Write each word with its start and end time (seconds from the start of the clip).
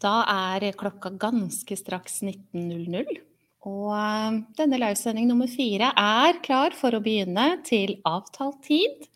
Da 0.00 0.22
er 0.24 0.70
klokka 0.80 1.12
ganske 1.20 1.76
straks 1.76 2.22
19.00. 2.24 3.20
Og 3.68 3.90
eh, 3.92 4.38
denne 4.56 4.78
livesending 4.80 5.28
nummer 5.28 5.50
fire 5.50 5.90
er 5.92 6.38
klar 6.44 6.76
for 6.76 6.96
å 6.96 7.02
begynne 7.04 7.58
til 7.66 7.98
avtalt 8.08 8.62
tid 8.64 9.08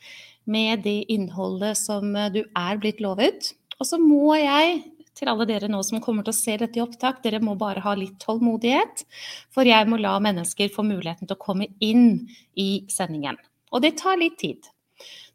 med 0.44 0.82
det 0.84 1.06
innholdet 1.12 1.78
som 1.80 2.12
eh, 2.12 2.28
du 2.34 2.42
er 2.44 2.80
blitt 2.82 3.00
lovet. 3.00 3.54
Og 3.78 3.88
så 3.88 3.96
må 4.00 4.36
jeg, 4.36 4.82
til 5.16 5.30
alle 5.32 5.48
dere 5.48 5.70
nå 5.72 5.80
som 5.86 6.02
kommer 6.04 6.26
til 6.26 6.34
å 6.34 6.36
se 6.36 6.58
dette 6.60 6.76
i 6.76 6.84
opptak, 6.84 7.22
dere 7.24 7.40
må 7.40 7.56
bare 7.56 7.80
ha 7.84 7.96
litt 7.96 8.18
tålmodighet. 8.20 9.06
For 9.54 9.64
jeg 9.64 9.88
må 9.88 9.96
la 10.02 10.18
mennesker 10.20 10.72
få 10.74 10.84
muligheten 10.84 11.30
til 11.30 11.38
å 11.38 11.44
komme 11.46 11.70
inn 11.80 12.26
i 12.60 12.84
sendingen. 12.92 13.40
Og 13.72 13.80
det 13.86 13.96
tar 14.02 14.20
litt 14.20 14.36
tid. 14.42 14.68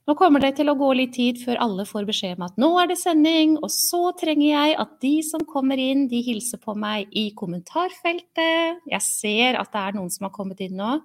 Nå 0.10 0.16
kommer 0.18 0.42
det 0.42 0.56
til 0.58 0.72
å 0.72 0.74
gå 0.74 0.88
litt 0.98 1.12
tid 1.14 1.38
før 1.38 1.60
alle 1.62 1.84
får 1.86 2.08
beskjed 2.08 2.40
om 2.40 2.48
at 2.48 2.56
nå 2.58 2.68
er 2.82 2.88
det 2.90 2.96
sending, 2.98 3.52
og 3.62 3.70
så 3.70 4.08
trenger 4.18 4.48
jeg 4.48 4.78
at 4.82 4.96
de 5.04 5.12
som 5.28 5.44
kommer 5.46 5.78
inn, 5.78 6.08
de 6.10 6.24
hilser 6.26 6.58
på 6.64 6.74
meg 6.74 7.12
i 7.14 7.28
kommentarfeltet. 7.38 8.80
Jeg 8.90 9.06
ser 9.06 9.60
at 9.60 9.70
det 9.70 9.84
er 9.84 10.00
noen 10.00 10.10
som 10.10 10.26
har 10.26 10.34
kommet 10.34 10.64
inn 10.66 10.80
nå. 10.80 10.96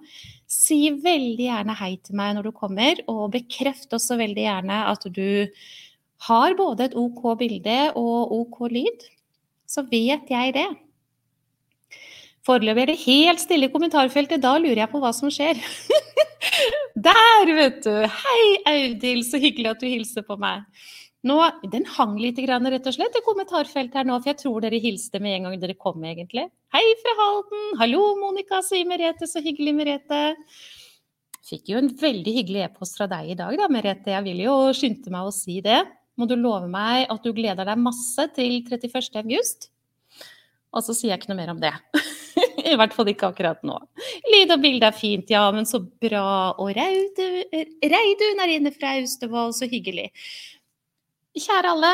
Si 0.49 0.79
veldig 1.03 1.45
gjerne 1.51 1.75
hei 1.77 1.91
til 2.01 2.17
meg 2.17 2.33
når 2.33 2.49
du 2.49 2.55
kommer, 2.57 3.03
og 3.05 3.35
bekreft 3.35 3.93
også 3.93 4.17
veldig 4.23 4.47
gjerne 4.47 4.79
at 4.89 5.05
du 5.13 5.29
har 6.25 6.57
både 6.57 6.89
et 6.89 6.97
OK 6.97 7.27
bilde 7.43 7.77
og 8.01 8.33
OK 8.39 8.63
lyd. 8.73 9.05
Så 9.69 9.85
vet 9.91 10.33
jeg 10.33 10.57
det. 10.57 10.65
Foreløpig 12.45 12.83
er 12.83 12.91
det 12.91 13.01
helt 13.07 13.41
stille 13.41 13.69
i 13.69 13.73
kommentarfeltet. 13.73 14.43
Da 14.43 14.53
lurer 14.61 14.83
jeg 14.83 14.91
på 14.91 15.01
hva 15.01 15.09
som 15.17 15.31
skjer. 15.33 15.57
Der, 17.07 17.49
vet 17.57 17.81
du! 17.83 17.95
Hei, 18.05 18.43
Audhild, 18.69 19.25
så 19.25 19.41
hyggelig 19.41 19.71
at 19.71 19.81
du 19.81 19.87
hilser 19.89 20.25
på 20.27 20.37
meg. 20.39 20.61
Nå, 21.25 21.39
Den 21.73 21.87
hang 21.95 22.13
litt 22.21 22.37
grann, 22.37 22.67
rett 22.69 22.85
og 22.85 22.93
slett 22.93 23.17
i 23.17 23.23
kommentarfeltet 23.25 23.97
her 23.97 24.05
nå, 24.05 24.19
for 24.21 24.29
jeg 24.29 24.39
tror 24.43 24.61
dere 24.61 24.77
hilste 24.81 25.17
med 25.23 25.39
en 25.39 25.47
gang 25.47 25.57
dere 25.63 25.73
kom, 25.73 25.97
egentlig. 26.05 26.45
Hei 26.75 26.83
fra 27.01 27.15
Halden! 27.17 27.63
Hallo, 27.81 28.03
Monica, 28.21 28.61
sier 28.65 28.85
Merete. 28.85 29.25
Så 29.29 29.41
hyggelig, 29.41 29.73
Merete. 29.79 30.21
Fikk 31.49 31.73
jo 31.73 31.81
en 31.81 31.89
veldig 31.97 32.33
hyggelig 32.39 32.67
e-post 32.67 33.01
fra 33.01 33.09
deg 33.09 33.33
i 33.33 33.37
dag, 33.41 33.57
da, 33.57 33.69
Merete. 33.73 34.13
Jeg 34.13 34.25
vil 34.29 34.43
jo 34.45 34.57
skynde 34.77 35.13
meg 35.13 35.31
å 35.31 35.33
si 35.33 35.57
det. 35.65 35.81
Må 36.15 36.29
du 36.29 36.37
love 36.37 36.69
meg 36.69 37.09
at 37.09 37.25
du 37.25 37.33
gleder 37.35 37.65
deg 37.67 37.81
masse 37.81 38.29
til 38.37 38.61
31. 38.61 39.17
august? 39.25 39.71
Og 40.75 40.85
så 40.85 40.93
sier 40.93 41.15
jeg 41.15 41.23
ikke 41.23 41.33
noe 41.33 41.41
mer 41.41 41.55
om 41.55 41.63
det. 41.63 41.73
I 42.65 42.75
hvert 42.79 42.95
fall 42.95 43.11
ikke 43.11 43.29
akkurat 43.29 43.61
nå. 43.67 43.77
Lyd 44.33 44.53
og 44.55 44.63
bilde 44.63 44.89
er 44.89 44.97
fint, 44.97 45.29
ja, 45.29 45.45
men 45.53 45.67
så 45.69 45.81
bra. 45.83 46.55
Og 46.61 46.73
Reidun 46.75 48.43
er 48.43 48.57
inne 48.57 48.73
fra 48.73 48.95
Austevoll, 48.99 49.53
så 49.53 49.69
hyggelig. 49.69 50.09
Kjære 51.37 51.73
alle. 51.75 51.93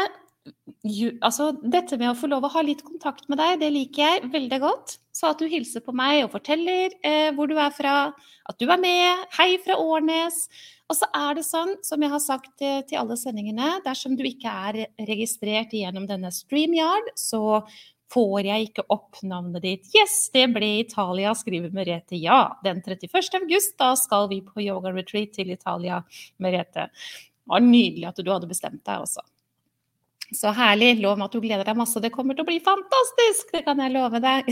Altså, 1.22 1.52
dette 1.61 2.00
med 2.00 2.09
å 2.09 2.17
få 2.17 2.30
lov 2.31 2.47
å 2.47 2.53
ha 2.55 2.63
litt 2.66 2.81
kontakt 2.86 3.28
med 3.30 3.41
deg, 3.41 3.59
det 3.61 3.72
liker 3.73 4.05
jeg 4.05 4.31
veldig 4.33 4.61
godt. 4.63 4.97
Så 5.13 5.30
at 5.30 5.41
du 5.41 5.50
hilser 5.52 5.83
på 5.86 5.94
meg 5.94 6.23
og 6.23 6.31
forteller 6.33 6.95
eh, 7.06 7.30
hvor 7.35 7.52
du 7.52 7.58
er 7.59 7.73
fra, 7.75 7.95
at 8.50 8.61
du 8.61 8.69
er 8.72 8.80
med. 8.81 9.25
Hei 9.35 9.58
fra 9.61 9.78
Årnes. 9.78 10.45
Og 10.91 10.97
så 10.97 11.08
er 11.16 11.38
det 11.38 11.45
sånn, 11.47 11.75
som 11.85 12.02
jeg 12.03 12.11
har 12.11 12.23
sagt 12.23 12.63
eh, 12.63 12.81
til 12.88 13.02
alle 13.03 13.19
sendingene, 13.19 13.78
dersom 13.85 14.16
du 14.17 14.23
ikke 14.28 14.56
er 14.69 14.80
registrert 15.08 15.75
gjennom 15.75 16.08
denne 16.09 16.31
StreamYard, 16.35 17.13
så 17.19 17.61
får 18.12 18.48
jeg 18.48 18.70
ikke 18.70 18.88
opp 18.92 19.20
navnet 19.23 19.64
ditt. 19.66 19.92
Yes, 19.95 20.30
det 20.34 20.48
ble 20.56 20.70
Italia, 20.84 21.34
skriver 21.38 21.73
Merete. 21.76 22.20
Ja, 22.20 22.58
den 22.66 22.81
31. 22.84 23.42
august, 23.42 23.78
da 23.80 23.94
skal 24.00 24.30
vi 24.31 24.42
på 24.45 24.64
yoga 24.64 24.94
retreat 24.95 25.36
til 25.38 25.53
Italia, 25.53 26.02
Merete. 26.42 26.90
Det 26.92 27.52
var 27.52 27.64
nydelig 27.66 28.09
at 28.12 28.20
du 28.22 28.31
hadde 28.31 28.50
bestemt 28.50 28.84
deg 28.88 29.06
også. 29.06 29.23
Så 30.31 30.52
herlig. 30.56 30.94
Lov 31.03 31.18
meg 31.20 31.28
at 31.28 31.34
du 31.36 31.44
gleder 31.44 31.68
deg 31.68 31.76
masse. 31.76 32.00
Det 32.00 32.12
kommer 32.14 32.38
til 32.38 32.45
å 32.45 32.48
bli 32.48 32.62
fantastisk! 32.64 33.50
Det 33.52 33.66
kan 33.66 33.81
jeg 33.84 33.92
love 33.92 34.22
deg. 34.23 34.48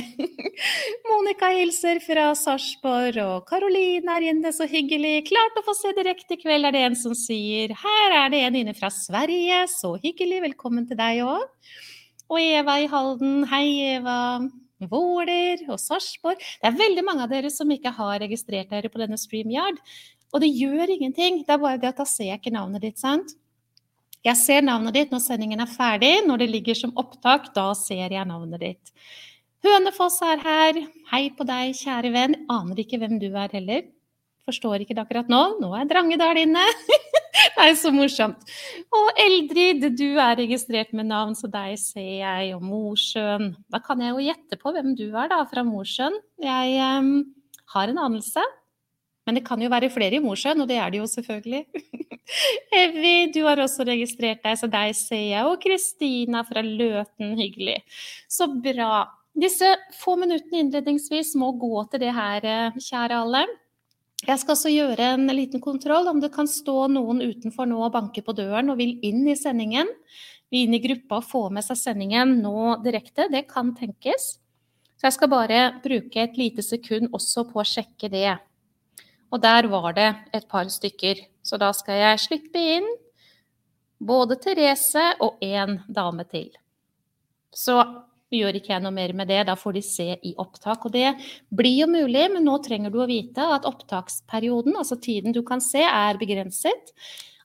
Monica 1.07 1.53
hilser 1.55 2.01
fra 2.03 2.33
Sarpsborg, 2.35 3.19
og 3.23 3.45
Karoline 3.47 4.17
er 4.17 4.27
inne, 4.33 4.51
så 4.55 4.67
hyggelig. 4.67 5.29
Klart 5.29 5.59
å 5.59 5.63
få 5.63 5.77
se 5.77 5.93
direkte 5.95 6.35
i 6.35 6.41
kveld, 6.41 6.67
er 6.67 6.75
det 6.75 6.83
en 6.89 6.99
som 6.99 7.15
sier. 7.15 7.71
Her 7.79 8.17
er 8.25 8.33
det 8.33 8.43
en 8.49 8.59
inne 8.59 8.75
fra 8.75 8.91
Sverige, 8.91 9.63
så 9.71 9.93
hyggelig. 10.03 10.43
Velkommen 10.49 10.89
til 10.89 10.99
deg 10.99 11.23
òg. 11.23 11.47
Og 12.29 12.37
Eva 12.37 12.75
i 12.77 12.85
Halden. 12.85 13.41
Hei, 13.49 13.95
Eva. 13.95 14.17
Våler 14.89 15.63
og 15.65 15.79
Sarpsborg. 15.81 16.37
Det 16.37 16.69
er 16.69 16.77
veldig 16.77 17.03
mange 17.07 17.25
av 17.25 17.31
dere 17.33 17.49
som 17.51 17.71
ikke 17.73 17.91
har 17.97 18.19
registrert 18.21 18.69
dere 18.69 18.91
på 18.93 19.01
denne 19.01 19.17
StreamYard. 19.17 19.79
Og 20.29 20.43
det 20.43 20.51
gjør 20.53 20.93
ingenting. 20.93 21.41
Det 21.41 21.55
er 21.55 21.63
bare 21.63 21.79
det 21.81 21.89
at 21.89 21.97
da 21.97 22.05
ser 22.05 22.29
jeg 22.29 22.39
ikke 22.39 22.53
navnet 22.53 22.85
ditt, 22.85 23.01
sant? 23.01 23.33
Jeg 24.21 24.37
ser 24.37 24.61
navnet 24.61 24.93
ditt 24.93 25.15
når 25.15 25.23
sendingen 25.25 25.63
er 25.65 25.73
ferdig. 25.73 26.13
Når 26.27 26.43
det 26.43 26.49
ligger 26.53 26.77
som 26.77 26.93
opptak, 27.01 27.49
da 27.55 27.71
ser 27.73 28.13
jeg 28.13 28.29
navnet 28.29 28.61
ditt. 28.61 28.93
Hønefoss 29.65 30.21
er 30.29 30.45
her. 30.45 30.83
Hei 31.09 31.25
på 31.33 31.49
deg, 31.49 31.73
kjære 31.81 32.13
venn. 32.13 32.37
Aner 32.53 32.85
ikke 32.85 33.01
hvem 33.01 33.17
du 33.17 33.31
er 33.33 33.49
heller. 33.57 33.87
Forstår 34.45 34.85
ikke 34.85 34.93
det 34.93 35.01
akkurat 35.01 35.33
nå. 35.33 35.41
Nå 35.63 35.73
er 35.81 35.89
Drangedal 35.89 36.45
inne. 36.45 36.61
det 37.55 37.65
er 37.65 37.75
så 37.79 37.91
morsomt. 37.93 38.53
Og 38.95 39.09
Eldrid, 39.19 39.85
du 39.97 40.07
er 40.11 40.37
registrert 40.39 40.93
med 40.95 41.09
navn, 41.11 41.35
så 41.37 41.49
deg 41.51 41.77
ser 41.81 42.13
jeg. 42.21 42.53
Og 42.57 42.63
Mosjøen. 42.65 43.53
Da 43.71 43.81
kan 43.83 44.01
jeg 44.03 44.15
jo 44.15 44.25
gjette 44.29 44.59
på 44.61 44.73
hvem 44.75 44.95
du 44.99 45.07
er, 45.09 45.29
da, 45.31 45.43
fra 45.49 45.65
Mosjøen. 45.67 46.17
Jeg 46.43 46.79
um, 46.99 47.13
har 47.75 47.91
en 47.91 48.01
anelse. 48.09 48.45
Men 49.27 49.37
det 49.37 49.45
kan 49.45 49.61
jo 49.61 49.69
være 49.69 49.91
flere 49.93 50.17
i 50.17 50.23
Mosjøen, 50.23 50.63
og 50.63 50.69
det 50.71 50.79
er 50.81 50.89
det 50.89 51.03
jo 51.03 51.09
selvfølgelig. 51.09 51.65
Evy, 52.81 53.29
du 53.33 53.43
har 53.45 53.61
også 53.61 53.85
registrert 53.85 54.41
deg, 54.45 54.57
så 54.57 54.69
deg 54.71 54.95
ser 54.97 55.21
jeg. 55.21 55.45
Og 55.45 55.61
Kristina 55.61 56.41
fra 56.47 56.63
Løten, 56.65 57.35
hyggelig. 57.37 57.79
Så 58.29 58.49
bra. 58.49 59.05
Disse 59.39 59.75
få 59.99 60.15
minuttene 60.19 60.63
innledningsvis 60.63 61.35
må 61.39 61.51
gå 61.61 61.85
til 61.91 62.01
det 62.01 62.13
her, 62.15 62.45
eh, 62.45 62.79
kjære 62.81 63.21
alle. 63.21 63.45
Jeg 64.27 64.41
skal 64.41 64.51
også 64.51 64.71
gjøre 64.71 65.13
en 65.13 65.31
liten 65.31 65.61
kontroll 65.63 66.09
om 66.11 66.19
det 66.19 66.31
kan 66.33 66.47
stå 66.49 66.89
noen 66.91 67.21
utenfor 67.23 67.69
nå 67.69 67.79
og 67.85 67.93
banke 67.93 68.23
på 68.25 68.35
døren 68.35 68.71
og 68.71 68.79
vil 68.81 68.97
inn 69.05 69.23
i 69.31 69.37
sendingen. 69.39 69.87
Vil 70.51 70.67
inn 70.67 70.75
i 70.75 70.81
gruppa 70.83 71.21
og 71.21 71.27
få 71.29 71.41
med 71.53 71.63
seg 71.63 71.79
sendingen 71.79 72.35
nå 72.43 72.81
direkte. 72.83 73.29
Det 73.31 73.45
kan 73.47 73.71
tenkes. 73.77 74.33
Så 74.99 75.07
jeg 75.07 75.15
skal 75.15 75.31
bare 75.31 75.59
bruke 75.79 76.19
et 76.19 76.35
lite 76.35 76.65
sekund 76.65 77.13
også 77.15 77.45
på 77.47 77.61
å 77.61 77.67
sjekke 77.67 78.09
det. 78.11 78.35
Og 79.31 79.39
der 79.39 79.69
var 79.71 79.93
det 79.95 80.09
et 80.35 80.49
par 80.51 80.67
stykker. 80.67 81.23
Så 81.45 81.55
da 81.61 81.71
skal 81.73 82.01
jeg 82.01 82.23
slippe 82.25 82.59
inn 82.75 82.89
både 84.03 84.35
Therese 84.41 85.13
og 85.23 85.39
en 85.45 85.79
dame 85.87 86.25
til. 86.27 86.49
Så 87.55 87.79
Gjør 88.29 88.59
ikke 88.59 88.75
jeg 88.75 88.83
noe 88.83 88.93
mer 88.93 89.13
med 89.17 89.31
det, 89.31 89.39
da 89.47 89.55
får 89.57 89.79
de 89.79 89.81
se 89.85 90.07
i 90.13 90.35
opptak. 90.37 90.85
Og 90.85 90.93
det 90.93 91.15
blir 91.49 91.79
jo 91.81 91.87
mulig, 91.89 92.27
men 92.35 92.45
nå 92.45 92.59
trenger 92.65 92.93
du 92.93 92.99
å 93.01 93.09
vite 93.09 93.45
at 93.57 93.65
opptaksperioden, 93.65 94.77
altså 94.77 94.99
tiden 95.01 95.33
du 95.33 95.41
kan 95.45 95.63
se, 95.63 95.81
er 95.81 96.19
begrenset. 96.21 96.93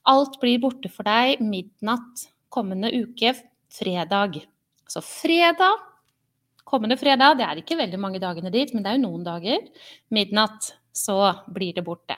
Alt 0.05 0.37
blir 0.41 0.61
borte 0.61 0.91
for 0.93 1.07
deg 1.07 1.41
midnatt 1.41 2.27
kommende 2.53 2.91
uke, 2.93 3.33
fredag. 3.73 4.39
Så 4.87 5.01
fredag, 5.01 5.81
kommende 6.63 6.97
fredag, 7.01 7.39
det 7.39 7.47
er 7.47 7.61
ikke 7.61 7.79
veldig 7.81 7.99
mange 7.99 8.21
dagene 8.21 8.53
dit, 8.53 8.71
men 8.73 8.85
det 8.85 8.93
er 8.93 8.99
jo 8.99 9.07
noen 9.07 9.25
dager. 9.25 9.65
Midnatt, 10.13 10.75
så 10.95 11.17
blir 11.51 11.75
det 11.75 11.83
borte. 11.87 12.15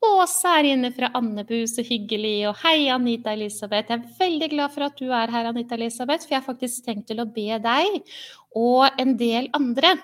Åse 0.00 0.48
er 0.48 0.70
inne 0.70 0.88
fra 0.96 1.10
Andebu, 1.16 1.58
så 1.68 1.84
hyggelig. 1.84 2.46
Og 2.48 2.56
hei, 2.62 2.88
Anita 2.92 3.34
Elisabeth. 3.36 3.92
Jeg 3.92 4.00
er 4.00 4.14
veldig 4.20 4.48
glad 4.54 4.72
for 4.72 4.86
at 4.86 4.96
du 4.96 5.10
er 5.12 5.32
her, 5.32 5.50
Anita 5.50 5.76
Elisabeth, 5.76 6.24
for 6.24 6.34
jeg 6.34 6.40
har 6.40 6.46
faktisk 6.46 6.86
tenkt 6.86 7.10
til 7.10 7.20
å 7.20 7.28
be 7.28 7.58
deg 7.60 8.00
og 8.56 9.00
en 9.00 9.14
del 9.20 9.50
andre, 9.54 9.94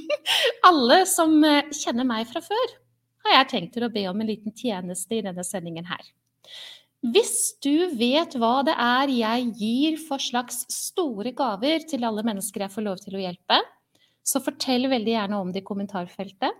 alle 0.68 1.02
som 1.08 1.36
eh, 1.46 1.68
kjenner 1.74 2.08
meg 2.08 2.26
fra 2.30 2.42
før, 2.44 2.74
har 3.26 3.38
jeg 3.40 3.50
tenkt 3.52 3.76
til 3.76 3.86
å 3.86 3.92
be 3.92 4.06
om 4.10 4.20
en 4.20 4.30
liten 4.30 4.54
tjeneste 4.56 5.18
i 5.18 5.22
denne 5.24 5.44
sendingen 5.46 5.86
her. 5.88 6.02
Hvis 7.06 7.54
du 7.62 7.92
vet 7.94 8.34
hva 8.40 8.64
det 8.66 8.74
er 8.80 9.12
jeg 9.12 9.48
gir 9.60 9.98
for 10.00 10.22
slags 10.22 10.64
store 10.72 11.30
gaver 11.36 11.84
til 11.86 12.06
alle 12.08 12.24
mennesker 12.26 12.64
jeg 12.64 12.74
får 12.74 12.86
lov 12.86 13.02
til 13.04 13.18
å 13.18 13.22
hjelpe, 13.22 13.60
så 14.26 14.42
fortell 14.42 14.88
veldig 14.90 15.12
gjerne 15.12 15.38
om 15.38 15.52
det 15.54 15.62
i 15.62 15.66
kommentarfeltet. 15.66 16.56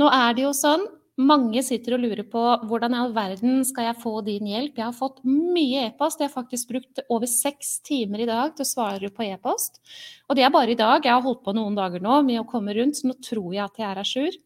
Nå 0.00 0.08
er 0.10 0.34
det 0.34 0.46
jo 0.46 0.54
sånn 0.56 0.86
mange 1.16 1.62
sitter 1.64 1.96
og 1.96 2.02
lurer 2.04 2.26
på 2.28 2.40
hvordan 2.68 2.92
i 2.92 2.98
all 3.00 3.14
verden 3.16 3.62
skal 3.64 3.88
jeg 3.88 4.00
få 4.02 4.18
din 4.26 4.48
hjelp. 4.50 4.76
Jeg 4.76 4.84
har 4.84 4.96
fått 4.96 5.22
mye 5.24 5.86
e-post. 5.88 6.20
Jeg 6.20 6.28
har 6.28 6.34
faktisk 6.34 6.72
brukt 6.74 7.00
over 7.08 7.30
seks 7.30 7.78
timer 7.86 8.20
i 8.20 8.28
dag 8.28 8.52
til 8.56 8.66
å 8.66 8.68
svare 8.68 9.10
på 9.12 9.24
e-post. 9.24 9.80
Og 10.28 10.36
det 10.36 10.44
er 10.44 10.52
bare 10.52 10.74
i 10.74 10.78
dag. 10.78 11.00
Jeg 11.00 11.14
har 11.14 11.24
holdt 11.24 11.44
på 11.46 11.54
noen 11.56 11.78
dager 11.78 12.04
nå 12.04 12.20
med 12.26 12.42
å 12.42 12.48
komme 12.48 12.76
rundt, 12.76 13.00
så 13.00 13.08
nå 13.08 13.16
tror 13.24 13.48
jeg 13.54 13.64
at 13.64 13.80
jeg 13.80 13.88
er 13.88 14.02
à 14.02 14.04
jour. 14.04 14.36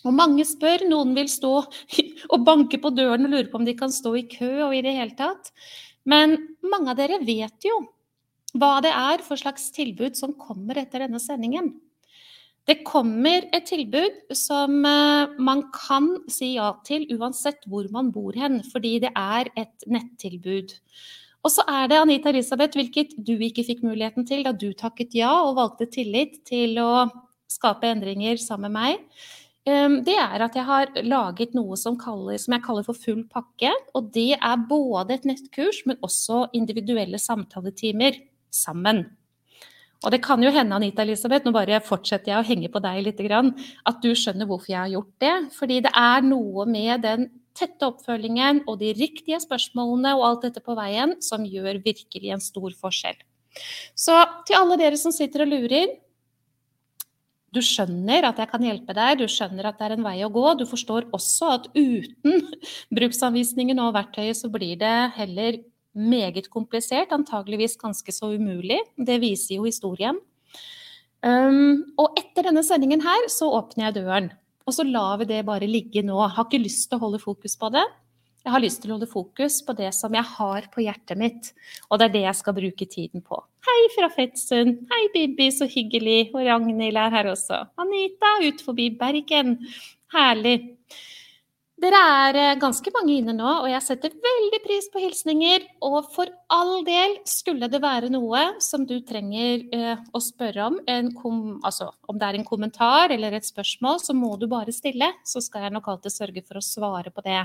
Og 0.00 0.16
mange 0.16 0.46
spør, 0.48 0.86
noen 0.88 1.14
vil 1.14 1.30
stå 1.30 1.52
og 2.32 2.44
banke 2.46 2.80
på 2.82 2.90
døren 2.96 3.28
og 3.28 3.34
lure 3.36 3.50
på 3.52 3.60
om 3.60 3.68
de 3.68 3.76
kan 3.78 3.94
stå 3.94 4.16
i 4.18 4.26
kø 4.30 4.50
og 4.66 4.74
i 4.74 4.82
det 4.86 4.96
hele 4.96 5.14
tatt. 5.18 5.52
Men 6.08 6.38
mange 6.64 6.90
av 6.90 6.98
dere 6.98 7.20
vet 7.22 7.68
jo 7.68 7.84
hva 8.58 8.80
det 8.82 8.90
er 8.90 9.22
for 9.22 9.38
slags 9.38 9.68
tilbud 9.76 10.18
som 10.18 10.34
kommer 10.34 10.80
etter 10.80 11.04
denne 11.04 11.20
sendingen. 11.22 11.76
Det 12.68 12.82
kommer 12.86 13.46
et 13.56 13.66
tilbud 13.66 14.34
som 14.36 14.84
eh, 14.86 15.32
man 15.40 15.64
kan 15.74 16.12
si 16.30 16.54
ja 16.58 16.72
til 16.86 17.06
uansett 17.16 17.64
hvor 17.70 17.88
man 17.94 18.12
bor 18.14 18.36
hen, 18.36 18.60
fordi 18.72 18.98
det 19.06 19.10
er 19.16 19.50
et 19.58 19.88
nettilbud. 19.88 20.76
Og 21.40 21.52
så 21.54 21.64
er 21.72 21.88
det 21.88 21.98
Anita 21.98 22.28
Elisabeth, 22.28 22.76
hvilket 22.76 23.16
du 23.16 23.32
ikke 23.40 23.64
fikk 23.64 23.84
muligheten 23.86 24.26
til 24.28 24.44
da 24.44 24.52
du 24.52 24.70
takket 24.76 25.16
ja 25.16 25.32
og 25.46 25.56
valgte 25.56 25.88
tillit 25.88 26.42
til 26.48 26.76
å 26.82 27.08
skape 27.50 27.88
endringer 27.88 28.36
sammen 28.40 28.68
med 28.68 28.76
meg. 28.76 29.22
Ehm, 29.68 30.00
det 30.04 30.16
er 30.20 30.44
at 30.44 30.56
jeg 30.56 30.66
har 30.68 30.92
laget 31.04 31.54
noe 31.56 31.76
som, 31.80 31.96
kaller, 32.00 32.38
som, 32.40 32.54
jeg 32.56 32.64
kaller 32.64 32.86
for 32.86 32.96
full 32.96 33.24
pakke. 33.32 33.72
Og 33.96 34.12
det 34.14 34.34
er 34.36 34.66
både 34.68 35.16
et 35.16 35.28
nettkurs, 35.28 35.82
men 35.88 36.00
også 36.04 36.46
individuelle 36.56 37.20
samtaletimer 37.20 38.20
sammen. 38.52 39.06
Og 40.00 40.14
det 40.14 40.22
kan 40.24 40.40
jo 40.40 40.48
hende, 40.54 40.76
Anita 40.76 41.04
Elisabeth, 41.04 41.44
nå 41.44 41.52
bare 41.52 41.80
fortsetter 41.84 42.32
jeg 42.32 42.40
å 42.40 42.46
henge 42.46 42.70
på 42.72 42.80
deg 42.80 43.02
litt, 43.04 43.20
at 43.20 43.98
du 44.00 44.14
skjønner 44.16 44.48
hvorfor 44.48 44.72
jeg 44.72 44.80
har 44.80 44.92
gjort 44.94 45.12
det. 45.20 45.34
Fordi 45.58 45.80
det 45.84 45.92
er 45.92 46.24
noe 46.24 46.64
med 46.64 47.04
den 47.04 47.26
tette 47.56 47.88
oppfølgingen 47.88 48.62
og 48.70 48.78
de 48.80 48.94
riktige 48.96 49.40
spørsmålene 49.42 50.14
og 50.16 50.26
alt 50.26 50.46
dette 50.48 50.62
på 50.64 50.76
veien 50.78 51.18
som 51.24 51.44
gjør 51.44 51.82
virkelig 51.84 52.32
en 52.32 52.44
stor 52.44 52.72
forskjell. 52.80 53.18
Så 53.98 54.14
til 54.48 54.56
alle 54.60 54.78
dere 54.80 54.96
som 55.00 55.12
sitter 55.12 55.44
og 55.44 55.52
lurer. 55.52 55.98
Du 57.50 57.58
skjønner 57.66 58.28
at 58.28 58.38
jeg 58.38 58.46
kan 58.52 58.62
hjelpe 58.62 58.94
deg, 58.94 59.18
du 59.18 59.26
skjønner 59.26 59.66
at 59.66 59.80
det 59.80 59.88
er 59.88 59.96
en 59.96 60.06
vei 60.06 60.20
å 60.22 60.30
gå. 60.30 60.44
Du 60.54 60.62
forstår 60.70 61.08
også 61.16 61.48
at 61.56 61.66
uten 61.74 62.46
bruksanvisningen 62.96 63.82
og 63.82 63.96
verktøyet 63.98 64.38
så 64.38 64.48
blir 64.54 64.78
det 64.80 64.96
heller 65.18 65.58
meget 65.96 66.50
komplisert, 66.52 67.12
antageligvis 67.12 67.78
ganske 67.80 68.12
så 68.14 68.32
umulig. 68.34 68.78
Det 68.96 69.20
viser 69.22 69.56
jo 69.58 69.66
historien. 69.68 70.18
Um, 71.20 71.90
og 72.00 72.16
etter 72.16 72.46
denne 72.48 72.62
sendingen 72.64 73.02
her 73.04 73.26
så 73.32 73.50
åpner 73.58 73.88
jeg 73.88 74.00
døren. 74.00 74.30
Og 74.68 74.76
så 74.76 74.86
lar 74.86 75.18
vi 75.20 75.28
det 75.32 75.42
bare 75.48 75.68
ligge 75.68 76.04
nå. 76.06 76.16
Jeg 76.22 76.36
har 76.36 76.46
ikke 76.46 76.62
lyst 76.62 76.88
til 76.88 77.00
å 77.00 77.04
holde 77.04 77.20
fokus 77.22 77.56
på 77.60 77.72
det. 77.74 77.84
Jeg 78.40 78.54
har 78.54 78.62
lyst 78.62 78.80
til 78.80 78.92
å 78.92 78.96
holde 78.96 79.10
fokus 79.10 79.58
på 79.66 79.74
det 79.76 79.90
som 79.92 80.14
jeg 80.16 80.24
har 80.24 80.68
på 80.72 80.80
hjertet 80.80 81.18
mitt. 81.20 81.50
Og 81.90 82.00
det 82.00 82.06
er 82.08 82.14
det 82.14 82.22
jeg 82.24 82.38
skal 82.38 82.56
bruke 82.56 82.86
tiden 82.88 83.24
på. 83.24 83.40
Hei 83.66 83.80
fra 83.92 84.08
Fettsund. 84.14 84.86
Hei, 84.88 85.00
Bibi, 85.12 85.50
så 85.52 85.68
hyggelig. 85.68 86.30
Og 86.32 86.46
Ragnhild 86.46 86.96
er 86.96 87.12
her 87.12 87.28
også. 87.34 87.66
Anita 87.82 88.32
ut 88.46 88.64
forbi 88.64 88.88
Bergen. 89.00 89.58
Herlig. 90.14 90.79
Dere 91.80 92.00
er 92.26 92.36
eh, 92.36 92.58
ganske 92.60 92.90
mange 92.92 93.14
inne 93.16 93.32
nå, 93.32 93.50
og 93.62 93.68
jeg 93.70 93.80
setter 93.86 94.12
veldig 94.20 94.58
pris 94.64 94.88
på 94.92 95.00
hilsninger. 95.00 95.62
Og 95.86 96.10
for 96.12 96.28
all 96.52 96.82
del, 96.84 97.16
skulle 97.28 97.70
det 97.72 97.80
være 97.80 98.10
noe 98.12 98.42
som 98.60 98.84
du 98.88 98.98
trenger 99.06 99.64
eh, 99.72 100.02
å 100.12 100.20
spørre 100.20 100.66
om, 100.66 100.76
altså 101.64 101.88
om 102.10 102.20
det 102.20 102.28
er 102.28 102.38
en 102.40 102.44
kommentar 102.44 103.14
eller 103.14 103.38
et 103.38 103.48
spørsmål, 103.48 104.02
så 104.04 104.16
må 104.16 104.34
du 104.36 104.44
bare 104.50 104.74
stille. 104.76 105.08
Så 105.24 105.40
skal 105.44 105.66
jeg 105.66 105.76
nok 105.78 105.88
alltid 105.94 106.16
sørge 106.18 106.44
for 106.44 106.60
å 106.60 106.64
svare 106.64 107.14
på 107.14 107.24
det. 107.24 107.40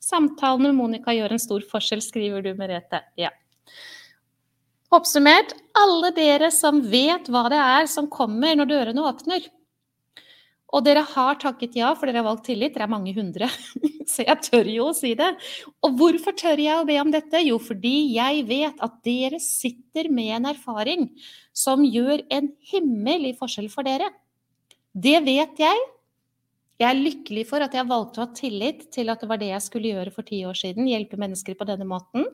Samtalen 0.00 0.70
med 0.70 0.78
Monica 0.78 1.12
gjør 1.12 1.36
en 1.36 1.42
stor 1.42 1.68
forskjell, 1.68 2.00
skriver 2.04 2.46
du, 2.46 2.54
Merete. 2.56 3.02
Ja. 3.20 3.34
Oppsummert, 4.96 5.52
alle 5.76 6.14
dere 6.16 6.48
som 6.54 6.80
vet 6.88 7.28
hva 7.28 7.44
det 7.52 7.60
er 7.60 7.88
som 7.92 8.08
kommer 8.08 8.56
når 8.56 8.70
dørene 8.70 9.04
åpner, 9.10 9.44
og 10.68 10.84
dere 10.84 11.00
har 11.14 11.38
takket 11.40 11.78
ja, 11.78 11.94
for 11.96 12.08
dere 12.08 12.20
har 12.20 12.26
valgt 12.26 12.44
tillit. 12.50 12.74
Dere 12.74 12.84
er 12.84 12.92
mange 12.92 13.14
hundre. 13.16 13.48
Så 14.12 14.24
jeg 14.26 14.44
tør 14.44 14.68
jo 14.68 14.90
å 14.90 14.96
si 14.96 15.14
det. 15.16 15.30
Og 15.84 15.96
hvorfor 15.96 16.36
tør 16.36 16.60
jeg 16.60 16.76
å 16.76 16.86
be 16.88 16.98
om 17.00 17.12
dette? 17.12 17.40
Jo, 17.40 17.56
fordi 17.62 17.94
jeg 18.18 18.44
vet 18.48 18.82
at 18.84 18.98
dere 19.06 19.40
sitter 19.40 20.10
med 20.12 20.34
en 20.36 20.50
erfaring 20.52 21.08
som 21.56 21.86
gjør 21.86 22.26
en 22.34 22.52
himmel 22.72 23.30
i 23.30 23.36
forskjell 23.38 23.70
for 23.72 23.88
dere. 23.88 24.10
Det 24.92 25.16
vet 25.24 25.64
jeg. 25.64 25.86
Jeg 26.78 26.92
er 26.92 27.00
lykkelig 27.00 27.48
for 27.48 27.64
at 27.64 27.72
jeg 27.74 27.88
valgte 27.88 28.20
å 28.20 28.28
ha 28.28 28.34
tillit 28.36 28.84
til 28.94 29.08
at 29.10 29.22
det 29.24 29.28
var 29.30 29.40
det 29.40 29.48
jeg 29.50 29.64
skulle 29.64 29.90
gjøre 29.96 30.12
for 30.14 30.28
ti 30.28 30.44
år 30.46 30.58
siden. 30.58 30.86
Hjelpe 30.86 31.18
mennesker 31.18 31.56
på 31.58 31.66
denne 31.66 31.88
måten. 31.88 32.28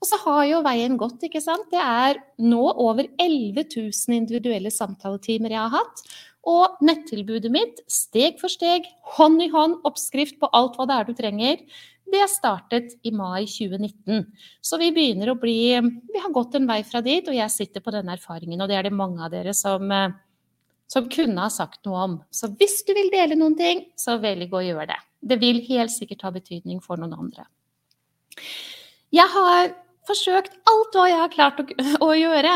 Og 0.00 0.08
så 0.08 0.16
har 0.22 0.44
jo 0.48 0.60
veien 0.64 0.94
gått, 1.00 1.24
ikke 1.26 1.42
sant. 1.44 1.66
Det 1.72 1.80
er 1.80 2.20
nå 2.40 2.60
over 2.70 3.08
11 3.20 3.66
000 3.66 4.16
individuelle 4.16 4.72
samtaletimer 4.72 5.56
jeg 5.56 5.64
har 5.64 5.74
hatt. 5.74 6.04
Og 6.48 6.78
nettilbudet 6.80 7.50
mitt, 7.52 7.82
steg 7.90 8.38
for 8.40 8.48
steg, 8.52 8.86
hånd 9.18 9.42
i 9.44 9.50
hånd, 9.52 9.80
oppskrift 9.84 10.38
på 10.40 10.48
alt 10.56 10.78
hva 10.78 10.86
det 10.88 10.96
er 10.96 11.08
du 11.08 11.16
trenger, 11.18 11.64
det 12.10 12.26
startet 12.32 12.96
i 13.06 13.12
mai 13.14 13.44
2019. 13.46 14.24
Så 14.62 14.78
vi 14.80 14.90
begynner 14.94 15.30
å 15.30 15.38
bli 15.38 15.78
Vi 15.78 16.22
har 16.22 16.32
gått 16.34 16.56
en 16.58 16.66
vei 16.66 16.80
fra 16.86 17.02
dit, 17.04 17.26
og 17.28 17.36
jeg 17.36 17.54
sitter 17.54 17.84
på 17.84 17.92
denne 17.94 18.16
erfaringen. 18.16 18.60
Og 18.60 18.68
det 18.68 18.78
er 18.78 18.88
det 18.88 18.96
mange 18.96 19.22
av 19.22 19.30
dere 19.30 19.54
som, 19.54 19.90
eh, 19.92 20.10
som 20.88 21.08
kunne 21.08 21.38
ha 21.38 21.48
sagt 21.48 21.84
noe 21.86 22.02
om. 22.02 22.24
Så 22.30 22.48
hvis 22.56 22.82
du 22.86 22.94
vil 22.94 23.10
dele 23.10 23.36
noen 23.36 23.56
ting, 23.56 23.86
så 23.96 24.18
velg 24.20 24.50
å 24.50 24.64
gjøre 24.64 24.88
det. 24.88 25.00
Det 25.22 25.38
vil 25.38 25.60
helt 25.68 25.90
sikkert 25.90 26.22
ha 26.22 26.30
betydning 26.30 26.82
for 26.82 26.96
noen 26.96 27.14
andre. 27.14 27.46
Jeg 29.12 29.28
har 29.28 29.74
forsøkt 30.10 30.56
alt 30.70 30.96
hva 30.96 31.06
jeg 31.08 31.20
har 31.20 31.32
klart 31.32 31.62
å, 31.62 31.66
å, 32.04 32.10
gjøre. 32.18 32.54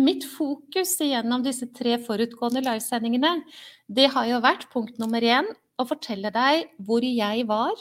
Mitt 0.00 0.26
fokus 0.28 0.94
gjennom 1.02 1.44
disse 1.44 1.68
tre 1.74 1.98
forutgående 2.02 2.62
livesendingene, 2.64 3.36
det 3.86 4.10
har 4.14 4.28
jo 4.30 4.42
vært 4.44 4.68
punkt 4.72 5.00
nummer 5.02 5.24
én 5.24 5.48
å 5.78 5.86
fortelle 5.88 6.30
deg 6.34 6.68
hvor 6.86 7.04
jeg 7.04 7.46
var, 7.50 7.74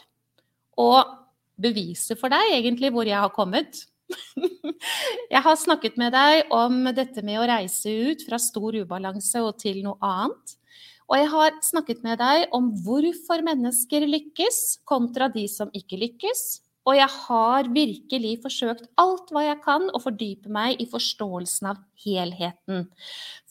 og 0.81 1.19
bevise 1.61 2.17
for 2.17 2.33
deg 2.33 2.55
egentlig 2.57 2.89
hvor 2.93 3.07
jeg 3.07 3.19
har 3.19 3.33
kommet. 3.33 3.85
Jeg 5.31 5.41
har 5.41 5.55
snakket 5.57 5.95
med 5.97 6.11
deg 6.13 6.51
om 6.53 6.83
dette 6.93 7.23
med 7.25 7.39
å 7.39 7.45
reise 7.49 7.89
ut 7.89 8.25
fra 8.27 8.37
stor 8.41 8.75
ubalanse 8.75 9.41
og 9.41 9.55
til 9.61 9.79
noe 9.85 9.95
annet. 10.05 10.53
Og 11.09 11.15
jeg 11.17 11.29
har 11.31 11.55
snakket 11.65 12.03
med 12.05 12.19
deg 12.21 12.53
om 12.55 12.69
hvorfor 12.83 13.41
mennesker 13.45 14.05
lykkes 14.09 14.59
kontra 14.89 15.31
de 15.33 15.47
som 15.49 15.71
ikke 15.75 15.97
lykkes. 16.03 16.43
Og 16.83 16.97
jeg 16.97 17.07
har 17.07 17.69
virkelig 17.71 18.33
forsøkt 18.43 18.89
alt 18.99 19.29
hva 19.31 19.45
jeg 19.45 19.59
kan 19.63 19.85
å 19.95 20.01
fordype 20.03 20.51
meg 20.51 20.81
i 20.83 20.87
forståelsen 20.91 21.69
av 21.71 21.77
helheten. 22.03 22.89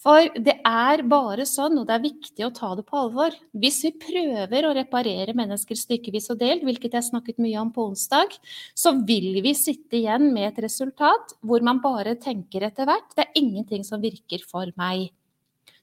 For 0.02 0.26
det 0.34 0.58
er 0.66 1.04
bare 1.08 1.46
sånn, 1.48 1.78
og 1.80 1.86
det 1.88 1.94
er 1.94 2.04
viktig 2.04 2.44
å 2.44 2.52
ta 2.52 2.72
det 2.76 2.84
på 2.88 2.98
alvor. 3.04 3.36
Hvis 3.56 3.80
vi 3.86 3.92
prøver 4.02 4.66
å 4.66 4.74
reparere 4.76 5.36
mennesker 5.38 5.78
stykkevis 5.78 6.28
og 6.34 6.42
delt, 6.42 6.66
hvilket 6.66 6.98
jeg 6.98 7.08
snakket 7.08 7.40
mye 7.40 7.60
om 7.62 7.70
på 7.72 7.86
onsdag, 7.92 8.36
så 8.74 8.96
vil 9.06 9.40
vi 9.44 9.54
sitte 9.56 10.00
igjen 10.02 10.28
med 10.34 10.50
et 10.50 10.62
resultat 10.66 11.36
hvor 11.40 11.64
man 11.64 11.80
bare 11.84 12.18
tenker 12.20 12.66
etter 12.68 12.88
hvert 12.88 13.16
det 13.16 13.28
er 13.28 13.40
ingenting 13.40 13.86
som 13.86 14.02
virker 14.02 14.44
for 14.44 14.68
meg. 14.76 15.08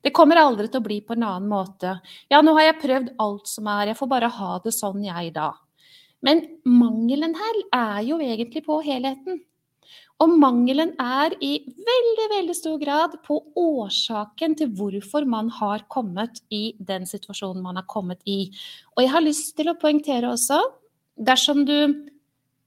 Det 0.03 0.13
kommer 0.15 0.39
aldri 0.39 0.67
til 0.69 0.79
å 0.79 0.85
bli 0.85 0.99
på 1.03 1.15
en 1.15 1.25
annen 1.27 1.49
måte. 1.51 1.97
Ja, 2.31 2.43
nå 2.43 2.53
har 2.59 2.69
jeg 2.69 2.81
prøvd 2.83 3.09
alt 3.19 3.49
som 3.51 3.67
er, 3.71 3.89
jeg 3.89 3.99
får 3.99 4.11
bare 4.13 4.29
ha 4.37 4.51
det 4.63 4.75
sånn, 4.75 5.01
jeg, 5.07 5.33
da. 5.35 5.49
Men 6.25 6.43
mangelen 6.67 7.35
her 7.37 7.61
er 7.75 8.01
jo 8.07 8.19
egentlig 8.23 8.65
på 8.65 8.81
helheten. 8.83 9.39
Og 10.19 10.33
mangelen 10.35 10.91
er 10.99 11.31
i 11.39 11.53
veldig 11.63 12.25
veldig 12.33 12.55
stor 12.57 12.75
grad 12.81 13.15
på 13.23 13.37
årsaken 13.59 14.57
til 14.59 14.73
hvorfor 14.75 15.23
man 15.29 15.47
har 15.61 15.85
kommet 15.91 16.41
i 16.51 16.73
den 16.75 17.07
situasjonen 17.07 17.63
man 17.63 17.79
har 17.79 17.87
kommet 17.87 18.19
i. 18.27 18.49
Og 18.97 19.05
jeg 19.05 19.13
har 19.13 19.23
lyst 19.23 19.53
til 19.55 19.71
å 19.71 19.77
poengtere 19.79 20.33
også, 20.33 20.59
dersom 21.15 21.63
du 21.67 21.77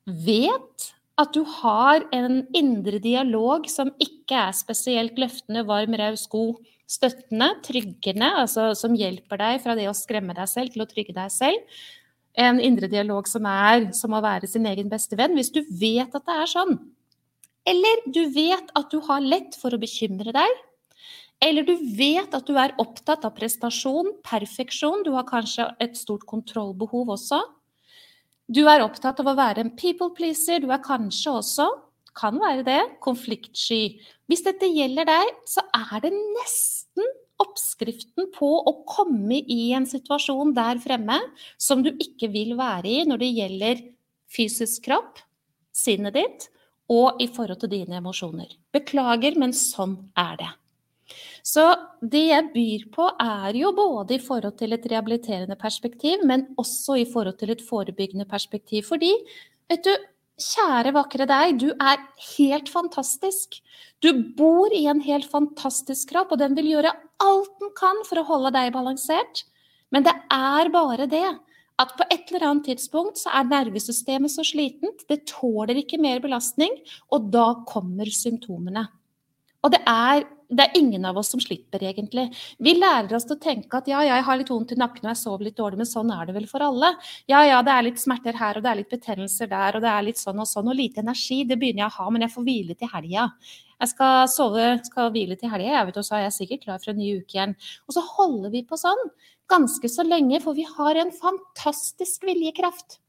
vet 0.09 0.88
at 1.21 1.37
du 1.37 1.44
har 1.61 2.06
en 2.16 2.40
indre 2.56 2.99
dialog 3.04 3.68
som 3.68 3.92
ikke 4.00 4.47
er 4.49 4.56
spesielt 4.56 5.21
løftende, 5.21 5.66
varm, 5.68 5.92
raus, 6.00 6.25
god, 6.32 6.56
støttende, 6.88 7.50
tryggende, 7.64 8.32
altså 8.42 8.71
som 8.76 8.97
hjelper 8.97 9.40
deg 9.40 9.61
fra 9.64 9.76
det 9.76 9.90
å 9.90 9.97
skremme 9.97 10.37
deg 10.37 10.49
selv 10.49 10.73
til 10.73 10.85
å 10.85 10.88
trygge 10.88 11.14
deg 11.16 11.32
selv, 11.32 11.85
en 12.38 12.60
indre 12.60 12.88
dialog 12.88 13.28
som 13.28 13.46
er 13.48 13.90
som 13.96 14.14
å 14.16 14.22
være 14.24 14.48
sin 14.48 14.66
egen 14.68 14.88
beste 14.92 15.18
venn, 15.18 15.36
hvis 15.36 15.52
du 15.52 15.62
vet 15.68 16.14
at 16.14 16.24
det 16.26 16.36
er 16.42 16.50
sånn. 16.50 16.76
Eller 17.68 18.04
du 18.10 18.24
vet 18.34 18.72
at 18.78 18.90
du 18.90 18.98
har 19.06 19.22
lett 19.22 19.56
for 19.58 19.74
å 19.74 19.80
bekymre 19.80 20.34
deg. 20.34 20.60
Eller 21.42 21.66
du 21.66 21.74
vet 21.98 22.34
at 22.34 22.46
du 22.46 22.56
er 22.58 22.74
opptatt 22.82 23.24
av 23.26 23.34
prestasjon, 23.36 24.12
perfeksjon. 24.26 25.02
Du 25.06 25.12
har 25.16 25.26
kanskje 25.26 25.68
et 25.82 25.98
stort 25.98 26.24
kontrollbehov 26.30 27.10
også. 27.16 27.40
Du 28.52 28.64
er 28.68 28.82
opptatt 28.84 29.20
av 29.22 29.30
å 29.30 29.38
være 29.38 29.64
en 29.64 29.74
people 29.78 30.12
pleaser. 30.14 30.62
Du 30.62 30.70
er 30.74 30.82
kanskje 30.82 31.34
også, 31.40 31.68
kan 32.18 32.38
være 32.38 32.66
det, 32.66 32.80
konfliktsky. 33.02 33.98
Hvis 34.30 34.44
dette 34.46 34.70
gjelder 34.70 35.08
deg, 35.08 35.34
så 35.48 35.64
er 35.74 36.02
det 36.04 36.12
nesten 36.14 37.10
oppskriften 37.42 38.30
på 38.34 38.50
å 38.62 38.75
komme 38.88 39.42
i 39.42 39.72
en 39.76 39.87
situasjon 39.88 40.54
der 40.56 40.80
fremme 40.82 41.18
som 41.61 41.84
du 41.84 41.92
ikke 41.92 42.30
vil 42.32 42.56
være 42.58 42.88
i 42.88 43.02
når 43.08 43.22
det 43.22 43.30
gjelder 43.37 43.84
fysisk 44.32 44.88
kropp, 44.88 45.20
sinnet 45.75 46.16
ditt 46.16 46.49
og 46.92 47.20
i 47.22 47.28
forhold 47.32 47.62
til 47.62 47.72
dine 47.72 48.00
emosjoner. 48.00 48.50
Beklager, 48.75 49.38
men 49.40 49.54
sånn 49.56 49.96
er 50.18 50.37
det. 50.40 50.50
Så 51.42 51.64
det 52.00 52.22
jeg 52.28 52.50
byr 52.54 52.84
på, 52.94 53.08
er 53.20 53.56
jo 53.58 53.72
både 53.76 54.16
i 54.16 54.22
forhold 54.22 54.56
til 54.61 54.76
et 54.76 54.84
rehabiliterende 54.88 55.56
perspektiv, 55.61 56.22
men 56.28 56.46
også 56.61 57.00
i 57.02 57.06
forhold 57.08 57.40
til 57.40 57.52
et 57.54 57.64
forebyggende 57.66 58.28
perspektiv. 58.30 58.87
Fordi, 58.88 59.11
vet 59.70 59.84
du, 59.87 59.92
Kjære, 60.42 60.92
vakre 60.96 61.26
deg, 61.28 61.61
du 61.61 61.70
er 61.70 62.00
helt 62.32 62.70
fantastisk. 62.72 63.61
Du 64.02 64.11
bor 64.37 64.72
i 64.75 64.84
en 64.90 65.02
helt 65.04 65.28
fantastisk 65.30 66.11
kropp, 66.11 66.34
og 66.34 66.40
den 66.42 66.56
vil 66.58 66.72
gjøre 66.72 66.94
alt 67.22 67.52
den 67.62 67.72
kan 67.78 68.02
for 68.08 68.20
å 68.20 68.26
holde 68.26 68.52
deg 68.56 68.72
balansert. 68.75 69.44
Men 69.94 70.06
det 70.06 70.14
er 70.32 70.72
bare 70.75 71.06
det 71.11 71.26
at 71.82 71.94
på 71.99 72.06
et 72.11 72.30
eller 72.30 72.46
annet 72.49 72.68
tidspunkt 72.70 73.20
så 73.20 73.32
er 73.38 73.49
nervesystemet 73.49 74.32
så 74.32 74.44
slitent, 74.46 75.06
det 75.08 75.25
tåler 75.30 75.78
ikke 75.80 76.00
mer 76.02 76.20
belastning, 76.22 76.75
og 77.12 77.30
da 77.32 77.46
kommer 77.68 78.11
symptomene. 78.12 78.87
Og 79.62 79.72
det 79.75 79.80
er, 79.87 80.26
det 80.52 80.66
er, 80.66 80.76
ingen 80.78 81.04
av 81.09 81.18
oss 81.18 81.32
som 81.32 81.40
slipper, 81.40 81.82
egentlig. 81.88 82.28
Vi 82.62 82.75
lærer 82.76 83.14
oss 83.16 83.26
til 83.28 83.38
å 83.38 83.42
tenke 83.42 83.80
at 83.80 83.88
ja, 83.90 84.02
jeg 84.06 84.25
har 84.26 84.38
litt 84.38 84.52
vondt 84.52 84.75
i 84.75 84.78
nakken 84.80 85.06
og 85.06 85.11
jeg 85.12 85.21
sover 85.23 85.47
litt 85.49 85.59
dårlig, 85.59 85.80
men 85.80 85.88
sånn 85.88 86.12
er 86.14 86.28
det 86.28 86.37
vel 86.37 86.49
for 86.50 86.64
alle. 86.64 86.92
Ja, 87.30 87.42
ja, 87.49 87.59
det 87.64 87.75
er 87.75 87.87
litt 87.88 88.02
smerter 88.02 88.37
her 88.38 88.59
og 88.59 88.64
det 88.64 88.73
er 88.73 88.80
litt 88.82 88.92
betennelser 88.92 89.50
der 89.50 89.78
og 89.78 89.85
det 89.85 89.90
er 89.92 90.06
litt 90.06 90.21
sånn 90.21 90.40
og 90.42 90.49
sånn. 90.50 90.71
Og 90.71 90.78
lite 90.78 91.02
energi, 91.02 91.42
det 91.49 91.59
begynner 91.61 91.87
jeg 91.87 91.92
å 91.92 91.99
ha, 91.99 92.09
men 92.14 92.26
jeg 92.26 92.35
får 92.37 92.49
hvile 92.49 92.78
til 92.78 92.92
helga. 92.92 93.28
Jeg 93.82 93.90
skal 93.90 94.28
sove, 94.30 94.66
skal 94.87 95.12
hvile 95.14 95.37
til 95.38 95.50
helga, 95.50 95.73
jeg 95.75 95.88
vet, 95.88 96.00
og 96.00 96.06
så 96.06 96.18
er 96.18 96.26
jeg 96.28 96.38
sikkert 96.38 96.66
klar 96.66 96.82
for 96.82 96.92
en 96.92 97.00
ny 97.02 97.12
uke 97.18 97.38
igjen. 97.38 97.54
Og 97.88 97.97
så 97.97 98.04
holder 98.12 98.52
vi 98.54 98.62
på 98.68 98.78
sånn 98.78 99.06
ganske 99.52 99.90
så 99.90 100.04
lenge, 100.06 100.40
for 100.44 100.56
vi 100.56 100.66
har 100.68 101.00
en 101.00 101.12
fantastisk 101.14 102.26
viljekraft. 102.28 103.00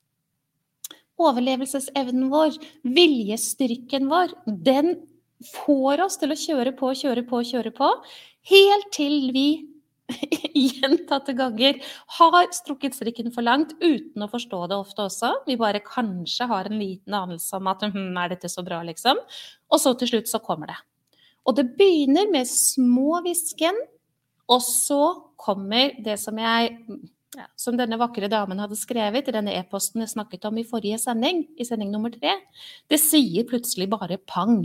Overlevelsesevnen 1.22 2.32
vår, 2.34 2.58
viljestyrken 2.96 4.10
vår, 4.10 4.34
den 4.66 4.96
får 5.48 6.06
oss 6.06 6.18
til 6.22 6.34
å 6.34 6.40
kjøre 6.40 6.74
på, 6.78 6.94
kjøre 7.04 7.26
på, 7.28 7.44
kjøre 7.52 7.74
på, 7.76 7.92
helt 8.52 8.90
til 8.96 9.32
vi 9.36 9.48
gjentatte 10.54 11.34
ganger 11.38 11.80
har 12.18 12.48
strukket 12.56 12.96
strikken 12.98 13.32
for 13.34 13.46
langt 13.46 13.74
uten 13.82 14.26
å 14.26 14.30
forstå 14.32 14.60
det 14.72 14.78
ofte 14.78 15.08
også. 15.08 15.32
Vi 15.48 15.58
bare 15.60 15.84
kanskje 15.86 16.48
har 16.50 16.70
en 16.70 16.80
liten 16.80 17.16
anelse 17.18 17.58
om 17.58 17.70
at 17.72 17.86
hm, 17.88 18.12
er 18.20 18.34
dette 18.36 18.52
så 18.52 18.66
bra, 18.66 18.82
liksom. 18.86 19.22
Og 19.72 19.82
så 19.82 19.96
til 19.98 20.14
slutt 20.14 20.32
så 20.32 20.42
kommer 20.44 20.74
det. 20.74 20.80
Og 21.48 21.58
det 21.58 21.74
begynner 21.78 22.30
med 22.32 22.48
små 22.48 23.20
hvisken, 23.24 23.76
og 24.52 24.62
så 24.64 25.02
kommer 25.40 25.96
det 26.04 26.18
som 26.22 26.38
jeg 26.40 26.78
ja, 27.34 27.48
som 27.58 27.78
denne 27.80 27.98
vakre 27.98 28.30
damen 28.30 28.60
hadde 28.62 28.78
skrevet 28.78 29.28
i 29.28 29.34
denne 29.34 29.56
e-posten 29.58 30.04
jeg 30.04 30.12
snakket 30.12 30.46
om 30.50 30.60
i 30.62 30.66
forrige 30.68 31.00
sending, 31.02 31.44
i 31.58 31.66
sending 31.66 31.90
nummer 31.90 32.14
tre. 32.14 32.36
Det 32.92 33.00
sier 33.02 33.48
plutselig 33.50 33.90
bare 33.90 34.20
pang. 34.30 34.62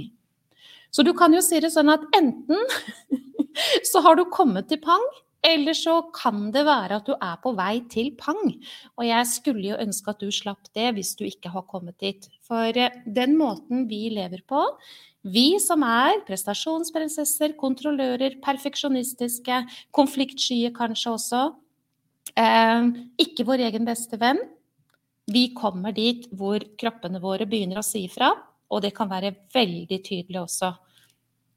Så 0.91 1.05
du 1.05 1.13
kan 1.17 1.35
jo 1.35 1.43
si 1.45 1.61
det 1.61 1.71
sånn 1.75 1.93
at 1.93 2.05
enten 2.17 2.63
så 3.91 4.03
har 4.05 4.19
du 4.19 4.25
kommet 4.33 4.71
til 4.71 4.81
pang, 4.83 5.05
eller 5.47 5.77
så 5.77 6.01
kan 6.15 6.49
det 6.55 6.65
være 6.67 6.99
at 6.99 7.07
du 7.07 7.15
er 7.15 7.37
på 7.43 7.53
vei 7.59 7.75
til 7.93 8.11
pang. 8.19 8.55
Og 8.99 9.05
jeg 9.07 9.29
skulle 9.31 9.69
jo 9.69 9.79
ønske 9.79 10.11
at 10.11 10.23
du 10.23 10.33
slapp 10.35 10.71
det 10.75 10.91
hvis 10.97 11.15
du 11.19 11.25
ikke 11.29 11.53
har 11.55 11.67
kommet 11.71 11.99
dit. 12.03 12.27
For 12.47 12.75
eh, 12.75 12.99
den 13.07 13.37
måten 13.39 13.87
vi 13.91 14.09
lever 14.17 14.43
på, 14.49 14.65
vi 15.29 15.59
som 15.63 15.83
er 15.87 16.23
prestasjonsprinsesser, 16.27 17.55
kontrollører, 17.59 18.39
perfeksjonistiske, 18.43 19.63
konfliktskye 19.95 20.73
kanskje 20.75 21.15
også, 21.15 21.43
eh, 22.39 22.93
ikke 23.23 23.47
vår 23.47 23.69
egen 23.69 23.87
beste 23.89 24.19
venn, 24.21 24.41
vi 25.29 25.51
kommer 25.53 25.93
dit 25.93 26.25
hvor 26.33 26.63
kroppene 26.81 27.21
våre 27.21 27.47
begynner 27.47 27.83
å 27.83 27.87
si 27.87 28.07
ifra. 28.07 28.33
Og 28.69 28.85
det 28.85 28.93
kan 28.97 29.11
være 29.11 29.35
veldig 29.55 29.99
tydelig 30.05 30.41
også. 30.43 30.75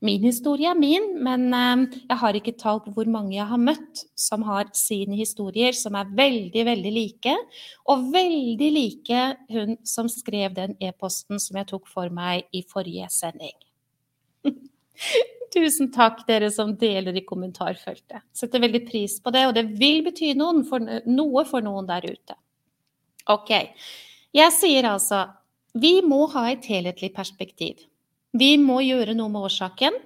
Min 0.01 0.23
historie 0.25 0.65
er 0.65 0.77
min, 0.79 1.03
men 1.21 1.51
eh, 1.53 1.97
jeg 2.09 2.17
har 2.17 2.37
ikke 2.37 2.55
tall 2.57 2.79
på 2.81 2.93
hvor 2.95 3.09
mange 3.11 3.35
jeg 3.35 3.45
har 3.45 3.59
møtt 3.61 3.99
som 4.17 4.41
har 4.47 4.71
sine 4.73 5.13
historier 5.19 5.75
som 5.77 5.93
er 5.99 6.09
veldig, 6.17 6.63
veldig 6.65 6.93
like. 6.95 7.35
Og 7.85 8.07
veldig 8.13 8.69
like 8.73 9.25
hun 9.53 9.75
som 9.85 10.09
skrev 10.09 10.55
den 10.57 10.73
e-posten 10.81 11.41
som 11.41 11.59
jeg 11.61 11.69
tok 11.69 11.85
for 11.91 12.09
meg 12.09 12.49
i 12.49 12.63
forrige 12.65 13.11
sending. 13.13 13.53
Tusen 15.53 15.91
takk, 15.93 16.23
dere 16.25 16.49
som 16.49 16.73
deler 16.79 17.19
i 17.19 17.25
kommentarfeltet. 17.27 18.23
Setter 18.33 18.63
veldig 18.63 18.81
pris 18.87 19.19
på 19.21 19.33
det, 19.35 19.43
og 19.49 19.53
det 19.57 19.67
vil 19.77 20.01
bety 20.07 20.31
noe 20.39 21.43
for 21.45 21.61
noen 21.61 21.89
der 21.89 22.07
ute. 22.09 22.37
Ok. 23.29 23.51
Jeg 24.33 24.55
sier 24.55 24.87
altså 24.95 25.25
vi 25.73 25.99
må 26.03 26.25
ha 26.33 26.49
et 26.51 26.65
helhetlig 26.67 27.13
perspektiv. 27.15 27.85
Vi 28.31 28.55
må 28.59 28.79
gjøre 28.83 29.15
noe 29.15 29.31
med 29.31 29.47
årsaken, 29.49 29.97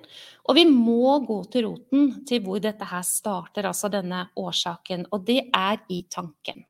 og 0.45 0.57
vi 0.57 0.65
må 0.69 1.17
gå 1.25 1.39
til 1.53 1.67
roten 1.69 2.07
til 2.29 2.41
hvor 2.45 2.61
dette 2.61 2.85
her 2.89 3.03
starter, 3.05 3.67
altså 3.69 3.89
denne 3.93 4.27
årsaken, 4.37 5.07
og 5.13 5.25
det 5.27 5.43
er 5.53 5.81
i 5.93 6.03
tanken. 6.09 6.65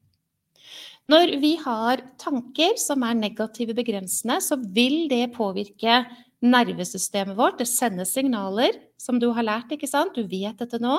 Når 1.12 1.36
vi 1.38 1.54
har 1.62 2.02
tanker 2.18 2.80
som 2.82 3.04
er 3.06 3.18
negative 3.18 3.76
begrensende, 3.78 4.40
så 4.42 4.58
vil 4.58 5.06
det 5.12 5.36
påvirke 5.36 6.02
nervesystemet 6.46 7.38
vårt. 7.38 7.60
Det 7.62 7.70
sender 7.70 8.08
signaler, 8.10 8.80
som 8.98 9.20
du 9.22 9.30
har 9.36 9.46
lært, 9.46 9.76
ikke 9.76 9.90
sant? 9.90 10.18
Du 10.18 10.26
vet 10.26 10.58
dette 10.58 10.82
nå. 10.82 10.98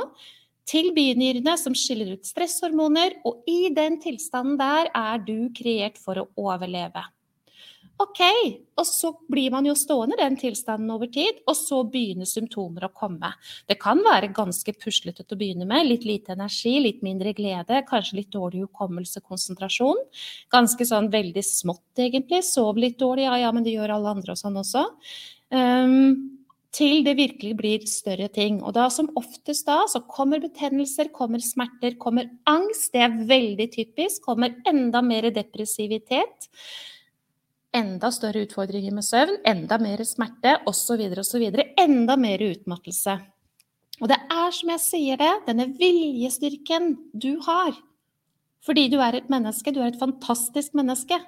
Til 0.67 0.93
binyrene 0.95 1.57
som 1.59 1.75
skiller 1.79 2.15
ut 2.15 2.26
stresshormoner, 2.26 3.19
og 3.26 3.43
i 3.50 3.69
den 3.75 4.00
tilstanden 4.03 4.57
der 4.61 4.93
er 4.95 5.21
du 5.26 5.50
kreert 5.55 5.99
for 5.99 6.23
å 6.23 6.29
overleve. 6.38 7.03
Ok, 7.97 8.21
og 8.76 8.85
så 8.85 9.11
blir 9.33 9.49
man 9.55 9.65
jo 9.65 9.73
stående 9.79 10.19
i 10.19 10.21
den 10.21 10.35
tilstanden 10.37 10.91
over 10.93 11.09
tid, 11.09 11.38
og 11.49 11.57
så 11.57 11.79
begynner 11.88 12.29
symptomer 12.29 12.85
å 12.85 12.93
komme. 12.93 13.31
Det 13.65 13.79
kan 13.81 14.03
være 14.05 14.35
ganske 14.37 14.75
puslete 14.76 15.25
til 15.25 15.37
å 15.37 15.41
begynne 15.41 15.69
med. 15.69 15.88
Litt 15.88 16.05
lite 16.05 16.35
energi, 16.35 16.75
litt 16.85 17.00
mindre 17.07 17.33
glede, 17.37 17.81
kanskje 17.88 18.19
litt 18.19 18.35
dårlig 18.35 18.67
hukommelse, 18.67 19.23
konsentrasjon. 19.25 20.03
Ganske 20.53 20.88
sånn 20.88 21.09
veldig 21.12 21.45
smått, 21.47 21.87
egentlig. 21.97 22.43
Sov 22.45 22.76
litt 22.81 22.99
dårlig, 23.00 23.25
ja 23.31 23.38
ja, 23.47 23.53
men 23.57 23.65
det 23.65 23.73
gjør 23.79 23.95
alle 23.97 24.12
andre 24.19 24.35
og 24.37 24.41
sånn 24.43 24.59
også. 24.61 24.83
Um, 25.57 26.37
til 26.76 27.00
det 27.07 27.15
virkelig 27.17 27.55
blir 27.57 27.87
større 27.88 28.29
ting. 28.29 28.59
Og 28.61 28.75
da 28.76 28.91
som 28.93 29.09
oftest 29.17 29.65
da 29.71 29.79
så 29.88 30.03
kommer 30.05 30.43
betennelser, 30.45 31.09
kommer 31.17 31.41
smerter, 31.41 31.97
kommer 31.97 32.29
angst. 32.45 32.91
Det 32.93 33.07
er 33.07 33.17
veldig 33.33 33.69
typisk. 33.73 34.21
Kommer 34.29 34.59
enda 34.69 35.00
mer 35.00 35.31
depressivitet 35.33 36.50
enda 37.76 38.11
større 38.14 38.47
utfordringer 38.47 38.95
med 38.97 39.04
søvn, 39.04 39.40
enda 39.47 39.78
mer 39.83 40.02
smerte 40.09 40.56
osv. 40.68 41.02
osv. 41.21 41.45
Enda 41.78 42.16
mer 42.21 42.45
utmattelse. 42.50 43.18
Og 44.00 44.11
det 44.12 44.18
er 44.33 44.52
som 44.52 44.73
jeg 44.75 44.83
sier 44.85 45.21
det, 45.21 45.33
denne 45.47 45.71
viljestyrken 45.76 46.95
du 47.16 47.37
har 47.47 47.76
fordi 48.66 48.88
du 48.90 48.99
er 48.99 49.14
et 49.14 49.28
menneske, 49.30 49.71
du 49.71 49.78
er 49.78 49.92
et 49.92 50.00
fantastisk 50.00 50.75
menneske, 50.75 51.21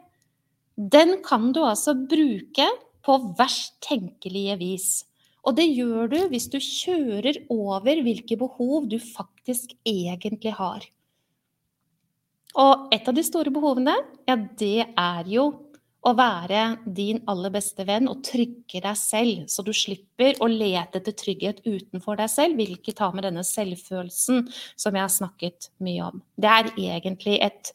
den 0.75 1.21
kan 1.23 1.53
du 1.55 1.63
altså 1.63 1.95
bruke 1.95 2.67
på 3.07 3.19
verst 3.39 3.77
tenkelige 3.85 4.57
vis. 4.59 4.89
Og 5.47 5.55
det 5.57 5.69
gjør 5.71 6.11
du 6.11 6.19
hvis 6.33 6.49
du 6.51 6.59
kjører 6.59 7.39
over 7.55 8.03
hvilke 8.05 8.37
behov 8.41 8.89
du 8.91 8.99
faktisk 8.99 9.77
egentlig 9.87 10.53
har. 10.59 10.83
Og 12.59 12.89
et 12.95 13.07
av 13.07 13.15
de 13.15 13.23
store 13.23 13.53
behovene, 13.55 13.95
ja, 14.27 14.35
det 14.35 14.89
er 14.89 15.31
jo 15.31 15.51
å 16.07 16.13
være 16.15 16.63
din 16.95 17.19
aller 17.31 17.53
beste 17.53 17.85
venn 17.89 18.07
og 18.11 18.21
trygge 18.27 18.83
deg 18.85 18.99
selv, 18.99 19.49
så 19.51 19.65
du 19.67 19.73
slipper 19.75 20.39
å 20.43 20.49
lete 20.51 21.01
etter 21.01 21.17
trygghet 21.19 21.65
utenfor 21.67 22.21
deg 22.21 22.31
selv, 22.31 22.61
hvilket 22.61 23.03
har 23.03 23.17
med 23.17 23.27
denne 23.27 23.43
selvfølelsen 23.47 24.47
som 24.79 24.95
jeg 24.95 25.05
har 25.05 25.13
snakket 25.13 25.73
mye 25.83 26.13
om. 26.13 26.23
Det 26.39 26.55
er 26.55 26.73
egentlig 26.77 27.41
et 27.45 27.75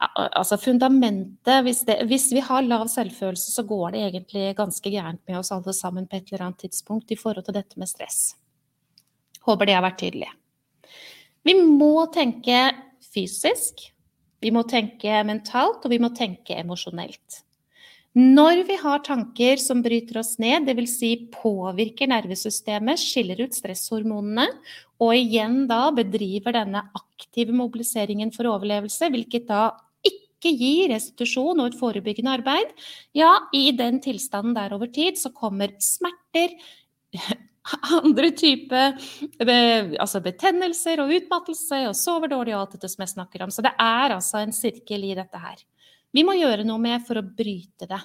Altså 0.00 0.56
fundamentet 0.56 1.60
hvis, 1.66 1.82
det, 1.84 1.98
hvis, 2.08 2.30
vi 2.32 2.40
har 2.40 2.64
lav 2.64 2.86
selvfølelse, 2.88 3.50
så 3.52 3.66
går 3.68 3.90
det 3.92 4.04
egentlig 4.06 4.44
ganske 4.56 4.88
gærent 4.94 5.20
med 5.28 5.36
oss 5.36 5.50
alle 5.52 5.74
sammen 5.76 6.06
på 6.08 6.16
et 6.16 6.30
eller 6.30 6.46
annet 6.46 6.62
tidspunkt 6.64 7.12
i 7.12 7.18
forhold 7.20 7.44
til 7.44 7.58
dette 7.58 7.76
med 7.76 7.90
stress. 7.90 8.30
Håper 9.44 9.68
det 9.68 9.76
har 9.76 9.84
vært 9.84 10.00
tydelig. 10.00 10.30
Vi 11.44 11.52
må 11.60 12.06
tenke 12.16 12.62
fysisk, 13.12 13.90
vi 14.40 14.52
må 14.54 14.64
tenke 14.68 15.20
mentalt, 15.26 15.84
og 15.84 15.92
vi 15.92 16.00
må 16.00 16.10
tenke 16.16 16.56
emosjonelt. 16.60 17.42
Når 18.18 18.64
vi 18.66 18.76
har 18.80 19.02
tanker 19.06 19.60
som 19.62 19.84
bryter 19.84 20.18
oss 20.18 20.32
ned, 20.42 20.64
dvs. 20.66 20.94
Si 20.98 21.10
påvirker 21.30 22.10
nervesystemet, 22.10 22.98
skiller 22.98 23.44
ut 23.44 23.54
stresshormonene, 23.54 24.48
og 25.00 25.14
igjen 25.14 25.62
da 25.70 25.84
bedriver 25.94 26.56
denne 26.56 26.82
aktive 26.98 27.54
mobiliseringen 27.54 28.32
for 28.34 28.50
overlevelse, 28.50 29.12
hvilket 29.14 29.46
da 29.46 29.68
ikke 30.02 30.50
gir 30.56 30.90
restitusjon 30.90 31.60
og 31.60 31.70
et 31.70 31.78
forebyggende 31.78 32.34
arbeid, 32.40 32.74
ja, 33.14 33.30
i 33.54 33.70
den 33.78 34.02
tilstanden 34.02 34.56
der 34.58 34.74
over 34.74 34.90
tid 34.90 35.20
så 35.20 35.30
kommer 35.36 35.76
smerter, 35.78 36.56
andre 38.00 38.30
typer 38.32 38.94
altså 40.00 40.22
betennelser 40.24 41.02
og 41.02 41.12
utmattelse 41.12 41.82
og 41.90 41.98
sover 41.98 42.32
dårlig 42.32 42.54
og 42.54 42.62
alt 42.62 42.78
dette 42.78 42.90
som 42.92 43.04
jeg 43.04 43.14
snakker 43.14 43.44
om. 43.44 43.52
Så 43.52 43.64
det 43.64 43.74
er 43.76 44.16
altså 44.16 44.40
en 44.40 44.54
sirkel 44.56 45.04
i 45.10 45.16
dette 45.18 45.40
her. 45.40 45.60
Vi 46.10 46.24
må 46.26 46.34
gjøre 46.38 46.66
noe 46.66 46.80
med 46.82 47.04
for 47.06 47.20
å 47.20 47.26
bryte 47.26 47.86
det. 47.90 48.00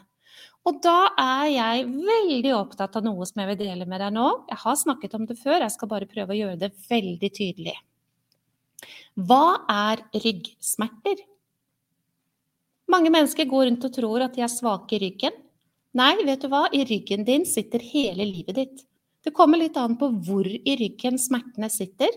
Og 0.65 0.79
da 0.81 1.11
er 1.21 1.47
jeg 1.53 1.85
veldig 1.93 2.53
opptatt 2.57 2.97
av 2.97 3.05
noe 3.05 3.25
som 3.29 3.41
jeg 3.41 3.51
vil 3.51 3.59
dele 3.59 3.85
med 3.89 4.01
deg 4.01 4.15
nå. 4.15 4.25
Jeg 4.49 4.61
har 4.63 4.79
snakket 4.81 5.13
om 5.17 5.27
det 5.29 5.37
før, 5.37 5.61
jeg 5.61 5.73
skal 5.75 5.91
bare 5.91 6.09
prøve 6.09 6.33
å 6.33 6.39
gjøre 6.39 6.61
det 6.63 6.71
veldig 6.89 7.29
tydelig. 7.37 7.75
Hva 9.15 9.61
er 9.71 10.01
ryggsmerter? 10.25 11.21
Mange 12.91 13.11
mennesker 13.13 13.47
går 13.49 13.69
rundt 13.69 13.85
og 13.87 13.93
tror 13.93 14.25
at 14.25 14.35
de 14.35 14.43
er 14.45 14.51
svake 14.51 14.97
i 14.97 15.01
ryggen. 15.05 15.37
Nei, 15.95 16.11
vet 16.27 16.43
du 16.43 16.49
hva, 16.51 16.65
i 16.75 16.83
ryggen 16.85 17.23
din 17.25 17.45
sitter 17.47 17.81
hele 17.81 18.25
livet 18.27 18.57
ditt. 18.57 18.83
Det 19.25 19.33
kommer 19.33 19.59
litt 19.59 19.77
an 19.81 19.97
på 19.97 20.11
hvor 20.27 20.45
i 20.45 20.77
ryggen 20.77 21.17
smertene 21.21 21.69
sitter. 21.73 22.13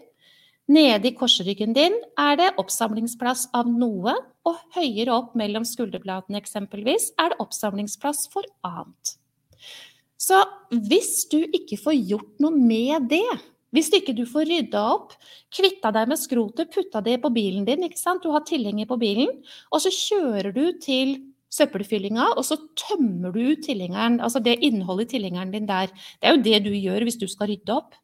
Nede 0.68 1.08
i 1.08 1.14
korsryggen 1.16 1.72
din 1.72 1.94
er 2.20 2.34
det 2.36 2.48
oppsamlingsplass 2.60 3.46
av 3.56 3.70
noe, 3.72 4.12
og 4.44 4.58
høyere 4.76 5.14
opp 5.14 5.32
mellom 5.38 5.64
skulderbladene 5.64 6.40
eksempelvis, 6.42 7.14
er 7.16 7.32
det 7.32 7.40
oppsamlingsplass 7.40 8.26
for 8.32 8.44
annet. 8.68 9.14
Så 10.20 10.42
hvis 10.68 11.22
du 11.32 11.38
ikke 11.46 11.78
får 11.80 11.96
gjort 12.10 12.42
noe 12.44 12.52
med 12.52 13.08
det, 13.08 13.24
hvis 13.72 13.88
ikke 13.96 14.12
du 14.16 14.24
får 14.28 14.48
rydda 14.48 14.82
opp, 14.92 15.14
kvitta 15.52 15.92
deg 15.94 16.12
med 16.12 16.20
skrotet, 16.20 16.72
putta 16.74 17.00
det 17.04 17.18
på 17.24 17.32
bilen 17.32 17.64
din, 17.68 17.84
du 17.84 18.28
har 18.32 18.44
tilhenger 18.48 18.88
på 18.88 19.00
bilen, 19.00 19.32
og 19.72 19.84
så 19.84 19.92
kjører 19.92 20.52
du 20.52 20.64
til 20.84 21.16
søppelfyllinga, 21.54 22.32
og 22.36 22.44
så 22.44 22.58
tømmer 22.76 23.32
du 23.32 23.40
ut 23.54 23.68
altså 23.68 24.40
det 24.44 24.58
innholdet 24.62 25.08
i 25.08 25.16
tilhengeren 25.16 25.52
din 25.52 25.66
der. 25.66 25.88
Det 26.20 26.28
er 26.28 26.36
jo 26.36 26.42
det 26.42 26.64
du 26.64 26.70
gjør 26.74 27.06
hvis 27.08 27.18
du 27.20 27.26
skal 27.26 27.48
rydde 27.48 27.72
opp. 27.72 27.96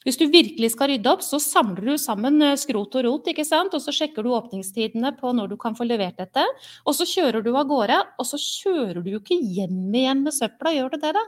Hvis 0.00 0.16
du 0.16 0.30
virkelig 0.32 0.70
skal 0.72 0.88
rydde 0.94 1.10
opp, 1.12 1.20
så 1.20 1.36
samler 1.42 1.90
du 1.92 1.98
sammen 2.00 2.40
eh, 2.40 2.56
skrot 2.56 2.94
og 2.96 3.04
rot, 3.04 3.26
ikke 3.28 3.44
sant? 3.44 3.74
og 3.76 3.82
så 3.84 3.92
sjekker 3.92 4.24
du 4.24 4.32
åpningstidene 4.32 5.12
på 5.18 5.32
når 5.36 5.52
du 5.52 5.58
kan 5.60 5.76
få 5.76 5.84
levert 5.84 6.16
dette. 6.16 6.44
Og 6.88 6.96
så 6.96 7.04
kjører 7.08 7.44
du 7.44 7.52
av 7.52 7.68
gårde, 7.68 7.98
og 8.16 8.28
så 8.28 8.40
kjører 8.40 9.02
du 9.04 9.12
jo 9.12 9.20
ikke 9.20 9.36
hjem 9.36 9.92
igjen 9.92 10.24
med 10.24 10.36
søpla, 10.36 10.72
gjør 10.72 10.94
du 10.94 11.04
det 11.04 11.12
da? 11.18 11.26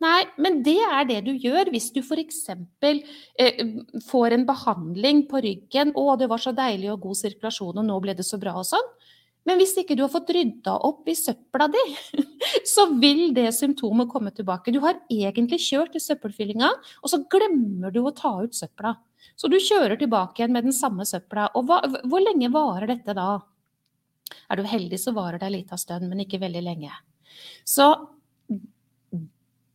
Nei, 0.00 0.22
men 0.40 0.62
det 0.64 0.78
er 0.80 1.04
det 1.04 1.18
du 1.26 1.34
gjør 1.36 1.68
hvis 1.74 1.90
du 1.92 2.00
f.eks. 2.00 2.46
Eh, 2.88 3.60
får 4.08 4.32
en 4.32 4.46
behandling 4.48 5.26
på 5.28 5.42
ryggen 5.44 5.92
'Å, 5.92 6.16
det 6.16 6.30
var 6.32 6.40
så 6.40 6.54
deilig 6.56 6.88
og 6.94 7.02
god 7.04 7.20
sirkulasjon, 7.20 7.82
og 7.82 7.84
nå 7.84 8.00
ble 8.00 8.16
det 8.16 8.24
så 8.24 8.40
bra', 8.40 8.56
og 8.56 8.64
sånn. 8.64 8.88
Men 9.48 9.60
hvis 9.60 9.72
ikke 9.80 9.96
du 9.96 10.02
har 10.04 10.12
fått 10.12 10.30
rydda 10.36 10.74
opp 10.86 11.08
i 11.08 11.16
søpla 11.16 11.68
di, 11.72 11.84
så 12.74 12.86
vil 13.00 13.30
det 13.36 13.48
symptomet 13.56 14.10
komme 14.10 14.32
tilbake. 14.36 14.74
Du 14.74 14.80
har 14.84 15.00
egentlig 15.10 15.60
kjørt 15.64 15.96
i 15.96 16.02
søppelfyllinga, 16.02 16.70
og 17.00 17.12
så 17.12 17.22
glemmer 17.32 17.94
du 17.94 18.02
å 18.04 18.14
ta 18.16 18.34
ut 18.42 18.56
søpla. 18.56 18.94
Så 19.36 19.48
du 19.48 19.56
kjører 19.60 19.96
tilbake 20.00 20.42
igjen 20.42 20.52
med 20.56 20.68
den 20.68 20.76
samme 20.76 21.06
søpla. 21.08 21.48
Og 21.56 21.68
hva, 21.68 21.80
hvor 22.08 22.22
lenge 22.24 22.52
varer 22.52 22.92
dette 22.92 23.16
da? 23.16 23.38
Er 24.50 24.60
du 24.60 24.68
heldig, 24.68 24.98
så 25.00 25.14
varer 25.16 25.40
det 25.40 25.48
en 25.48 25.56
lita 25.56 25.78
stund, 25.80 26.08
men 26.10 26.22
ikke 26.24 26.42
veldig 26.42 26.62
lenge. 26.66 26.92
Så 27.64 27.94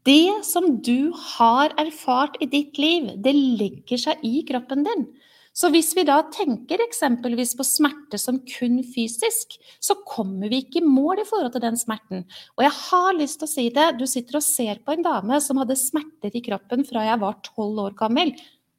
det 0.05 0.45
som 0.45 0.75
du 0.85 1.11
har 1.35 1.73
erfart 1.81 2.37
i 2.43 2.47
ditt 2.49 2.77
liv, 2.77 3.09
det 3.17 3.33
legger 3.33 4.01
seg 4.01 4.25
i 4.25 4.43
kroppen 4.47 4.85
din. 4.85 5.07
Så 5.55 5.69
hvis 5.71 5.93
vi 5.95 6.03
da 6.03 6.17
tenker 6.35 6.81
eksempelvis 6.83 7.53
på 7.55 7.63
smerte 7.63 8.19
som 8.19 8.41
kun 8.43 8.81
fysisk, 8.91 9.55
så 9.79 9.95
kommer 10.03 10.51
vi 10.51 10.59
ikke 10.65 10.81
i 10.81 10.87
mål 10.87 11.21
i 11.23 11.27
forhold 11.29 11.53
til 11.53 11.63
den 11.63 11.79
smerten. 11.79 12.25
Og 12.57 12.65
jeg 12.65 12.73
har 12.75 13.15
lyst 13.15 13.39
til 13.39 13.47
å 13.47 13.53
si 13.53 13.69
det, 13.77 13.85
du 13.95 14.03
sitter 14.09 14.41
og 14.41 14.43
ser 14.43 14.81
på 14.83 14.95
en 14.95 15.05
dame 15.05 15.39
som 15.43 15.61
hadde 15.61 15.79
smerter 15.79 16.35
i 16.35 16.43
kroppen 16.43 16.83
fra 16.87 17.05
jeg 17.07 17.21
var 17.23 17.39
tolv 17.47 17.85
år 17.85 17.95
gammel. 18.01 18.33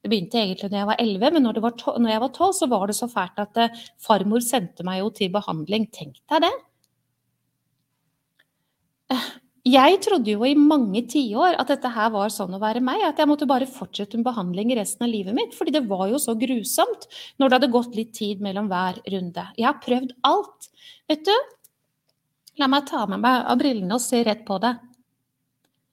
Det 0.05 0.13
begynte 0.13 0.39
egentlig 0.39 0.69
når 0.69 0.83
jeg 0.83 0.91
var 0.93 1.03
elleve, 1.03 1.33
men 1.33 1.47
når, 1.49 1.63
når, 1.65 2.11
jeg 2.13 2.25
var 2.27 2.35
tolv, 2.37 2.53
så 2.61 2.69
var 2.71 2.85
det 2.87 2.99
så 3.01 3.09
fælt 3.11 3.41
at 3.43 3.63
uh, 3.65 3.81
farmor 4.05 4.45
sendte 4.45 4.85
meg 4.87 5.01
jo 5.01 5.09
til 5.17 5.33
behandling. 5.33 5.89
Tenk 5.97 6.21
deg 6.29 6.45
det. 6.45 6.55
Jeg 9.67 9.97
trodde 10.05 10.31
jo 10.31 10.45
i 10.47 10.55
mange 10.55 11.01
tiår 11.11 11.57
at 11.59 11.73
dette 11.73 11.91
her 11.91 12.13
var 12.15 12.31
sånn 12.31 12.55
å 12.55 12.61
være 12.63 12.79
meg, 12.87 13.01
at 13.03 13.19
jeg 13.19 13.27
måtte 13.27 13.49
bare 13.51 13.67
fortsette 13.67 14.15
med 14.15 14.29
behandling 14.29 14.71
resten 14.79 15.09
av 15.09 15.11
livet 15.11 15.35
mitt. 15.35 15.57
Fordi 15.59 15.75
det 15.75 15.83
var 15.91 16.07
jo 16.13 16.21
så 16.23 16.37
grusomt 16.39 17.09
når 17.41 17.49
det 17.49 17.57
hadde 17.59 17.73
gått 17.75 17.99
litt 17.99 18.13
tid 18.15 18.45
mellom 18.45 18.71
hver 18.71 19.01
runde. 19.11 19.49
Jeg 19.59 19.67
har 19.67 19.81
prøvd 19.83 20.15
alt. 20.31 20.71
Vet 21.11 21.27
du, 21.27 21.35
la 22.63 22.71
meg 22.71 22.87
ta 22.87 23.03
med 23.11 23.25
meg 23.25 23.43
av 23.43 23.59
brillene 23.59 23.99
og 23.99 24.05
se 24.05 24.23
rett 24.27 24.47
på 24.47 24.61
det. 24.63 24.77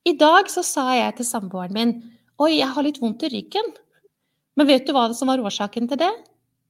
I 0.06 0.14
dag 0.22 0.52
så 0.54 0.62
sa 0.68 0.92
jeg 0.94 1.18
til 1.18 1.32
samboeren 1.32 1.74
min 1.78 1.96
Oi, 2.42 2.60
jeg 2.60 2.70
har 2.76 2.86
litt 2.86 3.02
vondt 3.02 3.26
i 3.26 3.30
ryggen. 3.34 3.74
Men 4.58 4.70
vet 4.70 4.86
du 4.86 4.94
hva 4.94 5.08
som 5.18 5.30
var 5.30 5.42
årsaken 5.42 5.90
til 5.90 6.02
det? 6.02 6.14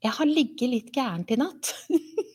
Jeg 0.03 0.15
har 0.15 0.27
ligget 0.27 0.71
litt 0.71 0.95
gærent 0.95 1.31
i 1.35 1.39
natt. 1.39 1.75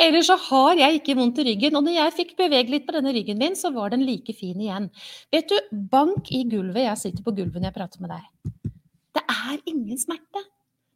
Ellers 0.00 0.28
så 0.28 0.36
har 0.48 0.80
jeg 0.80 1.00
ikke 1.00 1.16
vondt 1.18 1.40
i 1.40 1.46
ryggen. 1.50 1.78
Og 1.78 1.86
når 1.86 1.96
jeg 1.98 2.16
fikk 2.18 2.34
bevege 2.40 2.72
litt 2.72 2.88
på 2.88 2.96
denne 2.96 3.14
ryggen 3.16 3.40
min, 3.40 3.56
så 3.58 3.72
var 3.74 3.94
den 3.94 4.04
like 4.06 4.34
fin 4.36 4.60
igjen. 4.60 4.90
Vet 5.32 5.48
du, 5.52 5.56
bank 5.92 6.30
i 6.34 6.44
gulvet. 6.50 6.84
Jeg 6.86 7.00
sitter 7.00 7.24
på 7.26 7.34
gulvet 7.36 7.60
når 7.60 7.70
jeg 7.70 7.78
prater 7.78 8.04
med 8.04 8.14
deg. 8.14 8.74
Det 9.14 9.24
er 9.30 9.56
ingen 9.70 10.00
smerte. 10.00 10.44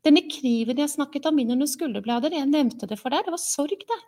Denne 0.06 0.22
kniven 0.30 0.78
jeg 0.80 0.92
snakket 0.92 1.26
om 1.28 1.40
inn 1.42 1.54
under 1.54 1.68
skulderblader, 1.68 2.36
jeg 2.36 2.48
nevnte 2.48 2.86
det 2.88 2.96
for 3.00 3.12
deg, 3.12 3.26
det 3.26 3.34
var 3.34 3.42
sorg, 3.42 3.82
det. 3.82 3.98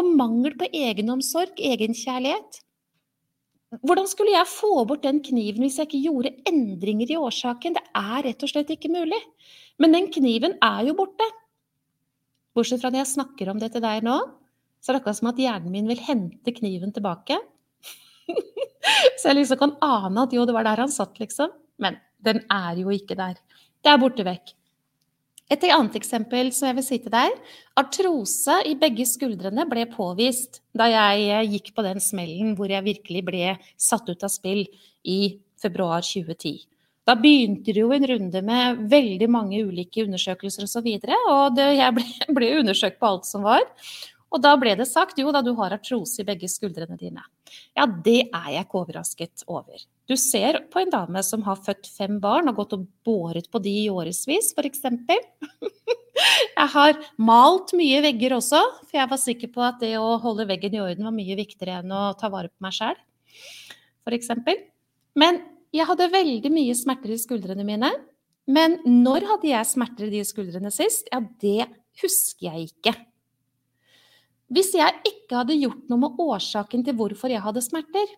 Og 0.00 0.08
mangel 0.18 0.54
på 0.58 0.68
egenomsorg, 0.74 1.58
egenkjærlighet. 1.58 2.62
Hvordan 3.84 4.06
skulle 4.08 4.32
jeg 4.32 4.48
få 4.48 4.84
bort 4.88 5.04
den 5.04 5.18
kniven 5.24 5.60
hvis 5.66 5.76
jeg 5.76 5.90
ikke 5.90 6.04
gjorde 6.06 6.32
endringer 6.48 7.10
i 7.12 7.18
årsaken? 7.20 7.76
Det 7.76 7.84
er 8.00 8.22
rett 8.24 8.44
og 8.46 8.52
slett 8.52 8.72
ikke 8.72 8.90
mulig. 8.92 9.18
Men 9.82 9.92
den 9.92 10.08
kniven 10.14 10.56
er 10.64 10.86
jo 10.88 10.96
borte. 10.96 11.26
Bortsett 12.58 12.82
fra 12.82 12.90
når 12.90 13.04
jeg 13.04 13.14
snakker 13.14 13.52
om 13.52 13.62
det 13.62 13.70
til 13.70 13.84
deg 13.84 14.02
nå, 14.02 14.18
så 14.82 14.90
er 14.90 14.96
det 14.96 15.02
akkurat 15.02 15.20
som 15.20 15.30
at 15.30 15.38
hjernen 15.38 15.70
min 15.70 15.86
vil 15.90 16.02
hente 16.02 16.54
kniven 16.56 16.90
tilbake. 16.94 17.38
så 19.20 19.30
jeg 19.30 19.38
liksom 19.38 19.60
kan 19.60 19.76
ane 19.84 20.24
at 20.26 20.34
jo, 20.34 20.46
det 20.48 20.56
var 20.56 20.66
der 20.66 20.82
han 20.82 20.90
satt, 20.90 21.20
liksom. 21.22 21.54
Men 21.78 22.00
den 22.24 22.42
er 22.50 22.80
jo 22.80 22.90
ikke 22.94 23.14
der. 23.18 23.38
Det 23.78 23.92
er 23.92 24.00
borte 24.02 24.26
vekk. 24.26 24.54
Et 25.48 25.62
annet 25.72 25.94
eksempel 25.96 26.50
som 26.52 26.68
jeg 26.68 26.76
vil 26.76 26.84
si 26.84 26.98
til 27.00 27.12
deg. 27.14 27.36
Artrose 27.80 28.58
i 28.68 28.74
begge 28.80 29.06
skuldrene 29.08 29.64
ble 29.70 29.86
påvist 29.88 30.60
da 30.76 30.90
jeg 30.90 31.28
eh, 31.30 31.46
gikk 31.54 31.70
på 31.76 31.84
den 31.86 32.02
smellen 32.04 32.52
hvor 32.58 32.68
jeg 32.68 32.84
virkelig 32.84 33.22
ble 33.24 33.54
satt 33.80 34.10
ut 34.10 34.26
av 34.26 34.34
spill 34.34 34.66
i 35.08 35.38
februar 35.62 36.04
2010. 36.04 36.66
Da 37.08 37.14
begynte 37.16 37.72
det 37.72 37.80
jo 37.80 37.94
en 37.96 38.04
runde 38.10 38.42
med 38.44 38.84
veldig 38.92 39.30
mange 39.32 39.62
ulike 39.64 40.04
undersøkelser 40.04 40.66
osv. 40.66 40.68
Og, 40.68 40.72
så 40.74 40.84
videre, 40.84 41.16
og 41.32 41.56
det, 41.56 41.70
jeg 41.78 41.96
ble, 41.96 42.06
ble, 42.36 42.52
undersøkt 42.60 43.00
på 43.00 43.08
alt 43.08 43.28
som 43.28 43.46
var. 43.48 43.64
Og 44.28 44.42
da 44.44 44.52
ble 44.60 44.74
det 44.76 44.84
sagt 44.90 45.16
jo 45.16 45.32
da 45.32 45.40
du 45.40 45.54
har 45.56 45.72
artrose 45.72 46.20
i 46.20 46.26
begge 46.28 46.50
skuldrene 46.52 46.98
dine. 47.00 47.24
Ja, 47.72 47.86
det 47.88 48.26
er 48.26 48.50
jeg 48.52 48.66
ikke 48.66 48.82
overrasket 48.82 49.46
over. 49.48 49.80
Du 50.08 50.16
ser 50.20 50.60
på 50.68 50.82
en 50.82 50.92
dame 50.92 51.22
som 51.24 51.46
har 51.46 51.62
født 51.64 51.88
fem 51.88 52.18
barn 52.20 52.52
og 52.52 52.60
gått 52.60 52.76
og 52.76 52.84
båret 53.08 53.48
på 53.48 53.62
de 53.64 53.72
i 53.86 53.88
årevis, 53.88 54.52
f.eks. 54.52 54.84
Jeg 56.58 56.70
har 56.74 56.96
malt 57.22 57.72
mye 57.78 58.00
vegger 58.02 58.34
også, 58.34 58.58
for 58.88 58.98
jeg 58.98 59.06
var 59.06 59.20
sikker 59.22 59.50
på 59.54 59.62
at 59.62 59.76
det 59.78 59.92
å 60.00 60.16
holde 60.18 60.48
veggen 60.48 60.74
i 60.74 60.80
orden 60.82 61.06
var 61.06 61.14
mye 61.14 61.36
viktigere 61.38 61.76
enn 61.78 61.92
å 61.94 62.00
ta 62.18 62.26
vare 62.32 62.50
på 62.50 62.64
meg 62.64 62.74
sjæl, 62.74 62.98
f.eks. 64.02 64.32
Men 65.14 65.38
jeg 65.74 65.88
hadde 65.88 66.12
veldig 66.12 66.52
mye 66.52 66.76
smerter 66.76 67.12
i 67.12 67.20
skuldrene 67.20 67.66
mine. 67.66 67.90
Men 68.48 68.78
når 68.86 69.26
hadde 69.28 69.50
jeg 69.50 69.68
smerter 69.68 70.08
i 70.08 70.14
de 70.16 70.24
skuldrene 70.24 70.72
sist? 70.72 71.10
Ja, 71.12 71.20
det 71.20 71.68
husker 72.00 72.48
jeg 72.48 72.70
ikke. 72.70 72.94
Hvis 74.48 74.72
jeg 74.78 74.94
ikke 75.04 75.42
hadde 75.42 75.58
gjort 75.58 75.90
noe 75.90 76.06
med 76.06 76.22
årsaken 76.24 76.86
til 76.86 76.96
hvorfor 76.96 77.28
jeg 77.28 77.44
hadde 77.44 77.60
smerter, 77.64 78.14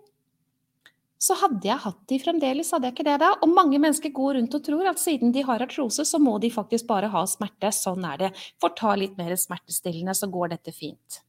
så 1.21 1.35
hadde 1.37 1.69
jeg 1.69 1.83
hatt 1.83 1.99
de 2.09 2.17
fremdeles, 2.23 2.71
hadde 2.73 2.89
jeg 2.89 2.95
ikke 2.95 3.05
det 3.11 3.19
da? 3.21 3.35
Og 3.45 3.51
mange 3.53 3.77
mennesker 3.83 4.13
går 4.17 4.39
rundt 4.39 4.55
og 4.57 4.63
tror 4.65 4.87
at 4.89 5.03
siden 5.03 5.35
de 5.35 5.43
har 5.45 5.61
artrose, 5.61 6.07
så 6.09 6.21
må 6.23 6.39
de 6.41 6.49
faktisk 6.55 6.87
bare 6.89 7.11
ha 7.13 7.25
smerte. 7.29 7.69
Sånn 7.77 8.07
er 8.09 8.23
det. 8.23 8.31
Får 8.63 8.73
ta 8.79 8.95
litt 8.97 9.19
mer 9.19 9.35
smertestillende, 9.37 10.15
så 10.17 10.31
går 10.33 10.55
dette 10.55 10.73
fint. 10.73 11.21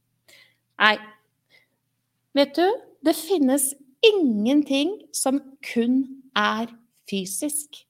Nei. 0.80 0.94
Vet 2.32 2.56
du, 2.56 2.64
det 3.04 3.12
finnes 3.18 3.72
ingenting 4.06 4.98
som 5.14 5.40
kun 5.72 6.22
er 6.36 6.70
fysisk. 7.10 7.84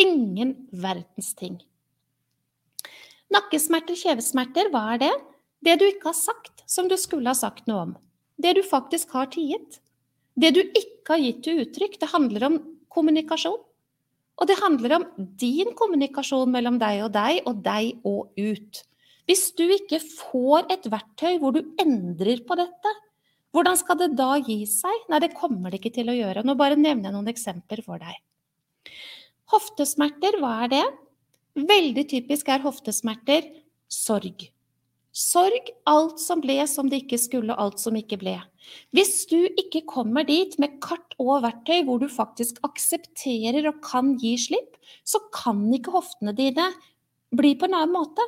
Ingen 0.00 0.56
verdens 0.72 1.34
ting. 1.38 1.60
Nakkesmerter, 3.34 3.96
kjevesmerter, 3.98 4.70
hva 4.72 4.94
er 4.94 5.02
det? 5.04 5.12
Det 5.64 5.78
du 5.80 5.86
ikke 5.88 6.10
har 6.10 6.18
sagt, 6.18 6.64
som 6.70 6.90
du 6.90 6.96
skulle 7.00 7.30
ha 7.30 7.38
sagt 7.38 7.68
noe 7.70 7.86
om. 7.88 7.92
Det 8.36 8.56
du 8.58 8.62
faktisk 8.66 9.14
har 9.16 9.30
tiet. 9.32 9.80
Det 10.34 10.50
du 10.54 10.60
ikke 10.64 11.14
har 11.14 11.22
gitt 11.22 11.44
til 11.46 11.62
uttrykk. 11.62 11.96
Det 12.00 12.10
handler 12.10 12.48
om 12.48 12.58
kommunikasjon. 12.92 13.62
Og 14.34 14.50
det 14.50 14.58
handler 14.58 14.96
om 14.98 15.06
din 15.38 15.70
kommunikasjon 15.78 16.50
mellom 16.50 16.80
deg 16.82 17.04
og 17.06 17.12
deg, 17.14 17.40
og 17.46 17.62
deg 17.62 17.92
og 18.02 18.34
ut. 18.34 18.82
Hvis 19.24 19.46
du 19.56 19.64
ikke 19.70 20.02
får 20.02 20.66
et 20.74 20.88
verktøy 20.90 21.38
hvor 21.40 21.54
du 21.54 21.62
endrer 21.80 22.42
på 22.44 22.58
dette, 22.58 22.94
hvordan 23.54 23.78
skal 23.78 23.98
det 24.00 24.12
da 24.18 24.32
gi 24.42 24.64
seg? 24.66 25.04
Nei, 25.10 25.20
det 25.22 25.34
kommer 25.38 25.70
det 25.70 25.78
ikke 25.80 25.94
til 26.00 26.10
å 26.10 26.16
gjøre. 26.16 26.42
Nå 26.42 26.56
bare 26.58 26.78
nevner 26.78 27.10
jeg 27.10 27.16
noen 27.16 27.30
eksempler 27.30 27.84
for 27.86 28.02
deg. 28.02 28.18
Hoftesmerter, 29.54 30.40
hva 30.42 30.64
er 30.64 30.72
det? 30.72 30.84
Veldig 31.54 32.04
typisk 32.10 32.50
er 32.50 32.64
hoftesmerter 32.64 33.46
sorg. 33.86 34.48
Sorg, 35.14 35.68
alt 35.86 36.18
som 36.18 36.40
ble 36.42 36.56
som 36.66 36.88
det 36.90 37.04
ikke 37.04 37.20
skulle, 37.22 37.54
alt 37.54 37.78
som 37.78 37.94
ikke 37.94 38.18
ble. 38.18 38.34
Hvis 38.96 39.28
du 39.30 39.38
ikke 39.46 39.84
kommer 39.86 40.26
dit 40.26 40.56
med 40.58 40.80
kart 40.82 41.14
og 41.22 41.44
verktøy 41.44 41.84
hvor 41.86 42.00
du 42.02 42.08
faktisk 42.10 42.58
aksepterer 42.66 43.68
og 43.70 43.78
kan 43.86 44.16
gi 44.18 44.34
slipp, 44.48 44.74
så 45.06 45.22
kan 45.34 45.62
ikke 45.76 45.94
hoftene 45.94 46.34
dine 46.34 46.72
bli 47.34 47.54
på 47.54 47.68
en 47.68 47.78
annen 47.78 47.94
måte. 47.94 48.26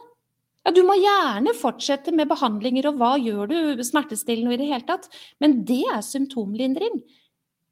Ja, 0.67 0.73
du 0.75 0.83
må 0.83 0.97
gjerne 0.99 1.53
fortsette 1.55 2.11
med 2.11 2.27
behandlinger, 2.27 2.89
og 2.91 2.99
hva 2.99 3.13
gjør 3.23 3.53
du, 3.53 3.85
smertestillende 3.87 4.57
i 4.57 4.59
det 4.59 4.67
hele 4.73 4.87
tatt, 4.89 5.07
men 5.39 5.61
det 5.69 5.85
er 5.95 6.03
symptomlindring. 6.03 7.05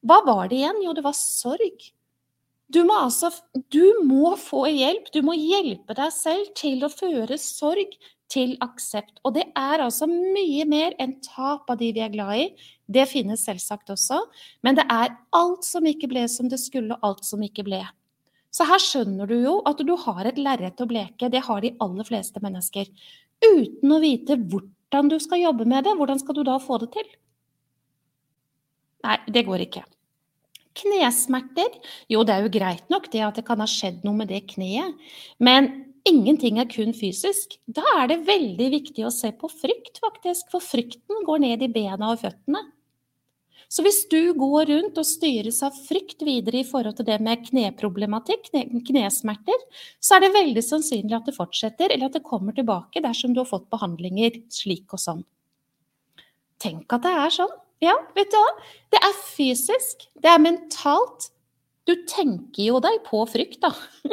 Hva 0.06 0.20
var 0.22 0.46
det 0.52 0.60
igjen? 0.60 0.78
Jo, 0.84 0.92
det 0.94 1.02
var 1.02 1.16
sorg. 1.18 1.88
Du 2.70 2.84
må 2.86 2.94
altså 3.02 3.32
du 3.74 4.04
må 4.06 4.36
få 4.40 4.68
hjelp. 4.70 5.10
Du 5.12 5.24
må 5.26 5.34
hjelpe 5.36 5.96
deg 5.98 6.12
selv 6.14 6.52
til 6.58 6.86
å 6.86 6.92
føre 6.92 7.38
sorg 7.40 7.98
til 8.30 8.54
aksept. 8.64 9.18
Og 9.26 9.34
det 9.36 9.48
er 9.58 9.82
altså 9.84 10.08
mye 10.10 10.64
mer 10.68 10.94
enn 11.02 11.18
tap 11.24 11.70
av 11.70 11.80
de 11.80 11.90
vi 11.96 12.02
er 12.04 12.14
glad 12.14 12.40
i. 12.40 12.46
Det 12.86 13.08
finnes 13.10 13.42
selvsagt 13.46 13.90
også. 13.94 14.22
Men 14.62 14.78
det 14.78 14.86
er 14.92 15.16
alt 15.34 15.66
som 15.66 15.86
ikke 15.86 16.10
ble 16.14 16.28
som 16.30 16.50
det 16.52 16.62
skulle, 16.62 16.94
og 16.94 17.10
alt 17.10 17.26
som 17.26 17.42
ikke 17.42 17.66
ble. 17.66 17.82
Så 18.54 18.66
her 18.68 18.82
skjønner 18.82 19.26
du 19.26 19.34
jo 19.40 19.58
at 19.66 19.80
du 19.82 19.94
har 20.04 20.28
et 20.30 20.38
lerret 20.38 20.80
å 20.80 20.86
bleke. 20.86 21.30
Det 21.30 21.42
har 21.48 21.64
de 21.64 21.74
aller 21.82 22.06
fleste 22.06 22.42
mennesker. 22.44 22.90
Uten 23.42 23.94
å 23.94 24.00
vite 24.02 24.38
hvordan 24.38 25.10
du 25.10 25.18
skal 25.22 25.42
jobbe 25.42 25.66
med 25.66 25.88
det, 25.88 25.96
hvordan 25.98 26.20
skal 26.22 26.38
du 26.38 26.44
da 26.46 26.60
få 26.62 26.78
det 26.84 26.92
til? 26.94 27.08
Nei, 29.04 29.18
det 29.34 29.42
går 29.48 29.66
ikke. 29.66 29.82
Knesmerter? 30.78 31.74
Jo, 32.10 32.22
det 32.26 32.34
er 32.34 32.46
jo 32.46 32.54
greit 32.54 32.86
nok 32.90 33.10
det 33.12 33.22
at 33.26 33.36
det 33.38 33.44
kan 33.46 33.62
ha 33.62 33.66
skjedd 33.70 34.02
noe 34.06 34.16
med 34.22 34.30
det 34.30 34.44
kneet. 34.54 34.94
Men 35.42 35.70
ingenting 36.08 36.58
er 36.62 36.70
kun 36.70 36.94
fysisk. 36.96 37.58
Da 37.66 37.84
er 37.98 38.10
det 38.10 38.22
veldig 38.26 38.70
viktig 38.78 39.06
å 39.06 39.12
se 39.14 39.30
på 39.38 39.50
frykt, 39.50 40.00
faktisk. 40.02 40.48
For 40.54 40.62
frykten 40.62 41.26
går 41.26 41.44
ned 41.46 41.66
i 41.66 41.70
bena 41.74 42.14
og 42.14 42.22
føttene. 42.22 42.64
Så 43.74 43.82
hvis 43.82 44.04
du 44.06 44.36
går 44.38 44.68
rundt 44.70 44.98
og 45.00 45.06
styres 45.08 45.56
av 45.66 45.74
frykt 45.88 46.20
videre 46.22 46.60
i 46.60 46.66
forhold 46.68 46.94
til 47.00 47.08
det 47.08 47.16
med 47.26 47.42
kneproblematikk, 47.48 48.52
knesmerter, 48.86 49.64
så 49.98 50.14
er 50.14 50.22
det 50.22 50.36
veldig 50.36 50.62
sannsynlig 50.62 51.16
at 51.18 51.26
det 51.26 51.34
fortsetter, 51.34 51.90
eller 51.90 52.06
at 52.06 52.14
det 52.14 52.22
kommer 52.28 52.54
tilbake 52.54 53.02
dersom 53.02 53.34
du 53.34 53.42
har 53.42 53.50
fått 53.50 53.66
behandlinger 53.74 54.38
slik 54.54 54.94
og 54.94 55.02
sånn. 55.02 55.26
Tenk 56.62 56.94
at 56.94 57.02
det 57.02 57.14
er 57.24 57.34
sånn. 57.34 57.58
Ja, 57.82 57.98
vet 58.14 58.30
du 58.30 58.38
hva? 58.38 58.54
Det 58.94 59.02
er 59.02 59.20
fysisk, 59.34 60.06
det 60.22 60.30
er 60.30 60.42
mentalt. 60.46 61.32
Du 61.84 61.96
tenker 62.08 62.62
jo 62.62 62.78
deg 62.80 63.02
på 63.08 63.26
frykt, 63.28 63.64
da. 63.66 63.74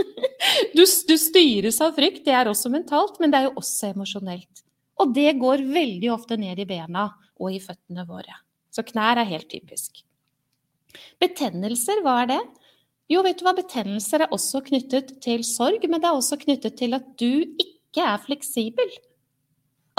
Du, 0.74 0.82
du, 0.82 1.15
styres 1.21 1.78
av 1.86 1.93
frykt, 1.93 2.24
det 2.26 2.34
er 2.34 2.50
også 2.50 2.71
mentalt, 2.74 3.19
men 3.21 3.30
det 3.30 3.38
er 3.38 3.52
jo 3.52 3.60
også 3.62 3.91
emosjonelt. 3.93 4.63
Og 4.97 5.13
det 5.13 5.36
går 5.38 5.62
veldig 5.69 6.10
ofte 6.15 6.38
ned 6.41 6.60
i 6.60 6.65
bena 6.65 7.12
og 7.38 7.54
i 7.54 7.62
føttene 7.62 8.08
våre. 8.10 8.41
Så 8.71 8.86
knær 8.88 9.19
er 9.19 9.29
helt 9.29 9.49
typisk. 9.51 10.01
Betennelser, 11.21 12.01
hva 12.03 12.21
er 12.23 12.34
det? 12.34 12.41
Jo, 13.12 13.21
vet 13.25 13.39
du 13.39 13.45
hva, 13.45 13.53
betennelser 13.57 14.23
er 14.23 14.34
også 14.36 14.62
knyttet 14.63 15.17
til 15.23 15.43
sorg, 15.47 15.84
men 15.88 15.99
det 15.99 16.07
er 16.07 16.17
også 16.17 16.39
knyttet 16.39 16.77
til 16.79 16.95
at 16.95 17.07
du 17.19 17.43
ikke 17.60 18.05
er 18.07 18.21
fleksibel. 18.23 18.93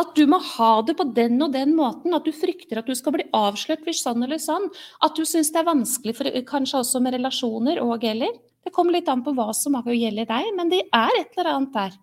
At 0.00 0.14
du 0.16 0.24
må 0.26 0.38
ha 0.40 0.70
det 0.87 0.94
på 0.96 1.04
den 1.14 1.37
og 1.44 1.52
den 1.52 1.74
måten, 1.76 2.14
at 2.16 2.24
du 2.24 2.32
frykter 2.32 2.80
at 2.80 2.88
du 2.88 2.94
skal 2.96 3.18
bli 3.18 3.26
avslørt 3.37 3.85
hvis 3.85 4.00
sånn 4.06 4.24
eller 4.24 4.40
sånn. 4.40 4.70
At 5.04 5.18
du 5.18 5.26
syns 5.28 5.52
det 5.52 5.61
er 5.61 5.68
vanskelig, 5.68 6.16
for, 6.16 6.30
kanskje 6.48 6.80
også 6.80 7.02
med 7.04 7.18
relasjoner 7.18 7.82
og 7.85 8.06
eller. 8.08 8.32
Det 8.64 8.72
kommer 8.72 8.96
litt 8.96 9.11
an 9.12 9.24
på 9.26 9.35
hva 9.37 9.50
som 9.56 9.76
gjelder 9.76 10.30
deg, 10.30 10.48
men 10.56 10.72
det 10.72 10.80
er 10.88 11.20
et 11.20 11.37
eller 11.37 11.52
annet 11.52 11.76
der. 11.76 12.00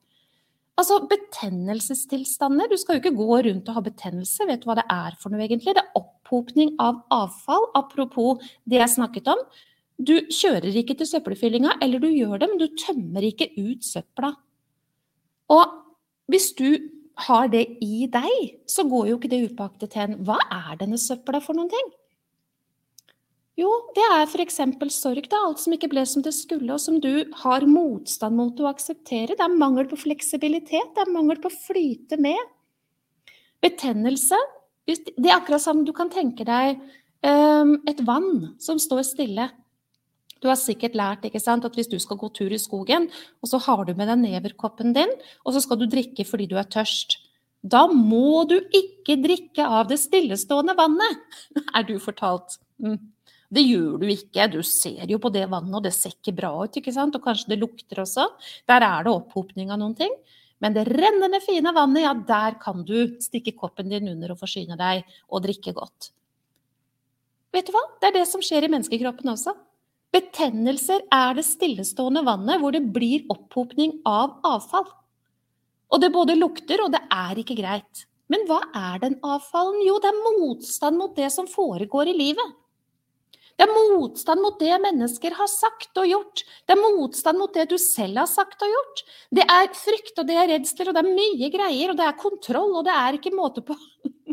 Altså, 0.79 1.01
Betennelsestilstander. 1.11 2.69
Du 2.71 2.77
skal 2.79 2.95
jo 2.95 3.01
ikke 3.03 3.17
gå 3.17 3.39
rundt 3.49 3.67
og 3.67 3.75
ha 3.75 3.81
betennelse. 3.83 4.45
Vet 4.47 4.61
du 4.63 4.69
hva 4.69 4.77
det 4.79 4.85
er 4.93 5.17
for 5.19 5.33
noe, 5.33 5.41
egentlig? 5.43 5.75
Det 5.75 5.83
er 5.83 5.97
opphopning 5.99 6.77
av 6.79 7.01
avfall. 7.11 7.67
Apropos 7.75 8.45
det 8.69 8.79
jeg 8.79 8.93
snakket 8.95 9.27
om. 9.33 9.41
Du 9.99 10.15
kjører 10.31 10.71
ikke 10.79 10.95
til 10.95 11.09
søppelfyllinga, 11.09 11.75
eller 11.83 11.99
du 11.99 12.07
gjør 12.07 12.39
det, 12.39 12.47
men 12.47 12.61
du 12.61 12.69
tømmer 12.79 13.25
ikke 13.27 13.49
ut 13.57 13.83
søpla. 13.83 14.31
Og 15.51 15.75
hvis 16.31 16.53
du 16.55 16.69
har 17.25 17.49
det 17.51 17.65
i 17.83 18.07
deg, 18.07 18.61
så 18.69 18.85
går 18.87 19.09
jo 19.09 19.17
ikke 19.19 19.31
det 19.33 19.41
upåaktet 19.49 19.91
til 19.91 20.05
en 20.05 20.21
Hva 20.23 20.37
er 20.45 20.79
denne 20.79 20.99
søpla 21.01 21.41
for 21.43 21.57
noen 21.57 21.71
ting? 21.73 21.89
Jo, 23.59 23.69
det 23.95 24.05
er 24.15 24.21
f.eks. 24.23 24.61
sorg. 24.95 25.25
Er 25.25 25.41
alt 25.41 25.59
som 25.59 25.73
ikke 25.75 25.89
ble 25.91 26.05
som 26.07 26.23
det 26.23 26.31
skulle, 26.37 26.71
og 26.71 26.79
som 26.79 26.99
du 27.03 27.25
har 27.41 27.65
motstand 27.67 28.37
mot 28.39 28.61
å 28.61 28.69
akseptere. 28.69 29.35
Det 29.35 29.43
er 29.43 29.59
mangel 29.59 29.89
på 29.89 29.99
fleksibilitet, 29.99 30.93
det 30.95 31.03
er 31.03 31.11
mangel 31.11 31.41
på 31.43 31.51
å 31.51 31.57
flyte 31.67 32.19
med. 32.21 32.39
Betennelse. 33.63 34.39
Det 34.87 35.27
er 35.27 35.35
akkurat 35.35 35.61
som 35.61 35.83
du 35.85 35.91
kan 35.93 36.09
tenke 36.09 36.47
deg 36.47 36.79
um, 37.21 37.75
et 37.89 37.99
vann 38.07 38.55
som 38.63 38.79
står 38.81 39.03
stille. 39.05 39.49
Du 40.39 40.47
har 40.47 40.55
sikkert 40.55 40.95
lært 40.95 41.27
sant, 41.43 41.67
at 41.67 41.75
hvis 41.75 41.91
du 41.91 41.97
skal 41.99 42.17
gå 42.17 42.31
tur 42.31 42.53
i 42.55 42.61
skogen, 42.61 43.09
og 43.43 43.51
så 43.51 43.59
har 43.67 43.83
du 43.85 43.91
med 43.91 44.07
deg 44.07 44.23
neverkoppen 44.23 44.95
din, 44.95 45.11
og 45.43 45.53
så 45.53 45.61
skal 45.65 45.81
du 45.81 45.89
drikke 45.91 46.23
fordi 46.25 46.47
du 46.47 46.55
er 46.57 46.69
tørst. 46.71 47.19
Da 47.59 47.89
må 47.91 48.45
du 48.47 48.55
ikke 48.71 49.19
drikke 49.19 49.67
av 49.67 49.91
det 49.91 49.99
stillestående 49.99 50.77
vannet, 50.79 51.19
er 51.75 51.83
du 51.83 51.97
fortalt. 51.99 52.55
Mm. 52.79 53.01
Det 53.49 53.63
gjør 53.65 53.97
du 54.01 54.05
ikke. 54.13 54.45
Du 54.53 54.59
ser 54.65 55.09
jo 55.09 55.17
på 55.21 55.31
det 55.33 55.47
vannet, 55.49 55.73
og 55.79 55.85
det 55.85 55.93
ser 55.95 56.13
ikke 56.13 56.35
bra 56.37 56.51
ut. 56.61 56.75
ikke 56.77 56.93
sant? 56.93 57.15
Og 57.17 57.23
kanskje 57.25 57.55
det 57.55 57.61
lukter 57.63 58.03
også. 58.03 58.27
Der 58.69 58.85
er 58.85 59.05
det 59.05 59.13
opphopning 59.13 59.73
av 59.73 59.81
noen 59.81 59.95
ting. 59.97 60.13
Men 60.61 60.75
det 60.75 60.85
rennende 60.91 61.39
fine 61.41 61.71
vannet, 61.73 62.03
ja, 62.03 62.13
der 62.13 62.59
kan 62.61 62.83
du 62.85 63.15
stikke 63.23 63.55
koppen 63.57 63.89
din 63.89 64.11
under 64.11 64.35
og 64.35 64.41
forsyne 64.41 64.77
deg 64.77 65.07
og 65.31 65.45
drikke 65.47 65.73
godt. 65.73 66.11
Vet 67.55 67.69
du 67.69 67.73
hva? 67.73 67.85
Det 67.97 68.11
er 68.11 68.19
det 68.19 68.27
som 68.29 68.43
skjer 68.43 68.67
i 68.67 68.71
menneskekroppen 68.71 69.31
også. 69.31 69.55
Betennelser 70.13 71.05
er 71.13 71.35
det 71.37 71.45
stillestående 71.47 72.21
vannet 72.25 72.61
hvor 72.61 72.73
det 72.75 72.83
blir 72.93 73.25
opphopning 73.31 73.99
av 74.09 74.37
avfall. 74.45 74.87
Og 75.89 76.01
det 76.03 76.11
både 76.13 76.37
lukter, 76.37 76.83
og 76.83 76.93
det 76.93 77.01
er 77.09 77.41
ikke 77.41 77.57
greit. 77.57 78.05
Men 78.29 78.45
hva 78.49 78.59
er 78.77 79.01
den 79.01 79.15
avfallen? 79.25 79.81
Jo, 79.87 79.97
det 80.01 80.11
er 80.11 80.23
motstand 80.37 80.99
mot 81.01 81.15
det 81.17 81.31
som 81.33 81.49
foregår 81.49 82.11
i 82.11 82.17
livet. 82.17 82.58
Det 83.59 83.65
er 83.67 83.75
motstand 83.75 84.39
mot 84.39 84.55
det 84.61 84.75
mennesker 84.79 85.33
har 85.35 85.49
sagt 85.51 85.99
og 85.99 86.07
gjort. 86.07 86.43
Det 86.63 86.77
er 86.77 86.79
motstand 86.79 87.41
mot 87.41 87.51
det 87.51 87.65
du 87.67 87.75
selv 87.81 88.21
har 88.21 88.29
sagt 88.31 88.61
og 88.63 88.71
gjort. 88.71 89.01
Det 89.35 89.43
er 89.43 89.67
frykt, 89.75 90.13
og 90.15 90.29
det 90.29 90.37
er 90.39 90.47
redsler, 90.53 90.91
og 90.91 90.95
det 90.95 91.03
er 91.03 91.17
mye 91.17 91.49
greier, 91.51 91.91
og 91.91 91.99
det 91.99 92.05
er 92.07 92.21
kontroll, 92.21 92.77
og 92.79 92.87
det 92.87 92.95
er 92.95 93.17
ikke 93.19 93.35
måte 93.35 93.65
på. 93.67 93.75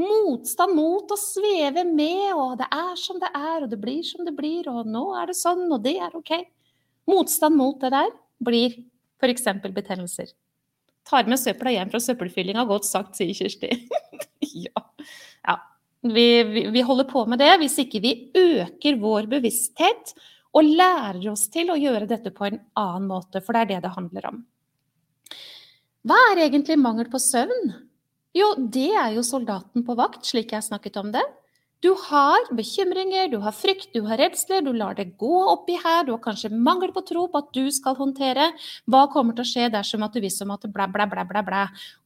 motstand 0.00 0.72
mot 0.72 1.12
å 1.12 1.18
sveve 1.20 1.84
med, 1.84 2.30
og 2.32 2.56
det 2.62 2.68
er 2.72 2.94
som 2.96 3.20
det 3.20 3.28
er, 3.28 3.66
og 3.66 3.68
det 3.72 3.80
blir 3.82 4.00
som 4.08 4.24
det 4.24 4.32
blir, 4.36 4.68
og 4.72 4.88
nå 4.88 5.04
er 5.20 5.28
det 5.28 5.36
sånn, 5.36 5.66
og 5.68 5.84
det 5.84 5.98
er 6.00 6.16
ok. 6.16 6.32
Motstand 7.10 7.60
mot 7.60 7.76
det 7.82 7.92
der 7.92 8.14
blir 8.40 8.78
f.eks. 9.20 9.50
betennelser. 9.68 10.32
Tar 11.08 11.28
med 11.28 11.40
søpla 11.40 11.72
hjem 11.74 11.92
fra 11.92 12.00
søppelfyllinga, 12.00 12.64
godt 12.68 12.88
sagt, 12.88 13.18
sier 13.18 13.36
Kirsti. 13.36 13.68
ja. 14.64 14.84
ja. 15.44 15.56
Vi, 16.00 16.42
vi, 16.42 16.66
vi, 16.72 16.82
holder 16.82 17.04
på 17.04 17.26
med 17.28 17.42
det 17.42 17.50
hvis 17.60 17.76
ikke 17.82 18.00
vi 18.00 18.12
øker 18.36 18.96
vår 19.02 19.26
bevissthet 19.28 20.14
og 20.56 20.64
lærer 20.64 21.26
oss 21.30 21.44
til 21.52 21.68
å 21.70 21.76
gjøre 21.78 22.08
dette 22.08 22.32
på 22.32 22.46
en 22.48 22.56
annen 22.78 23.10
måte, 23.10 23.42
for 23.44 23.54
det 23.54 23.60
er 23.60 23.70
det 23.74 23.82
det 23.84 23.92
handler 23.94 24.30
om. 24.32 24.40
Hva 26.08 26.16
er 26.30 26.46
egentlig 26.46 26.78
mangel 26.80 27.10
på 27.12 27.20
søvn? 27.20 27.74
Jo, 28.34 28.54
det 28.56 28.88
er 28.96 29.12
jo 29.16 29.26
soldaten 29.26 29.84
på 29.84 29.94
vakt, 29.98 30.24
slik 30.26 30.54
jeg 30.56 30.64
snakket 30.64 30.96
om 31.02 31.12
det. 31.12 31.22
Du 31.80 31.94
har 31.96 32.42
bekymringer, 32.52 33.30
du 33.32 33.38
har 33.40 33.54
frykt, 33.56 33.88
du 33.94 34.02
har 34.04 34.20
redsler, 34.20 34.60
du 34.60 34.74
lar 34.76 34.98
det 34.98 35.14
gå 35.16 35.36
oppi 35.48 35.78
her, 35.80 36.02
du 36.04 36.10
har 36.12 36.20
kanskje 36.20 36.50
mangel 36.52 36.90
på 36.92 37.00
tro 37.08 37.22
på 37.32 37.40
at 37.40 37.46
du 37.56 37.70
skal 37.72 37.94
håndtere. 37.96 38.50
Hva 38.84 39.06
kommer 39.14 39.32
til 39.36 39.46
å 39.46 39.48
skje 39.48 39.68
dersom 39.72 40.04
at 40.04 40.12
du 40.12 40.20
visste 40.20 40.44
om 40.44 40.52
at 40.52 40.66
blæ, 40.68 40.90
blæ, 40.92 41.06
blæ, 41.08 41.24
blæ, 41.30 41.42
blæ. 41.46 41.62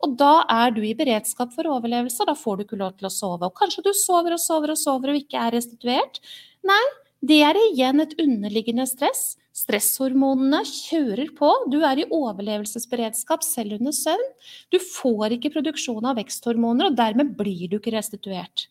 Og 0.07 0.13
da 0.21 0.45
er 0.47 0.71
du 0.77 0.79
i 0.87 0.95
beredskap 0.95 1.51
for 1.57 1.67
overlevelse, 1.67 2.23
da 2.29 2.37
får 2.39 2.61
du 2.61 2.63
ikke 2.69 2.79
lov 2.79 2.93
til 3.01 3.09
å 3.09 3.11
sove. 3.11 3.49
Og 3.51 3.59
kanskje 3.59 3.83
du 3.89 3.91
sover 3.99 4.37
og 4.37 4.43
sover 4.45 4.75
og 4.77 4.79
sover 4.79 5.11
og 5.11 5.19
ikke 5.19 5.41
er 5.43 5.57
restituert. 5.57 6.23
Nei, 6.71 6.85
det 7.27 7.41
er 7.43 7.59
igjen 7.59 8.05
et 8.05 8.15
underliggende 8.23 8.87
stress. 8.87 9.25
Stresshormonene 9.59 10.61
kjører 10.71 11.35
på. 11.35 11.51
Du 11.75 11.81
er 11.83 11.99
i 11.99 12.07
overlevelsesberedskap 12.15 13.43
selv 13.47 13.81
under 13.81 13.95
søvn. 13.99 14.31
Du 14.71 14.79
får 14.79 15.35
ikke 15.41 15.51
produksjon 15.59 16.07
av 16.11 16.23
veksthormoner, 16.23 16.93
og 16.93 17.03
dermed 17.03 17.35
blir 17.39 17.67
du 17.73 17.81
ikke 17.81 17.97
restituert. 17.99 18.69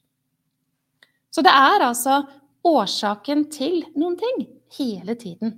Så 1.34 1.42
det 1.46 1.52
er 1.54 1.88
altså 1.90 2.22
årsaken 2.64 3.48
til 3.52 3.82
noen 3.98 4.18
ting 4.20 4.46
hele 4.78 5.16
tiden. 5.20 5.58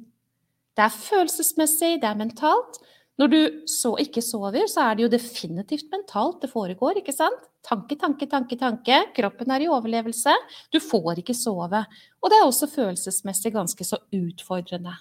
Det 0.75 0.83
er 0.87 0.95
følelsesmessig, 0.95 1.97
det 2.01 2.07
er 2.07 2.19
mentalt, 2.19 2.79
når 3.15 3.31
du 3.31 3.39
så 3.71 3.93
ikke 4.03 4.19
sover, 4.23 4.65
så 4.67 4.89
er 4.89 4.97
det 4.97 5.05
jo 5.05 5.11
definitivt 5.13 5.87
mentalt 5.93 6.41
det 6.43 6.49
foregår, 6.51 6.99
ikke 6.99 7.15
sant? 7.15 7.45
Tanke, 7.63 7.95
tanke, 7.99 8.27
tanke, 8.27 8.57
tanke. 8.59 8.97
Kroppen 9.15 9.53
er 9.55 9.63
i 9.63 9.69
overlevelse. 9.71 10.33
Du 10.75 10.81
får 10.83 11.21
ikke 11.21 11.35
sove. 11.37 11.79
Og 12.19 12.31
det 12.31 12.37
er 12.37 12.45
også 12.45 12.67
følelsesmessig 12.73 13.53
ganske 13.55 13.87
så 13.87 14.01
utfordrende. 14.13 14.97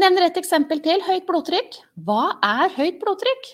Nevner 0.00 0.30
et 0.30 0.40
eksempel 0.40 0.80
til. 0.84 1.04
Høyt 1.04 1.28
blodtrykk. 1.28 1.76
Hva 2.08 2.38
er 2.44 2.72
høyt 2.78 2.98
blodtrykk? 3.04 3.52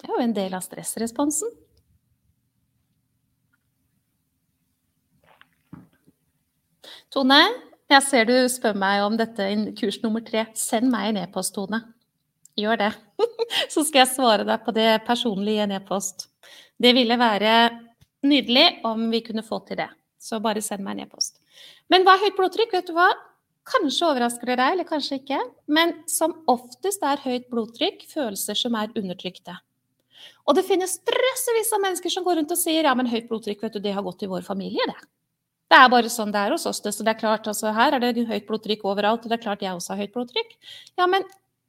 Det 0.00 0.08
er 0.08 0.16
jo 0.16 0.24
en 0.24 0.36
del 0.36 0.56
av 0.56 0.64
stressresponsen. 0.64 1.52
Tone, 7.14 7.38
jeg 7.86 8.02
ser 8.02 8.26
du 8.26 8.34
spør 8.50 8.74
meg 8.78 9.04
om 9.04 9.16
dette 9.18 9.44
i 9.46 9.58
kurs 9.78 10.00
nummer 10.02 10.24
tre. 10.26 10.48
Send 10.58 10.90
meg 10.90 11.12
en 11.12 11.20
e-post, 11.22 11.54
Tone. 11.54 11.78
Gjør 12.58 12.80
det. 12.80 12.92
Så 13.72 13.84
skal 13.86 14.02
jeg 14.02 14.14
svare 14.14 14.46
deg 14.48 14.64
på 14.64 14.74
det 14.74 14.88
personlig 15.06 15.54
i 15.54 15.62
en 15.62 15.76
e-post. 15.76 16.26
Det 16.82 16.92
ville 16.96 17.18
være 17.20 17.52
nydelig 18.26 18.66
om 18.88 19.06
vi 19.12 19.22
kunne 19.24 19.46
få 19.46 19.60
til 19.68 19.78
det. 19.84 19.88
Så 20.18 20.40
bare 20.42 20.64
send 20.64 20.82
meg 20.82 20.96
en 20.96 21.06
e-post. 21.06 21.38
Men 21.92 22.02
hva 22.02 22.16
er 22.16 22.26
høyt 22.26 22.38
blodtrykk? 22.40 22.74
Vet 22.74 22.90
du 22.90 22.96
hva? 22.96 23.08
Kanskje 23.66 24.08
overrasker 24.08 24.50
det 24.50 24.58
deg, 24.60 24.74
eller 24.74 24.86
kanskje 24.86 25.20
ikke, 25.20 25.38
men 25.74 25.92
som 26.10 26.36
oftest 26.50 27.02
er 27.06 27.22
høyt 27.22 27.48
blodtrykk 27.50 28.04
følelser 28.10 28.58
som 28.58 28.76
er 28.78 28.92
undertrykte. 28.94 29.56
Og 30.46 30.54
det 30.58 30.66
finnes 30.66 31.00
drøssevis 31.06 31.72
av 31.74 31.82
mennesker 31.82 32.12
som 32.14 32.26
går 32.26 32.40
rundt 32.40 32.54
og 32.54 32.60
sier 32.60 32.86
ja, 32.86 32.94
men 32.98 33.10
høyt 33.10 33.26
blodtrykk 33.30 33.66
vet 33.66 33.78
du, 33.78 33.82
det 33.82 33.94
har 33.94 34.06
gått 34.06 34.22
i 34.22 34.30
vår 34.30 34.46
familie, 34.46 34.86
det. 34.86 35.00
Det 35.66 35.78
er 35.78 35.88
bare 35.90 36.10
sånn 36.12 36.30
det 36.34 36.42
er 36.44 36.54
hos 36.54 36.66
oss. 36.68 36.80
Det, 36.82 36.92
så 36.94 37.06
det 37.06 37.16
er 37.16 37.22
klart, 37.22 37.48
altså, 37.50 37.72
Her 37.74 37.96
er 37.96 38.04
det 38.04 38.28
høyt 38.28 38.46
blodtrykk 38.46 38.84
overalt, 38.86 39.24
og 39.24 39.32
det 39.32 39.38
er 39.38 39.42
klart 39.42 39.64
jeg 39.64 39.74
også 39.74 39.94
har 39.94 40.04
høyt 40.04 40.14
blodtrykk. 40.14 40.54
Ja, 41.00 41.08
men 41.10 41.26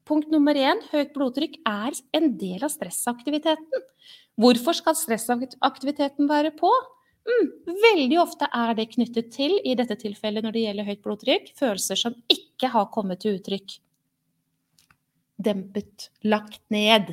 punkt 0.08 0.30
nummer 0.32 0.58
én, 0.58 0.84
høyt 0.92 1.16
blodtrykk 1.16 1.58
er 1.68 1.98
en 2.18 2.30
del 2.38 2.62
av 2.62 2.72
stressaktiviteten. 2.74 3.88
Hvorfor 4.38 4.78
skal 4.78 4.96
stressaktiviteten 4.96 6.30
være 6.30 6.54
på? 6.60 6.70
Mm, 7.28 7.50
veldig 7.82 8.22
ofte 8.22 8.48
er 8.56 8.78
det 8.78 8.92
knyttet 8.94 9.34
til, 9.34 9.58
i 9.66 9.74
dette 9.76 9.98
tilfellet 10.00 10.46
når 10.46 10.56
det 10.56 10.64
gjelder 10.64 10.88
høyt 10.88 11.04
blodtrykk, 11.04 11.52
følelser 11.58 12.00
som 12.00 12.16
ikke 12.32 12.70
har 12.72 12.88
kommet 12.94 13.24
til 13.24 13.40
uttrykk. 13.40 13.80
Dempet, 15.44 16.08
lagt 16.24 16.62
ned. 16.74 17.12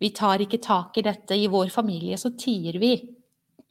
Vi 0.00 0.12
tar 0.14 0.44
ikke 0.44 0.62
tak 0.62 0.96
i 1.00 1.04
dette. 1.04 1.36
I 1.36 1.50
vår 1.50 1.72
familie 1.72 2.16
så 2.20 2.30
tier 2.38 2.78
vi. 2.80 2.94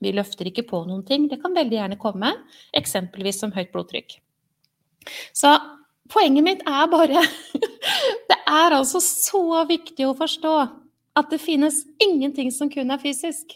Vi 0.03 0.13
løfter 0.15 0.49
ikke 0.49 0.65
på 0.67 0.83
noen 0.87 1.03
ting. 1.07 1.29
Det 1.31 1.39
kan 1.41 1.55
veldig 1.55 1.79
gjerne 1.79 1.99
komme, 2.01 2.33
eksempelvis 2.75 3.41
som 3.43 3.53
høyt 3.55 3.71
blodtrykk. 3.73 4.17
Så 5.35 5.51
poenget 6.11 6.45
mitt 6.45 6.63
er 6.67 6.87
bare 6.91 7.25
Det 8.29 8.39
er 8.39 8.75
altså 8.75 9.01
så 9.03 9.63
viktig 9.67 10.05
å 10.07 10.15
forstå 10.17 10.55
at 11.19 11.29
det 11.29 11.41
finnes 11.41 11.83
ingenting 12.01 12.51
som 12.51 12.69
kun 12.71 12.91
er 12.93 13.01
fysisk. 13.01 13.55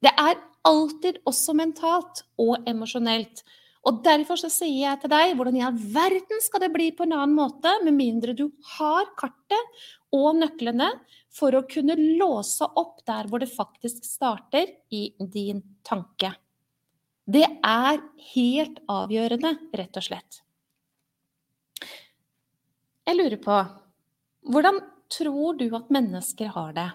Det 0.00 0.12
er 0.16 0.38
alltid 0.66 1.20
også 1.28 1.54
mentalt 1.56 2.22
og 2.40 2.68
emosjonelt. 2.68 3.42
Og 3.88 4.02
derfor 4.04 4.36
så 4.40 4.50
sier 4.52 4.90
jeg 4.90 5.00
til 5.02 5.12
deg 5.12 5.32
hvordan 5.36 5.56
i 5.56 5.64
all 5.64 5.78
verden 5.94 6.42
skal 6.44 6.64
det 6.64 6.72
bli 6.74 6.90
på 6.92 7.06
en 7.06 7.16
annen 7.16 7.36
måte, 7.36 7.72
med 7.84 7.96
mindre 7.96 8.36
du 8.36 8.50
har 8.76 9.08
kartet 9.20 9.86
og 10.14 10.34
nøklene 10.36 10.90
for 11.30 11.54
å 11.54 11.66
kunne 11.70 11.96
låse 12.18 12.66
opp 12.66 13.00
der 13.06 13.28
hvor 13.30 13.42
det 13.42 13.50
faktisk 13.52 14.04
starter 14.04 14.72
i 14.90 15.10
din 15.18 15.62
tanke. 15.86 16.32
Det 17.30 17.46
er 17.46 18.00
helt 18.32 18.80
avgjørende, 18.90 19.54
rett 19.78 19.98
og 20.00 20.06
slett. 20.06 20.40
Jeg 23.06 23.18
lurer 23.18 23.38
på 23.42 23.58
hvordan 24.50 24.80
tror 25.10 25.58
du 25.58 25.68
at 25.76 25.90
mennesker 25.92 26.50
har 26.54 26.74
det 26.74 26.88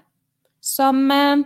som 0.66 1.00
eh, 1.12 1.44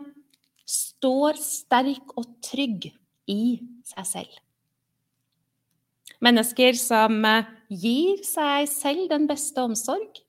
står 0.70 1.40
sterk 1.42 2.14
og 2.20 2.38
trygg 2.46 2.92
i 3.30 3.60
seg 3.90 4.08
selv. 4.08 4.38
Mennesker 6.24 6.78
som 6.80 7.20
eh, 7.28 7.50
gir 7.70 8.24
seg 8.28 8.70
selv 8.72 9.10
den 9.12 9.28
beste 9.30 9.64
omsorg. 9.64 10.22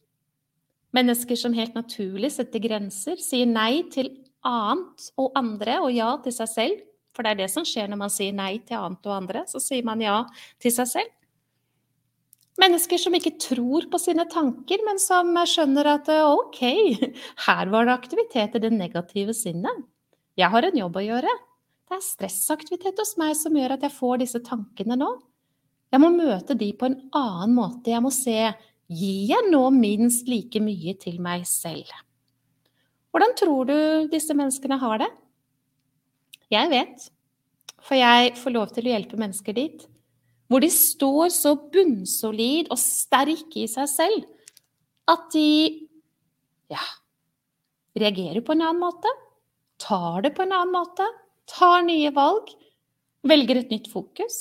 Mennesker 0.96 1.38
som 1.38 1.54
helt 1.54 1.76
naturlig 1.78 2.32
setter 2.34 2.62
grenser, 2.62 3.20
sier 3.22 3.46
nei 3.46 3.84
til 3.94 4.10
annet 4.46 5.10
og 5.20 5.36
andre 5.38 5.78
og 5.84 5.92
ja 5.94 6.10
til 6.24 6.34
seg 6.34 6.50
selv. 6.50 6.82
For 7.14 7.26
det 7.26 7.32
er 7.32 7.40
det 7.42 7.50
som 7.52 7.66
skjer 7.66 7.90
når 7.90 8.00
man 8.04 8.12
sier 8.12 8.34
nei 8.34 8.56
til 8.66 8.78
annet 8.78 9.06
og 9.06 9.16
andre. 9.16 9.44
Så 9.50 9.62
sier 9.62 9.86
man 9.86 10.02
ja 10.02 10.22
til 10.62 10.74
seg 10.74 10.90
selv. 10.90 11.16
Mennesker 12.60 13.00
som 13.00 13.14
ikke 13.16 13.38
tror 13.40 13.86
på 13.88 13.98
sine 14.00 14.26
tanker, 14.28 14.82
men 14.84 14.98
som 15.00 15.32
skjønner 15.48 15.94
at 15.94 16.10
eh, 16.12 16.26
ok, 16.26 16.60
her 17.46 17.70
var 17.72 17.86
det 17.86 17.94
aktivitet 17.94 18.58
i 18.58 18.62
det 18.66 18.72
negative 18.74 19.34
sinnet. 19.36 19.86
Jeg 20.38 20.52
har 20.52 20.66
en 20.66 20.76
jobb 20.76 20.98
å 20.98 21.06
gjøre. 21.06 21.32
Det 21.88 21.96
er 21.96 22.04
stressaktivitet 22.04 23.00
hos 23.00 23.16
meg 23.18 23.32
som 23.38 23.56
gjør 23.56 23.76
at 23.76 23.86
jeg 23.86 23.96
får 23.96 24.20
disse 24.22 24.42
tankene 24.46 24.98
nå. 24.98 25.08
Jeg 25.90 26.02
må 26.02 26.12
møte 26.14 26.54
de 26.54 26.68
på 26.78 26.86
en 26.86 26.98
annen 27.16 27.56
måte. 27.56 27.90
Jeg 27.90 28.02
må 28.04 28.12
se 28.14 28.36
gir 28.90 29.30
jeg 29.30 29.50
nå 29.52 29.62
minst 29.74 30.28
like 30.30 30.60
mye 30.62 30.96
til 30.98 31.20
meg 31.22 31.46
selv. 31.48 31.90
Hvordan 33.10 33.34
tror 33.38 33.70
du 33.70 33.78
disse 34.10 34.34
menneskene 34.36 34.78
har 34.82 35.02
det? 35.02 35.08
Jeg 36.50 36.70
vet, 36.70 37.06
for 37.82 37.98
jeg 37.98 38.34
får 38.38 38.54
lov 38.54 38.74
til 38.74 38.88
å 38.88 38.94
hjelpe 38.94 39.18
mennesker 39.18 39.56
dit. 39.56 39.86
Hvor 40.50 40.62
de 40.62 40.70
står 40.74 41.30
så 41.34 41.54
bunnsolid 41.70 42.70
og 42.74 42.78
sterke 42.82 43.62
i 43.62 43.70
seg 43.70 43.86
selv 43.90 44.26
at 45.10 45.26
de 45.34 45.86
ja, 46.70 46.82
reagerer 47.98 48.42
på 48.46 48.54
en 48.54 48.66
annen 48.66 48.82
måte 48.82 49.10
tar 49.80 50.22
det 50.22 50.34
på 50.36 50.44
en 50.44 50.54
annen 50.54 50.74
måte, 50.74 51.06
tar 51.50 51.82
nye 51.86 52.12
valg, 52.14 52.52
velger 53.26 53.62
et 53.62 53.72
nytt 53.72 53.88
fokus. 53.92 54.40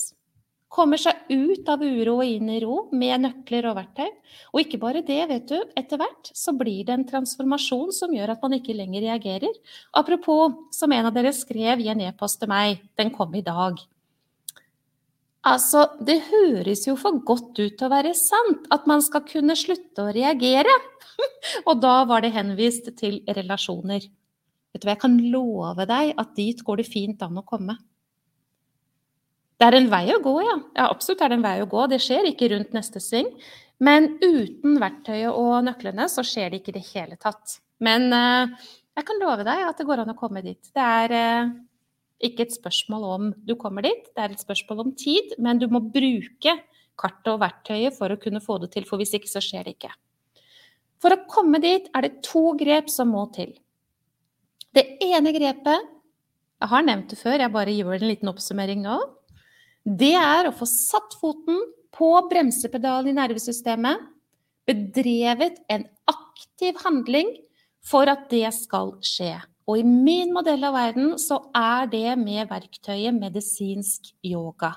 Kommer 0.70 1.02
seg 1.02 1.18
ut 1.34 1.70
av 1.72 1.82
uro 1.82 2.20
og 2.20 2.30
inn 2.30 2.50
i 2.54 2.60
ro 2.62 2.84
med 2.94 3.24
nøkler 3.24 3.66
og 3.72 3.78
verktøy. 3.80 4.10
Og 4.54 4.60
ikke 4.62 4.78
bare 4.82 5.02
det, 5.06 5.22
vet 5.32 5.48
du. 5.50 5.58
Etter 5.80 5.98
hvert 5.98 6.30
så 6.38 6.54
blir 6.58 6.84
det 6.86 6.94
en 6.94 7.06
transformasjon 7.10 7.90
som 7.96 8.14
gjør 8.14 8.36
at 8.36 8.44
man 8.46 8.54
ikke 8.60 8.78
lenger 8.78 9.08
reagerer. 9.08 9.56
Apropos, 9.98 10.54
som 10.76 10.94
en 10.94 11.10
av 11.10 11.16
dere 11.16 11.34
skrev 11.34 11.82
i 11.82 11.90
en 11.90 12.06
e-post 12.06 12.42
til 12.44 12.54
meg, 12.54 12.84
den 13.02 13.10
kom 13.16 13.34
i 13.34 13.42
dag. 13.46 13.82
Altså, 15.50 15.88
det 16.04 16.20
høres 16.28 16.86
jo 16.86 16.94
for 17.00 17.18
godt 17.26 17.58
ut 17.58 17.78
til 17.80 17.88
å 17.88 17.92
være 17.94 18.14
sant 18.18 18.66
at 18.76 18.88
man 18.92 19.02
skal 19.02 19.24
kunne 19.26 19.56
slutte 19.58 20.06
å 20.06 20.14
reagere. 20.14 20.74
og 21.70 21.80
da 21.82 22.02
var 22.10 22.22
det 22.22 22.36
henvist 22.36 22.92
til 23.00 23.22
relasjoner. 23.26 24.06
Vet 24.70 24.84
du 24.84 24.86
hva, 24.86 24.94
jeg 24.94 25.02
kan 25.02 25.16
love 25.34 25.88
deg 25.90 26.14
at 26.20 26.36
dit 26.38 26.62
går 26.66 26.84
det 26.84 26.92
fint 26.92 27.24
an 27.26 27.42
å 27.42 27.48
komme. 27.48 27.80
Det 29.60 29.68
er 29.68 29.76
en 29.76 29.90
vei 29.92 30.06
å 30.14 30.22
gå, 30.24 30.34
ja. 30.46 30.56
ja. 30.78 30.88
Absolutt 30.88 31.22
er 31.26 31.34
det 31.34 31.40
en 31.40 31.44
vei 31.44 31.58
å 31.60 31.70
gå. 31.70 31.86
Det 31.92 32.00
skjer 32.00 32.30
ikke 32.30 32.48
rundt 32.54 32.76
neste 32.76 33.02
sving. 33.04 33.28
Men 33.84 34.14
uten 34.24 34.78
verktøyet 34.80 35.32
og 35.32 35.66
nøklene 35.68 36.08
så 36.12 36.24
skjer 36.24 36.52
det 36.52 36.62
ikke 36.62 36.74
i 36.74 36.78
det 36.78 36.86
hele 36.94 37.18
tatt. 37.20 37.60
Men 37.84 38.08
eh, 38.16 38.70
jeg 39.00 39.08
kan 39.08 39.20
love 39.20 39.44
deg 39.48 39.66
at 39.68 39.80
det 39.80 39.88
går 39.88 40.04
an 40.04 40.14
å 40.14 40.18
komme 40.20 40.44
dit. 40.44 40.72
Det 40.76 40.86
er 41.04 41.16
eh, 41.16 41.52
ikke 42.30 42.48
et 42.48 42.56
spørsmål 42.56 43.06
om 43.08 43.30
du 43.48 43.56
kommer 43.60 43.84
dit, 43.88 44.10
det 44.16 44.24
er 44.24 44.36
et 44.36 44.44
spørsmål 44.44 44.86
om 44.86 44.96
tid. 45.00 45.36
Men 45.44 45.60
du 45.60 45.68
må 45.72 45.84
bruke 45.84 46.56
kartet 47.00 47.32
og 47.32 47.44
verktøyet 47.44 47.96
for 47.96 48.12
å 48.12 48.20
kunne 48.20 48.44
få 48.44 48.60
det 48.64 48.74
til, 48.76 48.88
for 48.88 49.00
hvis 49.00 49.16
ikke 49.16 49.32
så 49.32 49.44
skjer 49.44 49.68
det 49.68 49.78
ikke. 49.78 49.92
For 51.00 51.16
å 51.16 51.24
komme 51.32 51.62
dit 51.64 51.88
er 51.96 52.08
det 52.08 52.18
to 52.28 52.50
grep 52.60 52.92
som 52.92 53.12
må 53.16 53.28
til. 53.36 53.54
Det 54.76 54.86
ene 55.04 55.32
grepet 55.34 55.96
Jeg 56.60 56.68
har 56.74 56.84
nevnt 56.84 57.14
det 57.14 57.16
før, 57.16 57.40
jeg 57.40 57.52
bare 57.56 57.72
gjør 57.72 57.96
en 57.96 58.10
liten 58.10 58.30
oppsummering 58.34 58.82
nå. 58.84 58.98
Det 59.90 60.14
er 60.14 60.46
å 60.46 60.54
få 60.54 60.68
satt 60.70 61.16
foten 61.18 61.64
på 61.96 62.10
bremsepedalen 62.30 63.10
i 63.10 63.16
nervesystemet, 63.18 64.04
bedrevet 64.70 65.58
en 65.66 65.88
aktiv 66.12 66.78
handling 66.84 67.32
for 67.82 68.12
at 68.12 68.28
det 68.30 68.52
skal 68.54 68.94
skje. 69.02 69.40
Og 69.66 69.82
i 69.82 69.88
min 69.88 70.30
modell 70.34 70.62
av 70.68 70.78
verden 70.78 71.16
så 71.22 71.40
er 71.58 71.90
det 71.90 72.14
med 72.22 72.52
verktøyet 72.52 73.18
medisinsk 73.18 74.12
yoga. 74.26 74.76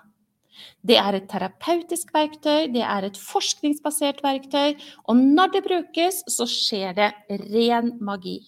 Det 0.81 0.96
er 1.01 1.18
et 1.18 1.29
terapeutisk 1.29 2.12
verktøy, 2.14 2.72
det 2.72 2.85
er 2.85 3.11
et 3.11 3.20
forskningsbasert 3.20 4.25
verktøy, 4.25 4.81
og 5.09 5.20
når 5.20 5.55
det 5.59 5.64
brukes, 5.68 6.25
så 6.25 6.48
skjer 6.48 6.96
det 6.96 7.12
ren 7.53 7.98
magi. 8.01 8.38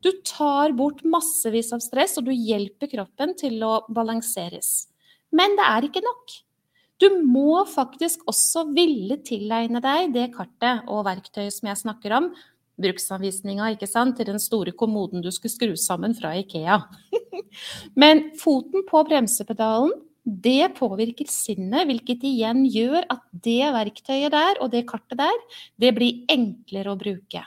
Du 0.00 0.14
tar 0.24 0.72
bort 0.76 1.04
massevis 1.04 1.74
av 1.76 1.84
stress, 1.84 2.16
og 2.16 2.28
du 2.28 2.32
hjelper 2.32 2.92
kroppen 2.92 3.36
til 3.36 3.60
å 3.66 3.82
balanseres. 3.92 4.86
Men 5.34 5.56
det 5.58 5.66
er 5.66 5.88
ikke 5.88 6.04
nok. 6.04 6.36
Du 7.02 7.08
må 7.28 7.60
faktisk 7.68 8.22
også 8.30 8.66
ville 8.76 9.18
tilegne 9.24 9.82
deg 9.84 10.14
det 10.14 10.30
kartet 10.36 10.86
og 10.88 11.04
verktøyet 11.08 11.52
som 11.58 11.68
jeg 11.68 11.80
snakker 11.82 12.14
om. 12.16 12.30
Bruksanvisninga 12.80 13.70
ikke 13.72 13.88
sant, 13.88 14.16
til 14.18 14.28
den 14.28 14.40
store 14.40 14.72
kommoden 14.76 15.24
du 15.24 15.30
skulle 15.32 15.52
skru 15.52 15.74
sammen 15.80 16.16
fra 16.16 16.34
Ikea. 16.40 16.80
Men 18.00 18.30
foten 18.40 18.84
på 18.88 19.02
bremsepedalen, 19.08 19.92
det 20.26 20.74
påvirker 20.76 21.28
sinnet, 21.30 21.86
hvilket 21.86 22.24
igjen 22.26 22.64
gjør 22.66 23.04
at 23.12 23.22
det 23.44 23.68
verktøyet 23.76 24.32
der 24.34 24.58
og 24.60 24.72
det 24.72 24.82
kartet 24.88 25.20
der, 25.20 25.44
det 25.78 25.92
blir 25.96 26.24
enklere 26.32 26.92
å 26.92 27.00
bruke. 27.00 27.44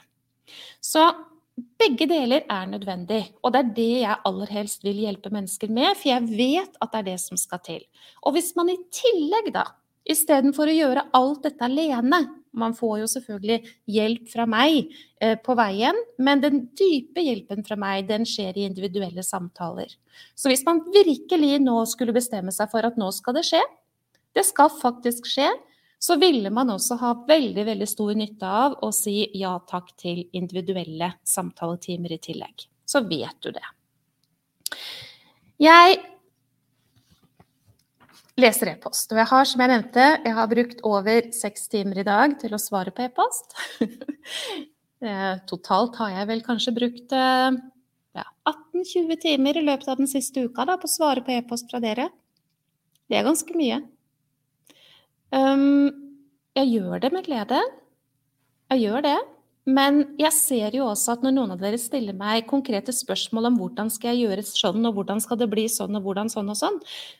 Så 0.80 1.04
begge 1.80 2.06
deler 2.10 2.44
er 2.50 2.66
nødvendig, 2.70 3.22
og 3.42 3.52
det 3.54 3.60
er 3.60 3.70
det 3.76 3.90
jeg 4.02 4.22
aller 4.28 4.52
helst 4.54 4.84
vil 4.86 4.98
hjelpe 5.04 5.32
mennesker 5.32 5.70
med, 5.72 5.92
for 5.98 6.10
jeg 6.10 6.26
vet 6.28 6.76
at 6.80 6.92
det 6.92 7.00
er 7.00 7.08
det 7.10 7.20
som 7.22 7.40
skal 7.40 7.62
til. 7.64 7.84
Og 8.24 8.36
hvis 8.36 8.52
man 8.58 8.72
i 8.72 8.78
tillegg, 8.94 9.52
da, 9.54 9.64
istedenfor 10.08 10.70
å 10.70 10.76
gjøre 10.76 11.08
alt 11.16 11.48
dette 11.48 11.66
alene 11.66 12.22
Man 12.50 12.72
får 12.74 12.96
jo 12.98 13.06
selvfølgelig 13.06 13.58
hjelp 13.94 14.24
fra 14.32 14.42
meg 14.50 14.88
eh, 15.22 15.36
på 15.38 15.54
veien, 15.54 15.94
men 16.18 16.40
den 16.42 16.64
dype 16.74 17.22
hjelpen 17.22 17.62
fra 17.62 17.76
meg, 17.78 18.08
den 18.08 18.24
skjer 18.26 18.56
i 18.58 18.64
individuelle 18.66 19.22
samtaler. 19.22 19.92
Så 20.34 20.50
hvis 20.50 20.64
man 20.66 20.80
virkelig 20.90 21.60
nå 21.62 21.76
skulle 21.86 22.16
bestemme 22.16 22.50
seg 22.50 22.72
for 22.72 22.82
at 22.82 22.98
nå 22.98 23.12
skal 23.14 23.36
det 23.38 23.44
skje, 23.46 23.62
det 24.34 24.42
skal 24.48 24.72
faktisk 24.80 25.30
skje, 25.30 25.46
så 26.00 26.16
ville 26.16 26.50
man 26.50 26.72
også 26.72 26.96
ha 27.02 27.12
veldig, 27.28 27.64
veldig 27.66 27.88
stor 27.88 28.14
nytte 28.16 28.48
av 28.48 28.78
å 28.84 28.88
si 28.94 29.18
ja 29.36 29.52
takk 29.68 29.92
til 30.00 30.22
individuelle 30.36 31.12
samtaletimer 31.28 32.14
i 32.16 32.20
tillegg. 32.24 32.64
Så 32.88 33.04
vet 33.04 33.36
du 33.44 33.52
det. 33.52 33.66
Jeg 35.60 35.98
leser 38.40 38.72
e-post. 38.72 39.12
Og 39.12 39.20
jeg 39.20 39.28
har, 39.28 39.48
som 39.48 39.62
jeg 39.62 39.72
nevnte, 39.74 40.06
jeg 40.24 40.36
har 40.38 40.50
brukt 40.50 40.82
over 40.88 41.30
seks 41.36 41.68
timer 41.72 42.00
i 42.00 42.06
dag 42.08 42.38
til 42.40 42.56
å 42.56 42.62
svare 42.62 42.94
på 42.94 43.06
e-post. 43.08 43.56
Eh, 45.00 45.36
totalt 45.48 45.94
har 45.96 46.10
jeg 46.12 46.26
vel 46.28 46.42
kanskje 46.44 46.74
brukt 46.76 47.12
eh, 47.16 47.54
ja, 48.18 48.24
18-20 48.50 49.16
timer 49.22 49.56
i 49.56 49.62
løpet 49.64 49.86
av 49.88 49.96
den 49.96 50.10
siste 50.10 50.42
uka 50.44 50.66
da, 50.68 50.74
på 50.76 50.84
å 50.84 50.92
svare 50.92 51.22
på 51.24 51.32
e-post 51.32 51.70
fra 51.72 51.80
dere. 51.80 52.10
Det 53.08 53.16
er 53.16 53.24
ganske 53.24 53.56
mye. 53.56 53.78
Jeg 55.32 56.72
gjør 56.74 57.02
det 57.02 57.12
med 57.14 57.26
glede. 57.26 57.60
Jeg 58.70 58.82
gjør 58.86 59.04
det. 59.06 59.18
Men 59.70 60.00
jeg 60.18 60.32
ser 60.34 60.74
jo 60.74 60.86
også 60.88 61.14
at 61.14 61.24
når 61.24 61.34
noen 61.36 61.52
av 61.54 61.60
dere 61.60 61.78
stiller 61.78 62.16
meg 62.16 62.46
konkrete 62.48 62.94
spørsmål 62.96 63.50
om 63.50 63.58
hvordan 63.60 63.90
skal 63.92 64.14
jeg 64.14 64.24
gjøre 64.24 64.44
sånn, 64.46 64.86
og 64.88 64.96
hvordan 64.96 65.20
skal 65.22 65.38
det 65.38 65.50
bli 65.52 65.66
sånn, 65.70 65.98
og 65.98 66.06
hvordan 66.06 66.32
sånn 66.32 66.48
og 66.50 66.58
sånn, 66.58 66.78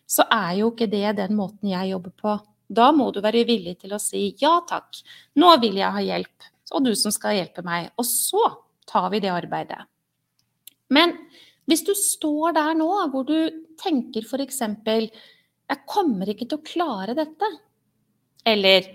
så 0.09 0.25
er 0.33 0.57
jo 0.62 0.70
ikke 0.73 0.88
det 0.90 1.18
den 1.20 1.37
måten 1.38 1.70
jeg 1.70 1.92
jobber 1.92 2.14
på. 2.23 2.35
Da 2.70 2.88
må 2.96 3.11
du 3.12 3.20
være 3.23 3.44
villig 3.46 3.77
til 3.83 3.94
å 3.94 4.01
si 4.03 4.31
ja 4.40 4.57
takk, 4.66 5.03
nå 5.38 5.53
vil 5.62 5.79
jeg 5.83 5.94
ha 5.94 6.03
hjelp, 6.07 6.51
og 6.73 6.85
du 6.87 6.92
som 6.99 7.14
skal 7.14 7.37
hjelpe 7.37 7.64
meg. 7.66 7.90
Og 8.01 8.09
så 8.09 8.42
tar 8.88 9.11
vi 9.12 9.20
det 9.23 9.33
arbeidet. 9.35 9.85
Men 10.90 11.14
hvis 11.70 11.85
du 11.87 11.92
står 11.94 12.57
der 12.57 12.73
nå 12.79 12.88
hvor 13.12 13.27
du 13.29 13.66
tenker 13.79 14.25
f.eks.: 14.25 14.62
Jeg 14.64 15.87
kommer 15.87 16.31
ikke 16.31 16.49
til 16.49 16.59
å 16.59 16.66
klare 16.66 17.14
dette. 17.14 17.51
Eller 18.46 18.87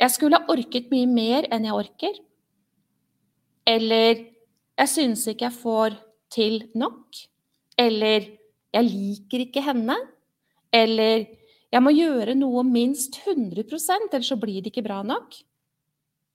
jeg 0.00 0.14
skulle 0.14 0.38
ha 0.40 0.50
orket 0.52 0.88
mye 0.92 1.08
mer 1.08 1.48
enn 1.52 1.66
jeg 1.68 1.76
orker. 1.76 2.14
Eller 3.68 4.24
jeg 4.80 4.88
synes 4.88 5.26
ikke 5.28 5.46
jeg 5.48 5.58
får 5.60 5.98
til 6.32 6.62
nok. 6.78 7.20
Eller 7.78 8.26
jeg 8.72 8.88
liker 8.88 9.44
ikke 9.44 9.64
henne. 9.66 9.96
Eller 10.72 11.26
jeg 11.70 11.84
må 11.84 11.92
gjøre 11.94 12.34
noe 12.38 12.64
minst 12.66 13.20
100% 13.22 14.10
ellers 14.10 14.32
så 14.32 14.38
blir 14.40 14.62
det 14.62 14.72
ikke 14.72 14.86
bra 14.86 15.02
nok. 15.06 15.36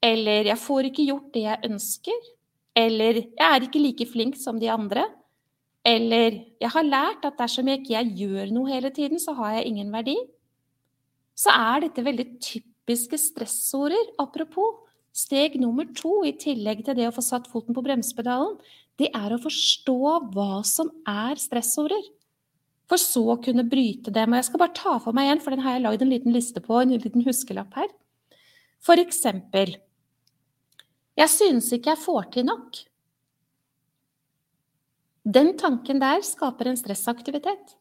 Eller 0.05 0.51
jeg 0.51 0.61
får 0.61 0.91
ikke 0.91 1.07
gjort 1.09 1.33
det 1.33 1.45
jeg 1.47 1.71
ønsker. 1.71 2.31
Eller 2.75 3.21
jeg 3.23 3.47
er 3.47 3.65
ikke 3.65 3.81
like 3.81 4.07
flink 4.11 4.37
som 4.39 4.59
de 4.61 4.69
andre. 4.71 5.07
Eller 5.85 6.39
jeg 6.61 6.71
har 6.73 6.87
lært 6.87 7.25
at 7.27 7.37
dersom 7.39 7.67
jeg 7.69 7.83
ikke 7.83 8.03
gjør 8.19 8.53
noe 8.53 8.71
hele 8.71 8.91
tiden, 8.93 9.21
så 9.21 9.35
har 9.37 9.57
jeg 9.57 9.69
ingen 9.71 9.91
verdi. 9.93 10.15
Så 11.35 11.51
er 11.51 11.85
dette 11.85 12.03
veldig 12.05 12.27
typiske 12.43 13.19
stressorder. 13.19 14.13
Apropos, 14.21 14.85
Steg 15.15 15.53
nummer 15.61 15.87
to, 15.95 16.25
i 16.27 16.33
tillegg 16.35 16.81
til 16.83 16.97
det 16.97 17.05
å 17.07 17.13
få 17.15 17.23
satt 17.23 17.47
foten 17.47 17.75
på 17.75 17.83
bremsepedalen, 17.85 18.57
det 18.99 19.07
er 19.15 19.31
å 19.31 19.39
forstå 19.39 19.99
hva 20.33 20.59
som 20.67 20.89
er 21.07 21.39
stressorder. 21.39 22.01
For 22.91 23.01
så 23.01 23.23
å 23.33 23.37
kunne 23.41 23.63
bryte 23.67 24.11
dem. 24.13 24.33
Og 24.33 24.39
jeg 24.41 24.47
skal 24.49 24.61
bare 24.61 24.75
ta 24.77 24.97
for 25.01 25.15
meg 25.15 25.29
igjen, 25.29 25.41
for 25.43 25.55
den 25.55 25.63
har 25.63 25.77
jeg 25.77 25.85
lagd 25.85 26.03
en 26.03 26.11
liten 26.11 26.35
liste 26.35 26.61
på, 26.63 26.81
en 26.81 26.91
liten 26.93 27.23
huskelapp 27.25 27.79
her. 27.79 27.87
For 28.83 29.01
eksempel 29.01 29.77
Jeg 31.15 31.31
synes 31.31 31.71
ikke 31.71 31.93
jeg 31.93 32.03
får 32.03 32.25
til 32.33 32.45
nok. 32.49 32.81
Den 35.23 35.53
tanken 35.57 36.01
der 36.03 36.19
skaper 36.27 36.67
en 36.67 36.77
stressaktivitet. 36.77 37.77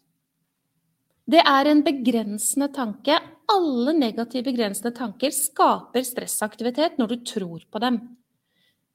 Det 1.26 1.42
er 1.42 1.66
en 1.66 1.82
begrensende 1.82 2.70
tanke. 2.72 3.18
Alle 3.52 3.92
negative 3.92 4.46
begrensende 4.46 4.94
tanker 4.96 5.32
skaper 5.34 6.04
stressaktivitet 6.06 6.96
når 7.00 7.12
du 7.12 7.16
tror 7.28 7.64
på 7.70 7.82
dem. 7.82 7.98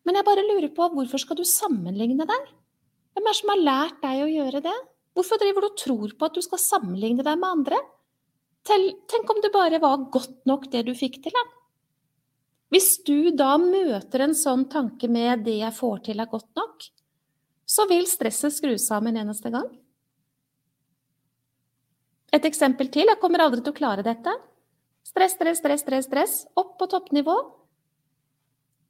Men 0.07 0.17
jeg 0.17 0.25
bare 0.25 0.45
lurer 0.47 0.71
på, 0.73 0.87
hvorfor 0.95 1.21
skal 1.21 1.37
du 1.37 1.45
sammenligne 1.45 2.25
deg? 2.25 2.49
Hvem 3.13 3.27
er 3.27 3.33
det 3.33 3.39
som 3.41 3.51
har 3.53 3.61
lært 3.61 4.01
deg 4.01 4.23
å 4.23 4.31
gjøre 4.31 4.63
det? 4.65 4.75
Hvorfor 5.13 5.41
driver 5.41 5.65
du 5.65 5.69
og 5.69 5.79
tror 5.81 6.15
på 6.17 6.29
at 6.29 6.37
du 6.37 6.41
skal 6.45 6.61
sammenligne 6.63 7.25
deg 7.25 7.39
med 7.41 7.49
andre? 7.49 7.79
Tenk 8.65 9.31
om 9.31 9.41
det 9.43 9.53
bare 9.53 9.79
var 9.81 10.09
godt 10.13 10.45
nok, 10.49 10.69
det 10.71 10.85
du 10.87 10.93
fikk 10.97 11.21
til, 11.23 11.33
da? 11.35 11.45
Hvis 12.69 12.99
du 13.05 13.31
da 13.33 13.55
møter 13.57 14.23
en 14.25 14.35
sånn 14.37 14.67
tanke 14.69 15.09
med 15.09 15.43
'det 15.45 15.57
jeg 15.59 15.73
får 15.73 16.03
til, 16.05 16.19
er 16.19 16.29
godt 16.29 16.49
nok', 16.55 16.89
så 17.65 17.87
vil 17.89 18.05
stresset 18.05 18.53
skru 18.53 18.77
sammen 18.77 19.17
en 19.17 19.27
eneste 19.27 19.49
gang. 19.49 19.69
Et 22.35 22.45
eksempel 22.45 22.89
til. 22.93 23.09
Jeg 23.09 23.19
kommer 23.21 23.43
aldri 23.43 23.63
til 23.65 23.73
å 23.73 23.77
klare 23.77 24.05
dette. 24.05 24.33
Stress, 25.07 25.37
stress, 25.37 25.61
stress, 25.63 25.85
stress, 25.85 26.09
stress. 26.09 26.35
Opp 26.59 26.75
på 26.79 26.89
toppnivå. 26.91 27.37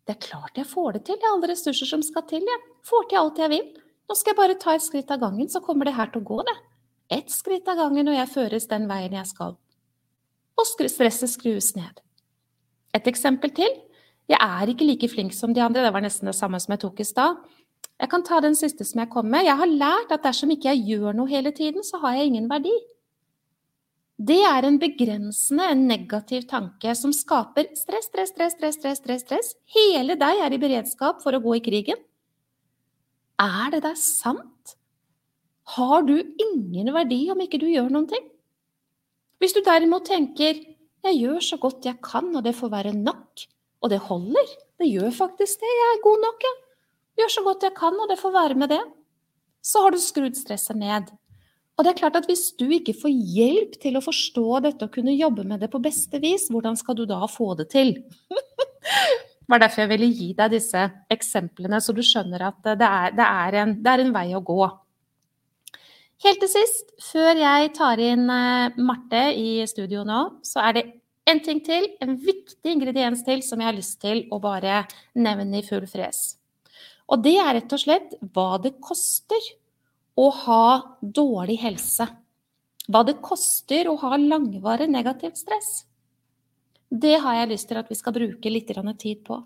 Det 0.10 0.16
er 0.18 0.26
klart 0.26 0.58
jeg 0.58 0.68
får 0.68 0.98
det 0.98 1.04
til. 1.08 1.20
Jeg 1.20 1.28
har 1.28 1.38
alle 1.38 1.52
ressurser 1.52 1.88
som 1.88 2.04
skal 2.04 2.26
til. 2.28 2.44
Jeg 2.44 2.66
får 2.90 3.08
til 3.12 3.22
alt 3.22 3.40
jeg 3.40 3.54
vil. 3.54 3.70
Nå 4.10 4.18
skal 4.18 4.34
jeg 4.34 4.40
bare 4.40 4.58
ta 4.58 4.74
et 4.74 4.84
skritt 4.84 5.12
av 5.14 5.22
gangen, 5.22 5.48
så 5.54 5.62
kommer 5.62 5.86
det 5.86 5.94
her 5.94 6.10
til 6.10 6.24
å 6.24 6.26
gå, 6.26 6.40
det. 6.48 6.56
Ett 7.14 7.30
skritt 7.30 7.68
av 7.70 7.78
gangen, 7.78 8.10
og 8.10 8.18
jeg 8.18 8.32
føres 8.32 8.66
den 8.72 8.88
veien 8.90 9.14
jeg 9.14 9.30
skal. 9.30 9.54
Og 10.58 10.66
stresset 10.66 11.30
skrues 11.30 11.76
ned. 11.78 12.02
Et 12.98 13.06
eksempel 13.12 13.54
til. 13.54 13.70
Jeg 14.30 14.42
er 14.42 14.72
ikke 14.74 14.88
like 14.88 15.10
flink 15.14 15.34
som 15.38 15.54
de 15.54 15.62
andre. 15.62 15.86
Det 15.86 15.94
var 15.94 16.04
nesten 16.06 16.30
det 16.30 16.36
samme 16.38 16.58
som 16.62 16.74
jeg 16.74 16.82
tok 16.82 17.02
i 17.02 17.06
stad. 17.06 17.38
Jeg 18.02 18.10
kan 18.10 18.26
ta 18.26 18.40
den 18.42 18.58
siste 18.58 18.86
som 18.88 19.04
jeg 19.04 19.12
kom 19.14 19.30
med. 19.30 19.46
Jeg 19.46 19.62
har 19.62 19.70
lært 19.70 20.14
at 20.16 20.26
dersom 20.26 20.52
ikke 20.54 20.74
jeg 20.74 20.88
gjør 20.90 21.18
noe 21.18 21.30
hele 21.30 21.54
tiden, 21.54 21.86
så 21.86 22.02
har 22.02 22.18
jeg 22.18 22.32
ingen 22.32 22.50
verdi. 22.50 22.74
Det 24.20 24.42
er 24.44 24.66
en 24.68 24.76
begrensende, 24.82 25.64
en 25.72 25.86
negativ 25.88 26.44
tanke 26.50 26.92
som 26.98 27.14
skaper 27.16 27.70
stress, 27.78 28.10
stress, 28.10 28.34
stress, 28.34 28.56
stress, 28.58 28.76
stress, 28.76 29.00
stress, 29.00 29.24
stress. 29.24 29.52
Hele 29.72 30.18
deg 30.20 30.42
er 30.44 30.56
i 30.56 30.60
beredskap 30.60 31.22
for 31.24 31.36
å 31.36 31.40
gå 31.40 31.56
i 31.56 31.62
krigen. 31.64 32.02
Er 33.40 33.72
det 33.72 33.86
der 33.86 33.96
sant? 33.96 34.76
Har 35.78 36.04
du 36.04 36.18
ingen 36.20 36.92
verdi 36.92 37.22
om 37.32 37.40
ikke 37.40 37.62
du 37.62 37.70
gjør 37.70 37.88
noen 37.94 38.10
ting? 38.12 38.26
Hvis 39.40 39.56
du 39.56 39.62
derimot 39.64 40.04
tenker 40.04 40.60
'jeg 41.00 41.16
gjør 41.16 41.40
så 41.40 41.58
godt 41.58 41.86
jeg 41.86 42.02
kan, 42.04 42.36
og 42.36 42.44
det 42.44 42.56
får 42.56 42.70
være 42.70 42.92
nok', 42.92 43.48
og 43.82 43.90
det 43.90 44.00
holder, 44.00 44.48
det 44.80 44.92
gjør 44.92 45.12
faktisk 45.16 45.60
det, 45.62 45.72
jeg 45.80 45.90
er 45.96 46.04
god 46.04 46.20
nok, 46.20 46.44
jeg. 46.44 46.56
Gjør 47.20 47.32
så 47.32 47.44
godt 47.44 47.64
jeg 47.64 47.74
kan, 47.74 47.94
og 47.96 48.10
det 48.10 48.20
får 48.20 48.32
være 48.32 48.56
med 48.56 48.70
det. 48.70 48.84
Så 49.64 49.82
har 49.82 49.92
du 49.92 49.98
skrudd 49.98 50.36
stresset 50.36 50.76
ned. 50.76 51.08
Og 51.80 51.86
det 51.86 51.94
er 51.94 52.00
klart 52.02 52.18
at 52.20 52.28
Hvis 52.28 52.52
du 52.60 52.68
ikke 52.76 52.98
får 52.98 53.14
hjelp 53.16 53.80
til 53.80 53.96
å 53.96 54.04
forstå 54.04 54.60
dette 54.68 54.86
og 54.86 54.92
kunne 54.92 55.16
jobbe 55.16 55.46
med 55.48 55.64
det 55.64 55.72
på 55.72 55.80
beste 55.80 56.20
vis, 56.20 56.50
hvordan 56.52 56.76
skal 56.76 56.98
du 57.00 57.06
da 57.08 57.24
få 57.32 57.54
det 57.56 57.70
til? 57.72 57.96
det 58.36 59.48
var 59.48 59.64
derfor 59.64 59.86
jeg 59.86 59.92
ville 59.94 60.12
gi 60.12 60.34
deg 60.36 60.52
disse 60.58 60.84
eksemplene, 61.10 61.80
så 61.80 61.96
du 61.96 62.04
skjønner 62.04 62.44
at 62.52 62.60
det 62.68 62.86
er, 62.86 63.16
det 63.16 63.26
er, 63.26 63.60
en, 63.64 63.74
det 63.80 63.94
er 63.94 64.04
en, 64.04 64.12
vei 64.14 64.28
å 64.36 64.44
gå. 64.44 64.60
Helt 66.20 66.44
til 66.44 66.52
sist, 66.52 66.92
før 67.00 67.40
jeg 67.40 67.72
tar 67.78 68.02
inn 68.04 68.28
eh, 68.28 68.76
Marte 68.84 69.24
i 69.40 69.64
studio 69.72 70.04
nå, 70.04 70.20
så 70.44 70.66
er 70.68 70.76
det 70.76 70.84
en 71.32 71.40
ting 71.46 71.64
til, 71.64 71.88
en 72.04 72.18
viktig 72.20 72.74
ingrediens 72.76 73.24
til, 73.24 73.40
som 73.46 73.62
jeg 73.62 73.72
har 73.72 73.78
lyst 73.78 74.02
til 74.04 74.26
å 74.36 74.42
bare 74.44 74.84
nevne 75.16 75.62
i 75.62 75.66
full 75.66 75.88
fres. 75.88 76.36
Og 77.10 77.24
det 77.24 77.38
er 77.40 77.56
rett 77.56 77.74
og 77.74 77.82
slett 77.82 78.18
hva 78.36 78.60
det 78.62 78.76
koster 78.84 79.48
å 80.20 80.30
ha 80.44 80.64
dårlig 81.02 81.60
helse. 81.64 82.08
Hva 82.90 83.04
det 83.08 83.20
koster 83.24 83.88
å 83.90 83.96
ha 84.02 84.18
langvarig 84.18 84.90
negativt 84.92 85.38
stress. 85.40 85.86
Det 86.90 87.20
har 87.22 87.38
jeg 87.38 87.52
lyst 87.52 87.70
til 87.70 87.78
at 87.80 87.90
vi 87.92 87.98
skal 87.98 88.16
bruke 88.16 88.50
litt 88.52 88.72
tid 89.00 89.22
på. 89.28 89.38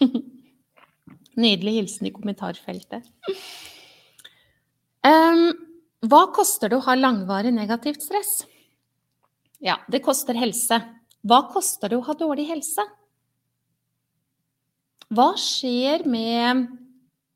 Nydelig 1.44 1.74
hilsen 1.80 2.06
i 2.06 2.14
kommentarfeltet. 2.14 3.10
Um, 5.02 5.50
hva 6.06 6.22
koster 6.36 6.70
det 6.70 6.78
å 6.78 6.86
ha 6.86 6.94
langvarig 6.96 7.52
negativt 7.56 8.02
stress? 8.06 8.44
Ja, 9.60 9.80
det 9.88 10.00
koster 10.04 10.38
helse. 10.38 10.80
Hva 11.26 11.42
koster 11.52 11.90
det 11.90 11.98
å 11.98 12.06
ha 12.06 12.14
dårlig 12.16 12.46
helse? 12.48 12.86
Hva 15.10 15.32
skjer 15.40 16.04
med 16.06 16.68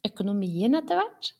økonomien 0.06 0.78
etter 0.78 1.00
hvert? 1.00 1.32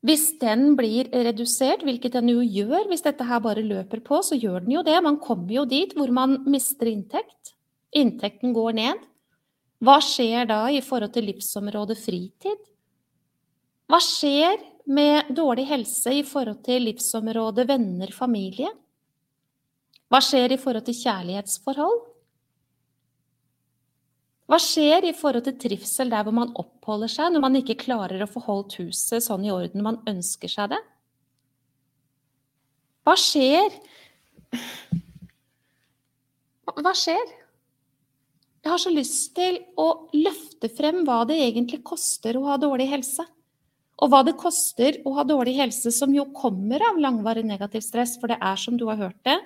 Hvis 0.00 0.30
den 0.40 0.72
blir 0.78 1.10
redusert, 1.12 1.82
hvilket 1.84 2.14
den 2.16 2.30
jo 2.32 2.40
gjør 2.40 2.88
hvis 2.88 3.04
dette 3.04 3.26
her 3.28 3.42
bare 3.44 3.60
løper 3.60 4.00
på, 4.00 4.22
så 4.24 4.38
gjør 4.40 4.64
den 4.64 4.78
jo 4.78 4.84
det. 4.86 4.96
Man 5.04 5.20
kommer 5.20 5.52
jo 5.52 5.66
dit 5.68 5.92
hvor 5.96 6.08
man 6.16 6.38
mister 6.48 6.88
inntekt. 6.88 7.52
Inntekten 7.92 8.54
går 8.56 8.78
ned. 8.78 9.02
Hva 9.84 9.98
skjer 10.04 10.48
da 10.48 10.62
i 10.72 10.80
forhold 10.84 11.12
til 11.12 11.28
livsområdet 11.28 11.98
fritid? 12.00 12.64
Hva 13.90 14.00
skjer 14.00 14.56
med 14.88 15.34
dårlig 15.36 15.66
helse 15.68 16.14
i 16.20 16.24
forhold 16.24 16.62
til 16.64 16.86
livsområdet 16.88 17.66
venner, 17.68 18.12
familie? 18.16 18.72
Hva 20.08 20.22
skjer 20.24 20.56
i 20.56 20.60
forhold 20.60 20.88
til 20.88 20.96
kjærlighetsforhold? 20.96 22.00
Hva 24.50 24.58
skjer 24.58 25.04
i 25.06 25.14
forhold 25.14 25.44
til 25.46 25.58
trivsel 25.62 26.10
der 26.10 26.24
hvor 26.26 26.34
man 26.34 26.50
oppholder 26.58 27.10
seg, 27.12 27.28
når 27.30 27.42
man 27.44 27.58
ikke 27.60 27.78
klarer 27.84 28.24
å 28.24 28.26
få 28.30 28.42
holdt 28.48 28.80
huset 28.80 29.22
sånn 29.22 29.44
i 29.46 29.52
orden 29.54 29.84
man 29.86 30.00
ønsker 30.10 30.50
seg 30.50 30.72
det? 30.72 30.80
Hva 33.06 33.14
skjer? 33.14 33.76
Hva 36.80 36.94
skjer? 36.98 37.36
Jeg 38.60 38.72
har 38.74 38.82
så 38.82 38.90
lyst 38.92 39.30
til 39.38 39.60
å 39.78 39.86
løfte 40.18 40.68
frem 40.74 41.04
hva 41.06 41.22
det 41.30 41.38
egentlig 41.46 41.84
koster 41.86 42.36
å 42.36 42.48
ha 42.50 42.58
dårlig 42.60 42.90
helse. 42.90 43.24
Og 44.00 44.08
hva 44.08 44.22
det 44.24 44.38
koster 44.40 44.98
å 45.04 45.12
ha 45.18 45.24
dårlig 45.28 45.58
helse, 45.58 45.92
som 45.92 46.12
jo 46.14 46.26
kommer 46.36 46.82
av 46.88 47.00
langvarig 47.00 47.44
negativ 47.44 47.84
stress, 47.84 48.16
for 48.20 48.32
det 48.32 48.38
er 48.40 48.60
som 48.60 48.78
du 48.80 48.86
har 48.88 49.00
hørt 49.00 49.18
det, 49.28 49.36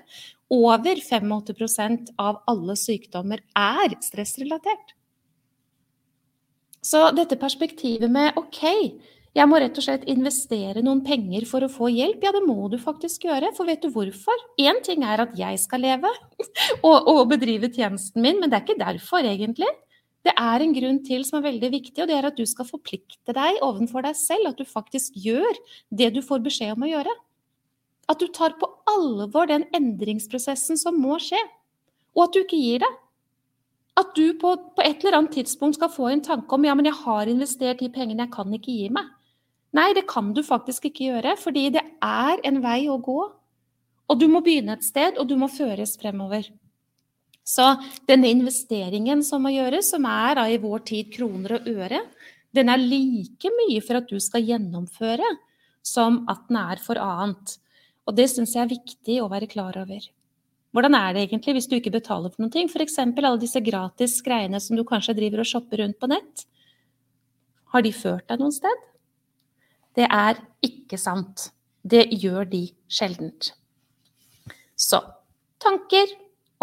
over 0.55 1.01
85% 1.01 2.15
av 2.23 2.43
alle 2.51 2.77
sykdommer 2.79 3.43
er 3.59 3.97
stressrelatert. 4.05 4.95
Så 6.85 7.09
dette 7.17 7.41
perspektivet 7.41 8.13
med 8.13 8.37
OK, 8.39 8.63
jeg 9.35 9.51
må 9.51 9.59
rett 9.59 9.79
og 9.81 9.83
slett 9.83 10.05
investere 10.11 10.83
noen 10.85 11.01
penger 11.07 11.47
for 11.51 11.65
å 11.65 11.71
få 11.73 11.89
hjelp. 11.91 12.23
Ja, 12.23 12.31
det 12.37 12.45
må 12.45 12.69
du 12.71 12.77
faktisk 12.79 13.25
gjøre, 13.27 13.51
for 13.57 13.67
vet 13.67 13.83
du 13.83 13.91
hvorfor? 13.91 14.45
Én 14.63 14.79
ting 14.87 15.03
er 15.03 15.25
at 15.25 15.33
jeg 15.39 15.59
skal 15.59 15.83
leve 15.83 16.13
og, 16.87 17.09
og 17.11 17.25
bedrive 17.33 17.73
tjenesten 17.73 18.23
min, 18.23 18.39
men 18.39 18.53
det 18.53 18.61
er 18.61 18.67
ikke 18.69 18.85
derfor, 18.85 19.27
egentlig. 19.27 19.73
Det 20.25 20.33
er 20.41 20.63
en 20.65 20.73
grunn 20.73 20.99
til 21.05 21.25
som 21.29 21.39
er 21.39 21.51
veldig 21.51 21.71
viktig, 21.75 21.99
og 22.01 22.09
det 22.09 22.17
er 22.17 22.29
at 22.31 22.39
du 22.39 22.47
skal 22.49 22.69
forplikte 22.69 23.35
deg 23.37 23.61
overfor 23.65 24.07
deg 24.07 24.17
selv. 24.17 24.49
At 24.51 24.61
du 24.61 24.65
faktisk 24.65 25.19
gjør 25.21 25.61
det 25.93 26.15
du 26.17 26.23
får 26.25 26.41
beskjed 26.47 26.73
om 26.77 26.87
å 26.87 26.91
gjøre. 26.91 27.13
At 28.09 28.21
du 28.21 28.29
tar 28.33 28.57
på 28.61 28.69
alvor 28.89 29.49
den 29.51 29.67
endringsprosessen 29.77 30.81
som 30.81 30.97
må 31.01 31.19
skje. 31.21 31.41
Og 32.17 32.27
at 32.27 32.37
du 32.37 32.41
ikke 32.45 32.61
gir 32.61 32.85
deg. 32.85 33.01
At 34.01 34.17
du 34.17 34.33
på, 34.41 34.57
på, 34.75 34.83
et 34.83 35.05
eller 35.05 35.21
annet 35.21 35.37
tidspunkt 35.37 35.79
skal 35.79 35.93
få 35.93 36.09
en 36.11 36.25
tanke 36.25 36.57
om 36.57 36.65
ja, 36.67 36.75
men 36.75 36.89
jeg 36.89 36.99
har 37.05 37.31
investert 37.31 37.85
de 37.85 37.93
pengene, 37.95 38.25
jeg 38.25 38.35
kan 38.35 38.57
ikke 38.57 38.73
gi 38.73 38.89
meg. 38.95 39.13
Nei, 39.75 39.91
det 39.95 40.07
kan 40.11 40.33
du 40.35 40.43
faktisk 40.47 40.89
ikke 40.89 41.11
gjøre, 41.11 41.37
fordi 41.39 41.69
det 41.77 41.83
er 42.03 42.43
en 42.47 42.61
vei 42.63 42.85
å 42.91 42.99
gå. 43.03 43.21
Og 44.11 44.21
du 44.21 44.27
må 44.31 44.43
begynne 44.45 44.77
et 44.77 44.87
sted, 44.87 45.19
og 45.19 45.29
du 45.31 45.37
må 45.39 45.49
føres 45.51 45.97
fremover. 46.01 46.49
Så 47.45 47.67
denne 48.09 48.31
investeringen 48.33 49.21
som 49.25 49.45
må 49.45 49.53
gjøres, 49.53 49.91
som 49.93 50.07
er 50.09 50.39
da 50.39 50.47
i 50.49 50.61
vår 50.61 50.85
tid 50.89 51.11
kroner 51.13 51.59
og 51.59 51.69
øre, 51.69 52.01
den 52.55 52.71
er 52.71 52.81
like 52.81 53.51
mye 53.53 53.83
for 53.85 54.01
at 54.01 54.09
du 54.09 54.17
skal 54.23 54.47
gjennomføre, 54.47 55.29
som 55.85 56.23
at 56.31 56.47
den 56.49 56.61
er 56.63 56.81
for 56.81 57.01
annet. 57.01 57.59
Og 58.09 58.17
det 58.17 58.31
syns 58.33 58.55
jeg 58.57 58.65
er 58.65 58.73
viktig 58.73 59.19
å 59.21 59.29
være 59.33 59.51
klar 59.51 59.77
over. 59.81 60.07
Hvordan 60.75 60.97
er 60.99 61.13
det 61.15 61.27
egentlig 61.27 61.55
hvis 61.59 61.69
du 61.71 61.77
ikke 61.77 61.93
betaler 61.95 62.33
for 62.33 62.43
noe? 62.43 62.65
F.eks. 62.67 62.99
alle 62.99 63.37
disse 63.39 63.61
gratis 63.63 64.17
greiene 64.27 64.59
som 64.61 64.79
du 64.79 64.83
kanskje 64.87 65.15
driver 65.15 65.45
og 65.45 65.51
shopper 65.51 65.85
rundt 65.85 66.01
på 66.01 66.11
nett. 66.11 66.47
Har 67.75 67.85
de 67.85 67.93
ført 67.95 68.27
deg 68.31 68.43
noen 68.43 68.55
sted? 68.55 68.83
Det 69.95 70.09
er 70.09 70.41
ikke 70.67 70.99
sant. 70.99 71.51
Det 71.87 72.09
gjør 72.17 72.49
de 72.51 72.65
sjeldent. 72.91 73.53
Så 74.75 74.99
tanker, 75.63 76.11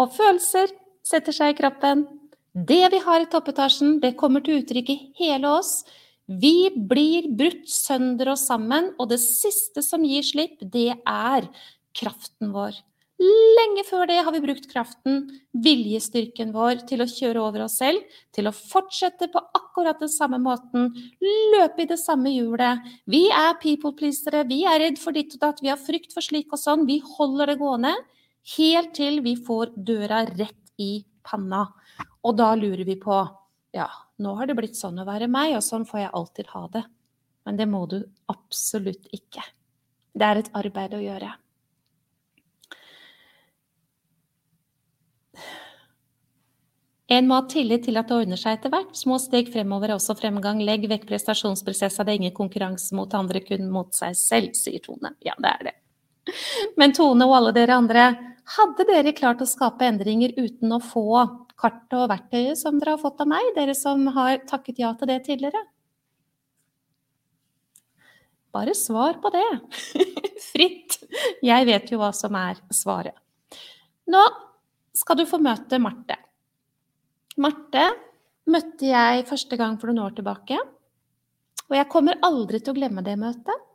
og 0.02 0.12
følelser 0.16 0.72
setter 1.06 1.34
seg 1.34 1.54
i 1.54 1.58
kroppen. 1.58 2.06
Det 2.52 2.84
vi 2.92 3.00
har 3.00 3.22
i 3.22 3.28
toppetasjen, 3.32 3.98
det 4.02 4.16
kommer 4.20 4.44
til 4.44 4.60
uttrykk 4.60 4.90
i 4.92 5.00
hele 5.22 5.54
oss. 5.60 5.82
Vi 6.26 6.70
blir 6.70 7.30
brutt 7.36 7.68
sønder 7.70 8.34
og 8.34 8.40
sammen, 8.40 8.92
og 9.00 9.10
det 9.10 9.20
siste 9.22 9.82
som 9.84 10.04
gir 10.06 10.24
slipp, 10.26 10.60
det 10.60 10.92
er 11.00 11.48
kraften 11.96 12.52
vår. 12.54 12.76
Lenge 13.22 13.84
før 13.86 14.08
det 14.10 14.18
har 14.24 14.34
vi 14.34 14.40
brukt 14.42 14.64
kraften, 14.70 15.20
viljestyrken 15.64 16.50
vår, 16.54 16.82
til 16.88 17.04
å 17.04 17.08
kjøre 17.08 17.42
over 17.42 17.66
oss 17.68 17.76
selv, 17.78 18.02
til 18.34 18.48
å 18.50 18.54
fortsette 18.56 19.28
på 19.30 19.42
akkurat 19.54 20.00
den 20.02 20.10
samme 20.10 20.40
måten, 20.42 20.88
løpe 21.54 21.84
i 21.84 21.90
det 21.90 22.00
samme 22.02 22.32
hjulet. 22.34 22.82
Vi 23.06 23.28
er 23.30 23.60
people 23.62 23.94
pleasere, 23.98 24.42
vi 24.48 24.64
er 24.66 24.80
redd 24.82 24.98
for 24.98 25.14
ditt 25.14 25.36
og 25.36 25.44
datt, 25.44 25.62
vi 25.62 25.70
har 25.70 25.78
frykt 25.78 26.14
for 26.16 26.24
slik 26.24 26.50
og 26.50 26.62
sånn, 26.62 26.86
vi 26.88 26.98
holder 27.14 27.52
det 27.52 27.60
gående. 27.62 27.94
Helt 28.56 28.94
til 28.96 29.20
vi 29.22 29.36
får 29.38 29.76
døra 29.76 30.24
rett 30.26 30.72
i 30.82 31.04
panna. 31.22 31.66
Og 32.26 32.36
da 32.38 32.52
lurer 32.58 32.84
vi 32.86 32.96
på 33.00 33.20
ja, 33.72 33.88
nå 34.20 34.34
har 34.36 34.48
det 34.50 34.56
blitt 34.58 34.76
sånn 34.76 35.00
å 35.00 35.06
være 35.08 35.30
meg, 35.32 35.54
og 35.56 35.64
sånn 35.64 35.86
får 35.88 36.02
jeg 36.02 36.14
alltid 36.18 36.50
ha 36.52 36.66
det. 36.74 36.82
Men 37.46 37.58
det 37.58 37.66
må 37.70 37.86
du 37.90 38.02
absolutt 38.30 39.08
ikke. 39.14 39.44
Det 40.12 40.26
er 40.28 40.42
et 40.42 40.50
arbeid 40.58 40.94
å 40.94 41.00
gjøre. 41.00 41.30
En 47.12 47.26
må 47.28 47.36
ha 47.36 47.44
tillit 47.48 47.82
til 47.84 47.98
at 48.00 48.08
det 48.08 48.16
ordner 48.22 48.40
seg 48.40 48.56
etter 48.56 48.72
hvert. 48.72 48.92
Små 48.96 49.18
steg 49.20 49.50
fremover 49.52 49.90
er 49.90 49.98
også 49.98 50.14
fremgang. 50.16 50.62
Legg 50.64 50.86
vekk 50.88 51.04
prestasjonsprosesser. 51.10 52.06
Det 52.06 52.14
er 52.14 52.20
ingen 52.22 52.36
konkurranse 52.36 52.96
mot 52.96 53.12
andre, 53.16 53.42
kun 53.44 53.66
mot 53.72 53.90
seg 53.96 54.16
selv, 54.16 54.54
sier 54.56 54.80
Tone. 54.84 55.12
Ja, 55.24 55.34
det 55.42 55.50
er 55.50 55.66
det. 55.68 55.74
Men 56.80 56.94
Tone 56.96 57.26
og 57.28 57.34
alle 57.36 57.52
dere 57.56 57.76
andre, 57.76 58.06
hadde 58.56 58.86
dere 58.88 59.14
klart 59.16 59.42
å 59.42 59.48
skape 59.48 59.86
endringer 59.86 60.34
uten 60.38 60.74
å 60.74 60.80
få 60.82 61.06
kartet 61.62 61.94
og 61.98 62.10
verktøyet 62.10 62.58
som 62.58 62.78
dere 62.80 62.96
har 62.96 63.02
fått 63.02 63.20
av 63.22 63.30
meg, 63.30 63.52
dere 63.56 63.74
som 63.78 64.04
har 64.16 64.42
takket 64.48 64.82
ja 64.82 64.92
til 64.98 65.10
det 65.12 65.20
tidligere? 65.28 65.62
Bare 68.52 68.74
svar 68.76 69.16
på 69.22 69.30
det. 69.32 69.46
Fritt. 70.52 70.98
Jeg 71.44 71.68
vet 71.68 71.92
jo 71.92 72.00
hva 72.02 72.10
som 72.16 72.34
er 72.36 72.58
svaret. 72.74 73.16
Nå 74.12 74.22
skal 74.96 75.16
du 75.16 75.24
få 75.28 75.38
møte 75.40 75.78
Marte. 75.80 76.18
Marte 77.40 77.86
møtte 78.52 78.90
jeg 78.90 79.26
første 79.28 79.56
gang 79.56 79.78
for 79.80 79.88
noen 79.88 80.04
år 80.04 80.16
tilbake. 80.18 80.58
Og 81.70 81.78
jeg 81.78 81.88
kommer 81.88 82.20
aldri 82.26 82.60
til 82.60 82.74
å 82.74 82.76
glemme 82.76 83.04
det 83.06 83.16
møtet. 83.16 83.68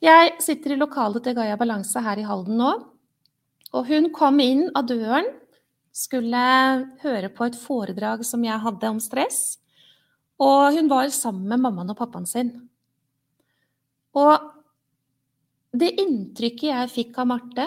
Jeg 0.00 0.36
sitter 0.44 0.72
i 0.74 0.80
lokalet 0.80 1.24
til 1.24 1.36
Gaia 1.36 1.56
Balanse 1.60 2.00
her 2.04 2.20
i 2.20 2.24
Halden 2.24 2.56
nå. 2.60 2.72
Og 3.76 3.88
hun 3.90 4.10
kom 4.14 4.40
inn 4.40 4.68
av 4.76 4.88
døren, 4.88 5.28
skulle 5.96 6.40
høre 7.02 7.30
på 7.32 7.46
et 7.46 7.56
foredrag 7.56 8.24
som 8.28 8.42
jeg 8.44 8.60
hadde 8.60 8.92
om 8.92 9.00
stress. 9.00 9.58
Og 10.40 10.76
hun 10.76 10.90
var 10.92 11.08
sammen 11.14 11.48
med 11.48 11.62
mammaen 11.62 11.92
og 11.92 11.98
pappaen 11.98 12.28
sin. 12.28 12.52
Og 14.16 14.52
det 15.76 15.94
inntrykket 16.00 16.70
jeg 16.70 16.92
fikk 16.92 17.18
av 17.20 17.30
Marte, 17.32 17.66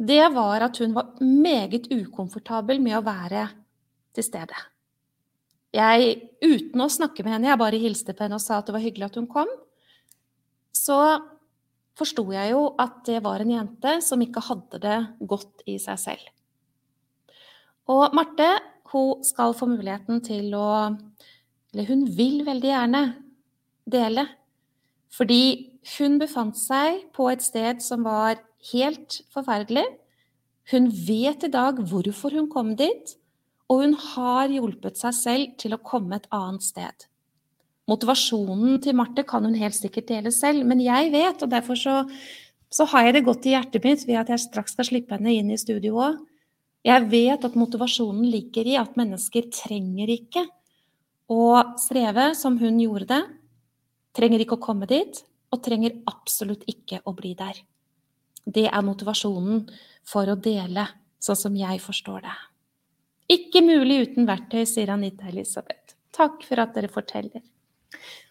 det 0.00 0.24
var 0.34 0.66
at 0.66 0.80
hun 0.82 0.94
var 0.96 1.12
meget 1.20 1.86
ukomfortabel 1.92 2.80
med 2.82 2.98
å 2.98 3.04
være 3.04 3.46
til 4.16 4.26
stede. 4.26 4.56
Jeg, 5.74 6.16
uten 6.44 6.84
å 6.84 6.90
snakke 6.92 7.24
med 7.24 7.36
henne, 7.36 7.50
jeg 7.50 7.60
bare 7.60 7.80
hilste 7.82 8.14
på 8.14 8.24
henne 8.24 8.38
og 8.38 8.44
sa 8.44 8.60
at 8.60 8.68
det 8.68 8.74
var 8.76 8.84
hyggelig 8.84 9.08
at 9.08 9.20
hun 9.20 9.30
kom 9.30 9.50
så 10.74 10.98
forsto 11.98 12.24
jeg 12.34 12.52
jo 12.52 12.68
at 12.82 13.02
det 13.06 13.20
var 13.24 13.42
en 13.42 13.52
jente 13.54 13.98
som 14.02 14.22
ikke 14.22 14.42
hadde 14.48 14.80
det 14.82 14.98
godt 15.30 15.64
i 15.70 15.78
seg 15.82 16.00
selv. 16.00 16.24
Og 17.90 18.14
Marte 18.16 18.48
hun 18.94 19.24
skal 19.26 19.54
få 19.58 19.66
muligheten 19.66 20.22
til 20.24 20.54
å 20.54 20.94
Eller 21.74 21.88
hun 21.88 22.04
vil 22.06 22.44
veldig 22.46 22.68
gjerne 22.70 23.00
dele. 23.90 24.22
Fordi 25.10 25.74
hun 25.96 26.20
befant 26.20 26.54
seg 26.54 27.00
på 27.16 27.26
et 27.32 27.42
sted 27.42 27.82
som 27.82 28.04
var 28.06 28.38
helt 28.70 29.16
forferdelig. 29.34 29.82
Hun 30.70 30.86
vet 30.86 31.42
i 31.42 31.50
dag 31.50 31.82
hvorfor 31.82 32.30
hun 32.38 32.46
kom 32.52 32.76
dit, 32.78 33.16
og 33.66 33.82
hun 33.82 33.96
har 34.14 34.54
hjulpet 34.54 35.02
seg 35.02 35.18
selv 35.18 35.58
til 35.58 35.74
å 35.74 35.82
komme 35.82 36.20
et 36.20 36.30
annet 36.30 36.62
sted. 36.62 37.08
Motivasjonen 37.90 38.78
til 38.80 38.96
Marte 38.96 39.26
kan 39.28 39.44
hun 39.44 39.56
helt 39.60 39.76
sikkert 39.76 40.08
dele 40.08 40.32
selv, 40.32 40.64
men 40.64 40.80
jeg 40.80 41.10
vet, 41.12 41.42
og 41.44 41.50
derfor 41.52 41.76
så, 41.76 41.96
så 42.72 42.86
har 42.92 43.08
jeg 43.08 43.18
det 43.18 43.26
godt 43.26 43.48
i 43.48 43.52
hjertet 43.52 43.84
mitt 43.84 44.06
ved 44.08 44.22
at 44.22 44.32
jeg 44.32 44.46
straks 44.46 44.72
skal 44.76 44.88
slippe 44.88 45.18
henne 45.18 45.34
inn 45.36 45.52
i 45.52 45.60
studio 45.60 46.00
òg. 46.00 46.22
Jeg 46.84 47.06
vet 47.12 47.44
at 47.44 47.56
motivasjonen 47.56 48.24
ligger 48.28 48.68
i 48.68 48.78
at 48.80 48.96
mennesker 49.00 49.48
trenger 49.52 50.10
ikke 50.16 50.46
å 51.32 51.44
streve 51.80 52.32
som 52.36 52.58
hun 52.60 52.80
gjorde 52.80 53.08
det. 53.12 53.22
Trenger 54.16 54.44
ikke 54.44 54.58
å 54.58 54.64
komme 54.64 54.88
dit, 54.88 55.20
og 55.52 55.62
trenger 55.64 55.96
absolutt 56.10 56.64
ikke 56.70 57.00
å 57.04 57.14
bli 57.16 57.32
der. 57.38 57.56
Det 58.44 58.66
er 58.68 58.84
motivasjonen 58.84 59.64
for 60.04 60.28
å 60.28 60.36
dele, 60.36 60.86
sånn 61.20 61.40
som 61.40 61.56
jeg 61.56 61.80
forstår 61.84 62.26
det. 62.26 62.36
Ikke 63.32 63.64
mulig 63.64 64.02
uten 64.04 64.28
verktøy, 64.28 64.64
sier 64.68 64.92
Anita 64.92 65.30
Elisabeth. 65.30 65.96
Takk 66.12 66.44
for 66.44 66.60
at 66.60 66.76
dere 66.76 66.92
forteller. 66.92 67.40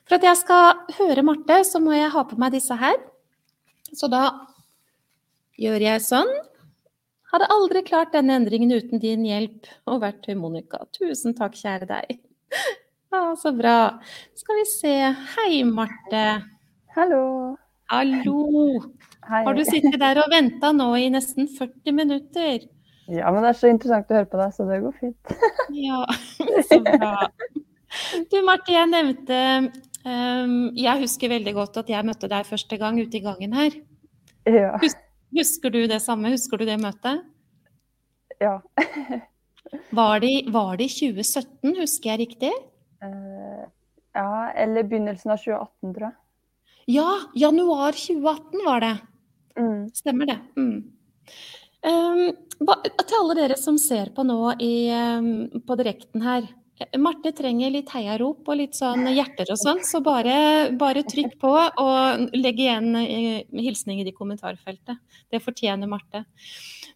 For 0.07 0.19
at 0.19 0.25
jeg 0.27 0.39
skal 0.41 0.97
høre 0.97 1.23
Marte, 1.25 1.61
så 1.67 1.79
må 1.83 1.95
jeg 1.95 2.11
ha 2.13 2.23
på 2.27 2.37
meg 2.41 2.55
disse 2.55 2.75
her. 2.77 2.97
Så 3.93 4.09
da 4.11 4.23
gjør 5.61 5.85
jeg 5.85 6.03
sånn. 6.03 6.31
Hadde 7.33 7.49
aldri 7.53 7.81
klart 7.87 8.13
denne 8.13 8.35
endringen 8.37 8.73
uten 8.75 9.01
din 9.01 9.23
hjelp 9.25 9.69
og 9.89 10.03
verktøy, 10.03 10.35
Monica. 10.37 10.83
Tusen 10.93 11.33
takk, 11.37 11.55
kjære 11.57 11.87
deg. 11.89 12.19
Ja, 13.13 13.23
så 13.41 13.53
bra. 13.57 13.77
Skal 14.37 14.59
vi 14.59 14.67
se. 14.69 14.93
Hei, 15.37 15.63
Marte. 15.65 16.25
Hallo. 16.93 17.23
Hallo. 17.89 18.43
Hei. 19.23 19.41
Har 19.47 19.57
du 19.57 19.63
sittet 19.65 19.97
der 20.01 20.19
og 20.21 20.29
venta 20.33 20.73
nå 20.75 20.91
i 20.99 21.07
nesten 21.13 21.49
40 21.49 21.95
minutter? 21.95 22.67
Ja, 23.09 23.31
men 23.33 23.43
det 23.43 23.49
er 23.51 23.59
så 23.59 23.71
interessant 23.71 24.11
å 24.11 24.17
høre 24.19 24.29
på 24.31 24.39
deg, 24.39 24.53
så 24.55 24.65
det 24.67 24.79
går 24.83 24.95
fint. 24.99 25.33
Ja, 25.75 26.03
så 26.69 26.79
bra. 26.85 27.27
Du 28.31 28.39
Marte, 28.45 28.73
jeg 28.73 28.89
nevnte 28.89 29.39
um, 30.05 30.55
Jeg 30.77 31.01
husker 31.03 31.31
veldig 31.31 31.53
godt 31.57 31.81
at 31.83 31.91
jeg 31.93 32.07
møtte 32.07 32.29
deg 32.31 32.47
første 32.47 32.79
gang 32.81 32.99
ute 33.01 33.19
i 33.19 33.23
gangen 33.23 33.53
her. 33.57 33.77
Ja. 34.49 34.73
Hus, 34.81 34.97
husker 35.37 35.73
du 35.73 35.83
det 35.89 36.01
samme? 36.03 36.33
Husker 36.33 36.59
du 36.59 36.65
det 36.67 36.79
møtet? 36.81 37.23
Ja. 38.41 38.57
var, 39.93 40.19
det, 40.23 40.33
var 40.51 40.75
det 40.81 40.89
i 40.89 41.13
2017, 41.13 41.77
husker 41.79 42.13
jeg 42.13 42.25
riktig? 42.25 42.51
Uh, 43.03 43.69
Ja, 44.13 44.51
eller 44.51 44.85
begynnelsen 44.85 45.33
av 45.33 45.41
2018, 45.41 45.93
tror 45.95 46.05
jeg. 46.05 46.17
Ja, 46.93 47.09
januar 47.39 47.95
2018 47.97 48.65
var 48.65 48.83
det. 48.83 48.95
Mm. 49.57 49.79
Stemmer 49.95 50.29
det. 50.29 50.35
Mm. 50.57 50.75
Um, 51.83 52.21
ba, 52.67 52.75
til 52.83 53.17
alle 53.19 53.37
dere 53.39 53.57
som 53.59 53.79
ser 53.81 54.11
på 54.15 54.25
nå 54.27 54.37
i, 54.61 54.75
um, 54.93 55.63
på 55.65 55.77
direkten 55.79 56.25
her. 56.25 56.45
Marte 56.97 57.31
trenger 57.37 57.69
litt 57.69 57.91
heiarop 57.93 58.47
og 58.49 58.57
litt 58.57 58.77
sånn 58.77 59.05
hjerter 59.13 59.51
og 59.53 59.59
sånn, 59.61 59.83
så 59.85 60.01
bare, 60.03 60.71
bare 60.77 61.03
trykk 61.05 61.35
på 61.41 61.51
og 61.53 62.33
legg 62.33 62.61
igjen 62.63 62.95
eh, 62.97 63.43
hilsninger 63.53 64.09
i 64.09 64.15
kommentarfeltet. 64.15 64.97
Det 65.29 65.41
fortjener 65.43 65.89
Marte. 65.89 66.23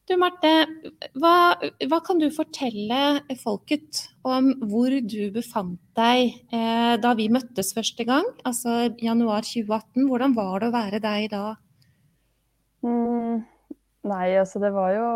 Du 0.07 0.15
Marte, 0.19 0.49
hva, 1.19 1.35
hva, 1.91 1.99
kan 2.05 2.19
du 2.19 2.29
fortelle 2.33 3.19
folket 3.41 4.05
om 4.27 4.49
hvor 4.71 4.93
du 5.03 5.29
befant 5.35 5.81
deg 5.99 6.33
eh, 6.55 6.95
da 7.03 7.13
vi 7.19 7.29
møttes 7.33 7.73
første 7.77 8.07
gang, 8.07 8.27
altså 8.47 8.87
januar 9.03 9.45
2018? 9.45 10.07
Hvordan 10.09 10.35
var 10.37 10.61
det 10.63 10.69
å 10.71 10.75
være 10.77 11.01
deg 11.03 11.29
da? 11.35 11.45
Mm, 12.87 13.43
nei, 14.07 14.27
altså 14.39 14.63
det 14.63 14.71
var 14.73 14.95
jo 14.95 15.09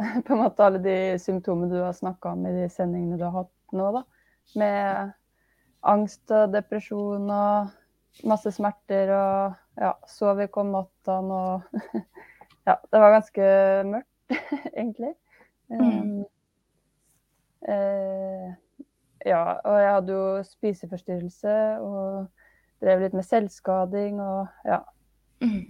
på 0.26 0.36
en 0.36 0.42
måte 0.44 0.66
alle 0.66 0.82
de 0.84 0.98
symptomene 1.22 1.72
du 1.72 1.80
har 1.82 1.96
snakka 1.96 2.36
om 2.36 2.44
i 2.46 2.54
de 2.60 2.68
sendingene 2.72 3.18
du 3.18 3.26
har 3.26 3.42
hatt 3.42 3.56
nå, 3.76 3.90
da. 3.94 4.02
Med 4.58 5.12
angst 5.86 6.32
og 6.34 6.52
depresjon 6.52 7.30
og 7.30 8.26
masse 8.26 8.52
smerter 8.52 9.12
og 9.14 9.80
ja, 9.80 9.92
sov 10.10 10.40
ikke 10.42 10.64
om 10.64 10.74
natta 10.74 11.20
og 11.20 11.62
Ja, 12.68 12.74
det 12.92 13.00
var 13.00 13.10
ganske 13.10 13.40
mørkt, 13.88 14.40
egentlig. 14.78 15.14
Mm. 15.68 15.80
Um, 15.80 16.24
eh, 17.68 18.52
ja, 19.26 19.42
og 19.64 19.80
jeg 19.80 19.94
hadde 19.94 20.12
jo 20.12 20.42
spiseforstyrrelse 20.44 21.56
og 21.80 22.26
drev 22.84 23.00
litt 23.00 23.16
med 23.16 23.26
selvskading 23.26 24.20
og 24.20 24.46
ja. 24.68 24.78
Mm. 25.40 25.64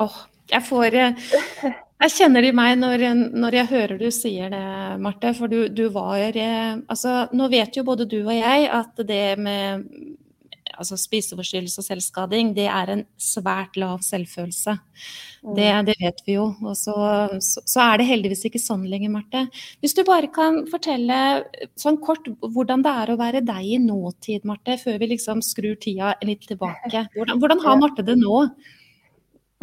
Oh, 0.00 0.18
jeg 0.52 0.62
får 0.68 0.98
eh, 1.00 1.26
Jeg 1.96 2.12
kjenner 2.12 2.44
i 2.44 2.52
meg 2.52 2.74
når, 2.76 3.06
når, 3.32 3.56
jeg 3.56 3.70
hører 3.70 4.00
du 4.00 4.10
sier 4.12 4.52
det, 4.52 4.66
Marte. 5.00 5.32
For 5.36 5.48
du, 5.48 5.62
du, 5.72 5.86
var 5.94 6.36
eh, 6.36 6.76
Altså, 6.92 7.22
nå 7.32 7.48
vet 7.52 7.78
jo 7.78 7.86
både 7.88 8.08
du 8.08 8.20
og 8.20 8.34
jeg 8.36 8.68
at 8.68 9.04
det 9.08 9.24
med 9.40 9.86
altså 10.76 10.96
spiseforstyrrelse 11.00 11.80
og 11.80 11.86
selvskading, 11.86 12.50
det 12.56 12.66
er 12.68 12.90
en 12.92 13.02
svært 13.20 13.78
lav 13.80 14.02
selvfølelse. 14.04 14.76
Mm. 15.46 15.54
Det, 15.56 15.68
det, 15.88 15.96
vet 16.02 16.22
vi 16.26 16.36
jo. 16.36 16.46
Og 16.64 16.76
så, 16.76 16.94
så, 17.40 17.62
så, 17.62 17.82
er 17.84 18.00
det 18.00 18.08
heldigvis 18.10 18.44
ikke 18.48 18.60
sånn 18.62 18.86
lenger, 18.90 19.12
Marte. 19.14 19.46
Hvis 19.80 19.96
du 19.96 20.02
bare 20.06 20.30
kan 20.32 20.64
fortelle 20.70 21.18
sånn 21.80 22.00
kort 22.04 22.28
hvordan 22.42 22.84
det 22.84 22.94
er 23.02 23.12
å 23.12 23.18
være 23.20 23.44
deg 23.46 23.70
i 23.76 23.80
nåtid, 23.82 24.46
Marte, 24.48 24.78
før 24.82 25.00
vi 25.02 25.12
liksom 25.14 25.42
skrur 25.44 25.78
tida 25.80 26.16
litt 26.26 26.46
tilbake. 26.50 27.06
Hvordan, 27.16 27.40
hvordan 27.40 27.62
har 27.64 27.80
Marte 27.80 28.06
det 28.06 28.18
nå? 28.20 28.42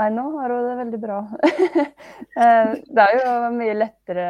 Nei, 0.03 0.09
nå 0.11 0.23
har 0.35 0.51
hun 0.51 0.65
det 0.67 0.75
veldig 0.83 0.99
bra. 0.99 1.17
Eh, 2.33 2.69
det 2.89 3.03
er 3.03 3.19
jo 3.19 3.31
mye 3.53 3.73
lettere 3.77 4.23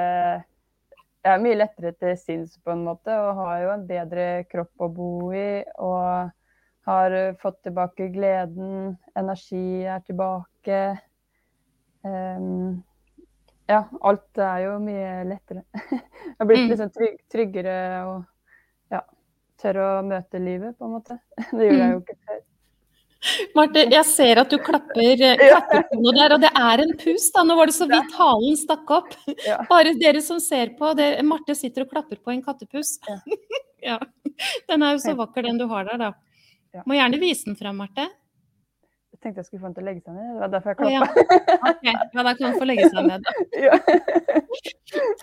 Jeg 1.24 1.30
er 1.32 1.39
mye 1.39 1.55
lettere 1.55 1.93
til 1.95 2.17
sinns 2.19 2.57
på 2.59 2.74
en 2.74 2.82
måte, 2.84 3.15
og 3.15 3.38
har 3.39 3.61
jo 3.61 3.69
en 3.71 3.86
bedre 3.88 4.26
kropp 4.51 4.84
å 4.84 4.89
bo 4.91 5.11
i. 5.32 5.63
Og 5.82 6.30
har 6.89 7.15
fått 7.39 7.61
tilbake 7.63 8.09
gleden. 8.11 8.97
Energi 9.15 9.86
er 9.88 10.03
tilbake. 10.03 10.82
Um, 12.03 12.84
ja, 13.71 13.82
alt 14.01 14.43
er 14.51 14.65
jo 14.65 14.78
mye 14.84 15.24
lettere. 15.32 15.63
Jeg 15.95 16.38
har 16.41 16.49
blitt 16.51 16.65
mm. 16.65 16.71
liksom 16.74 16.95
trygg, 16.99 17.19
tryggere 17.32 17.78
og 18.11 18.17
ja, 18.93 19.05
tør 19.63 19.80
å 19.86 19.91
møte 20.05 20.43
livet, 20.43 20.76
på 20.78 20.89
en 20.89 20.97
måte. 20.99 21.21
Det 21.55 21.71
gjorde 21.71 21.86
jeg 21.88 21.95
jo 21.95 22.03
ikke 22.03 22.19
før. 22.28 22.43
Marte, 23.55 23.86
jeg 23.91 24.05
ser 24.09 24.41
at 24.41 24.51
du 24.51 24.57
klapper, 24.61 25.21
eh, 25.24 25.39
klapper 25.39 25.86
på 25.89 25.99
noe 26.01 26.15
der, 26.17 26.36
og 26.36 26.43
det 26.43 26.51
er 26.59 26.84
en 26.84 26.95
pus. 26.99 27.30
da, 27.36 27.43
Nå 27.47 27.55
var 27.59 27.71
det 27.71 27.76
så 27.78 27.88
vidt 27.89 28.17
halen 28.17 28.57
stakk 28.59 28.91
opp. 28.97 29.13
Bare 29.69 29.93
dere 29.99 30.21
som 30.26 30.41
ser 30.43 30.74
på, 30.80 30.91
det, 30.99 31.07
Marte 31.28 31.55
sitter 31.55 31.86
og 31.86 31.93
klapper 31.93 32.19
på 32.19 32.34
en 32.34 32.43
kattepus. 32.43 32.97
Ja. 33.84 33.99
Den 34.69 34.84
er 34.84 34.97
jo 34.97 35.03
så 35.03 35.13
vakker, 35.15 35.45
den 35.45 35.59
du 35.61 35.67
har 35.69 35.86
der, 35.86 35.99
da. 36.01 36.84
Må 36.89 36.95
gjerne 36.97 37.19
vise 37.21 37.45
den 37.45 37.57
fram, 37.59 37.78
Marte. 37.78 38.07
Jeg 39.13 39.19
tenkte 39.21 39.43
jeg 39.43 39.45
skulle 39.45 39.61
få 39.61 39.69
den 39.69 39.76
til 39.76 39.84
å 39.84 39.88
legge 39.88 40.01
seg 40.01 40.15
ned. 40.15 40.32
Det 40.34 40.41
var 40.41 40.51
derfor 40.51 40.74
jeg 40.74 40.78
klappa. 40.80 40.93
ja. 40.95 41.03
Okay. 41.74 41.93
ja, 41.93 42.24
da 42.26 42.32
kan 42.34 42.45
den 42.47 42.57
få 42.59 42.65
legge 42.67 42.88
seg 42.89 43.07
ned, 43.07 43.24
da. 43.24 43.32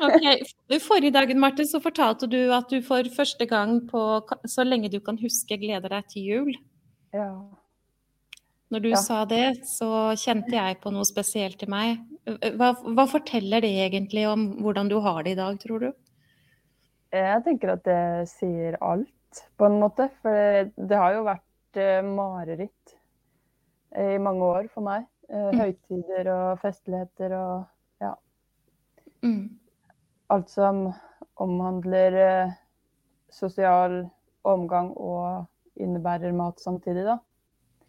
Okay. 0.00 0.78
Forrige 0.82 1.12
dagen, 1.14 1.38
Marte, 1.42 1.66
så 1.68 1.80
fortalte 1.82 2.26
du 2.30 2.38
at 2.54 2.70
du 2.72 2.80
for 2.82 3.06
første 3.14 3.46
gang 3.50 3.76
på 3.90 4.00
så 4.48 4.64
lenge 4.66 4.90
du 4.90 4.98
kan 5.04 5.18
huske 5.20 5.58
gleder 5.60 5.92
deg 5.92 6.08
til 6.10 6.30
jul. 6.30 6.54
Ja. 7.14 7.28
Når 8.70 8.82
du 8.84 8.88
ja. 8.92 9.00
sa 9.02 9.24
det, 9.26 9.66
så 9.66 10.12
kjente 10.18 10.54
jeg 10.54 10.78
på 10.82 10.92
noe 10.94 11.06
spesielt 11.08 11.62
i 11.64 11.68
meg. 11.70 12.02
Hva, 12.54 12.70
hva, 12.84 13.06
forteller 13.10 13.64
det 13.64 13.72
egentlig 13.82 14.28
om 14.30 14.44
hvordan 14.62 14.90
du 14.90 15.00
har 15.02 15.24
det 15.26 15.34
i 15.34 15.38
dag, 15.40 15.56
tror 15.58 15.86
du? 15.86 15.88
Jeg 17.10 17.42
tenker 17.42 17.72
at 17.74 17.82
det 17.88 18.02
sier 18.30 18.76
alt, 18.78 19.42
på 19.58 19.66
en 19.66 19.80
måte. 19.82 20.06
For 20.22 20.70
det 20.76 21.00
har 21.02 21.16
jo 21.16 21.24
vært 21.26 21.80
uh, 21.82 22.06
mareritt 22.06 22.94
i 23.98 24.20
mange 24.22 24.46
år 24.46 24.70
for 24.70 24.86
meg. 24.86 25.08
Uh, 25.26 25.50
mm. 25.50 25.58
Høytider 25.64 26.30
og 26.36 26.62
festligheter 26.62 27.34
og 27.40 28.04
ja. 28.06 28.14
Mm. 29.26 29.58
Alt 30.30 30.54
som 30.54 30.84
omhandler 31.42 32.20
uh, 32.22 32.54
sosial 33.34 34.04
omgang 34.46 34.94
og 34.94 35.82
innebærer 35.82 36.30
mat 36.36 36.62
samtidig, 36.62 37.08
da. 37.10 37.18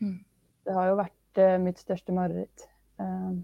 Mm. 0.01 0.19
Det 0.67 0.75
har 0.75 0.91
jo 0.91 0.99
vært 0.99 1.41
uh, 1.41 1.57
mitt 1.61 1.81
største 1.81 2.13
mareritt. 2.15 2.67
Uh, 3.01 3.41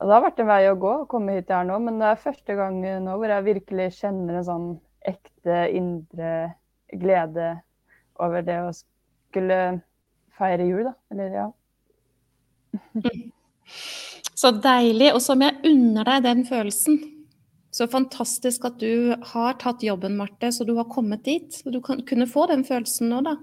og 0.00 0.08
det 0.08 0.16
har 0.16 0.24
vært 0.24 0.40
en 0.42 0.50
vei 0.50 0.62
å 0.70 0.78
gå 0.82 0.92
å 1.02 1.08
komme 1.10 1.36
hit 1.36 1.50
jeg 1.50 1.58
er 1.60 1.68
nå, 1.68 1.76
men 1.84 2.00
det 2.02 2.08
er 2.10 2.24
første 2.24 2.56
gang 2.58 2.80
nå 3.04 3.12
hvor 3.20 3.30
jeg 3.30 3.46
virkelig 3.46 3.88
kjenner 4.00 4.40
en 4.40 4.48
sånn 4.48 4.68
ekte 5.06 5.58
indre 5.74 6.32
glede 6.90 7.52
over 8.22 8.42
det 8.46 8.58
å 8.64 8.72
skulle 8.74 9.58
feire 10.38 10.66
jul, 10.66 10.88
da. 10.88 10.94
Eller 11.14 11.38
ja. 11.38 11.46
Så 14.42 14.50
deilig. 14.58 15.12
Og 15.14 15.22
som 15.22 15.42
jeg 15.44 15.60
unner 15.68 16.08
deg 16.08 16.24
den 16.26 16.44
følelsen. 16.48 16.98
Så 17.72 17.86
fantastisk 17.88 18.66
at 18.68 18.80
du 18.82 19.14
har 19.32 19.56
tatt 19.60 19.84
jobben, 19.86 20.18
Marte, 20.18 20.50
så 20.52 20.66
du 20.68 20.74
har 20.76 20.90
kommet 20.92 21.24
dit. 21.24 21.48
Så 21.54 21.72
du 21.72 21.80
kan 21.84 22.02
kunne 22.08 22.28
få 22.28 22.46
den 22.50 22.66
følelsen 22.68 23.12
nå, 23.12 23.22
da. 23.24 23.36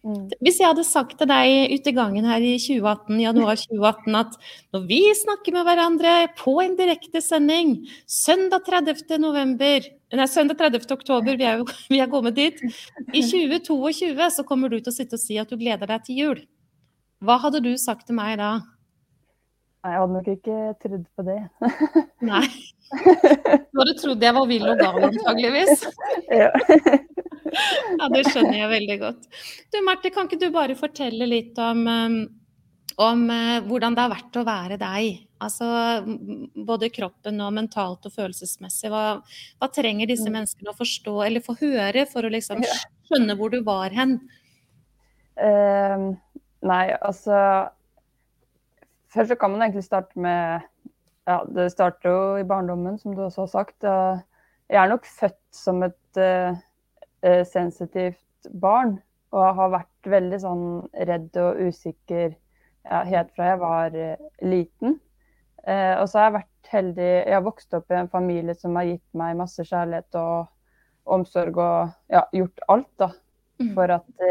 Mm. 0.00 0.30
Hvis 0.40 0.56
jeg 0.62 0.70
hadde 0.70 0.84
sagt 0.88 1.18
til 1.20 1.28
deg 1.28 1.74
ute 1.74 1.90
i 1.92 1.96
gangen 1.96 2.24
her 2.24 2.40
i 2.40 2.54
2018, 2.56 3.18
januar 3.20 3.58
2018 3.60 4.16
at 4.16 4.38
når 4.72 4.86
vi 4.88 5.00
snakker 5.18 5.52
med 5.52 5.66
hverandre 5.68 6.14
på 6.38 6.54
en 6.62 6.76
direktesending 6.78 7.74
søndag 8.08 8.64
30. 8.64 9.18
november, 9.20 9.84
nei, 10.16 10.28
søndag 10.30 10.56
30. 10.62 10.88
oktober, 10.96 11.36
vi 11.36 11.48
er 11.50 11.60
jo 11.60 11.68
vi 11.92 12.00
er 12.00 12.08
kommet 12.12 12.38
dit, 12.38 12.64
i 13.12 13.20
2022 13.20 14.30
så 14.38 14.46
kommer 14.48 14.72
du 14.72 14.78
til 14.80 14.92
å 14.92 14.96
sitte 14.96 15.20
og 15.20 15.24
si 15.24 15.36
at 15.40 15.52
du 15.52 15.60
gleder 15.60 15.92
deg 15.92 16.08
til 16.08 16.24
jul. 16.24 16.42
Hva 17.20 17.36
hadde 17.42 17.60
du 17.60 17.74
sagt 17.76 18.08
til 18.08 18.16
meg 18.16 18.38
da? 18.40 18.54
Nei, 19.84 19.92
jeg 19.92 20.00
hadde 20.00 20.16
nok 20.16 20.26
ikke 20.28 20.58
trodd 20.80 21.04
på 21.16 21.28
det. 21.28 21.40
Nei. 22.32 22.46
Du 22.90 23.78
hadde 23.78 23.92
trodd 24.00 24.24
jeg 24.24 24.34
var 24.34 24.48
vill 24.50 24.64
og 24.66 24.80
gal, 24.80 24.96
antageligvis. 25.06 25.84
Ja. 26.26 26.48
Ja, 28.00 28.08
det 28.12 28.26
skjønner 28.28 28.58
jeg 28.58 28.70
veldig 28.74 28.98
godt. 29.00 29.26
Du 29.72 29.80
Marte, 29.86 30.12
kan 30.14 30.28
ikke 30.28 30.40
du 30.40 30.50
bare 30.54 30.76
fortelle 30.78 31.28
litt 31.28 31.58
om, 31.62 31.82
um, 31.86 32.20
om 33.00 33.24
uh, 33.30 33.58
hvordan 33.66 33.96
det 33.96 34.04
har 34.04 34.14
vært 34.14 34.38
å 34.40 34.46
være 34.46 34.78
deg? 34.80 35.26
Altså 35.40 35.66
både 36.68 36.90
kroppen 36.92 37.40
og 37.40 37.54
mentalt 37.56 38.06
og 38.08 38.14
følelsesmessig. 38.14 38.90
Hva, 38.92 39.20
hva 39.60 39.70
trenger 39.72 40.10
disse 40.10 40.28
mm. 40.28 40.36
menneskene 40.36 40.72
å 40.74 40.78
forstå 40.78 41.16
eller 41.26 41.44
få 41.44 41.56
høre 41.62 42.04
for 42.10 42.26
å 42.26 42.32
liksom 42.32 42.64
skjønne 43.08 43.36
hvor 43.40 43.52
du 43.54 43.62
var 43.66 43.94
hen? 43.96 44.18
Uh, 45.40 46.12
nei, 46.68 46.86
altså 47.00 47.36
Først 49.10 49.32
så 49.32 49.36
kan 49.40 49.50
man 49.50 49.64
egentlig 49.64 49.82
starte 49.88 50.20
med 50.20 50.66
Ja, 51.26 51.40
det 51.50 51.70
starter 51.72 52.12
jo 52.12 52.20
i 52.38 52.44
barndommen, 52.46 52.98
som 52.98 53.16
du 53.16 53.24
også 53.24 53.42
har 53.42 53.50
sagt. 53.50 53.86
Jeg 54.70 54.78
er 54.78 54.90
nok 54.90 55.06
født 55.06 55.40
som 55.54 55.82
et 55.82 56.20
uh, 56.20 56.54
eh, 57.22 57.42
sensitivt 57.46 58.50
barn. 58.62 58.98
Og 59.30 59.54
har 59.54 59.74
vært 59.76 60.10
veldig 60.10 60.38
sånn 60.42 60.64
redd 61.06 61.36
og 61.38 61.60
usikker 61.68 62.32
ja, 62.32 63.02
helt 63.06 63.30
fra 63.36 63.52
jeg 63.52 63.60
var 63.60 63.94
eh, 63.94 64.22
liten. 64.42 64.96
Eh, 65.68 65.94
og 66.00 66.08
så 66.08 66.18
har 66.18 66.30
jeg 66.30 66.38
vært 66.38 66.70
heldig 66.70 67.08
Jeg 67.10 67.34
har 67.34 67.44
vokst 67.44 67.74
opp 67.76 67.92
i 67.92 67.98
en 67.98 68.08
familie 68.08 68.54
som 68.56 68.76
har 68.78 68.86
gitt 68.88 69.06
meg 69.18 69.38
masse 69.38 69.64
kjærlighet 69.66 70.16
og 70.18 70.48
omsorg 71.10 71.58
og 71.58 71.92
ja, 72.12 72.24
gjort 72.36 72.64
alt 72.72 72.90
da, 73.00 73.08
mm. 73.60 73.72
for 73.74 73.92
at 73.92 74.26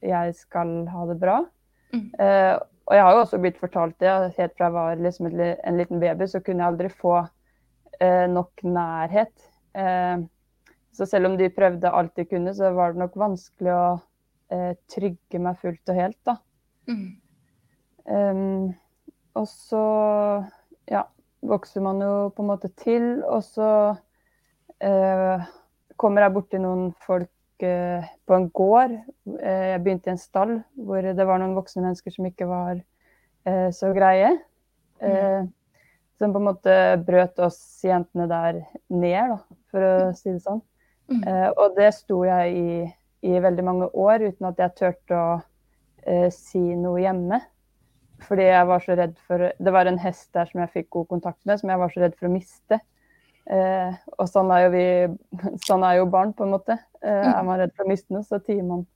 jeg 0.00 0.34
skal 0.36 0.74
ha 0.90 1.06
det 1.08 1.16
bra. 1.20 1.38
Mm. 1.94 2.08
Eh, 2.20 2.54
og 2.90 2.96
jeg 2.96 3.04
har 3.06 3.14
jo 3.14 3.22
også 3.22 3.38
blitt 3.38 3.60
fortalt 3.60 3.96
det, 4.02 4.12
helt 4.36 4.56
fra 4.58 4.66
jeg 4.66 4.74
var 4.74 5.02
liksom 5.04 5.28
en 5.30 5.78
liten 5.78 6.00
baby, 6.02 6.26
så 6.26 6.40
kunne 6.42 6.64
jeg 6.64 6.72
aldri 6.72 6.90
få 6.90 7.16
eh, 8.02 8.26
nok 8.30 8.64
nærhet. 8.66 9.34
Eh, 9.78 10.24
Så 10.92 11.06
selv 11.06 11.30
om 11.30 11.36
de 11.38 11.50
prøvde 11.54 11.92
alt 11.94 12.16
de 12.18 12.26
kunne, 12.28 12.54
så 12.56 12.72
var 12.74 12.92
det 12.92 13.02
nok 13.04 13.16
vanskelig 13.18 13.72
å 13.72 13.84
eh, 14.52 14.72
trygge 14.90 15.40
meg 15.42 15.58
fullt 15.62 15.92
og 15.92 16.00
helt, 16.00 16.18
da. 16.26 16.36
Mm. 16.90 17.08
Um, 18.10 18.70
og 19.38 19.46
så 19.46 19.82
ja, 20.90 21.04
vokser 21.46 21.84
man 21.84 22.00
jo 22.02 22.14
på 22.34 22.42
en 22.42 22.50
måte 22.50 22.70
til, 22.80 23.20
og 23.22 23.44
så 23.46 23.70
eh, 24.82 25.46
kommer 26.00 26.26
jeg 26.26 26.34
borti 26.34 26.60
noen 26.60 26.90
folk 27.04 27.64
eh, 27.64 28.10
på 28.26 28.36
en 28.36 28.48
gård. 28.56 28.96
Eh, 29.38 29.66
jeg 29.74 29.82
begynte 29.84 30.10
i 30.10 30.14
en 30.16 30.20
stall 30.20 30.56
hvor 30.74 31.06
det 31.06 31.28
var 31.28 31.40
noen 31.40 31.56
voksne 31.58 31.84
mennesker 31.86 32.16
som 32.16 32.28
ikke 32.28 32.48
var 32.50 32.74
eh, 32.80 33.68
så 33.76 33.92
greie. 33.96 34.34
Eh, 35.00 35.46
som 36.20 36.34
på 36.34 36.40
en 36.42 36.50
måte 36.50 36.72
brøt 37.06 37.38
oss 37.40 37.60
jentene 37.86 38.26
der 38.28 38.58
ned, 38.92 39.32
da, 39.32 39.38
for 39.72 39.86
å 39.86 39.94
si 40.18 40.28
det 40.34 40.42
sånn. 40.44 40.60
Mm. 41.10 41.22
Eh, 41.26 41.48
og 41.58 41.74
det 41.76 41.90
sto 41.96 42.22
jeg 42.26 42.52
i, 42.54 42.82
i 43.26 43.40
veldig 43.42 43.64
mange 43.66 43.88
år 43.98 44.28
uten 44.28 44.50
at 44.50 44.60
jeg 44.62 44.76
turte 44.78 45.16
å 45.16 45.30
eh, 46.06 46.28
si 46.34 46.62
noe 46.78 47.00
hjemme. 47.02 47.40
Fordi 48.20 48.46
jeg 48.50 48.68
var 48.68 48.82
så 48.84 48.94
redd 48.98 49.14
for 49.24 49.46
Det 49.56 49.72
var 49.72 49.88
en 49.88 49.98
hest 49.98 50.28
der 50.36 50.48
som 50.50 50.60
jeg 50.60 50.72
fikk 50.74 50.90
god 50.96 51.06
kontakt 51.14 51.40
med, 51.48 51.60
som 51.60 51.70
jeg 51.72 51.80
var 51.80 51.92
så 51.92 52.02
redd 52.02 52.18
for 52.18 52.28
å 52.28 52.34
miste. 52.34 52.80
Eh, 53.50 53.94
og 54.18 54.28
sånn 54.28 54.52
er 54.54 54.66
jo 54.66 54.72
vi 54.74 54.84
Sånn 55.68 55.86
er 55.86 55.98
jo 55.98 56.10
barn, 56.12 56.34
på 56.36 56.46
en 56.46 56.54
måte. 56.54 56.76
Eh, 57.02 57.30
er 57.32 57.46
man 57.46 57.58
redd 57.62 57.72
for 57.74 57.88
å 57.88 57.90
miste 57.90 58.14
noe, 58.14 58.26
så 58.26 58.42
tier 58.44 58.66
man. 58.66 58.86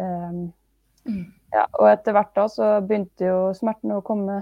Mm. 0.00 1.24
ja, 1.52 1.64
og 1.76 1.86
etter 1.90 2.14
hvert 2.14 2.30
da 2.36 2.44
så 2.48 2.66
begynte 2.86 3.26
jo 3.26 3.38
smertene 3.56 3.98
å 3.98 4.04
komme. 4.04 4.38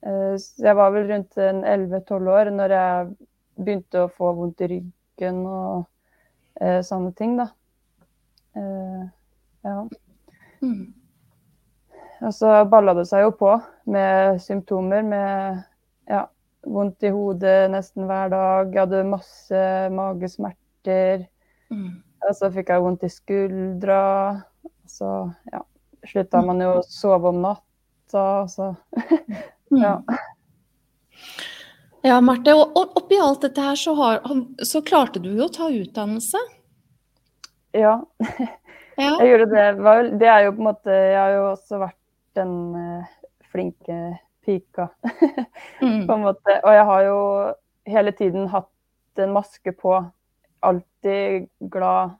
Jeg 0.00 0.76
var 0.78 0.92
vel 0.94 1.08
rundt 1.10 1.36
11-12 1.36 2.30
år 2.32 2.50
når 2.54 2.74
jeg 2.76 3.10
begynte 3.58 4.04
å 4.04 4.12
få 4.12 4.30
vondt 4.38 4.62
i 4.64 4.68
ryggen 4.70 5.42
og 5.44 5.82
eh, 6.60 6.80
sånne 6.86 7.12
ting, 7.18 7.36
da. 7.40 7.48
Eh, 8.56 9.04
ja. 9.64 9.76
Mm. 10.62 10.92
Og 12.22 12.34
så 12.34 12.52
balla 12.70 12.94
det 12.94 13.08
seg 13.10 13.24
jo 13.24 13.32
på 13.34 13.56
med 13.90 14.38
symptomer 14.42 15.02
med 15.06 15.62
ja, 16.10 16.26
vondt 16.62 17.02
i 17.02 17.10
hodet 17.10 17.70
nesten 17.72 18.06
hver 18.06 18.30
dag. 18.30 18.70
Jeg 18.70 18.84
hadde 18.84 19.02
masse 19.10 19.62
magesmerter. 19.96 21.26
Mm. 21.72 22.02
Og 22.22 22.36
så 22.38 22.50
fikk 22.54 22.70
jeg 22.70 22.84
vondt 22.84 23.06
i 23.06 23.10
skuldra. 23.10 24.02
Så 24.86 25.08
ja, 25.50 25.64
slutta 26.06 26.44
man 26.46 26.62
jo 26.62 26.76
å 26.76 26.86
sove 26.86 27.32
om 27.32 27.42
natta. 27.42 28.26
Så 28.50 28.74
ja. 29.84 29.96
Ja, 32.02 32.16
Marte, 32.20 32.54
og 32.58 32.74
oppi 32.98 33.18
alt 33.22 33.44
dette 33.46 33.62
her 33.62 33.76
så, 33.78 33.92
har, 33.94 34.20
så 34.66 34.80
klarte 34.82 35.20
du 35.22 35.28
jo 35.36 35.46
å 35.46 35.52
ta 35.54 35.68
utdannelse. 35.70 36.40
ja. 37.78 38.00
Ja. 39.00 39.14
Jeg 39.22 39.30
gjorde 39.30 39.46
det. 39.48 40.08
Det 40.20 40.26
er 40.28 40.42
jo 40.44 40.50
på 40.52 40.60
en 40.60 40.66
måte 40.66 40.92
Jeg 40.92 41.16
har 41.16 41.30
jo 41.32 41.44
også 41.54 41.78
vært 41.80 41.96
den 42.36 42.50
eh, 42.76 43.06
flinke 43.48 43.94
pika, 44.44 44.84
Mm. 45.80 46.02
på 46.06 46.12
en 46.18 46.24
måte. 46.26 46.58
Og 46.60 46.74
jeg 46.76 46.84
har 46.90 47.06
jo 47.06 47.16
hele 47.88 48.12
tiden 48.18 48.50
hatt 48.52 49.22
en 49.24 49.32
maske 49.32 49.72
på. 49.80 49.94
Alltid 50.60 51.48
glad. 51.72 52.12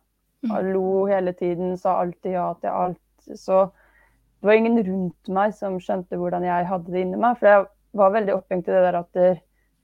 Mm. 0.48 0.56
Lo 0.72 1.04
hele 1.12 1.36
tiden, 1.36 1.76
sa 1.78 1.98
alltid 2.00 2.38
ja 2.38 2.46
til 2.64 2.72
alt. 2.72 3.28
Så 3.36 3.60
det 4.40 4.48
var 4.48 4.56
ingen 4.56 4.80
rundt 4.88 5.28
meg 5.28 5.52
som 5.60 5.76
skjønte 5.76 6.16
hvordan 6.18 6.48
jeg 6.48 6.70
hadde 6.72 6.88
det 6.96 7.04
inni 7.04 7.20
meg. 7.20 7.36
For 7.36 7.50
jeg 7.52 7.68
var 8.00 8.16
veldig 8.16 8.38
opphengt 8.40 8.72
i 8.72 8.72
det 8.72 8.82
der 8.88 9.00
at 9.04 9.12
det, 9.20 9.28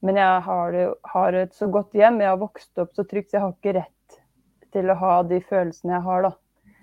Men 0.05 0.19
jeg 0.21 0.43
har, 0.47 0.73
det, 0.73 0.85
har 1.13 1.39
et 1.41 1.55
så 1.57 1.67
godt 1.73 1.97
hjem, 1.99 2.21
jeg 2.23 2.31
har 2.31 2.39
vokst 2.41 2.79
opp 2.79 2.93
så 2.95 3.05
trygt, 3.09 3.31
så 3.31 3.39
jeg 3.39 3.45
har 3.45 3.55
ikke 3.57 3.75
rett 3.81 4.21
til 4.75 4.93
å 4.93 4.99
ha 5.01 5.15
de 5.27 5.41
følelsene 5.43 5.97
jeg 5.97 6.07
har, 6.07 6.29
da. 6.29 6.33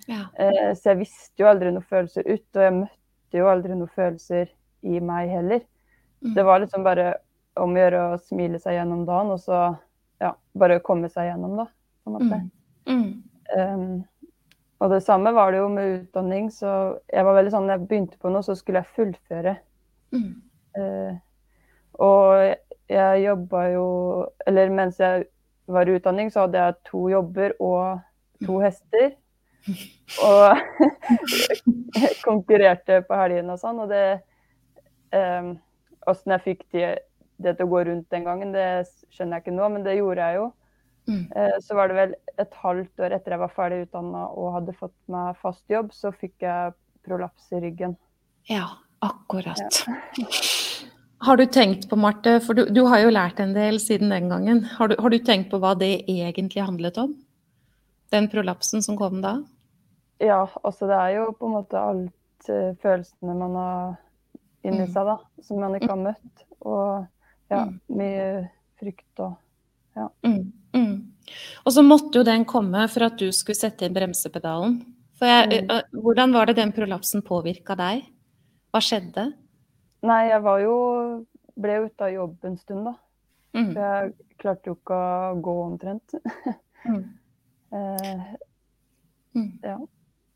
Ja. 0.05 0.23
Eh, 0.39 0.71
så 0.77 0.91
jeg 0.91 1.01
visste 1.05 1.43
jo 1.43 1.49
aldri 1.49 1.71
noen 1.71 1.85
følelser 1.87 2.27
ut, 2.27 2.47
og 2.57 2.65
jeg 2.65 2.75
møtte 2.81 3.39
jo 3.39 3.47
aldri 3.49 3.77
noen 3.77 3.93
følelser 3.95 4.51
i 4.85 4.99
meg 4.99 5.31
heller. 5.31 5.63
Mm. 6.25 6.33
Det 6.35 6.45
var 6.47 6.61
liksom 6.63 6.83
bare 6.85 7.13
om 7.61 7.71
å 7.71 7.79
gjøre 7.79 8.01
å 8.09 8.19
smile 8.19 8.59
seg 8.59 8.79
gjennom 8.79 9.05
dagen, 9.07 9.31
og 9.31 9.39
så 9.41 9.61
ja, 10.21 10.33
bare 10.57 10.81
komme 10.83 11.09
seg 11.11 11.31
gjennom, 11.31 11.55
da. 11.61 11.69
På 12.03 12.11
en 12.11 12.17
måte. 12.17 12.41
Mm. 12.85 12.99
Mm. 13.05 13.15
Um, 13.55 14.35
og 14.83 14.91
det 14.91 15.01
samme 15.05 15.31
var 15.33 15.53
det 15.53 15.61
jo 15.61 15.69
med 15.71 15.91
utdanning, 15.93 16.49
så 16.51 16.97
jeg 17.07 17.25
var 17.25 17.37
veldig 17.37 17.53
sånn, 17.53 17.69
når 17.69 17.77
jeg 17.77 17.87
begynte 17.89 18.19
på 18.21 18.31
noe, 18.33 18.43
så 18.45 18.57
skulle 18.59 18.81
jeg 18.83 18.95
fullføre. 18.97 19.55
Mm. 20.15 20.31
Eh, 20.75 21.13
og 22.03 22.55
jeg 22.89 23.23
jobba 23.23 23.61
jo 23.73 23.87
Eller 24.47 24.69
mens 24.69 24.99
jeg 24.99 25.25
var 25.67 25.89
i 25.89 25.95
utdanning, 25.97 26.29
så 26.31 26.45
hadde 26.45 26.61
jeg 26.61 26.81
to 26.85 27.07
jobber 27.09 27.55
og 27.59 28.01
to 28.45 28.59
hester. 28.61 29.15
Og 30.21 30.59
konkurrerte 32.27 32.99
på 33.07 33.17
helgene 33.17 33.55
og 33.55 33.61
sånn. 33.63 33.79
Og 33.81 33.89
det 33.89 34.03
um, 35.09 35.55
jeg 36.05 36.43
fikk 36.43 36.61
det, 36.75 36.91
det 37.41 37.55
til 37.57 37.65
å 37.65 37.71
gå 37.71 37.81
rundt 37.89 38.05
den 38.13 38.27
gangen, 38.27 38.53
det 38.53 38.85
skjønner 39.09 39.39
jeg 39.39 39.47
ikke 39.47 39.57
nå, 39.57 39.71
men 39.73 39.87
det 39.87 39.97
gjorde 39.97 40.29
jeg 40.29 40.39
jo. 40.41 40.45
Mm. 41.09 41.25
Uh, 41.33 41.57
så 41.65 41.77
var 41.77 41.89
det 41.89 41.97
vel 41.97 42.15
et 42.41 42.59
halvt 42.61 43.05
år 43.05 43.17
etter 43.17 43.35
jeg 43.35 43.41
var 43.41 43.55
ferdig 43.57 43.83
utdanna 43.87 44.27
og 44.33 44.53
hadde 44.59 44.77
fått 44.77 44.97
meg 45.11 45.41
fast 45.41 45.65
jobb, 45.71 45.89
så 45.97 46.13
fikk 46.13 46.45
jeg 46.45 46.75
prolaps 47.05 47.49
i 47.53 47.61
ryggen. 47.65 47.97
Ja, 48.49 48.69
akkurat. 49.05 49.81
Har 51.25 51.37
du 51.37 51.45
tenkt 51.49 51.87
på, 51.89 51.97
Marte, 51.97 52.37
for 52.43 52.53
du, 52.57 52.65
du 52.69 52.83
har 52.85 53.01
jo 53.01 53.09
lært 53.13 53.39
en 53.41 53.53
del 53.55 53.79
siden 53.81 54.11
den 54.13 54.29
gangen. 54.29 54.63
Har 54.77 54.91
du, 54.91 54.95
har 55.01 55.09
du 55.09 55.17
tenkt 55.25 55.49
på 55.49 55.57
hva 55.63 55.73
det 55.79 56.03
egentlig 56.11 56.61
handlet 56.61 56.97
om? 57.01 57.15
Den 58.13 58.27
prolapsen 58.29 58.83
som 58.85 58.97
kom 58.99 59.21
da? 59.23 59.39
Ja, 60.21 60.43
altså 60.63 60.87
det 60.87 60.99
er 61.01 61.15
jo 61.17 61.31
på 61.39 61.47
en 61.49 61.55
måte 61.57 61.79
alt 61.81 62.49
uh, 62.49 62.75
følelsene 62.83 63.33
man 63.39 63.55
har 63.57 63.95
inni 64.65 64.85
Mm. 64.85 64.91
seg, 64.93 65.05
da, 65.09 65.17
som 65.45 65.59
man 65.61 65.75
ikke 65.77 65.89
har 65.91 66.01
møtt. 66.03 66.43
Og 66.65 67.07
ja, 67.51 67.63
Mm. 67.65 67.79
mye 67.89 68.49
frykt 68.79 69.19
og 69.25 69.35
Mm. 70.25 70.51
Mm. 70.75 70.95
Og 71.65 71.71
så 71.71 71.81
måtte 71.81 72.17
jo 72.19 72.23
den 72.27 72.43
komme 72.45 72.87
for 72.91 73.05
at 73.05 73.17
du 73.17 73.29
skulle 73.31 73.55
sette 73.55 73.85
inn 73.85 73.93
bremsepedalen. 73.95 74.81
For 75.17 75.25
jeg, 75.25 75.63
Mm. 75.63 75.69
øh, 75.71 76.01
hvordan 76.03 76.33
var 76.33 76.45
det 76.45 76.55
den 76.57 76.71
prolapsen 76.73 77.21
påvirka 77.21 77.75
deg? 77.77 78.03
Hva 78.73 78.81
skjedde? 78.81 79.33
Nei, 80.03 80.27
jeg 80.29 80.41
var 80.43 80.59
jo 80.59 80.75
Ble 81.55 81.75
jo 81.77 81.85
ute 81.87 82.03
av 82.03 82.11
jobb 82.11 82.45
en 82.49 82.57
stund, 82.59 82.83
da. 82.85 82.93
Mm. 83.55 83.69
For 83.71 83.79
jeg 83.79 84.13
klarte 84.41 84.67
jo 84.67 84.73
ikke 84.75 84.95
å 84.99 85.35
gå 85.41 85.53
omtrent. 85.65 86.17
Mm. 86.85 87.05
Eh, 87.73 88.25
Mm. 89.35 89.47
ja. 89.63 89.77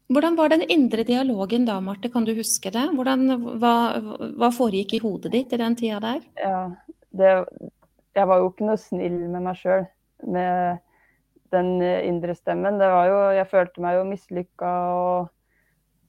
Hvordan 0.10 0.36
var 0.36 0.49
den 0.49 0.64
indre 0.68 1.03
dialogen 1.05 1.66
da, 1.68 1.76
Marte? 1.80 2.10
Kan 2.10 2.26
du 2.26 2.32
huske 2.34 2.72
det? 2.74 2.88
Hvordan, 2.97 3.30
hva, 3.62 3.74
hva 4.34 4.49
foregikk 4.51 4.95
i 4.97 4.99
hodet 5.03 5.32
ditt 5.36 5.53
i 5.53 5.60
den 5.62 5.76
tida 5.78 5.99
der? 6.01 6.24
ja 6.41 6.72
det, 7.14 7.30
jeg 8.18 8.28
var 8.28 8.41
jo 8.41 8.49
ikke 8.49 8.66
noe 8.66 8.78
snill 8.82 9.20
med 9.30 9.45
meg 9.45 9.60
sjøl 9.62 9.86
med 10.26 10.82
den 11.53 11.70
indre 11.84 12.34
stemmen. 12.36 12.82
Det 12.82 12.89
var 12.89 13.07
jo 13.12 13.20
Jeg 13.38 13.47
følte 13.53 13.82
meg 13.86 13.95
jo 13.99 14.03
mislykka 14.10 14.74
og 14.97 15.30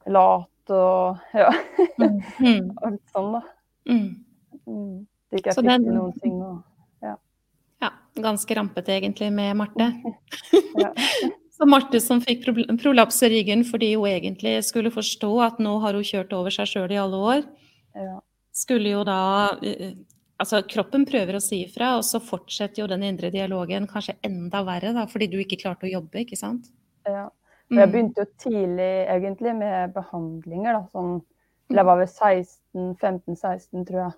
lat 0.09 0.49
og 0.71 1.19
ja, 1.35 1.51
Mm. 1.99 2.71
alt 2.85 3.01
sånn, 3.15 3.33
da. 3.37 3.43
Mm. 3.89 4.25
Mm. 4.67 5.07
Det 5.31 5.41
ikke 5.41 5.51
jeg 5.51 5.57
Så 5.59 5.63
fikk 5.63 5.71
den- 5.71 5.95
noen 5.95 6.13
ting 6.23 6.37
og 6.43 6.63
Ja, 7.81 7.89
ganske 8.21 8.55
rampete 8.59 8.93
egentlig 8.99 9.31
med 9.33 9.57
Marte. 9.57 9.91
Ja. 10.81 10.93
Så 11.61 11.67
Marte 11.69 12.01
som 12.01 12.21
fikk 12.25 12.45
pro- 12.45 12.77
prolaps 12.81 13.19
i 13.23 13.29
ryggen 13.29 13.65
fordi 13.69 13.95
hun 13.95 14.07
egentlig 14.09 14.63
skulle 14.65 14.91
forstå 14.93 15.31
at 15.45 15.59
nå 15.61 15.75
har 15.83 15.93
hun 15.93 16.03
kjørt 16.05 16.33
over 16.33 16.51
seg 16.55 16.67
sjøl 16.71 16.93
i 16.95 16.97
alle 17.01 17.19
år, 17.21 17.43
ja. 17.95 18.15
skulle 18.53 18.89
jo 18.95 19.03
da 19.05 19.19
eh, 19.63 19.93
Altså, 20.41 20.63
kroppen 20.65 21.03
prøver 21.05 21.37
å 21.37 21.41
si 21.45 21.59
ifra, 21.67 21.99
og 21.99 22.03
så 22.09 22.17
fortsetter 22.25 22.81
jo 22.81 22.87
den 22.89 23.03
indre 23.05 23.29
dialogen 23.31 23.85
kanskje 23.87 24.15
enda 24.25 24.63
verre, 24.65 24.95
da, 24.97 25.03
fordi 25.05 25.27
du 25.29 25.37
ikke 25.43 25.59
klarte 25.61 25.85
å 25.85 25.91
jobbe, 25.93 26.23
ikke 26.25 26.39
sant? 26.41 26.71
ja. 27.05 27.27
Og 27.71 27.77
jeg 27.79 27.87
Mm. 27.89 27.93
begynte 27.93 28.25
jo 28.25 28.31
tidlig 28.39 29.07
egentlig 29.09 29.53
med 29.57 29.93
behandlinger, 29.95 30.73
da. 30.73 30.83
Sånn 30.93 31.23
Eller 31.71 31.83
jeg 31.83 31.87
var 31.87 31.99
ved 31.99 32.09
16-15-16, 32.09 33.85
tror 33.87 34.01
jeg. 34.01 34.13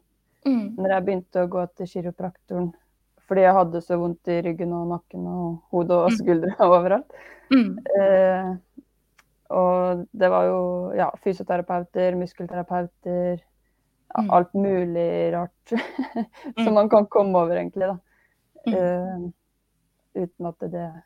Mm. 0.46 0.76
Når 0.78 0.88
jeg 0.94 1.05
begynte 1.05 1.42
å 1.44 1.48
gå 1.53 1.66
til 1.76 1.86
kiropraktoren. 1.86 2.72
Fordi 3.28 3.40
jeg 3.44 3.53
hadde 3.55 3.80
så 3.84 3.98
vondt 4.00 4.28
i 4.32 4.38
ryggen 4.42 4.72
og 4.72 4.88
nakken 4.88 5.26
og 5.28 5.59
hodet 5.70 5.90
og 5.98 6.11
Mm. 6.11 6.16
skuldre 6.16 6.55
og 6.61 6.72
overalt. 6.78 7.12
Mm. 7.53 7.78
Eh, 8.00 8.57
og 9.50 10.07
det 10.16 10.30
var 10.30 10.44
jo 10.48 10.92
ja, 10.96 11.11
fysioterapeuter, 11.22 12.16
muskelterapeuter, 12.16 13.38
ja, 14.16 14.22
Mm. 14.22 14.30
alt 14.30 14.53
mulig 14.55 15.32
rart 15.34 15.72
som 16.64 16.74
man 16.74 16.88
kan 16.88 17.07
komme 17.07 17.36
over, 17.38 17.57
egentlig. 17.57 17.88
da. 17.88 17.96
Eh, 18.66 19.30
uten 20.16 20.46
at 20.46 20.59
det 20.61 21.03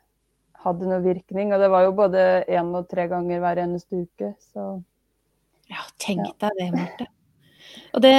hadde 0.67 0.89
noe 0.89 1.03
virkning. 1.03 1.51
Og 1.53 1.61
det 1.63 1.69
var 1.73 1.85
jo 1.87 1.93
både 1.97 2.23
én 2.47 2.71
og 2.77 2.87
tre 2.91 3.07
ganger 3.11 3.43
hver 3.43 3.63
eneste 3.65 4.05
uke, 4.05 4.33
så 4.53 4.77
Ja, 5.67 5.83
tenk 5.99 6.29
deg 6.39 6.59
det, 6.59 6.71
Marte. 6.75 7.07
Det, 7.97 8.13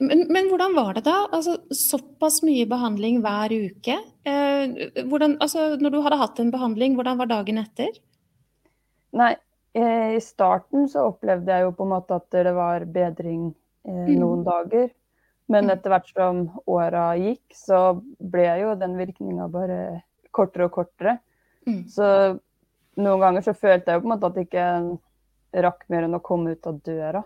men, 0.00 0.24
men, 0.32 0.48
hvordan 0.50 0.74
var 0.76 0.96
det 0.96 1.04
da? 1.06 1.16
Altså, 1.34 1.58
såpass 1.74 2.40
mye 2.46 2.66
behandling 2.68 3.20
hver 3.24 3.52
uke. 3.52 3.98
Eh, 4.28 5.04
hvordan, 5.10 5.36
altså, 5.44 5.74
når 5.80 5.94
du 5.94 5.98
hadde 6.04 6.20
hatt 6.20 6.40
en 6.42 6.52
behandling, 6.54 6.96
hvordan 6.96 7.20
var 7.20 7.30
dagen 7.30 7.60
etter? 7.60 7.92
Nei, 9.18 9.34
eh, 9.78 10.16
i 10.16 10.22
starten 10.24 10.88
så 10.90 11.08
opplevde 11.12 11.52
jeg 11.52 11.66
jo 11.66 11.74
på 11.76 11.86
en 11.86 11.92
måte 11.94 12.18
at 12.18 12.28
det 12.34 12.54
var 12.56 12.86
bedring 12.88 13.50
eh, 13.86 14.08
mm. 14.08 14.16
noen 14.16 14.42
mm. 14.42 14.48
dager. 14.48 14.88
Men 15.48 15.68
mm. 15.68 15.74
etter 15.76 15.94
hvert 15.94 16.12
som 16.12 16.42
åra 16.68 17.06
gikk, 17.20 17.44
så 17.56 17.82
ble 18.18 18.48
jo 18.62 18.74
den 18.80 18.98
virkninga 19.00 19.48
bare 19.52 19.80
kortere 20.34 20.68
og 20.68 20.76
kortere. 20.76 21.18
Mm. 21.66 21.82
Så 21.90 22.06
noen 22.98 23.24
ganger 23.24 23.44
så 23.46 23.56
følte 23.56 23.90
jeg 23.90 23.98
jo 23.98 24.04
på 24.04 24.08
en 24.08 24.14
måte 24.14 24.30
at 24.30 24.36
det 24.36 24.46
ikke 24.46 24.68
rakk 25.64 25.84
mer 25.90 26.06
enn 26.06 26.18
å 26.18 26.22
komme 26.24 26.54
ut 26.54 26.70
av 26.70 26.78
døra. 26.84 27.24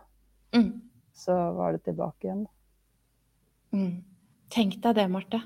Mm 0.57 0.73
så 1.15 1.37
var 1.53 1.73
det 1.73 1.85
tilbake 1.87 2.27
igjen. 2.27 2.47
Mm. 3.73 4.03
Tenk 4.53 4.79
deg 4.85 4.97
det, 4.99 5.07
Marte. 5.13 5.41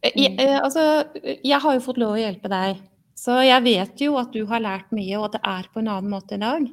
Eh, 0.00 0.12
jeg, 0.14 0.34
mm. 0.36 0.42
eh, 0.44 0.58
altså, 0.62 0.84
jeg 1.24 1.60
har 1.64 1.76
jo 1.76 1.84
fått 1.84 2.00
lov 2.00 2.16
å 2.16 2.20
hjelpe 2.20 2.50
deg, 2.52 2.82
så 3.18 3.40
jeg 3.42 3.64
vet 3.66 4.02
jo 4.04 4.16
at 4.20 4.32
du 4.34 4.44
har 4.48 4.62
lært 4.64 4.92
mye, 4.94 5.16
og 5.18 5.28
at 5.28 5.38
det 5.38 5.44
er 5.50 5.70
på 5.72 5.82
en 5.82 5.92
annen 5.94 6.12
måte 6.12 6.38
i 6.38 6.42
dag. 6.42 6.68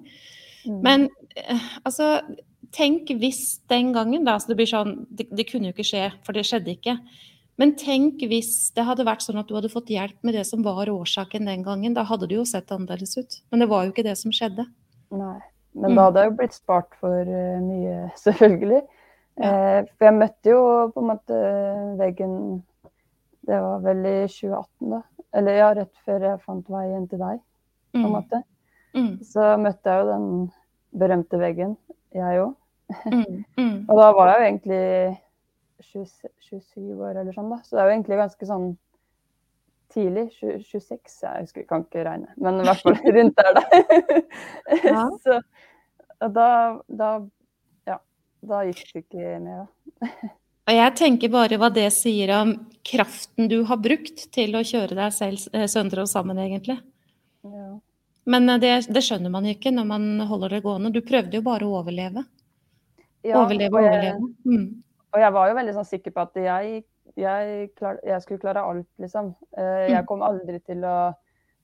Mm. 0.66 0.82
Men 0.86 1.08
eh, 1.36 1.70
altså, 1.84 2.20
tenk 2.76 3.12
hvis 3.22 3.62
den 3.72 3.94
gangen, 3.96 4.28
da, 4.28 4.38
så 4.40 4.52
det 4.52 4.60
blir 4.60 4.70
sånn 4.70 4.98
det, 5.10 5.30
det, 5.32 5.48
kunne 5.50 5.72
jo 5.72 5.76
ikke 5.76 5.88
skje, 5.88 6.10
for 6.28 6.38
det 6.38 6.46
skjedde 6.48 6.76
ikke. 6.76 7.00
Men 7.62 7.72
tenk 7.80 8.24
hvis 8.28 8.72
det 8.76 8.84
hadde 8.84 9.06
vært 9.08 9.24
sånn 9.24 9.40
at 9.40 9.48
du 9.48 9.56
hadde 9.56 9.72
fått 9.72 9.92
hjelp 9.94 10.18
med 10.28 10.36
det 10.36 10.44
som 10.48 10.64
var 10.66 10.92
årsaken 10.92 11.48
den 11.48 11.64
gangen. 11.64 11.96
Da 11.96 12.04
hadde 12.08 12.28
det 12.28 12.40
jo 12.40 12.48
sett 12.48 12.72
annerledes 12.76 13.16
ut. 13.16 13.38
Men 13.52 13.64
det 13.64 13.70
var 13.72 13.86
jo 13.86 13.94
ikke 13.94 14.08
det 14.08 14.18
som 14.20 14.34
skjedde. 14.36 14.68
Nei. 15.16 15.40
Men 15.76 15.92
mm. 15.92 15.96
da 15.96 16.06
hadde 16.08 16.22
jeg 16.22 16.32
jo 16.32 16.38
blitt 16.40 16.56
spart 16.56 16.98
for 17.02 17.32
uh, 17.32 17.64
mye, 17.64 17.96
selvfølgelig. 18.26 18.84
Ja. 19.36 19.50
Eh, 19.50 19.80
for 19.98 20.08
jeg 20.08 20.16
møtte 20.16 20.52
jo 20.54 20.60
på 20.96 21.02
en 21.02 21.10
måte 21.10 21.38
veggen 22.00 22.36
Det 23.44 23.58
var 23.60 23.82
vel 23.84 24.06
i 24.08 24.14
2018, 24.32 24.94
da. 24.94 25.02
Eller 25.36 25.58
ja, 25.60 25.72
rett 25.76 25.92
før 26.08 26.24
jeg 26.24 26.44
fant 26.46 26.70
veien 26.72 27.04
til 27.12 27.20
deg, 27.20 27.42
på 27.92 28.00
en 28.00 28.06
mm. 28.06 28.14
måte. 28.16 28.40
Mm. 28.96 29.10
Så 29.28 29.50
møtte 29.60 29.92
jeg 29.92 30.02
jo 30.02 30.08
den 30.08 30.30
berømte 30.96 31.40
veggen, 31.42 31.76
jeg 32.16 32.40
òg. 32.46 32.56
Mm. 33.12 33.44
Mm. 33.60 33.76
og 33.90 34.00
da 34.00 34.08
var 34.16 34.32
jeg 34.32 34.40
jo 34.40 34.48
egentlig 34.48 34.82
20, 34.86 35.25
27 35.94 36.96
år 36.96 37.22
eller 37.22 37.36
sånn, 37.36 37.52
da. 37.52 37.62
Så 37.64 37.76
det 37.76 37.84
er 37.84 37.90
jo 37.90 37.96
egentlig 37.96 38.20
ganske 38.22 38.50
sånn 38.50 38.68
tidlig. 39.94 40.26
26, 40.40 41.20
jeg 41.24 41.46
husker, 41.46 41.68
kan 41.70 41.86
ikke 41.86 42.06
regne. 42.08 42.32
Men 42.42 42.62
i 42.62 42.68
hvert 42.68 42.84
fall 42.86 42.98
rundt 43.18 43.42
der, 43.42 43.60
da. 43.60 43.84
Ja. 44.84 45.06
så, 45.26 45.40
da, 46.26 46.50
da, 46.88 47.12
ja, 47.90 48.00
da 48.52 48.66
gikk 48.70 48.84
det 48.90 49.06
ikke 49.06 49.38
mer, 49.46 49.66
da. 49.66 50.34
Og 50.66 50.74
jeg 50.74 50.94
tenker 50.98 51.30
bare 51.30 51.58
hva 51.62 51.70
det 51.70 51.86
sier 51.94 52.32
om 52.40 52.56
kraften 52.86 53.50
du 53.52 53.60
har 53.70 53.78
brukt 53.82 54.24
til 54.34 54.56
å 54.58 54.64
kjøre 54.66 54.98
deg 54.98 55.14
selv 55.14 55.44
eh, 55.54 55.68
søndre 55.70 56.06
og 56.06 56.10
sammen, 56.10 56.40
egentlig. 56.42 56.80
Ja. 57.46 57.76
Men 58.26 58.50
eh, 58.50 58.62
det, 58.64 58.72
det, 58.90 59.04
skjønner 59.06 59.34
man 59.34 59.46
ikke 59.50 59.74
når 59.74 59.86
man 59.92 60.08
holder 60.26 60.58
det 60.58 60.64
gående. 60.66 60.90
Du 60.96 61.04
prøvde 61.06 61.38
jo 61.38 61.46
bare 61.46 61.68
å 61.68 61.76
overleve. 61.84 62.26
Ja, 63.26 63.44
overleve, 63.44 63.78
og 63.78 63.86
jeg, 63.86 63.94
overleve. 63.94 64.32
Mm. 64.50 64.66
Og 65.16 65.24
jeg 65.24 65.34
var 65.34 65.50
jo 65.50 65.58
veldig 65.58 65.74
sånn 65.78 65.88
sikker 65.88 66.14
på 66.14 66.26
at 66.28 66.44
jeg 66.44 66.84
jeg, 67.16 67.70
klar, 67.78 68.00
jeg, 68.04 68.22
skulle 68.24 68.42
klare 68.42 68.64
alt, 68.66 68.88
liksom. 69.02 69.34
Eh, 69.58 69.92
jeg 69.92 70.02
mm. 70.02 70.08
kom 70.10 70.24
aldri 70.26 70.58
til 70.66 70.82
å 70.88 70.96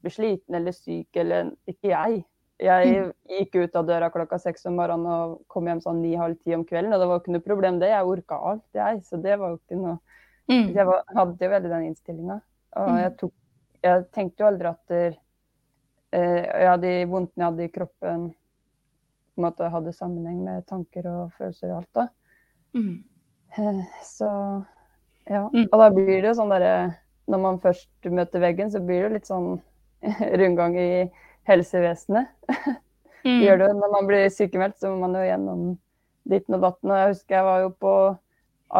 bli 0.02 0.14
sliten 0.14 0.58
eller 0.58 0.76
syk, 0.76 1.10
eller 1.18 1.52
ikke 1.70 1.91
jeg. 1.91 2.22
Jeg 2.62 2.91
mm. 2.93 3.10
gikk 3.39 3.58
ut 3.58 3.78
av 3.80 3.88
døra 3.89 4.12
klokka 4.14 4.38
seks 4.41 4.68
om 4.70 4.78
morgenen 4.78 5.10
og 5.10 5.39
kom 5.52 5.68
hjem 5.68 5.82
sånn 5.82 6.02
ni-halv 6.04 6.38
ti 6.45 6.54
om 6.56 6.66
kvelden. 6.68 6.93
Og 6.93 7.02
det 7.02 7.10
var 7.10 7.22
ikke 7.22 7.36
noe 7.36 7.45
problem, 7.45 7.82
det. 7.82 7.89
Jeg 7.89 8.08
orka 8.14 8.38
alt, 8.52 8.68
jeg. 8.78 9.02
Så 9.08 9.18
det 9.22 9.38
var 9.41 9.56
jo 9.56 9.60
ikke 9.60 9.80
noe 9.82 9.97
mm. 10.52 10.72
Jeg 10.76 10.88
var, 10.88 11.04
hadde 11.18 11.47
jo 11.47 11.52
veldig 11.56 11.74
den 11.74 11.88
innstillinga. 11.89 12.38
Og 12.82 12.93
jeg, 13.02 13.14
tok, 13.20 13.34
jeg, 13.84 14.08
tenkte 14.16 14.43
jo 14.43 14.49
aldri 14.52 14.72
at 14.72 14.93
der, 14.93 15.18
eh, 16.16 16.41
ja, 16.68 16.78
de 16.80 16.93
vondtene 17.10 17.43
jeg 17.43 17.49
hadde 17.49 17.66
i 17.66 17.74
kroppen, 17.74 18.30
på 19.32 19.41
en 19.41 19.47
måte 19.47 19.72
hadde 19.74 19.95
sammenheng 19.95 20.43
med 20.45 20.68
tanker 20.70 21.08
og 21.10 21.34
følelser 21.39 21.74
og 21.74 21.82
alt. 21.82 21.93
da. 21.97 22.08
Mm. 22.78 22.99
Eh, 23.58 23.82
så 24.06 24.30
ja, 25.30 25.49
mm. 25.54 25.68
og 25.68 25.78
da 25.80 25.89
blir 25.93 26.22
det 26.22 26.30
jo 26.30 26.38
sånn 26.39 26.52
derre 26.52 26.76
Når 27.32 27.41
man 27.43 27.60
først 27.64 28.08
møter 28.10 28.41
veggen, 28.43 28.72
så 28.74 28.82
blir 28.84 29.06
det 29.06 29.18
litt 29.20 29.30
sånn 29.30 29.54
rundgang 30.41 30.78
i 30.80 30.93
helsevesenet. 31.49 32.32
Mm. 33.22 33.43
Gjør 33.43 33.60
det 33.62 33.66
når 33.78 33.91
man 33.93 34.08
blir 34.10 34.24
sykemeldt, 34.34 34.80
så 34.82 34.89
må 34.89 35.04
man 35.04 35.14
jo 35.14 35.28
gjennom 35.28 35.60
ditten 36.32 36.56
og 36.58 36.64
datten. 36.64 36.89
Og 36.89 36.97
jeg 36.97 37.12
husker 37.12 37.36
jeg 37.36 37.45
var 37.45 37.60
jo 37.62 37.68
på 37.84 37.91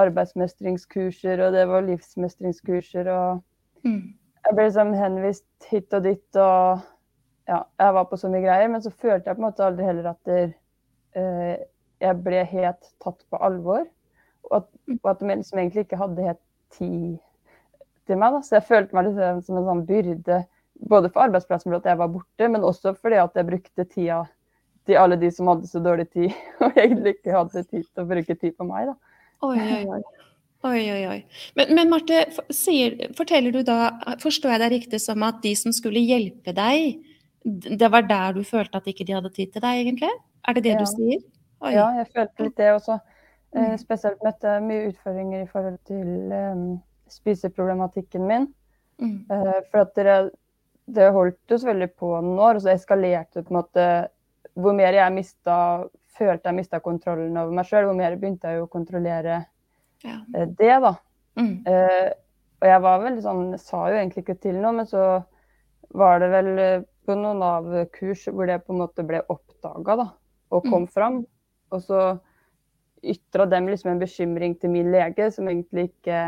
arbeidsmestringskurser, 0.01 1.43
og 1.45 1.53
det 1.53 1.67
var 1.69 1.86
livsmestringskurser, 1.86 3.11
og 3.11 3.86
mm. 3.86 3.99
jeg 4.47 4.57
ble 4.57 4.65
liksom 4.65 4.95
henvist 4.97 5.69
hit 5.69 5.93
og 5.93 6.07
dit, 6.07 6.26
og 6.41 6.82
ja, 7.51 7.59
jeg 7.84 7.95
var 7.99 8.09
på 8.09 8.17
så 8.17 8.32
mye 8.34 8.43
greier. 8.47 8.72
Men 8.72 8.82
så 8.82 8.93
følte 8.93 9.30
jeg 9.30 9.38
på 9.38 9.43
en 9.43 9.47
måte 9.49 9.67
aldri 9.67 9.88
heller 9.91 10.11
at 10.13 10.22
det, 10.30 10.41
uh, 11.17 11.55
jeg 12.01 12.22
ble 12.26 12.43
helt 12.55 12.93
tatt 13.03 13.22
på 13.30 13.41
alvor. 13.45 13.86
Og 14.51 14.67
og 14.99 15.11
at 15.13 15.21
de 15.21 15.29
liksom 15.29 15.59
egentlig 15.61 15.85
ikke 15.85 15.99
hadde 15.99 16.25
helt 16.25 16.41
tid 16.75 17.19
til 18.09 18.19
meg. 18.19 18.35
Da. 18.35 18.41
Så 18.45 18.57
jeg 18.57 18.67
følte 18.67 18.97
meg 18.97 19.09
liksom 19.09 19.43
som 19.47 19.59
en 19.59 19.67
sånn 19.69 19.83
byrde, 19.87 20.43
både 20.91 21.11
for 21.13 21.27
arbeidsplassen 21.27 21.71
fordi 21.71 21.91
jeg 21.91 22.01
var 22.01 22.13
borte, 22.13 22.47
men 22.49 22.65
også 22.67 22.95
fordi 22.97 23.19
at 23.21 23.37
jeg 23.37 23.49
brukte 23.49 23.85
tida 23.85 24.23
til 24.89 24.97
alle 24.97 25.17
de 25.21 25.29
som 25.33 25.51
hadde 25.51 25.69
så 25.69 25.81
dårlig 25.83 26.07
tid, 26.09 26.33
og 26.63 26.73
egentlig 26.73 27.17
ikke 27.17 27.37
hadde 27.37 27.63
tid 27.67 27.85
til 27.85 28.03
å 28.03 28.09
bruke 28.09 28.35
tid 28.35 28.57
på 28.57 28.67
meg. 28.67 28.89
Da. 28.89 29.21
Oi, 29.47 29.55
oi, 29.59 29.83
oi. 29.97 30.01
Oi, 30.61 30.81
oi, 30.93 31.03
oi. 31.09 31.19
Men, 31.57 31.71
men 31.73 31.89
Marte, 31.89 32.19
sier, 32.53 32.99
forteller 33.17 33.53
du 33.53 33.63
da, 33.65 33.95
forstår 34.21 34.55
jeg 34.55 34.61
deg 34.61 34.73
riktig 34.75 34.99
som 35.01 35.23
at 35.25 35.39
de 35.41 35.55
som 35.57 35.73
skulle 35.73 36.03
hjelpe 36.05 36.53
deg, 36.53 36.99
det 37.41 37.89
var 37.89 38.05
der 38.05 38.35
du 38.37 38.43
følte 38.45 38.77
at 38.77 38.89
ikke 38.89 39.07
de 39.07 39.15
hadde 39.17 39.31
tid 39.33 39.55
til 39.55 39.63
deg, 39.63 39.79
egentlig? 39.87 40.11
Er 40.45 40.57
det 40.57 40.63
det 40.67 40.75
ja. 40.75 40.83
du 40.83 40.91
sier? 40.91 41.23
Oi. 41.65 41.71
Ja, 41.73 41.87
jeg 41.97 42.11
følte 42.13 42.45
litt 42.45 42.61
det 42.61 42.69
også. 42.75 42.99
Mm. 43.55 43.77
spesielt 43.81 44.23
møtte 44.25 44.55
jeg 44.55 44.63
mye 44.65 44.87
utfordringer 44.91 45.43
i 45.43 45.49
forhold 45.49 45.79
til 45.87 46.31
um, 46.31 46.65
spiseproblematikken 47.11 48.27
min. 48.27 48.47
Mm. 49.01 49.17
Uh, 49.31 49.59
for 49.71 49.83
at 49.83 49.95
det, 49.97 50.17
det 50.95 51.09
holdt 51.15 51.51
jo 51.51 51.57
selvfølgelig 51.57 51.93
på 51.99 52.13
noen 52.19 52.39
år, 52.39 52.59
og 52.59 52.65
så 52.65 52.73
eskalerte 52.75 53.39
det 53.39 53.47
på 53.47 53.55
en 53.55 53.61
måte 53.61 53.87
Hvor 54.51 54.75
mer 54.75 54.91
jeg 54.91 55.13
mista, 55.15 55.55
følte 56.17 56.49
jeg 56.49 56.57
mista 56.57 56.81
kontrollen 56.83 57.37
over 57.39 57.55
meg 57.55 57.67
sjøl, 57.69 57.85
hvor 57.87 57.95
mer 57.95 58.17
begynte 58.19 58.51
jeg 58.51 58.63
å 58.63 58.71
kontrollere 58.71 59.45
ja. 60.03 60.17
uh, 60.35 60.47
det, 60.47 60.73
da. 60.83 60.95
Mm. 61.39 61.53
Uh, 61.67 62.09
og 62.61 62.67
jeg 62.67 62.81
var 62.83 63.05
veldig 63.05 63.21
sånn 63.23 63.45
Sa 63.57 63.85
jo 63.89 63.95
egentlig 63.97 64.25
ikke 64.25 64.41
til 64.43 64.57
noe, 64.59 64.73
men 64.81 64.89
så 64.89 65.05
var 65.97 66.19
det 66.21 66.27
vel 66.31 66.49
på 67.03 67.15
noen 67.17 67.41
av 67.43 67.65
kurs 67.91 68.27
hvor 68.29 68.47
det 68.47 68.61
på 68.63 68.71
en 68.71 68.83
måte 68.83 69.03
ble 69.03 69.19
oppdaga, 69.33 69.95
da, 69.99 70.05
og 70.53 70.67
kom 70.69 70.85
mm. 70.85 70.91
fram. 70.93 71.17
Og 71.73 71.81
så 71.83 72.03
ytra 73.03 73.45
dem 73.49 73.69
liksom 73.69 73.91
en 73.91 74.01
bekymring 74.01 74.55
til 74.59 74.73
min 74.73 74.91
lege, 74.93 75.31
som 75.33 75.49
egentlig 75.49 75.89
ikke 75.89 76.19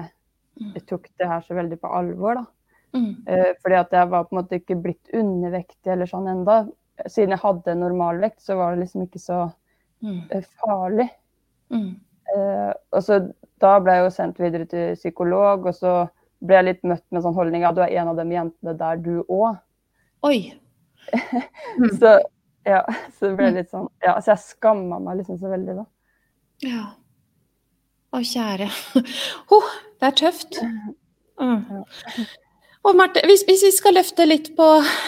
mm. 0.59 0.78
tok 0.89 1.09
det 1.19 1.30
her 1.30 1.43
så 1.45 1.57
veldig 1.57 1.80
på 1.82 1.91
alvor. 1.99 2.41
da. 2.41 2.45
Mm. 2.93 3.11
Eh, 3.28 3.51
fordi 3.61 3.76
at 3.76 3.93
jeg 3.93 4.09
var 4.09 4.24
på 4.24 4.36
en 4.36 4.41
måte 4.41 4.59
ikke 4.61 4.80
blitt 4.82 5.13
undervektig 5.17 5.93
eller 5.93 6.09
sånn 6.09 6.30
enda. 6.30 6.63
Siden 7.09 7.34
jeg 7.34 7.41
hadde 7.41 7.78
normalvekt, 7.80 8.41
så 8.41 8.57
var 8.59 8.74
det 8.74 8.86
liksom 8.86 9.07
ikke 9.07 9.21
så 9.21 9.39
mm. 10.05 10.19
Eh, 10.30 10.49
farlig. 10.61 11.09
Mm. 11.74 11.93
Eh, 12.36 12.74
og 12.93 13.05
så 13.05 13.19
da 13.63 13.78
ble 13.82 13.97
jeg 13.97 14.05
jo 14.05 14.11
sendt 14.17 14.41
videre 14.41 14.67
til 14.69 14.97
psykolog, 14.99 15.65
og 15.69 15.78
så 15.78 15.93
ble 16.43 16.59
jeg 16.59 16.67
litt 16.67 16.86
møtt 16.88 17.05
med 17.13 17.24
sånn 17.24 17.38
holdning 17.38 17.63
at 17.65 17.78
du 17.78 17.82
er 17.86 17.95
en 18.01 18.11
av 18.11 18.19
de 18.19 18.28
jentene 18.36 18.76
der, 18.78 18.99
du 19.01 19.24
òg. 19.32 19.57
Oi. 20.28 20.38
så 21.99 22.17
ja, 22.63 22.84
så 23.17 23.28
det 23.28 23.36
ble 23.36 23.49
mm. 23.49 23.55
litt 23.57 23.71
sånn 23.74 23.89
Ja, 23.99 24.13
så 24.24 24.32
jeg 24.32 24.43
skamma 24.45 24.95
meg 25.03 25.17
liksom 25.19 25.39
så 25.41 25.49
veldig, 25.51 25.82
da. 25.82 25.88
Ja. 26.64 26.84
Å, 28.14 28.22
kjære. 28.22 28.70
Oh, 29.53 29.70
det 29.99 30.09
er 30.11 30.18
tøft. 30.20 30.59
Mm. 31.41 31.84
Og 32.84 32.97
Marte, 32.99 33.22
hvis, 33.24 33.45
hvis, 33.47 33.61
vi 33.64 33.72
skal 33.72 33.95
løfte 33.95 34.26
litt 34.28 34.49
på 34.57 34.66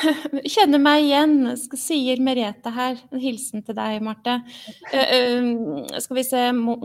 Kjenne 0.54 0.80
meg 0.80 1.10
igjen, 1.10 1.36
sier 1.76 2.22
Merete 2.24 2.72
her. 2.72 2.98
En 3.12 3.22
hilsen 3.22 3.66
til 3.68 3.76
deg, 3.78 4.00
Marte. 4.06 4.38
Uh, 4.94 5.84
skal 6.00 6.20
vi 6.20 6.26
se, 6.28 6.44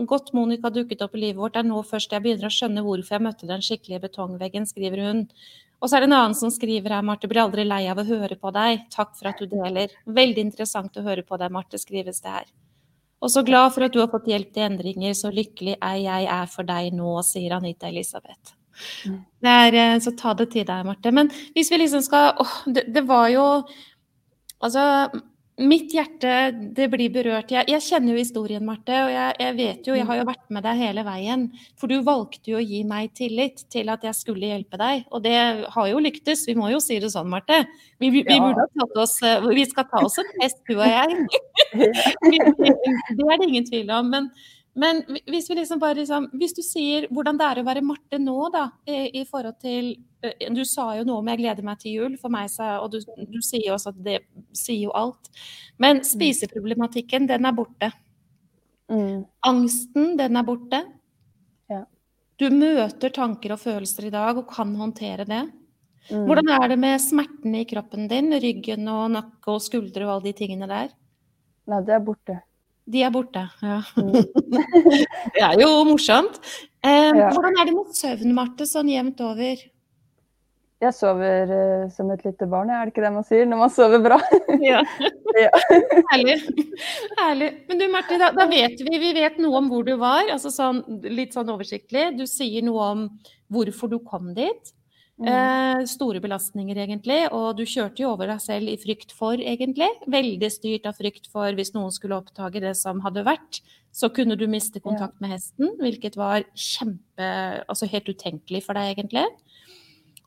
Godt 0.09 0.33
Monica 0.37 0.71
dukket 0.73 1.03
opp 1.05 1.15
i 1.15 1.23
livet 1.25 1.39
vårt. 1.39 1.55
Det 1.55 1.63
er 1.63 1.69
nå 1.69 1.81
først 1.87 2.11
jeg 2.11 2.25
begynner 2.25 2.49
å 2.49 2.53
skjønne 2.53 2.85
hvorfor 2.85 3.17
jeg 3.17 3.25
møtte 3.27 3.49
den 3.49 3.63
skikkelige 3.65 4.03
betongveggen, 4.07 4.67
skriver 4.69 5.05
hun. 5.07 5.25
Og 5.81 5.89
så 5.89 5.97
er 5.97 6.03
det 6.03 6.11
en 6.11 6.17
annen 6.19 6.37
som 6.37 6.51
skriver 6.53 6.93
her, 6.97 7.05
Marte. 7.07 7.29
Blir 7.31 7.47
aldri 7.47 7.65
lei 7.65 7.85
av 7.89 8.03
å 8.03 8.05
høre 8.05 8.37
på 8.37 8.51
deg. 8.53 8.83
Takk 8.93 9.15
for 9.17 9.31
at 9.31 9.39
du 9.41 9.47
deler. 9.49 9.95
Veldig 10.05 10.43
interessant 10.51 10.99
å 10.99 11.07
høre 11.07 11.23
på 11.25 11.39
deg, 11.41 11.55
Marte, 11.55 11.79
skrives 11.81 12.21
det 12.21 12.35
her. 12.35 12.51
Og 13.21 13.29
så 13.29 13.43
glad 13.45 13.73
for 13.75 13.85
at 13.85 13.93
du 13.93 13.99
har 14.01 14.09
fått 14.09 14.29
hjelp 14.31 14.49
til 14.53 14.65
endringer, 14.65 15.13
så 15.17 15.29
lykkelig 15.33 15.77
er 15.77 15.99
jeg 16.01 16.29
er 16.33 16.49
for 16.49 16.67
deg 16.67 16.89
nå, 16.97 17.13
sier 17.25 17.53
Anita 17.57 17.89
Elisabeth. 17.91 18.55
Mm. 19.05 19.19
Er, 19.45 19.77
eh, 19.77 19.97
så 20.01 20.13
ta 20.17 20.33
det 20.37 20.49
til 20.53 20.65
deg, 20.65 20.85
Marte. 20.87 21.11
Men 21.13 21.29
hvis 21.53 21.69
vi 21.71 21.83
liksom 21.83 22.01
skal 22.05 22.39
åh, 22.41 22.55
det, 22.65 22.87
det, 22.93 23.05
var 23.07 23.29
jo 23.33 23.45
Altså, 24.61 25.09
mitt 25.61 25.93
hjerte 25.95 26.51
det 26.75 26.87
blir 26.91 27.11
berørt. 27.13 27.51
Jeg, 27.53 27.67
jeg 27.71 27.83
kjenner 27.85 28.15
jo 28.15 28.21
historien, 28.21 28.63
Marte, 28.65 28.95
og 29.05 29.11
jeg, 29.13 29.35
jeg, 29.41 29.55
vet 29.57 29.89
jo, 29.89 29.95
jeg 29.97 30.07
har 30.09 30.19
jo 30.19 30.27
vært 30.27 30.45
med 30.53 30.65
deg 30.65 30.81
hele 30.81 31.05
veien. 31.07 31.47
For 31.79 31.91
du 31.91 32.01
valgte 32.05 32.53
jo 32.53 32.59
å 32.59 32.63
gi 32.65 32.81
meg 32.87 33.13
tillit 33.17 33.65
til 33.73 33.91
at 33.93 34.05
jeg 34.07 34.17
skulle 34.17 34.51
hjelpe 34.51 34.79
deg. 34.81 35.05
Og 35.11 35.23
det 35.25 35.35
har 35.75 35.91
jo 35.91 36.01
lyktes, 36.03 36.45
vi 36.49 36.57
må 36.59 36.71
jo 36.73 36.81
si 36.83 36.99
det 37.01 37.11
sånn, 37.13 37.29
Marte. 37.31 37.63
Vi, 38.01 38.09
vi, 38.13 38.23
vi 38.27 38.39
oss 39.01 39.19
Vi 39.21 39.67
skal 39.69 39.87
ta 39.91 40.01
oss 40.05 40.17
en 40.21 40.33
test, 40.39 40.63
du 40.69 40.77
og 40.79 40.87
jeg. 40.87 41.27
det 43.17 43.27
er 43.27 43.37
det 43.37 43.47
ingen 43.47 43.69
tvil 43.69 43.93
om. 43.97 44.11
men 44.11 44.33
men 44.73 45.01
hvis 45.27 45.49
vi 45.49 45.55
liksom 45.57 45.79
bare 45.81 45.97
liksom, 45.99 46.29
hvis 46.39 46.53
du 46.55 46.61
sier 46.63 47.07
hvordan 47.11 47.39
det 47.39 47.47
er 47.47 47.59
å 47.59 47.65
være 47.67 47.83
Marte 47.83 48.19
nå, 48.21 48.37
da, 48.53 48.69
i, 48.87 49.09
i, 49.19 49.23
forhold 49.27 49.57
til 49.59 49.89
eh, 50.23 50.47
Du 50.55 50.61
sa 50.67 50.93
jo 50.95 51.03
noe 51.07 51.19
om 51.19 51.27
'jeg 51.27 51.41
gleder 51.41 51.65
meg 51.67 51.81
til 51.81 51.97
jul', 51.97 52.17
for 52.21 52.31
meg, 52.31 52.47
og 52.79 52.91
du, 52.93 53.01
du 53.01 53.41
sier 53.43 53.73
også 53.73 53.91
at 53.91 53.99
det 54.03 54.19
sier 54.55 54.87
jo 54.87 54.93
alt. 54.95 55.27
Men 55.77 55.99
mm. 55.99 56.07
spiseproblematikken, 56.07 57.27
den 57.27 57.45
er 57.45 57.57
borte. 57.57 57.91
Mm. 58.91 59.25
Angsten, 59.47 60.15
den 60.19 60.39
er 60.39 60.47
borte. 60.47 60.83
Ja. 61.71 61.83
Du 62.39 62.47
møter 62.55 63.11
tanker 63.11 63.55
og 63.55 63.59
følelser 63.59 64.07
i 64.07 64.13
dag 64.13 64.39
og 64.39 64.47
kan 64.51 64.71
håndtere 64.75 65.27
det. 65.27 65.41
Mm. 66.09 66.23
Hvordan 66.29 66.53
er 66.55 66.67
det 66.71 66.79
med 66.79 67.01
smertene 67.03 67.61
i 67.61 67.67
kroppen 67.67 68.07
din, 68.07 68.31
ryggen 68.39 68.87
og 68.87 69.11
nakke 69.17 69.51
og 69.51 69.61
skuldre 69.63 70.07
og 70.07 70.15
alle 70.15 70.31
de 70.31 70.37
tingene 70.39 70.67
der? 70.71 70.95
Nei, 71.67 71.81
det 71.85 71.93
er 71.95 72.07
borte. 72.07 72.39
De 72.91 73.03
er 73.05 73.11
borte, 73.13 73.45
ja. 73.63 73.81
Mm. 73.95 74.15
det 75.35 75.43
er 75.45 75.59
jo 75.61 75.69
morsomt. 75.87 76.41
Eh, 76.83 77.11
ja. 77.15 77.29
Hvordan 77.31 77.59
er 77.61 77.69
det 77.69 77.75
med 77.77 77.93
søvn, 77.95 78.33
Marte, 78.35 78.67
sånn 78.67 78.89
jevnt 78.91 79.21
over? 79.23 79.61
Jeg 80.81 80.95
sover 80.97 81.51
uh, 81.53 81.89
som 81.93 82.09
et 82.09 82.23
lite 82.25 82.47
barn, 82.49 82.71
er 82.73 82.87
det 82.87 82.95
ikke 82.95 83.03
det 83.03 83.11
man 83.13 83.25
sier 83.27 83.45
når 83.45 83.59
man 83.59 83.73
sover 83.73 84.01
bra? 84.01 84.17
ja. 84.71 84.81
ja. 85.43 85.51
Herlig. 86.09 86.39
Herlig. 87.19 87.51
Men 87.69 87.83
du 87.83 87.85
Marte, 87.93 88.17
da, 88.17 88.31
da, 88.33 88.47
vet 88.49 88.81
vi, 88.81 88.97
vi 89.03 89.11
vet 89.19 89.37
noe 89.43 89.61
om 89.61 89.69
hvor 89.69 89.85
du 89.85 89.93
var, 90.01 90.25
altså 90.33 90.49
sånn, 90.53 90.81
litt 91.05 91.37
sånn 91.37 91.53
oversiktlig. 91.53 92.07
Du 92.17 92.25
sier 92.29 92.65
noe 92.65 92.87
om 92.95 93.05
hvorfor 93.53 93.93
du 93.93 93.99
kom 94.01 94.33
dit. 94.33 94.73
Mm. 95.21 95.27
Eh, 95.29 95.83
store 95.85 96.21
belastninger, 96.23 96.77
egentlig. 96.81 97.19
Og 97.35 97.53
du 97.59 97.63
kjørte 97.69 98.01
jo 98.01 98.11
over 98.15 98.31
deg 98.31 98.41
selv 98.41 98.71
i 98.71 98.77
frykt 98.81 99.13
for, 99.13 99.37
egentlig. 99.37 99.89
Veldig 100.09 100.49
styrt 100.49 100.87
av 100.89 100.97
frykt 100.97 101.29
for 101.31 101.53
hvis 101.57 101.75
noen 101.75 101.93
skulle 101.93 102.17
oppdage 102.17 102.63
det 102.63 102.73
som 102.79 103.03
hadde 103.05 103.25
vært, 103.27 103.61
så 103.93 104.09
kunne 104.13 104.37
du 104.39 104.47
miste 104.49 104.81
kontakt 104.81 105.19
med 105.21 105.33
hesten, 105.35 105.75
hvilket 105.81 106.15
var 106.15 106.45
kjempe 106.55 107.27
Altså 107.69 107.85
helt 107.91 108.07
utenkelig 108.07 108.63
for 108.65 108.77
deg, 108.77 108.95
egentlig. 108.95 109.27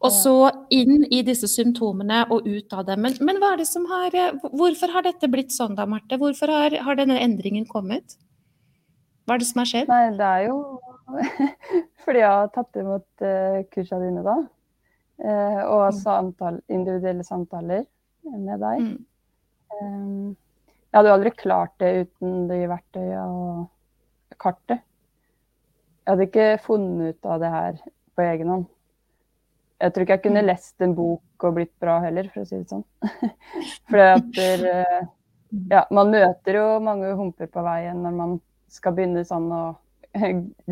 Og 0.04 0.12
så 0.12 0.34
inn 0.74 1.06
i 1.08 1.22
disse 1.24 1.48
symptomene 1.48 2.26
og 2.32 2.44
ut 2.44 2.74
av 2.76 2.84
dem. 2.86 3.00
Men, 3.06 3.16
men 3.24 3.40
hva 3.40 3.54
det 3.56 3.66
som 3.66 3.86
har 3.88 4.12
Hvorfor 4.52 4.92
har 4.92 5.06
dette 5.06 5.30
blitt 5.32 5.54
sånn 5.54 5.78
da, 5.78 5.86
Marte? 5.88 6.18
Hvorfor 6.20 6.52
har, 6.52 6.76
har 6.86 6.98
denne 7.00 7.16
endringen 7.24 7.64
kommet? 7.66 8.18
Hva 9.24 9.38
er 9.38 9.40
det 9.40 9.48
som 9.48 9.62
har 9.62 9.70
skjedd? 9.70 9.88
Nei, 9.88 10.12
det 10.18 10.28
er 10.28 10.50
jo 10.50 10.58
fordi 12.04 12.20
jeg 12.20 12.28
har 12.28 12.52
tatt 12.52 12.78
imot 12.80 13.24
uh, 13.24 13.64
kursene 13.72 14.10
dine, 14.10 14.24
da. 14.26 14.36
Eh, 15.22 15.60
og 15.62 15.92
mm. 15.92 15.98
samtale, 16.00 16.60
individuelle 16.68 17.24
samtaler 17.26 17.84
med 18.24 18.58
deg. 18.62 18.80
Mm. 18.82 19.04
Um, 19.74 20.32
jeg 20.90 20.98
hadde 20.98 21.10
jo 21.10 21.16
aldri 21.18 21.32
klart 21.34 21.74
det 21.82 21.90
uten 22.04 22.48
de 22.50 22.58
verktøyene 22.70 23.24
og 23.26 24.38
kartet. 24.42 24.82
Jeg 26.04 26.12
hadde 26.12 26.26
ikke 26.28 26.48
funnet 26.62 27.14
ut 27.14 27.28
av 27.30 27.42
det 27.42 27.50
her 27.54 27.78
på 28.14 28.24
egen 28.26 28.50
hånd. 28.52 28.64
Jeg 29.82 29.92
tror 29.92 30.04
ikke 30.04 30.16
jeg 30.16 30.24
kunne 30.26 30.42
mm. 30.44 30.48
lest 30.48 30.84
en 30.84 30.96
bok 30.96 31.46
og 31.46 31.56
blitt 31.58 31.72
bra 31.82 31.98
heller, 32.04 32.28
for 32.32 32.44
å 32.44 32.48
si 32.48 32.58
det 32.60 32.70
sånn. 32.70 32.84
Fordi 33.90 34.08
at 34.08 34.28
der, 34.36 34.66
eh, 34.70 35.06
ja, 35.72 35.84
man 35.94 36.12
møter 36.14 36.58
jo 36.58 36.66
mange 36.82 37.10
humper 37.18 37.50
på 37.52 37.64
veien 37.66 38.02
når 38.04 38.18
man 38.18 38.36
skal 38.72 38.94
begynne 38.96 39.24
sånn 39.28 39.50
å 39.54 39.64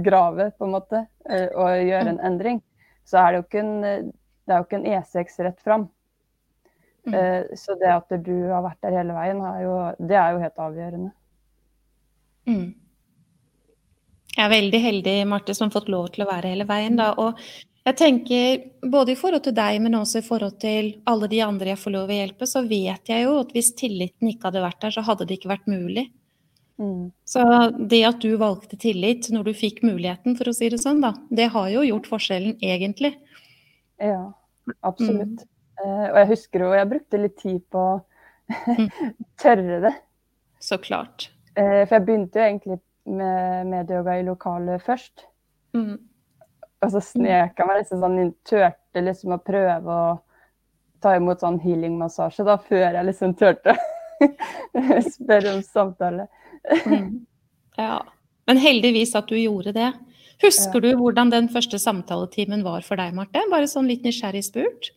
grave, 0.06 0.50
på 0.56 0.66
en 0.66 0.74
måte, 0.74 1.04
eh, 1.28 1.48
og 1.50 1.82
gjøre 1.82 2.14
en 2.14 2.22
endring. 2.30 2.62
Så 3.06 3.18
er 3.18 3.32
det 3.32 3.40
jo 3.40 3.46
ikke 3.48 3.64
en 3.64 4.12
det 4.46 4.54
er 4.54 4.60
jo 4.60 4.68
ikke 4.68 4.80
en 4.80 4.92
E6 4.98 5.42
rett 5.46 5.64
fram. 5.64 5.88
Mm. 7.06 7.16
Uh, 7.16 7.56
så 7.58 7.74
det 7.80 7.90
at 7.90 8.14
du 8.22 8.36
har 8.50 8.62
vært 8.64 8.84
der 8.84 8.96
hele 9.00 9.16
veien, 9.16 9.42
er 9.46 9.64
jo, 9.64 9.74
det 9.98 10.18
er 10.18 10.34
jo 10.34 10.44
helt 10.44 10.62
avgjørende. 10.68 11.10
Mm. 12.46 12.70
Jeg 14.32 14.44
er 14.46 14.54
veldig 14.54 14.80
heldig, 14.80 15.18
Marte, 15.28 15.54
som 15.54 15.68
har 15.68 15.76
fått 15.76 15.92
lov 15.92 16.08
til 16.14 16.24
å 16.24 16.30
være 16.30 16.54
hele 16.54 16.66
veien. 16.68 16.96
Da. 16.98 17.12
Og 17.20 17.38
jeg 17.82 17.98
tenker, 17.98 18.64
både 18.88 19.12
i 19.12 19.18
forhold 19.18 19.44
til 19.44 19.54
deg, 19.56 19.76
men 19.84 19.98
også 19.98 20.22
i 20.22 20.26
forhold 20.26 20.56
til 20.62 20.92
alle 21.10 21.28
de 21.30 21.42
andre 21.44 21.74
jeg 21.74 21.82
får 21.82 21.94
lov 21.96 22.10
å 22.10 22.16
hjelpe, 22.16 22.48
så 22.48 22.62
vet 22.64 23.10
jeg 23.10 23.26
jo 23.26 23.36
at 23.42 23.52
hvis 23.54 23.72
tilliten 23.78 24.30
ikke 24.30 24.48
hadde 24.48 24.64
vært 24.64 24.80
der, 24.84 24.94
så 24.94 25.04
hadde 25.06 25.26
det 25.28 25.40
ikke 25.40 25.52
vært 25.52 25.68
mulig. 25.70 26.06
Mm. 26.80 27.10
Så 27.28 27.42
det 27.90 28.00
at 28.08 28.22
du 28.22 28.32
valgte 28.40 28.78
tillit 28.80 29.28
når 29.34 29.50
du 29.50 29.52
fikk 29.58 29.82
muligheten, 29.84 30.38
for 30.38 30.48
å 30.48 30.56
si 30.56 30.70
det 30.72 30.80
sånn, 30.82 31.02
da, 31.04 31.12
det 31.30 31.50
har 31.52 31.68
jo 31.74 31.84
gjort 31.86 32.08
forskjellen, 32.14 32.56
egentlig. 32.64 33.12
Ja, 34.00 34.32
absolutt. 34.80 35.42
Mm. 35.42 35.48
Uh, 35.82 36.06
og 36.12 36.16
jeg 36.20 36.30
husker 36.32 36.64
jo 36.64 36.72
jeg 36.76 36.90
brukte 36.90 37.20
litt 37.20 37.36
tid 37.40 37.60
på 37.72 37.82
å 37.82 37.98
mm. 38.78 38.88
tørre 39.42 39.82
det. 39.86 39.92
Så 40.62 40.78
klart. 40.82 41.30
Uh, 41.56 41.82
for 41.84 41.96
jeg 41.98 42.06
begynte 42.06 42.40
jo 42.40 42.48
egentlig 42.48 42.78
med 43.12 43.66
medyoga 43.66 44.16
i 44.18 44.26
lokalet 44.26 44.82
først. 44.84 45.26
Mm. 45.74 45.96
Og 46.82 46.92
så 46.92 47.02
snek 47.02 47.58
jeg 47.58 47.68
meg 47.68 47.80
liksom 47.80 48.02
sånn 48.02 48.20
inn, 48.22 48.30
turte 48.46 49.02
liksom 49.02 49.34
å 49.36 49.42
prøve 49.42 49.96
å 49.96 50.06
ta 51.02 51.16
imot 51.18 51.42
sånn 51.42 51.58
healing-massasje 51.62 52.46
da, 52.46 52.56
før 52.62 52.84
jeg 52.84 53.06
liksom 53.08 53.34
turte 53.38 53.74
å 54.22 55.02
spørre 55.16 55.56
om 55.56 55.62
samtale. 55.66 56.28
mm. 56.86 57.12
Ja. 57.80 58.02
Men 58.46 58.58
heldigvis 58.58 59.14
at 59.16 59.30
du 59.30 59.36
gjorde 59.38 59.72
det. 59.72 59.92
Husker 60.42 60.82
du 60.82 60.90
hvordan 60.98 61.30
den 61.32 61.48
første 61.52 61.78
samtaletimen 61.78 62.64
var 62.66 62.82
for 62.86 63.00
deg, 63.00 63.14
Marte? 63.14 63.44
Bare 63.52 63.68
sånn 63.70 63.90
litt 63.90 64.06
nysgjerrig 64.06 64.44
spurt. 64.48 64.92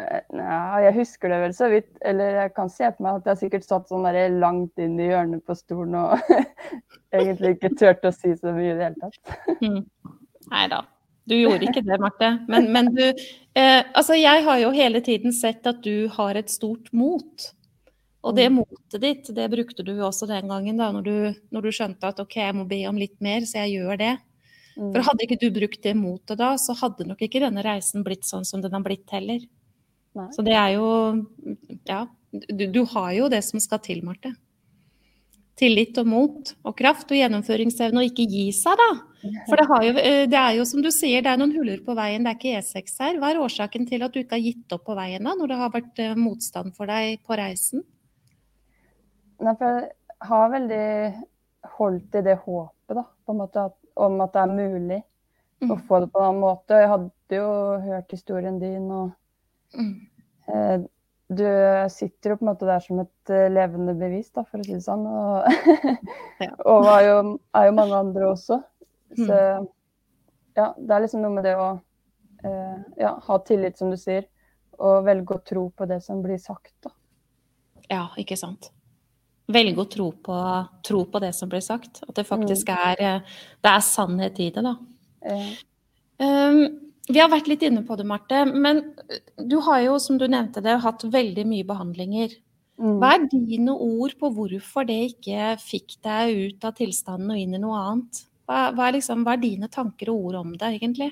Eh, 0.00 0.22
ja, 0.36 0.60
jeg 0.86 0.94
husker 1.00 1.32
det 1.32 1.40
vel 1.44 1.56
så 1.56 1.68
vidt. 1.72 1.90
Eller 2.06 2.38
jeg 2.42 2.54
kan 2.56 2.70
se 2.72 2.88
på 2.94 3.04
meg 3.06 3.20
at 3.20 3.30
jeg 3.32 3.42
sikkert 3.44 3.68
satt 3.68 3.90
sånn 3.90 4.06
der 4.08 4.38
langt 4.40 4.80
inn 4.80 4.96
i 5.00 5.10
hjørnet 5.10 5.44
på 5.46 5.56
stolen 5.58 5.98
og 6.00 6.32
egentlig 7.16 7.56
ikke 7.56 7.74
turte 7.76 8.10
å 8.10 8.16
si 8.16 8.34
så 8.38 8.54
mye 8.56 8.72
i 8.72 8.78
det 8.78 8.88
hele 8.88 9.04
tatt. 9.04 9.60
Mm. 9.60 9.84
Nei 10.50 10.66
da. 10.72 10.84
Du 11.30 11.36
gjorde 11.36 11.68
ikke 11.68 11.84
det, 11.86 12.00
Marte. 12.02 12.32
Men, 12.50 12.70
men 12.74 12.90
du 12.96 13.04
eh, 13.06 13.82
Altså, 13.94 14.16
jeg 14.18 14.44
har 14.46 14.60
jo 14.62 14.72
hele 14.74 15.02
tiden 15.04 15.34
sett 15.36 15.66
at 15.68 15.82
du 15.84 16.08
har 16.16 16.38
et 16.38 16.50
stort 16.50 16.90
mot. 16.96 17.50
Og 18.20 18.36
det 18.36 18.50
mm. 18.50 18.58
motet 18.58 19.00
ditt, 19.00 19.30
det 19.36 19.46
brukte 19.52 19.84
du 19.86 19.94
også 20.04 20.28
den 20.28 20.50
gangen, 20.50 20.80
da, 20.80 20.90
når 20.92 21.06
du, 21.06 21.14
når 21.54 21.64
du, 21.64 21.70
skjønte 21.72 22.10
at 22.10 22.20
OK, 22.20 22.36
jeg 22.42 22.56
må 22.56 22.66
be 22.68 22.82
om 22.90 22.98
litt 23.00 23.16
mer, 23.24 23.46
så 23.48 23.62
jeg 23.62 23.80
gjør 23.80 24.00
det. 24.00 24.12
Mm. 24.76 24.90
For 24.92 25.06
hadde 25.06 25.26
ikke 25.26 25.40
du 25.40 25.48
brukt 25.54 25.80
det 25.84 25.96
motet 25.96 26.40
da, 26.40 26.52
så 26.60 26.76
hadde 26.78 27.08
nok 27.08 27.22
ikke 27.24 27.42
denne 27.42 27.64
reisen 27.64 28.04
blitt 28.06 28.28
sånn 28.28 28.46
som 28.48 28.62
den 28.64 28.76
har 28.76 28.84
blitt 28.84 29.08
heller. 29.14 29.40
Nei. 30.18 30.28
Så 30.34 30.44
det 30.46 30.56
er 30.58 30.74
jo 30.74 30.86
Ja, 31.86 32.04
du, 32.30 32.64
du, 32.66 32.84
har 32.92 33.12
jo 33.16 33.28
det 33.32 33.42
som 33.46 33.62
skal 33.62 33.80
til, 33.82 34.02
Marte. 34.06 34.34
Tillit 35.60 35.96
og 36.00 36.08
mot 36.08 36.52
og 36.64 36.74
kraft 36.76 37.10
og 37.12 37.18
gjennomføringsevne, 37.18 38.02
og 38.02 38.10
ikke 38.12 38.28
gi 38.28 38.46
seg, 38.56 38.80
da. 38.80 38.90
For 39.48 39.60
det, 39.60 39.66
jo, 39.84 39.94
eh, 40.00 40.24
det, 40.30 40.38
er 40.38 40.54
jo 40.56 40.66
som 40.68 40.80
du 40.84 40.88
sier, 40.94 41.24
det 41.24 41.32
er 41.32 41.40
noen 41.40 41.52
huller 41.52 41.82
på 41.84 41.96
veien, 41.96 42.24
det 42.24 42.32
er 42.32 42.38
ikke 42.38 42.60
E6 42.60 43.00
her. 43.02 43.18
Hva 43.20 43.32
er 43.32 43.40
årsaken 43.42 43.88
til 43.88 44.04
at 44.06 44.14
du 44.14 44.22
ikke 44.22 44.38
har 44.38 44.44
gitt 44.44 44.76
opp 44.76 44.86
på 44.88 44.96
veien 44.96 45.26
da, 45.26 45.34
når 45.36 45.52
det 45.52 45.58
har 45.60 45.72
vært 45.74 46.04
eh, 46.04 46.14
motstand 46.16 46.76
for 46.76 46.90
deg 46.90 47.20
på 47.26 47.36
reisen? 47.40 47.84
Nei, 49.40 49.54
for 49.56 49.80
jeg 49.80 50.28
har 50.28 50.52
veldig 50.52 50.86
holdt 51.78 52.16
i 52.18 52.24
det 52.24 52.36
håpet 52.44 52.96
da, 52.98 53.04
på 53.24 53.32
en 53.32 53.40
måte 53.40 53.66
at, 53.70 53.76
om 54.00 54.20
at 54.20 54.34
det 54.34 54.42
er 54.42 54.54
mulig 54.54 55.00
mm. 55.62 55.72
å 55.72 55.76
få 55.88 56.00
det 56.02 56.10
på 56.12 56.20
en 56.20 56.28
annen 56.28 56.42
måte. 56.42 56.80
Jeg 56.82 56.90
hadde 56.92 57.38
jo 57.38 57.50
hørt 57.86 58.14
historien 58.14 58.58
din, 58.60 58.88
og 58.92 59.76
mm. 59.76 59.92
eh, 60.52 60.74
du 61.30 61.44
sitter 61.94 62.32
jo 62.32 62.38
på 62.40 62.44
en 62.44 62.50
måte 62.50 62.68
der 62.68 62.82
som 62.82 63.00
et 63.04 63.30
uh, 63.32 63.46
levende 63.52 63.94
bevis, 63.94 64.32
da, 64.34 64.42
for 64.42 64.60
å 64.60 64.66
si 64.66 64.74
det 64.74 64.82
sånn. 64.82 65.04
Og, 65.06 65.46
og 66.72 66.88
er, 66.90 67.04
jo, 67.06 67.20
er, 67.54 67.68
jo, 67.68 67.76
mange 67.78 68.00
andre 68.00 68.32
også. 68.32 68.58
Mm. 69.14 69.22
Så 69.22 69.38
ja, 70.58 70.66
det 70.74 70.96
er 70.96 71.04
liksom 71.06 71.22
noe 71.22 71.36
med 71.36 71.46
det 71.46 71.54
å 71.54 71.70
eh, 72.42 72.82
ja, 72.98 73.14
ha 73.28 73.38
tillit, 73.46 73.78
som 73.78 73.94
du 73.94 73.96
sier, 74.00 74.26
og 74.82 75.06
velge 75.06 75.38
å 75.38 75.44
tro 75.46 75.68
på 75.70 75.86
det 75.88 76.00
som 76.02 76.20
blir 76.24 76.40
sagt, 76.42 76.74
da. 76.82 76.92
Ja, 77.90 78.04
ikke 78.18 78.36
sant 78.38 78.72
velge 79.54 79.82
å 79.82 79.88
tro 79.90 80.10
på, 80.12 80.36
tro 80.86 81.04
på, 81.10 81.22
det 81.22 81.32
som 81.36 81.50
blir 81.50 81.62
sagt. 81.64 82.02
At 82.08 82.14
det 82.18 82.26
faktisk 82.28 82.70
mm. 82.70 82.84
er, 82.90 83.02
eh, 83.06 83.40
det 83.60 83.72
er 83.72 83.84
sannhet 83.86 84.40
i 84.42 84.50
det, 84.54 84.64
da. 84.66 84.76
Um, 86.20 86.62
vi 87.10 87.18
har 87.18 87.30
vært 87.32 87.48
litt 87.50 87.64
inne 87.66 87.82
på 87.86 87.96
det, 87.98 88.06
Marte. 88.08 88.44
Men 88.46 88.82
du 89.36 89.58
har 89.66 89.82
jo, 89.86 89.98
som 90.02 90.18
du 90.20 90.26
nevnte 90.30 90.62
det, 90.64 90.78
hatt 90.84 91.04
veldig 91.04 91.46
mye 91.48 91.66
behandlinger. 91.66 92.36
Mm. 92.80 92.96
Hva 93.00 93.14
er 93.16 93.26
dine 93.32 93.74
ord 93.74 94.14
på 94.20 94.30
hvorfor 94.36 94.86
det 94.88 94.98
ikke 95.10 95.54
fikk 95.60 95.98
deg 96.06 96.36
ut 96.46 96.64
av 96.64 96.76
tilstanden 96.78 97.34
og 97.34 97.40
inn 97.40 97.56
i 97.58 97.60
noe 97.60 97.80
annet? 97.80 98.22
Hva, 98.48 98.70
hva, 98.74 98.86
er, 98.88 98.96
liksom, 98.96 99.24
hva 99.26 99.36
er, 99.36 99.42
dine 99.42 99.68
tanker 99.72 100.12
og 100.12 100.30
ord 100.30 100.38
om 100.40 100.54
det, 100.54 100.70
egentlig? 100.78 101.10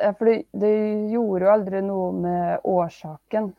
Ja, 0.00 0.12
for 0.16 0.28
det, 0.28 0.36
det 0.56 0.74
gjorde 1.12 1.46
jo 1.46 1.54
aldri 1.54 1.80
noe 1.84 2.10
med 2.16 2.68
årsaken 2.68 3.50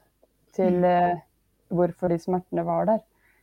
til 0.55 0.77
mm. 0.81 0.87
Eh, 0.91 1.23
hvorfor 1.71 2.11
de 2.11 2.19
smertene 2.19 2.65
var 2.67 2.87
der. 2.89 3.01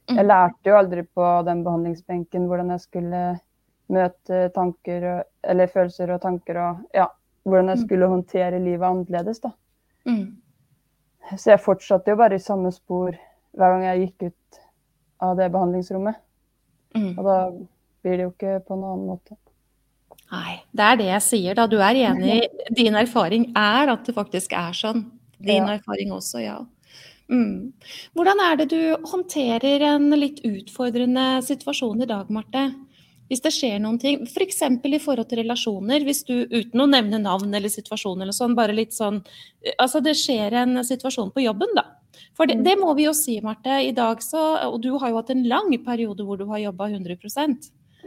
Mm. 0.08 0.16
Jeg 0.16 0.26
lærte 0.26 0.70
jo 0.70 0.76
aldri 0.78 1.02
på 1.14 1.28
den 1.44 1.62
behandlingsbenken 1.64 2.46
hvordan 2.48 2.70
jeg 2.70 2.80
skulle 2.80 3.22
møte 3.92 4.38
tanker 4.54 5.04
og, 5.18 5.22
eller 5.44 5.66
følelser 5.72 6.12
og 6.14 6.20
tanker 6.22 6.56
og 6.60 6.84
ja, 6.94 7.06
hvordan 7.44 7.68
jeg 7.68 7.78
Mm. 7.78 7.84
skulle 7.86 8.06
håndtere 8.08 8.58
livet 8.64 8.82
annerledes. 8.88 9.40
da. 9.40 9.50
Mm. 10.06 10.36
Så 11.36 11.50
jeg 11.50 11.60
fortsatte 11.60 12.10
jo 12.10 12.16
bare 12.16 12.34
i 12.34 12.38
samme 12.38 12.72
spor 12.72 13.12
hver 13.56 13.72
gang 13.74 13.84
jeg 13.84 14.00
gikk 14.06 14.30
ut 14.30 14.60
av 15.20 15.36
det 15.36 15.50
behandlingsrommet. 15.52 16.14
Mm. 16.96 17.18
Og 17.18 17.24
da 17.24 17.36
blir 18.02 18.16
det 18.16 18.24
jo 18.24 18.30
ikke 18.32 18.64
på 18.66 18.76
noen 18.78 18.92
annen 18.94 19.06
måte. 19.12 19.36
Nei, 20.32 20.62
det 20.76 20.84
er 20.84 20.96
det 20.96 21.06
jeg 21.08 21.22
sier 21.24 21.54
da. 21.56 21.66
Du 21.66 21.78
er 21.80 21.94
enig. 21.96 22.42
Din 22.76 22.94
erfaring 22.94 23.50
er 23.56 23.88
at 23.92 24.04
det 24.04 24.14
faktisk 24.16 24.52
er 24.56 24.72
sånn. 24.72 25.04
Din 25.40 25.66
Ja. 25.66 25.76
erfaring 25.78 26.10
også, 26.12 26.40
ja. 26.44 26.58
Mm. 27.28 27.72
Hvordan 28.16 28.40
er 28.40 28.56
det 28.56 28.68
du 28.72 28.80
håndterer 29.10 29.82
en 29.94 30.10
litt 30.16 30.40
utfordrende 30.48 31.42
situasjon 31.44 32.02
i 32.02 32.08
dag, 32.08 32.30
Marte? 32.32 32.70
Hvis 33.28 33.42
det 33.44 33.52
skjer 33.52 33.76
noen 33.84 33.98
ting, 34.00 34.22
f.eks. 34.24 34.62
i 34.88 34.98
forhold 35.04 35.28
til 35.28 35.42
relasjoner, 35.42 36.00
hvis 36.06 36.22
du 36.24 36.46
uten 36.48 36.80
å 36.80 36.88
nevne 36.88 37.20
navn 37.20 37.52
eller 37.52 37.68
situasjon 37.68 38.22
eller 38.24 38.32
sånn, 38.32 38.56
bare 38.56 38.72
litt 38.72 38.96
sånn 38.96 39.20
Altså 39.76 40.00
det 40.00 40.14
skjer 40.16 40.56
en 40.62 40.80
situasjon 40.80 41.34
på 41.34 41.44
jobben, 41.44 41.74
da. 41.76 41.84
For 42.34 42.46
det, 42.48 42.56
Mm. 42.56 42.64
det 42.64 42.76
må 42.80 42.94
vi 42.96 43.04
jo 43.04 43.12
si, 43.12 43.38
Marte. 43.40 43.68
I 43.84 43.92
dag 43.92 44.18
så 44.24 44.72
Og 44.72 44.80
du 44.80 44.96
har 44.98 45.10
jo 45.10 45.16
hatt 45.16 45.30
en 45.30 45.44
lang 45.44 45.70
periode 45.84 46.24
hvor 46.24 46.38
du 46.38 46.46
har 46.46 46.58
jobba 46.58 46.88
100 46.88 47.18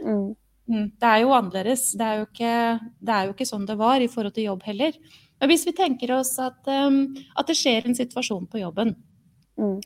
Mm. 0.02 0.34
Mm, 0.68 0.92
Det 0.98 1.06
er 1.06 1.20
jo 1.20 1.28
annerledes. 1.28 1.92
Det 1.96 2.00
er 2.00 2.18
jo, 2.18 2.26
ikke, 2.26 2.80
det 3.00 3.14
er 3.14 3.26
jo 3.26 3.32
ikke 3.32 3.46
sånn 3.46 3.66
det 3.66 3.78
var 3.78 4.00
i 4.00 4.08
forhold 4.08 4.34
til 4.34 4.44
jobb 4.44 4.62
heller. 4.64 4.92
Men 5.40 5.48
hvis 5.50 5.64
vi 5.66 5.72
tenker 5.72 6.10
oss 6.18 6.38
at, 6.38 6.66
um, 6.66 7.14
at 7.36 7.46
det 7.46 7.56
skjer 7.56 7.86
en 7.86 7.94
situasjon 7.94 8.48
på 8.48 8.60
jobben 8.60 8.96
Mm. 9.58 9.80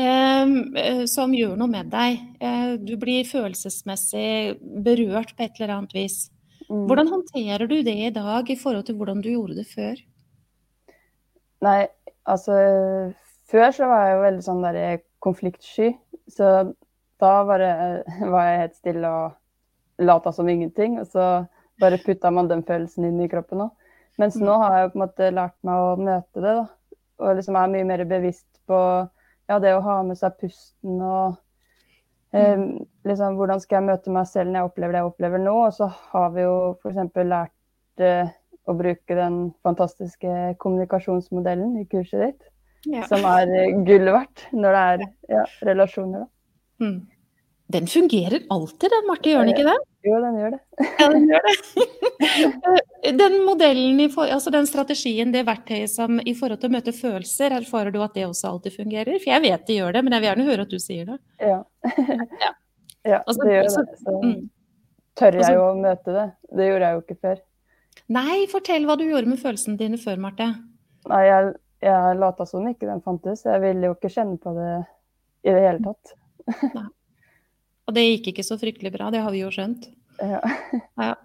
um, 0.00 0.76
eh, 0.76 1.04
som 1.10 1.32
gjør 1.34 1.56
noe 1.58 1.68
med 1.68 1.90
deg, 1.90 2.20
eh, 2.40 2.76
du 2.78 2.94
blir 2.96 3.24
følelsesmessig 3.28 4.58
berørt 4.84 5.34
på 5.36 5.44
et 5.44 5.58
eller 5.60 5.74
annet 5.78 5.96
vis. 5.96 6.30
Mm. 6.70 6.86
Hvordan 6.86 7.08
håndterer 7.10 7.66
du 7.68 7.82
det 7.82 7.96
i 8.06 8.10
dag 8.14 8.50
i 8.50 8.56
forhold 8.56 8.86
til 8.86 8.94
hvordan 9.00 9.20
du 9.24 9.32
gjorde 9.32 9.56
det 9.58 9.66
før? 9.66 9.98
Nei, 11.62 11.88
altså 12.28 12.54
Før 13.50 13.72
så 13.74 13.86
var 13.90 14.04
jeg 14.06 14.14
jo 14.14 14.22
veldig 14.22 14.42
sånn 14.46 14.60
der 14.62 15.00
konfliktsky. 15.26 15.88
Så 16.30 16.46
da 17.18 17.30
bare 17.44 17.70
var 18.30 18.44
jeg 18.46 18.60
helt 18.60 18.76
stille 18.78 19.08
og 19.10 20.04
lata 20.06 20.30
som 20.32 20.48
ingenting. 20.48 21.00
Og 21.02 21.08
så 21.10 21.24
bare 21.82 21.98
putta 21.98 22.30
man 22.30 22.46
den 22.48 22.62
følelsen 22.62 23.08
inn 23.08 23.18
i 23.24 23.28
kroppen 23.32 23.64
òg. 23.66 23.72
Mens 24.22 24.36
Mm. 24.38 24.44
nå 24.46 24.54
har 24.62 24.76
jeg 24.76 24.84
jo 24.84 24.92
på 24.92 24.98
en 25.00 25.02
måte 25.08 25.30
lært 25.34 25.56
meg 25.66 25.74
å 25.74 25.96
møte 25.98 26.34
det, 26.44 26.54
da. 26.60 26.66
Og 27.18 27.36
liksom 27.36 27.56
er 27.56 27.68
mye 27.74 27.84
mer 27.90 28.04
bevisst 28.04 28.49
på 28.70 28.80
ja, 29.50 29.58
det 29.58 29.74
å 29.74 29.84
ha 29.84 30.00
med 30.06 30.18
seg 30.18 30.36
pusten 30.38 31.00
og 31.02 31.38
eh, 32.36 32.60
liksom 33.08 33.38
hvordan 33.38 33.62
skal 33.62 33.80
jeg 33.80 33.88
møte 33.88 34.14
meg 34.14 34.28
selv 34.30 34.52
når 34.52 34.60
jeg 34.60 34.70
opplever 34.70 34.94
det 34.94 35.02
jeg 35.02 35.10
opplever 35.10 35.42
nå. 35.42 35.56
Og 35.66 35.74
så 35.74 35.90
har 36.12 36.30
vi 36.36 36.46
jo 36.46 36.56
f.eks. 36.78 37.18
lært 37.26 38.04
eh, 38.06 38.30
å 38.70 38.76
bruke 38.78 39.16
den 39.18 39.40
fantastiske 39.66 40.36
kommunikasjonsmodellen 40.62 41.78
i 41.80 41.86
kurset 41.90 42.26
ditt. 42.28 42.50
Ja. 42.88 43.04
Som 43.10 43.26
er 43.28 43.50
eh, 43.52 43.74
gull 43.86 44.08
verdt 44.14 44.46
når 44.56 44.76
det 44.76 44.84
er 44.92 45.06
ja, 45.34 45.46
relasjoner. 45.68 46.24
Da. 46.24 46.86
Mm. 46.86 47.00
Den 47.70 47.86
fungerer 47.86 48.42
alltid, 48.50 48.90
den, 48.90 49.04
Marte, 49.06 49.30
gjør 49.30 49.44
den 49.44 49.52
ikke 49.52 49.66
det? 49.68 49.76
Jo, 50.08 50.16
den 50.24 50.38
gjør 50.40 50.54
det. 50.54 50.60
Ja, 50.98 51.06
den 51.12 51.26
gjør 51.28 51.44
det. 51.46 51.54
den 53.20 53.36
modellen, 53.46 54.00
altså 54.24 54.50
den 54.54 54.66
strategien, 54.66 55.30
det 55.34 55.44
verktøyet 55.46 55.92
som 55.92 56.18
i 56.24 56.32
forhold 56.34 56.60
til 56.62 56.70
å 56.70 56.74
møte 56.74 56.94
følelser, 56.96 57.54
erfarer 57.60 57.92
du 57.94 58.00
at 58.02 58.16
det 58.16 58.24
også 58.26 58.48
alltid 58.54 58.74
fungerer? 58.78 59.20
For 59.20 59.30
jeg 59.34 59.44
vet 59.44 59.66
det 59.68 59.76
gjør 59.76 59.92
det, 59.98 60.02
men 60.06 60.16
jeg 60.16 60.24
vil 60.24 60.30
gjerne 60.30 60.48
høre 60.48 60.66
at 60.66 60.72
du 60.74 60.78
sier 60.82 61.12
det. 61.12 61.18
Ja. 61.44 61.60
Ja. 61.84 62.50
ja, 63.12 63.20
Altså, 63.26 63.44
det 63.44 63.54
gjør 63.54 63.68
altså, 63.68 63.86
det. 63.86 64.00
Så 64.02 64.16
Mm. 64.20 64.50
tør 65.20 65.36
Altså- 65.36 65.50
jeg 65.52 65.58
jo 65.60 65.64
å 65.68 65.80
møte 65.84 66.12
det. 66.16 66.26
Det 66.56 66.68
gjorde 66.70 66.86
jeg 66.88 66.96
jo 66.98 67.02
ikke 67.06 67.20
før. 67.26 67.40
Nei, 68.10 68.36
fortell 68.50 68.86
hva 68.88 68.96
du 68.98 69.04
gjorde 69.04 69.28
med 69.30 69.38
følelsene 69.42 69.78
dine 69.78 69.98
før, 70.00 70.16
Marte. 70.18 70.48
Nei, 71.10 71.22
jeg, 71.28 71.52
jeg 71.86 72.16
lata 72.18 72.46
som 72.48 72.66
ikke 72.66 72.88
den 72.88 73.02
fantes. 73.04 73.44
Jeg 73.46 73.60
ville 73.62 73.90
jo 73.92 73.94
ikke 73.98 74.10
kjenne 74.16 74.40
på 74.42 74.54
det 74.56 74.70
i 75.44 75.52
det 75.54 75.62
hele 75.68 75.84
tatt. 75.84 76.16
Og 77.90 77.96
det 77.96 78.06
gikk 78.06 78.30
ikke 78.30 78.46
så 78.46 78.54
fryktelig 78.60 78.94
bra, 78.94 79.10
det 79.10 79.24
har 79.24 79.34
vi 79.34 79.42
jo 79.42 79.50
skjønt. 79.50 79.90
Ja. 80.20 80.40
Ja. 81.00 81.16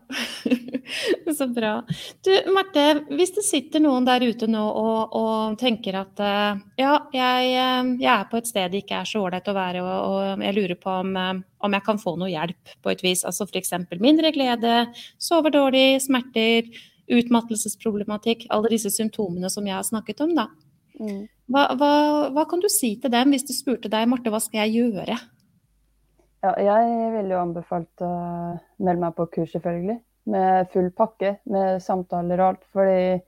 så 1.37 1.47
bra. 1.47 1.83
Du, 2.23 2.51
Marte, 2.53 2.83
hvis 3.09 3.33
det 3.35 3.43
sitter 3.43 3.81
noen 3.83 4.05
der 4.07 4.23
ute 4.23 4.47
nå 4.47 4.61
og, 4.63 5.15
og 5.19 5.57
tenker 5.59 5.97
at 5.99 6.21
eh, 6.23 6.61
ja, 6.79 6.93
jeg, 7.11 7.49
eh, 7.51 7.89
jeg 7.99 8.11
er 8.13 8.29
på 8.31 8.39
et 8.39 8.47
sted 8.47 8.71
det 8.71 8.85
ikke 8.85 9.01
er 9.01 9.09
så 9.09 9.25
ålreit 9.25 9.49
å 9.51 9.55
være, 9.57 9.83
og, 9.83 10.13
og 10.13 10.45
jeg 10.47 10.55
lurer 10.55 10.79
på 10.79 10.93
om, 11.01 11.11
eh, 11.19 11.33
om 11.67 11.75
jeg 11.75 11.85
kan 11.89 11.99
få 11.99 12.15
noe 12.21 12.31
hjelp 12.31 12.75
på 12.79 12.93
et 12.93 13.03
vis. 13.03 13.25
Altså 13.27 13.49
f.eks. 13.49 13.75
mindre 13.99 14.31
glede, 14.35 14.77
sover 15.19 15.53
dårlig, 15.57 15.99
smerter, 16.05 16.71
utmattelsesproblematikk. 17.11 18.47
Alle 18.55 18.71
disse 18.77 18.93
symptomene 18.95 19.51
som 19.51 19.67
jeg 19.67 19.75
har 19.75 19.85
snakket 19.85 20.23
om, 20.23 20.37
da. 20.39 20.49
Mm. 20.95 21.25
Hva, 21.51 21.67
hva, 21.75 21.93
hva 22.31 22.47
kan 22.47 22.63
du 22.63 22.71
si 22.71 22.95
til 23.01 23.11
dem 23.11 23.35
hvis 23.35 23.49
de 23.49 23.57
spurte 23.57 23.91
deg, 23.91 24.07
Marte, 24.07 24.31
hva 24.31 24.39
skal 24.39 24.63
jeg 24.63 24.79
gjøre? 24.79 25.19
Ja, 26.45 26.53
jeg 26.85 27.11
ville 27.13 27.33
jo 27.33 27.41
anbefalt 27.41 28.01
å 28.05 28.09
melde 28.83 29.01
meg 29.01 29.15
på 29.17 29.25
kurs, 29.33 29.51
selvfølgelig. 29.55 29.99
Med 30.33 30.69
full 30.73 30.89
pakke, 30.97 31.35
med 31.53 31.81
samtaler 31.85 32.41
og 32.41 32.47
alt. 32.47 32.63
Fordi 32.73 33.21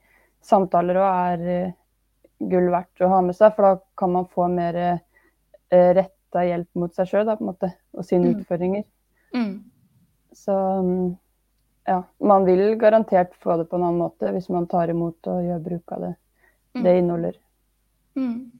samtaler 0.43 0.99
òg 1.01 1.07
er 1.33 1.47
eh, 1.53 1.71
gull 2.51 2.69
verdt 2.73 3.01
å 3.05 3.09
ha 3.11 3.21
med 3.25 3.37
seg, 3.37 3.53
for 3.55 3.67
da 3.67 3.79
kan 3.97 4.13
man 4.13 4.27
få 4.33 4.47
mer 4.53 4.75
eh, 4.83 4.99
retta 5.97 6.43
hjelp 6.45 6.69
mot 6.77 6.93
seg 6.95 7.09
sjøl, 7.09 7.25
på 7.29 7.43
en 7.45 7.51
måte, 7.51 7.71
og 7.97 8.05
sine 8.05 8.29
Mm. 8.31 8.35
utfordringer. 8.41 8.83
Mm. 9.33 9.53
Så 10.33 10.53
ja, 11.87 12.01
man 12.19 12.45
vil 12.45 12.75
garantert 12.79 13.33
få 13.41 13.57
det 13.57 13.69
på 13.69 13.77
en 13.79 13.83
annen 13.87 14.01
måte 14.03 14.29
hvis 14.35 14.49
man 14.53 14.67
tar 14.67 14.89
imot 14.91 15.27
og 15.31 15.43
gjør 15.45 15.63
bruk 15.63 15.91
av 15.95 16.01
det 16.01 16.15
Mm. 16.75 16.83
det 16.83 16.97
inneholder. 16.99 17.35
Mm. 18.15 18.51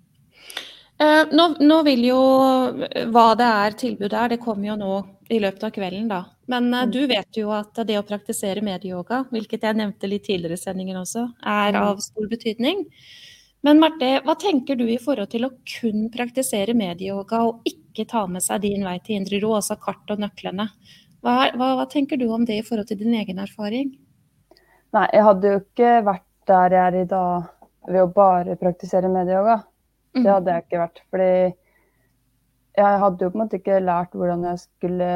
Eh, 1.00 1.24
nå, 1.32 1.46
nå 1.62 1.78
vil 1.86 2.08
jo 2.08 2.22
hva 3.14 3.28
det 3.38 3.46
er 3.46 3.76
tilbudet 3.78 4.18
er, 4.18 4.32
det 4.34 4.40
kommer 4.42 4.72
jo 4.72 4.78
nå 4.80 4.94
i 5.30 5.38
løpet 5.44 5.68
av 5.68 5.72
kvelden, 5.76 6.08
da. 6.10 6.24
Men 6.48 6.72
Mm. 6.72 6.92
du 6.92 7.02
vet 7.08 7.38
jo 7.38 7.52
at 7.52 7.74
det 7.86 7.98
å 8.00 8.06
praktisere 8.08 8.64
medieyoga, 8.64 9.26
hvilket 9.30 9.62
jeg 9.62 9.76
nevnte 9.76 10.08
litt 10.10 10.24
tidligere 10.26 10.54
i 10.58 10.64
sendingen 10.64 10.98
også, 10.98 11.28
er 11.46 11.76
av 11.76 12.00
stor 12.00 12.28
betydning. 12.32 12.86
Men 13.64 13.80
Marte, 13.80 14.22
hva 14.24 14.36
tenker 14.40 14.78
du 14.78 14.86
i 14.88 14.98
forhold 14.98 15.30
til 15.30 15.46
å 15.46 15.52
kun 15.66 16.10
praktisere 16.10 16.74
medieyoga 16.74 17.42
og 17.46 17.62
ikke 17.68 18.08
ta 18.08 18.26
med 18.28 18.42
seg 18.42 18.62
din 18.62 18.84
vei 18.84 18.98
til 19.04 19.18
indre 19.18 19.42
ro, 19.42 19.56
altså 19.58 19.76
kart 19.80 20.10
og 20.10 20.20
nøklene? 20.20 20.70
Hva, 21.22 21.52
hva, 21.58 21.76
hva 21.76 21.86
tenker 21.90 22.18
du 22.18 22.30
om 22.32 22.46
det 22.46 22.60
i 22.60 22.62
forhold 22.66 22.88
til 22.88 22.98
din 22.98 23.14
egen 23.14 23.38
erfaring? 23.40 23.98
Nei, 24.94 25.08
jeg 25.14 25.24
hadde 25.24 25.52
jo 25.52 25.60
ikke 25.60 26.04
vært 26.08 26.24
der 26.48 26.70
jeg 26.78 26.86
er 26.88 27.02
i 27.02 27.06
dag 27.06 27.50
ved 27.88 28.02
å 28.02 28.14
bare 28.14 28.56
praktisere 28.56 29.10
medyoga. 29.12 29.64
Mm. 30.18 30.24
Det 30.26 30.34
hadde 30.34 30.54
jeg 30.54 30.66
ikke 30.66 30.84
vært. 30.84 31.02
Fordi 31.14 31.32
jeg 32.78 33.02
hadde 33.04 33.26
jo 33.26 33.32
på 33.34 33.38
en 33.38 33.44
måte 33.44 33.60
ikke 33.62 33.82
lært 33.82 34.16
hvordan 34.18 34.46
jeg 34.50 34.62
skulle 34.62 35.10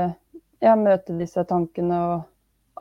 ja, 0.61 0.75
møte 0.77 1.17
disse 1.17 1.43
tankene 1.49 2.01
og 2.09 2.19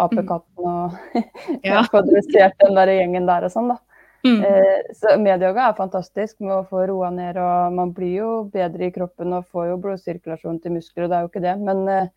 apekatten 0.00 0.66
og 0.70 0.96
Ja. 1.66 1.84
kodifisert 1.90 2.56
den 2.62 2.76
der 2.78 2.92
gjengen 2.94 3.28
der 3.28 3.46
og 3.48 3.52
sånn, 3.52 3.72
da. 3.74 3.78
Mm. 4.20 4.42
Eh, 4.44 4.94
så 4.96 5.14
medyoga 5.16 5.70
er 5.70 5.76
fantastisk 5.78 6.42
med 6.44 6.52
å 6.58 6.64
få 6.68 6.84
roa 6.90 7.08
ned, 7.14 7.38
og 7.40 7.76
man 7.76 7.92
blir 7.96 8.18
jo 8.18 8.32
bedre 8.52 8.90
i 8.90 8.92
kroppen 8.92 9.32
og 9.36 9.46
får 9.48 9.70
jo 9.70 9.78
blodsirkulasjon 9.80 10.58
til 10.60 10.76
muskler, 10.76 11.06
og 11.06 11.12
det 11.12 11.16
er 11.16 11.24
jo 11.24 11.30
ikke 11.30 11.44
det. 11.44 11.54
Men 11.64 11.80
eh, 11.88 12.10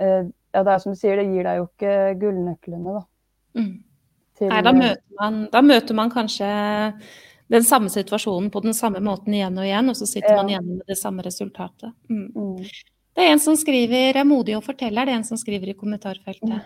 eh, 0.00 0.22
ja, 0.54 0.62
det 0.62 0.72
er 0.72 0.80
som 0.80 0.94
du 0.94 1.00
sier, 1.00 1.20
det 1.20 1.28
gir 1.28 1.44
deg 1.48 1.60
jo 1.60 1.66
ikke 1.68 1.98
gullnøklene, 2.22 2.96
da. 2.96 3.04
Mm. 3.60 3.74
Til, 4.34 4.50
Nei, 4.50 4.62
da 4.66 4.72
møter, 4.74 5.04
man, 5.20 5.36
da 5.52 5.60
møter 5.62 5.94
man 5.94 6.10
kanskje 6.10 6.48
den 7.50 7.64
samme 7.64 7.90
situasjonen 7.92 8.50
på 8.50 8.62
den 8.64 8.74
samme 8.74 9.02
måten 9.04 9.34
igjen 9.36 9.58
og 9.58 9.66
igjen, 9.66 9.90
og 9.92 9.96
så 9.98 10.08
sitter 10.08 10.30
Ja. 10.30 10.36
man 10.36 10.48
igjen 10.52 10.70
med 10.78 10.86
det 10.86 10.98
samme 10.98 11.22
resultatet. 11.22 11.92
Mm. 12.08 12.32
mm, 12.34 12.70
Det 13.14 13.22
er 13.22 13.32
en 13.32 13.38
som 13.38 13.54
skriver 13.54 14.16
'er 14.16 14.24
modig 14.24 14.56
og 14.56 14.64
forteller', 14.64 15.04
det 15.06 15.12
er 15.12 15.16
en 15.16 15.24
som 15.24 15.36
skriver 15.36 15.68
i 15.68 15.74
kommentarfeltet. 15.74 16.64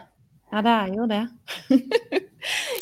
Ja, 0.50 0.62
det 0.62 0.70
er 0.70 0.94
jo 0.96 1.06
det. 1.06 1.28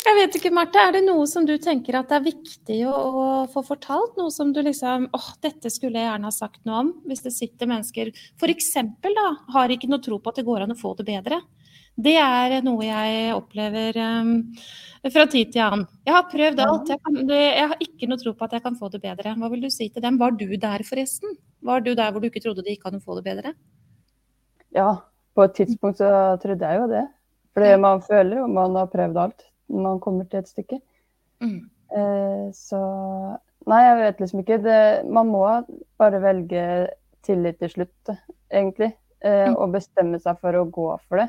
Jeg 0.05 0.15
vet 0.15 0.35
ikke, 0.39 0.53
Marte, 0.53 0.79
er 0.79 0.93
det 0.95 1.03
noe 1.03 1.25
som 1.27 1.45
du 1.45 1.57
tenker 1.57 1.97
at 1.99 2.07
det 2.07 2.15
er 2.15 2.25
viktig 2.29 2.77
å, 2.87 2.93
å 2.93 3.25
få 3.51 3.63
fortalt? 3.65 4.15
Noe 4.15 4.31
som 4.31 4.53
du 4.53 4.61
liksom 4.63 5.09
åh, 5.11 5.29
dette 5.43 5.69
skulle 5.73 5.99
jeg 5.99 6.07
gjerne 6.07 6.29
ha 6.29 6.31
sagt 6.31 6.61
noe 6.63 6.79
om. 6.85 6.93
Hvis 7.09 7.25
det 7.25 7.33
sitter 7.35 7.67
mennesker 7.67 8.13
f.eks. 8.39 8.69
da, 9.03 9.27
har 9.55 9.73
ikke 9.73 9.89
noe 9.89 9.99
tro 9.99 10.19
på 10.21 10.29
at 10.31 10.39
det 10.39 10.45
går 10.47 10.63
an 10.63 10.71
å 10.71 10.79
få 10.79 10.93
det 10.95 11.07
bedre. 11.09 11.41
Det 11.97 12.13
er 12.21 12.59
noe 12.61 12.85
jeg 12.85 13.33
opplever 13.33 13.97
um, 14.21 14.33
fra 15.09 15.25
tid 15.31 15.49
til 15.53 15.63
annen. 15.65 15.87
Jeg 16.05 16.13
har 16.13 16.27
prøvd 16.29 16.61
alt. 16.61 16.91
Jeg, 16.93 17.01
kan, 17.01 17.17
det, 17.29 17.39
jeg 17.41 17.71
har 17.71 17.81
ikke 17.87 18.09
noe 18.11 18.21
tro 18.21 18.33
på 18.37 18.45
at 18.45 18.53
jeg 18.53 18.63
kan 18.67 18.77
få 18.77 18.89
det 18.93 19.01
bedre. 19.01 19.33
Hva 19.39 19.49
vil 19.53 19.63
du 19.65 19.69
si 19.73 19.87
til 19.89 20.03
dem? 20.05 20.19
Var 20.21 20.35
du 20.37 20.45
der, 20.61 20.83
forresten? 20.85 21.33
Var 21.65 21.81
du 21.85 21.95
der 21.97 22.11
hvor 22.13 22.21
du 22.21 22.29
ikke 22.29 22.43
trodde 22.43 22.65
de 22.65 22.75
ikke 22.75 22.91
hadde 22.91 23.01
få 23.01 23.17
det 23.17 23.25
bedre? 23.25 23.55
Ja, 24.77 24.91
på 25.33 25.47
et 25.47 25.57
tidspunkt 25.57 25.97
så 26.03 26.11
trodde 26.43 26.69
jeg 26.69 26.83
jo 26.83 26.91
det. 26.91 27.07
Fordi 27.57 27.73
man 27.81 28.03
føler 28.05 28.43
jo 28.43 28.51
man 28.51 28.77
har 28.77 28.93
prøvd 28.93 29.17
alt 29.23 29.47
når 29.67 29.83
man 29.87 29.99
kommer 30.03 30.29
til 30.29 30.43
et 30.43 30.53
stykke. 30.53 30.79
Mm. 31.41 31.59
Eh, 31.97 32.45
så 32.53 32.81
Nei, 33.67 33.81
jeg 33.83 33.97
vet 33.99 34.21
liksom 34.21 34.41
ikke. 34.43 34.57
Det, 34.63 34.79
man 35.11 35.27
må 35.27 35.41
bare 35.99 36.21
velge 36.23 36.61
tillit 37.27 37.57
til 37.59 37.73
slutt, 37.73 38.11
egentlig. 38.47 38.93
Eh, 39.19 39.49
mm. 39.49 39.57
Og 39.59 39.73
bestemme 39.73 40.21
seg 40.23 40.39
for 40.39 40.55
å 40.55 40.63
gå 40.71 40.87
for 41.09 41.19
det. 41.19 41.27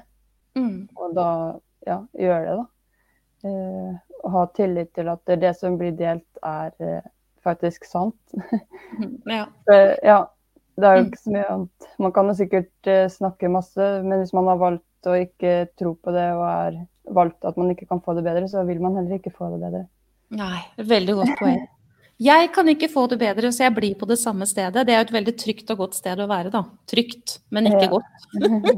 Mm. 0.59 0.89
Og 0.99 1.15
da 1.17 1.29
ja, 1.87 2.01
gjøre 2.19 2.43
det, 2.45 2.57
da. 2.59 2.67
Eh, 3.49 4.33
ha 4.33 4.43
tillit 4.57 4.91
til 4.99 5.09
at 5.13 5.39
det 5.41 5.55
som 5.57 5.79
blir 5.79 5.95
delt, 5.97 6.27
er 6.43 6.75
eh, 6.83 7.07
faktisk 7.47 7.87
sant. 7.89 8.19
ja. 9.27 9.47
ja. 9.67 9.95
ja. 10.13 10.19
Det 10.79 10.87
er 10.87 10.95
jo 10.95 11.03
mm. 11.03 11.07
ikke 11.09 11.19
så 11.19 11.33
mye 11.35 11.47
annet. 11.51 11.87
Man 11.99 12.13
kan 12.15 12.29
jo 12.31 12.37
sikkert 12.39 12.91
eh, 12.91 13.07
snakke 13.11 13.51
masse, 13.51 13.87
men 14.05 14.21
hvis 14.21 14.35
man 14.37 14.47
har 14.47 14.61
valgt 14.61 15.09
å 15.11 15.17
ikke 15.19 15.55
tro 15.79 15.97
på 15.99 16.15
det 16.15 16.27
og 16.37 16.45
er 16.47 16.77
valgt 17.19 17.47
at 17.49 17.59
man 17.59 17.73
ikke 17.73 17.89
kan 17.91 18.03
få 18.05 18.15
det 18.15 18.23
bedre, 18.27 18.47
så 18.51 18.63
vil 18.69 18.83
man 18.83 18.95
heller 18.99 19.19
ikke 19.19 19.35
få 19.35 19.51
det 19.55 19.59
bedre. 19.65 19.83
Nei, 20.39 20.61
veldig 20.79 21.17
godt 21.19 21.35
poeng. 21.41 21.67
Jeg 22.19 22.49
kan 22.51 22.67
ikke 22.67 22.89
få 22.91 23.05
det 23.07 23.21
bedre, 23.21 23.53
så 23.55 23.63
jeg 23.63 23.75
blir 23.77 23.95
på 23.99 24.07
det 24.11 24.17
samme 24.19 24.47
stedet. 24.51 24.83
Det 24.87 24.91
er 24.91 24.99
jo 24.99 25.07
et 25.07 25.13
veldig 25.15 25.35
trygt 25.39 25.69
og 25.71 25.85
godt 25.85 25.99
sted 26.01 26.19
å 26.19 26.27
være, 26.27 26.51
da. 26.51 26.65
Trygt, 26.91 27.37
men 27.55 27.69
ikke 27.71 27.85
ja. 27.85 27.91
godt. 27.93 28.25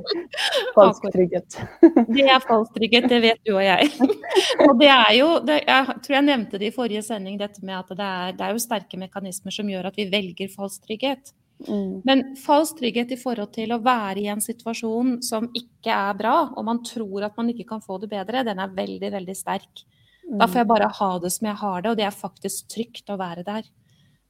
falsk 0.77 1.07
trygghet. 1.15 1.57
det 2.13 2.27
er 2.27 2.43
falsk 2.45 2.75
trygghet, 2.77 3.07
det 3.09 3.21
vet 3.25 3.41
du 3.49 3.55
og 3.55 3.63
jeg. 3.65 3.89
og 4.67 4.75
det 4.83 4.91
er 4.93 5.15
jo, 5.17 5.29
det, 5.49 5.57
jeg 5.65 5.97
tror 6.05 6.19
jeg 6.19 6.27
nevnte 6.27 6.61
det 6.61 6.69
i 6.69 6.75
forrige 6.75 7.05
sending, 7.07 7.39
dette 7.41 7.65
med 7.65 7.79
at 7.79 7.95
det 7.97 8.09
er, 8.09 8.35
det 8.37 8.45
er 8.45 8.53
jo 8.53 8.65
sterke 8.67 9.01
mekanismer 9.01 9.57
som 9.57 9.73
gjør 9.73 9.89
at 9.89 9.97
vi 9.97 10.11
velger 10.13 10.53
falsk 10.53 10.85
trygghet. 10.85 11.33
Mm. 11.65 12.03
Men 12.05 12.25
falsk 12.41 12.77
trygghet 12.83 13.17
i 13.17 13.21
forhold 13.21 13.55
til 13.57 13.73
å 13.73 13.81
være 13.85 14.21
i 14.21 14.29
en 14.33 14.45
situasjon 14.45 15.17
som 15.25 15.49
ikke 15.57 15.97
er 15.97 16.13
bra, 16.21 16.37
og 16.53 16.69
man 16.69 16.85
tror 16.85 17.25
at 17.31 17.41
man 17.41 17.49
ikke 17.55 17.69
kan 17.73 17.81
få 17.85 17.97
det 18.05 18.13
bedre, 18.13 18.45
den 18.45 18.61
er 18.61 18.77
veldig, 18.77 19.15
veldig 19.17 19.39
sterk. 19.39 19.87
Da 20.31 20.47
får 20.47 20.63
jeg 20.63 20.71
bare 20.71 20.89
ha 20.95 21.11
det 21.19 21.33
som 21.35 21.49
jeg 21.49 21.59
har 21.59 21.83
det, 21.83 21.91
og 21.91 21.99
det 21.99 22.07
er 22.07 22.15
faktisk 22.15 22.69
trygt 22.71 23.11
å 23.11 23.19
være 23.19 23.43
der. 23.47 23.65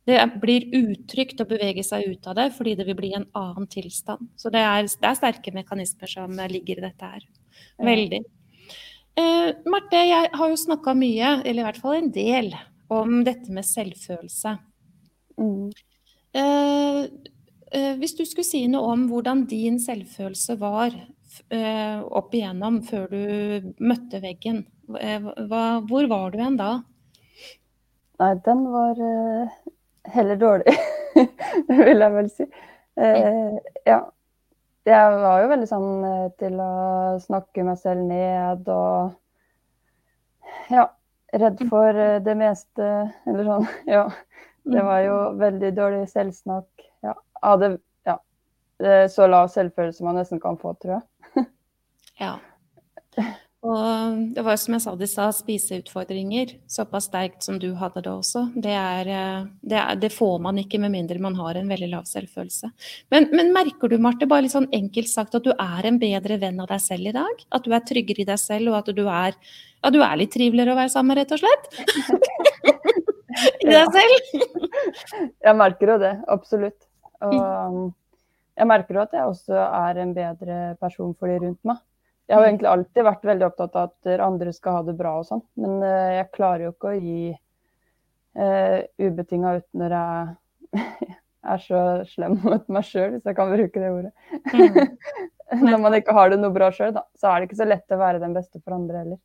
Det 0.08 0.16
blir 0.40 0.64
utrygt 0.72 1.42
å 1.42 1.48
bevege 1.48 1.84
seg 1.84 2.08
ut 2.08 2.28
av 2.30 2.38
det, 2.38 2.46
fordi 2.56 2.72
det 2.78 2.86
vil 2.88 2.96
bli 2.98 3.12
en 3.18 3.26
annen 3.36 3.68
tilstand. 3.70 4.30
Så 4.40 4.52
det 4.52 4.62
er, 4.64 4.88
det 4.88 5.10
er 5.10 5.18
sterke 5.18 5.52
mekanismer 5.54 6.10
som 6.10 6.40
ligger 6.50 6.80
i 6.80 6.86
dette 6.86 7.10
her. 7.12 7.26
Veldig. 7.84 8.22
Eh, 9.20 9.50
Marte, 9.68 10.00
jeg 10.08 10.32
har 10.32 10.52
jo 10.52 10.58
snakka 10.58 10.94
mye, 10.96 11.36
eller 11.44 11.60
i 11.60 11.68
hvert 11.68 11.82
fall 11.82 11.98
en 11.98 12.10
del, 12.14 12.50
om 12.90 13.20
dette 13.26 13.52
med 13.54 13.66
selvfølelse. 13.68 14.56
Mm. 15.40 15.68
Eh, 16.40 17.02
eh, 17.76 17.92
hvis 18.00 18.16
du 18.16 18.24
skulle 18.24 18.48
si 18.48 18.64
noe 18.72 18.94
om 18.94 19.06
hvordan 19.10 19.44
din 19.50 19.78
selvfølelse 19.82 20.56
var 20.60 20.96
opp 21.50 22.34
igjennom 22.34 22.80
før 22.82 23.06
du 23.12 23.72
møtte 23.78 24.18
veggen, 24.22 24.64
Eh, 24.98 25.26
hva, 25.50 25.64
hvor 25.86 26.08
var 26.10 26.30
du 26.30 26.40
hen 26.40 26.56
da? 26.58 26.70
Nei, 28.20 28.30
den 28.44 28.64
var 28.72 28.98
uh, 28.98 29.58
heller 30.10 30.38
dårlig, 30.40 30.74
vil 31.68 32.04
jeg 32.04 32.14
vel 32.16 32.30
si. 32.32 32.46
Ja. 33.86 34.00
Jeg 34.88 35.18
var 35.22 35.42
jo 35.42 35.50
veldig 35.52 35.68
sånn 35.68 35.90
til 36.40 36.56
å 36.60 36.72
snakke 37.20 37.64
meg 37.64 37.78
selv 37.78 38.00
ned 38.08 38.68
og 38.72 39.12
ja, 40.72 40.86
redd 41.36 41.60
mm. 41.60 41.68
for 41.70 42.00
det 42.24 42.34
meste, 42.40 42.90
eller 43.28 43.46
sånn. 43.46 43.70
Ja. 43.96 44.08
Det 44.70 44.82
var 44.84 45.00
jo 45.00 45.14
mm. 45.16 45.38
veldig 45.40 45.70
dårlig 45.72 46.02
selvsnakk. 46.10 46.82
Ja. 47.06 47.14
Hadde 47.40 47.70
ja, 48.04 48.18
så 49.08 49.28
lav 49.30 49.48
selvfølelse 49.52 50.04
man 50.04 50.18
nesten 50.20 50.42
kan 50.42 50.58
få, 50.60 50.74
tror 50.82 50.98
jeg. 50.98 51.04
Ja. 52.20 52.36
Og 53.60 54.20
det 54.32 54.40
var 54.40 54.56
som 54.56 54.72
jeg 54.72 54.82
sa, 54.86 54.92
de 54.96 55.06
sa 55.08 55.26
spiseutfordringer. 55.36 56.54
Såpass 56.70 57.10
sterkt 57.10 57.44
som 57.44 57.58
du 57.60 57.74
hadde 57.76 58.00
det 58.06 58.12
også. 58.12 58.46
Det, 58.54 58.72
er, 58.72 59.10
det, 59.60 59.76
er, 59.76 59.98
det, 60.00 60.08
får 60.14 60.38
man 60.40 60.56
ikke 60.62 60.80
med 60.80 60.94
mindre 60.94 61.20
man 61.20 61.36
har 61.36 61.58
en 61.60 61.68
veldig 61.68 61.90
lav 61.92 62.06
selvfølelse. 62.08 62.70
Men, 63.12 63.28
men, 63.36 63.52
merker 63.52 63.92
du, 63.92 63.98
Marte, 64.00 64.28
bare 64.30 64.46
litt 64.46 64.54
sånn 64.56 64.70
enkelt 64.72 65.12
sagt, 65.12 65.36
at 65.36 65.44
du 65.44 65.52
er 65.52 65.90
en 65.90 66.00
bedre 66.00 66.40
venn 66.40 66.62
av 66.64 66.70
deg 66.72 66.80
selv 66.86 67.12
i 67.12 67.14
dag? 67.18 67.44
At 67.52 67.68
du 67.68 67.76
er 67.76 67.84
tryggere 67.84 68.24
i 68.24 68.28
deg 68.30 68.40
selv, 68.40 68.72
og 68.72 68.80
at 68.80 68.88
du 68.96 69.04
er, 69.04 69.36
ja, 69.36 69.92
du 69.92 70.00
er 70.00 70.16
litt 70.22 70.32
triveligere 70.32 70.72
å 70.72 70.80
være 70.80 70.94
sammen 70.94 71.12
med, 71.12 71.20
rett 71.20 71.36
og 71.36 71.44
slett? 71.44 71.68
I 73.60 73.68
deg 73.68 73.92
selv? 73.92 74.16
jeg 75.50 75.56
merker 75.60 75.94
jo 75.94 76.00
det, 76.00 76.14
absolutt. 76.32 76.80
Og 77.28 77.92
jeg 78.56 78.68
merker 78.72 78.96
jo 78.96 79.04
at 79.04 79.14
jeg 79.16 79.36
også 79.36 79.60
er 79.68 80.00
en 80.00 80.16
bedre 80.16 80.58
person 80.80 81.12
for 81.12 81.28
de 81.28 81.38
rundt 81.44 81.60
meg. 81.68 81.84
Jeg 82.30 82.38
har 82.38 82.46
egentlig 82.46 82.68
alltid 82.70 83.06
vært 83.06 83.24
veldig 83.26 83.46
opptatt 83.48 83.74
av 83.74 83.88
at 83.88 84.20
andre 84.22 84.52
skal 84.54 84.76
ha 84.78 84.82
det 84.86 84.94
bra 84.98 85.16
og 85.18 85.24
sånn, 85.26 85.40
men 85.58 85.80
uh, 85.82 86.10
jeg 86.14 86.28
klarer 86.36 86.68
jo 86.68 86.74
ikke 86.76 86.92
å 86.92 87.00
gi 87.00 87.32
uh, 87.34 88.44
eh, 88.44 88.76
ubetinga 89.02 89.56
ut 89.58 89.66
når 89.80 89.96
jeg 89.96 90.84
er 91.54 91.64
så 91.64 91.80
slem 92.12 92.38
mot 92.44 92.70
meg 92.70 92.86
sjøl, 92.86 93.16
hvis 93.16 93.26
jeg 93.26 93.38
kan 93.38 93.50
bruke 93.50 93.82
det 93.82 93.90
ordet. 93.90 94.12
Mm. 94.54 94.94
når 95.66 95.82
man 95.82 95.98
ikke 95.98 96.14
har 96.14 96.30
det 96.30 96.38
noe 96.38 96.54
bra 96.54 96.70
sjøl, 96.74 96.94
så 97.18 97.32
er 97.32 97.40
det 97.40 97.50
ikke 97.50 97.60
så 97.64 97.66
lett 97.66 97.98
å 97.98 97.98
være 97.98 98.22
den 98.22 98.38
beste 98.38 98.62
for 98.62 98.78
andre 98.78 99.02
heller. 99.02 99.20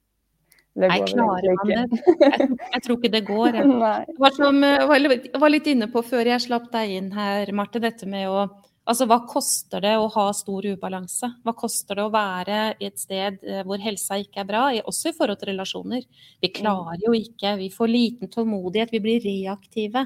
Nei, 0.75 0.97
klarer 1.07 1.53
man 1.55 1.69
det? 1.69 1.99
Jeg, 2.19 2.47
jeg, 2.59 2.79
tror 2.83 2.97
ikke 2.97 3.11
det 3.13 3.21
går. 3.29 3.61
Jeg. 3.61 4.15
Var, 4.25 4.33
som, 4.35 4.57
var, 4.59 5.05
var 5.39 5.53
litt 5.53 5.69
inne 5.71 5.87
på 5.93 6.01
før 6.03 6.27
jeg 6.33 6.43
slapp 6.43 6.65
deg 6.73 6.97
inn 6.97 7.13
her, 7.15 7.53
Marte, 7.55 7.79
dette 7.79 8.09
med 8.09 8.27
å 8.27 8.49
Altså, 8.85 9.07
hva 9.09 9.17
koster 9.25 9.81
det 9.81 9.95
å 9.97 10.09
ha 10.13 10.27
stor 10.37 10.65
ubalanse? 10.69 11.31
Hva 11.41 11.55
koster 11.57 11.97
det 11.97 12.03
å 12.05 12.11
være 12.13 12.59
i 12.77 12.85
et 12.85 13.01
sted 13.01 13.39
eh, 13.41 13.63
hvor 13.65 13.81
helsa 13.81 14.19
ikke 14.21 14.43
er 14.43 14.49
bra, 14.49 14.67
også 14.85 15.09
i 15.09 15.15
forhold 15.17 15.41
til 15.41 15.49
relasjoner? 15.49 16.03
Vi 16.43 16.51
mm. 16.51 16.55
klarer 16.59 17.01
jo 17.07 17.15
ikke, 17.17 17.55
vi 17.63 17.71
får 17.73 17.89
liten 17.89 18.29
tålmodighet, 18.29 18.93
vi 18.93 19.01
blir 19.01 19.25
reaktive. 19.25 20.05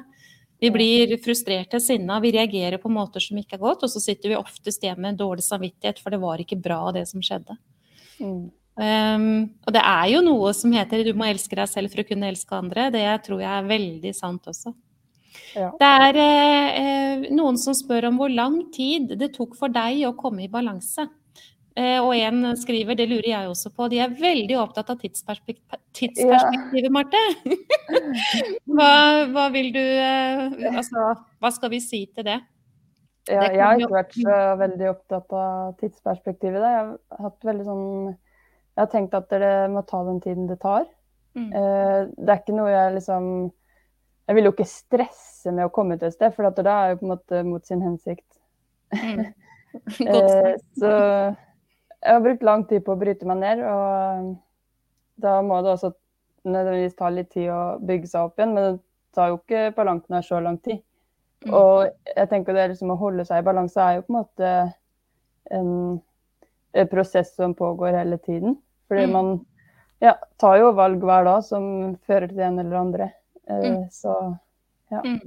Vi 0.60 0.72
blir 0.76 1.12
frustrerte, 1.24 1.80
sinna, 1.84 2.20
vi 2.24 2.34
reagerer 2.36 2.80
på 2.80 2.92
måter 2.92 3.24
som 3.24 3.38
ikke 3.40 3.56
er 3.56 3.64
godt, 3.64 3.84
og 3.84 3.92
så 3.92 4.02
sitter 4.04 4.34
vi 4.34 4.40
oftest 4.40 4.84
igjen 4.84 5.00
med 5.00 5.14
en 5.14 5.22
dårlig 5.22 5.46
samvittighet, 5.46 6.00
for 6.04 6.16
det 6.16 6.20
var 6.24 6.44
ikke 6.44 6.60
bra 6.60 6.82
det 6.96 7.06
som 7.08 7.24
skjedde. 7.24 7.56
Mm. 8.20 8.50
Um, 8.80 9.30
og 9.68 9.76
det 9.76 9.84
er 9.84 10.06
jo 10.14 10.20
noe 10.24 10.52
som 10.56 10.72
heter 10.72 11.04
'du 11.04 11.12
må 11.16 11.28
elske 11.28 11.56
deg 11.56 11.68
selv 11.68 11.92
for 11.92 12.00
å 12.00 12.08
kunne 12.08 12.28
elske 12.32 12.56
andre'. 12.56 12.92
Det 12.96 13.08
tror 13.28 13.42
jeg 13.44 13.52
er 13.52 13.72
veldig 13.72 14.14
sant 14.16 14.48
også. 14.48 14.72
Ja. 15.56 15.70
Det 15.80 15.90
er 16.06 16.20
eh, 16.24 17.30
noen 17.36 17.58
som 17.62 17.76
spør 17.78 18.10
om 18.10 18.20
hvor 18.22 18.32
lang 18.34 18.62
tid 18.74 19.16
det 19.20 19.34
tok 19.38 19.56
for 19.60 19.74
deg 19.74 20.04
å 20.08 20.16
komme 20.18 20.46
i 20.46 20.52
balanse. 20.52 21.08
Eh, 21.80 21.98
og 22.02 22.12
en 22.18 22.58
skriver, 22.60 22.98
det 22.98 23.08
lurer 23.08 23.30
jeg 23.30 23.50
også 23.50 23.72
på, 23.72 23.88
de 23.92 24.02
er 24.04 24.16
veldig 24.20 24.56
opptatt 24.60 24.90
av 24.92 25.00
tidsperspekt 25.00 25.78
tidsperspektivet, 25.96 26.90
ja. 26.90 26.94
Marte. 26.94 27.22
hva, 28.76 28.94
hva, 29.30 29.46
vil 29.54 29.70
du 29.76 29.84
eh, 29.84 30.74
Altså, 30.74 31.14
hva 31.40 31.52
skal 31.56 31.72
vi 31.72 31.80
si 31.84 32.02
til 32.10 32.28
det? 32.28 32.40
Ja, 33.30 33.46
jeg 33.46 33.62
har 33.62 33.78
ikke 33.78 33.94
vært 33.94 34.16
så 34.18 34.38
veldig 34.58 34.88
opptatt 34.90 35.36
av 35.38 35.76
tidsperspektivet. 35.80 36.64
Jeg 36.66 36.80
har 36.82 37.28
hatt 37.28 37.46
veldig 37.46 37.66
sånn 37.68 37.86
Jeg 38.10 38.82
har 38.82 38.90
tenkt 38.90 39.16
at 39.18 39.30
det 39.30 39.54
må 39.70 39.84
ta 39.86 40.02
den 40.08 40.22
tiden 40.24 40.50
det 40.50 40.58
tar. 40.64 40.88
Mm. 41.38 41.50
Eh, 41.54 42.00
det 42.18 42.34
er 42.34 42.42
ikke 42.42 42.58
noe 42.58 42.72
jeg 42.74 42.96
liksom 42.98 43.30
jeg 44.30 44.38
vil 44.38 44.46
jo 44.46 44.52
ikke 44.54 44.70
stresse 44.70 45.50
med 45.50 45.66
å 45.66 45.72
komme 45.74 45.96
til 45.98 46.12
et 46.12 46.14
sted, 46.14 46.34
for 46.36 46.46
da 46.54 46.74
er 46.84 46.92
jo 46.92 47.00
på 47.00 47.08
en 47.08 47.14
måte 47.16 47.40
mot 47.48 47.66
sin 47.66 47.82
hensikt. 47.82 48.28
Mm. 48.94 49.24
eh, 50.06 50.52
så 50.78 50.92
jeg 50.94 52.14
har 52.14 52.22
brukt 52.22 52.46
lang 52.46 52.68
tid 52.70 52.84
på 52.86 52.93
å 52.93 53.00
bryte 53.00 53.26
meg 53.26 53.42
ned, 53.42 53.64
og 53.66 54.36
da 55.24 55.39
må 55.42 55.58
det 55.66 55.74
også 55.74 55.92
nødvendigvis 56.46 57.00
ta 57.00 57.10
litt 57.10 57.32
tid 57.34 57.50
å 57.51 57.64
bygge 57.82 58.12
seg 58.12 58.30
opp 58.30 58.38
igjen. 58.38 58.54
Men 58.54 58.68
det 58.68 59.18
tar 59.18 59.32
jo 59.32 59.39
ikke 59.42 59.66
på 59.76 59.88
langt 59.89 60.06
nær 60.14 60.26
så 60.26 60.43
lang 60.46 60.60
tid. 60.62 60.84
Mm. 61.47 61.56
Og 61.56 62.14
jeg 62.14 62.30
tenker 62.30 62.54
det 62.54 62.70
liksom 62.76 62.93
å 62.93 63.00
holde 63.00 63.26
seg 63.26 63.42
i 63.42 63.47
balanse 63.47 63.82
er 63.82 63.97
jo 63.97 64.06
på 64.06 64.14
en 64.14 64.20
måte 64.20 64.56
en, 65.58 65.72
en 66.78 66.92
prosess 66.92 67.34
som 67.34 67.58
pågår 67.58 67.97
hele 67.97 68.22
tiden. 68.22 68.60
Fordi 68.92 69.10
mm. 69.10 69.16
man 69.18 69.34
ja, 70.06 70.14
tar 70.38 70.62
jo 70.62 70.76
valg 70.78 71.01
hver 71.04 71.26
dag 71.28 71.42
som 71.47 71.96
fører 72.08 72.30
til 72.30 72.46
en 72.46 72.62
eller 72.62 72.80
andre. 72.86 73.10
Eh, 73.50 73.66
mm. 73.66 73.84
Så 73.92 74.16
ja. 74.89 75.01
Mm. 75.05 75.20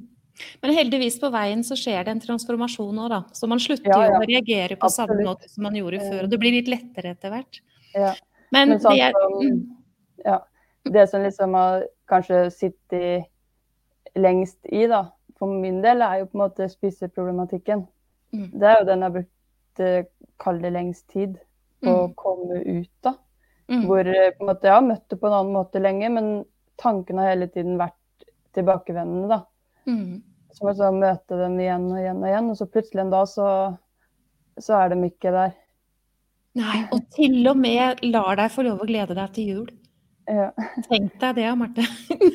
Men 0.63 0.73
heldigvis 0.75 1.19
på 1.21 1.29
veien 1.33 1.63
så 1.65 1.77
skjer 1.79 2.07
det 2.07 2.15
en 2.15 2.23
transformasjon 2.23 3.01
òg, 3.05 3.09
da. 3.13 3.21
Så 3.37 3.49
man 3.51 3.61
slutter 3.63 3.93
ja, 3.93 4.01
ja. 4.09 4.19
å 4.19 4.27
reagere 4.27 4.79
på 4.79 4.89
Absolutt. 4.89 5.13
samme 5.13 5.27
måte 5.29 5.51
som 5.53 5.67
man 5.67 5.77
gjorde 5.77 6.01
før. 6.03 6.23
Og 6.25 6.33
det 6.33 6.41
blir 6.41 6.57
litt 6.57 6.71
lettere 6.73 7.13
etter 7.17 7.35
hvert. 7.35 7.61
Ja. 7.93 8.15
Men, 8.53 8.75
Men 8.75 8.81
sånn, 8.83 8.97
det, 8.97 9.11
er, 9.11 9.29
mm. 9.43 9.61
ja, 10.27 10.39
det 10.97 11.07
som 11.13 11.25
liksom 11.25 11.57
har 11.57 11.87
kanskje 12.11 12.45
sittet 12.55 13.29
lengst 14.19 14.59
i, 14.69 14.87
da, 14.91 15.07
for 15.41 15.53
min 15.63 15.81
del, 15.85 16.05
er 16.05 16.23
jo 16.23 16.29
på 16.31 16.39
en 16.39 16.45
måte 16.45 16.69
spiseproblematikken. 16.73 17.87
Mm. 18.33 18.49
Det 18.53 18.69
er 18.69 18.81
jo 18.81 18.89
den 18.89 19.05
jeg 19.05 19.09
har 19.09 19.17
brukt 19.17 19.85
eh, 19.85 20.05
kall 20.43 20.61
det 20.63 20.73
lengst 20.75 21.07
tid 21.13 21.39
på 21.83 21.93
å 21.93 22.09
mm. 22.11 22.17
komme 22.19 22.61
ut 22.61 23.09
av. 23.11 23.19
Mm. 23.73 23.87
Hvor 23.89 24.09
eh, 24.09 24.31
på 24.37 24.45
en 24.45 24.51
måte, 24.51 24.69
jeg 24.69 24.77
har 24.77 24.85
møtt 24.85 25.07
det 25.09 25.19
på 25.21 25.29
en 25.29 25.39
annen 25.39 25.57
måte 25.57 25.81
lenge, 25.83 26.13
men 26.13 26.31
tanken 26.81 27.21
har 27.21 27.33
hele 27.33 27.49
tiden 27.53 27.79
vært 27.81 27.97
tilbakevendende, 28.57 29.29
da. 29.33 29.41
Mm. 29.89 30.23
Så 30.53 30.67
må 30.67 30.75
jeg 30.77 30.99
møte 30.99 31.39
dem 31.41 31.59
igjen 31.61 31.89
og 31.91 32.01
igjen 32.01 32.23
og 32.23 32.29
igjen, 32.29 32.51
og 32.53 32.59
så 32.59 32.69
plutselig 32.69 33.05
en 33.05 33.13
dag 33.15 33.29
så, 33.31 33.49
så 34.61 34.79
er 34.79 34.93
de 34.93 34.99
ikke 35.09 35.33
der. 35.35 35.55
Nei, 36.61 36.83
og 36.93 37.07
til 37.17 37.39
og 37.49 37.57
med 37.57 38.03
lar 38.05 38.37
deg 38.37 38.53
få 38.53 38.67
lov 38.67 38.83
å 38.85 38.89
glede 38.89 39.17
deg 39.17 39.33
til 39.37 39.49
jul. 39.55 39.71
Ja. 40.29 40.51
Tenk 40.87 41.17
deg 41.21 41.41
det, 41.41 41.49
Marte. 41.59 41.87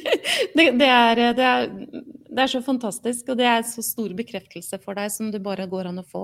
Det, 0.58 0.72
det, 0.78 0.88
er, 0.90 1.20
det, 1.38 1.46
er, 1.46 1.68
det 2.34 2.42
er 2.44 2.50
så 2.50 2.60
fantastisk, 2.66 3.30
og 3.30 3.38
det 3.40 3.46
er 3.46 3.64
så 3.66 3.84
stor 3.86 4.12
bekreftelse 4.18 4.80
for 4.82 4.98
deg 4.98 5.12
som 5.14 5.30
det 5.34 5.42
bare 5.46 5.68
går 5.70 5.90
an 5.92 6.02
å 6.02 6.06
få. 6.06 6.24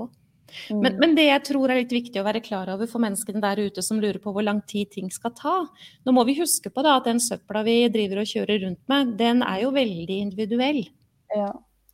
Mm. 0.70 0.80
Men, 0.80 0.98
men, 1.02 1.16
det 1.18 1.28
jeg 1.28 1.44
tror 1.50 1.72
er 1.72 1.82
litt 1.82 1.94
viktig 1.94 2.22
å 2.22 2.26
være 2.28 2.44
klar 2.46 2.72
over 2.74 2.90
for 2.90 3.04
menneskene 3.04 3.44
der 3.44 3.62
ute 3.66 3.84
som 3.86 4.02
lurer 4.02 4.20
på 4.24 4.34
hvor 4.36 4.46
lang 4.46 4.62
tid 4.70 4.92
ting 4.94 5.12
skal 5.14 5.34
ta. 5.38 5.56
Nå 6.06 6.16
må 6.16 6.26
vi 6.30 6.38
huske 6.40 6.72
på 6.74 6.86
da, 6.86 6.98
at 7.00 7.10
den 7.10 7.22
søpla 7.24 7.66
vi 7.68 7.78
driver 7.94 8.24
og 8.24 8.32
kjører 8.32 8.64
rundt 8.66 8.82
med, 8.92 9.14
den 9.20 9.44
er 9.46 9.64
jo 9.66 9.74
veldig 9.76 10.20
individuell. 10.30 10.84
Ja. 11.34 11.52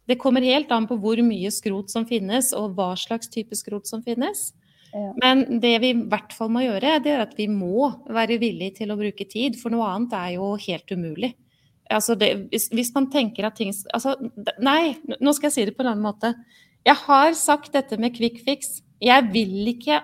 Det 0.09 0.17
kommer 0.21 0.41
helt 0.41 0.71
an 0.73 0.87
på 0.89 0.97
hvor 0.99 1.19
mye 1.21 1.51
skrot 1.53 1.91
som 1.93 2.07
finnes, 2.09 2.53
og 2.57 2.73
hva 2.77 2.95
slags 2.97 3.29
type 3.29 3.57
skrot 3.57 3.89
som 3.89 4.01
finnes. 4.05 4.49
Ja. 4.89 5.11
Men 5.21 5.59
det 5.61 5.75
vi 5.83 5.91
i 5.93 5.99
hvert 6.09 6.33
fall 6.33 6.49
må 6.53 6.63
gjøre, 6.65 6.97
det 7.05 7.13
er 7.13 7.21
at 7.27 7.35
vi 7.37 7.45
må 7.51 7.91
være 8.09 8.39
villige 8.41 8.79
til 8.81 8.89
å 8.89 8.97
bruke 8.97 9.27
tid. 9.29 9.59
For 9.61 9.73
noe 9.73 9.91
annet 9.91 10.15
er 10.17 10.33
jo 10.39 10.55
helt 10.57 10.95
umulig. 10.95 11.35
Altså 11.89 12.15
det, 12.17 12.31
hvis, 12.51 12.67
hvis, 12.73 12.91
man 12.93 13.07
tenker 13.09 13.47
at 13.47 13.55
ting 13.57 13.71
altså, 13.97 14.13
Nei, 14.61 14.93
nå 15.17 15.31
skal 15.33 15.49
jeg 15.49 15.55
si 15.55 15.63
det 15.65 15.73
på 15.77 15.85
en 15.85 15.91
annen 15.93 16.05
måte. 16.05 16.33
Jeg 16.87 16.95
har 17.05 17.33
sagt 17.37 17.73
dette 17.75 17.99
med 17.99 18.15
quick 18.15 18.39
fix. 18.45 18.79
Jeg 19.03 19.27
vil 19.33 19.67
ikke, 19.73 19.99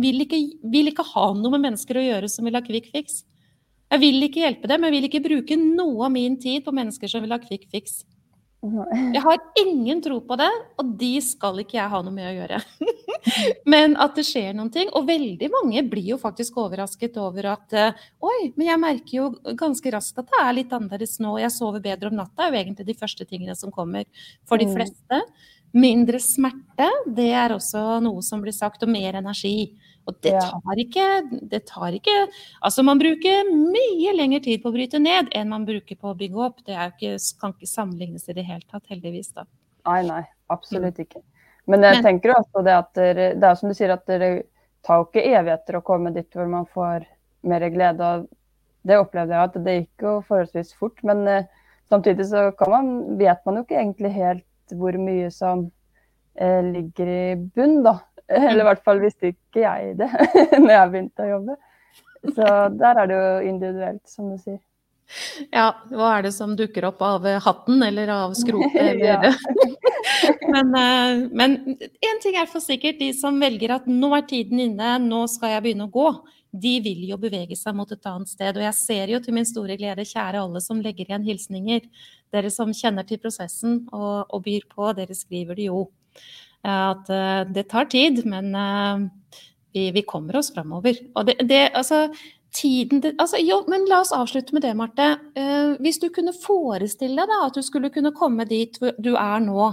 vil 0.00 0.24
ikke, 0.24 0.40
vil 0.72 0.90
ikke 0.90 1.06
ha 1.14 1.28
noe 1.36 1.54
med 1.56 1.66
mennesker 1.68 2.00
å 2.00 2.04
gjøre 2.04 2.30
som 2.32 2.48
vil 2.48 2.58
ha 2.58 2.64
quick 2.64 2.90
fix. 2.92 3.22
Jeg 3.92 4.02
vil 4.02 4.26
ikke 4.26 4.42
hjelpe 4.42 4.70
dem. 4.70 4.86
Jeg 4.86 4.96
vil 4.96 5.08
ikke 5.10 5.24
bruke 5.24 5.60
noe 5.60 6.08
av 6.08 6.12
min 6.14 6.36
tid 6.40 6.64
på 6.64 6.74
mennesker 6.74 7.10
som 7.10 7.24
vil 7.24 7.34
ha 7.36 7.40
quick 7.42 7.68
fix. 7.72 8.02
Jeg 8.64 9.20
har 9.20 9.40
ingen 9.60 9.98
tro 10.00 10.22
på 10.24 10.36
det, 10.40 10.48
og 10.80 10.92
de 10.96 11.12
skal 11.20 11.58
ikke 11.60 11.76
jeg 11.76 11.90
ha 11.92 11.98
noe 12.00 12.14
med 12.14 12.30
å 12.30 12.32
gjøre. 12.32 12.60
men 13.72 13.96
at 14.00 14.16
det 14.16 14.24
skjer 14.24 14.54
noen 14.56 14.70
ting. 14.72 14.88
Og 14.96 15.04
veldig 15.08 15.50
mange 15.52 15.82
blir 15.90 16.14
jo 16.14 16.18
faktisk 16.20 16.56
overrasket 16.62 17.18
over 17.20 17.50
at 17.52 17.76
eh, 17.76 18.06
Oi, 18.24 18.54
men 18.56 18.70
jeg 18.70 18.80
merker 18.80 19.18
jo 19.18 19.26
ganske 19.60 19.92
raskt 19.92 20.22
at 20.22 20.32
det 20.32 20.40
er 20.40 20.56
litt 20.56 20.72
annerledes 20.72 21.18
nå. 21.20 21.36
Jeg 21.42 21.52
sover 21.52 21.84
bedre 21.84 22.08
om 22.08 22.16
natta, 22.16 22.46
er 22.46 22.54
jo 22.54 22.62
egentlig 22.62 22.88
de 22.88 22.96
første 23.04 23.28
tingene 23.28 23.56
som 23.58 23.74
kommer 23.74 24.08
for 24.48 24.60
de 24.60 24.70
fleste. 24.72 25.20
mm. 25.20 25.53
Mindre 25.74 26.20
smerte, 26.22 26.86
det 27.16 27.32
er 27.34 27.54
også 27.54 27.98
noe 28.04 28.22
som 28.22 28.42
blir 28.44 28.54
sagt, 28.54 28.84
og 28.86 28.92
mer 28.94 29.18
energi. 29.18 29.74
Og 30.04 30.16
det 30.22 30.34
tar 30.36 30.80
ikke, 30.82 31.04
det 31.48 31.62
tar 31.64 31.94
ikke 31.96 32.12
Altså, 32.60 32.82
man 32.84 33.00
bruker 33.00 33.48
mye 33.48 34.12
lengre 34.12 34.42
tid 34.44 34.60
på 34.60 34.68
å 34.68 34.74
bryte 34.74 35.00
ned 35.00 35.30
enn 35.32 35.48
man 35.48 35.64
bruker 35.64 35.96
på 35.96 36.10
å 36.10 36.18
bygge 36.18 36.42
opp. 36.44 36.60
Det 36.66 36.76
ikke, 36.76 37.16
kan 37.40 37.54
ikke 37.56 37.70
sammenlignes 37.70 38.28
i 38.28 38.36
det 38.36 38.44
hele 38.44 38.62
tatt, 38.68 38.84
heldigvis. 38.92 39.32
da. 39.32 39.46
Nei, 39.88 40.02
nei, 40.06 40.22
absolutt 40.52 41.00
ikke. 41.00 41.24
Men 41.72 41.86
jeg 41.88 42.04
tenker 42.04 42.34
også 42.36 42.62
det 42.64 42.76
at 42.76 42.90
dere, 42.98 43.28
det 43.40 43.48
er 43.48 43.58
som 43.58 43.72
du 43.72 43.76
sier, 43.76 43.94
at 43.94 44.04
det 44.06 44.30
tar 44.84 45.00
jo 45.00 45.08
ikke 45.08 45.24
evigheter 45.24 45.78
å 45.78 45.84
komme 45.84 46.12
dit 46.12 46.28
hvor 46.36 46.48
man 46.52 46.68
får 46.70 47.06
mer 47.48 47.68
glede. 47.72 48.14
og 48.14 48.28
Det 48.84 49.00
opplevde 49.00 49.34
jeg 49.34 49.50
at 49.50 49.60
det 49.64 49.78
gikk 49.78 50.06
jo 50.06 50.16
forholdsvis 50.28 50.74
fort. 50.78 51.00
Men 51.08 51.24
uh, 51.26 51.46
samtidig 51.90 52.28
så 52.28 52.50
man, 52.68 53.16
vet 53.18 53.40
man 53.48 53.58
jo 53.58 53.64
ikke 53.64 53.80
egentlig 53.80 54.12
helt 54.14 54.44
hvor 54.72 54.96
mye 55.00 55.30
som 55.34 55.66
eh, 56.38 56.60
ligger 56.64 57.10
i 57.10 57.24
bunn, 57.36 57.82
da. 57.86 57.98
Eller 58.40 58.62
i 58.62 58.68
hvert 58.70 58.84
fall 58.86 59.02
visste 59.02 59.34
ikke 59.34 59.64
jeg 59.66 59.96
det 60.00 60.08
når 60.62 60.70
jeg 60.72 60.92
begynte 60.92 61.26
å 61.26 61.32
jobbe. 61.34 61.58
Så 62.24 62.52
der 62.72 63.02
er 63.02 63.10
det 63.10 63.18
jo 63.18 63.50
individuelt, 63.50 64.04
som 64.08 64.30
du 64.32 64.38
sier. 64.40 64.62
Ja, 65.52 65.66
hva 65.92 66.14
er 66.16 66.24
det 66.24 66.32
som 66.32 66.54
dukker 66.56 66.86
opp 66.88 67.02
av 67.04 67.26
hatten 67.44 67.82
eller 67.84 68.08
av 68.14 68.32
skrotet? 68.38 69.02
ja. 69.04 69.18
men, 70.48 70.70
eh, 70.80 71.24
men 71.28 71.58
en 71.76 72.22
ting 72.22 72.38
er 72.40 72.48
for 72.50 72.64
sikkert, 72.64 72.98
de 73.02 73.12
som 73.16 73.36
velger 73.40 73.76
at 73.76 73.90
nå 73.90 74.14
er 74.16 74.24
tiden 74.30 74.62
inne, 74.64 74.96
nå 75.04 75.26
skal 75.30 75.56
jeg 75.56 75.66
begynne 75.66 75.90
å 75.90 75.92
gå, 75.92 76.08
de 76.54 76.74
vil 76.84 77.02
jo 77.08 77.18
bevege 77.18 77.56
seg 77.58 77.74
mot 77.74 77.90
et 77.90 78.06
annet 78.06 78.30
sted. 78.30 78.54
Og 78.54 78.62
jeg 78.62 78.78
ser 78.78 79.12
jo 79.14 79.20
til 79.22 79.34
min 79.34 79.48
store 79.48 79.76
glede, 79.80 80.06
kjære 80.06 80.42
alle 80.44 80.62
som 80.62 80.82
legger 80.82 81.08
igjen 81.08 81.26
hilsninger, 81.26 81.88
dere 82.34 82.52
som 82.52 82.70
kjenner 82.74 83.06
til 83.08 83.20
prosessen 83.22 83.82
og, 83.90 84.30
og 84.30 84.44
byr 84.46 84.68
på, 84.70 84.92
dere 84.96 85.16
skriver 85.18 85.58
det 85.58 85.68
jo. 85.70 85.88
Eh, 86.64 86.70
at 86.70 87.10
uh, 87.10 87.42
det 87.50 87.66
tar 87.72 87.90
tid, 87.92 88.22
men 88.28 88.54
uh, 88.54 89.42
vi, 89.74 89.88
vi 89.96 90.04
kommer 90.06 90.38
oss 90.38 90.52
framover. 90.54 91.00
Og 91.14 91.26
det, 91.26 91.40
det, 91.50 91.64
altså, 91.74 92.06
tiden 92.54 93.02
det, 93.02 93.16
altså, 93.18 93.40
jo, 93.42 93.62
men 93.70 93.88
La 93.90 94.04
oss 94.04 94.14
avslutte 94.14 94.54
med 94.54 94.62
det, 94.62 94.76
Marte. 94.78 95.16
hvis 95.82 95.98
du 95.98 96.06
kunne 96.14 96.36
forestille 96.36 97.26
deg 97.26 97.42
at 97.42 97.58
du 97.58 97.62
skulle 97.66 97.90
kunne 97.90 98.14
komme 98.14 98.46
dit 98.46 98.78
du 98.78 99.14
er 99.16 99.42
nå, 99.42 99.72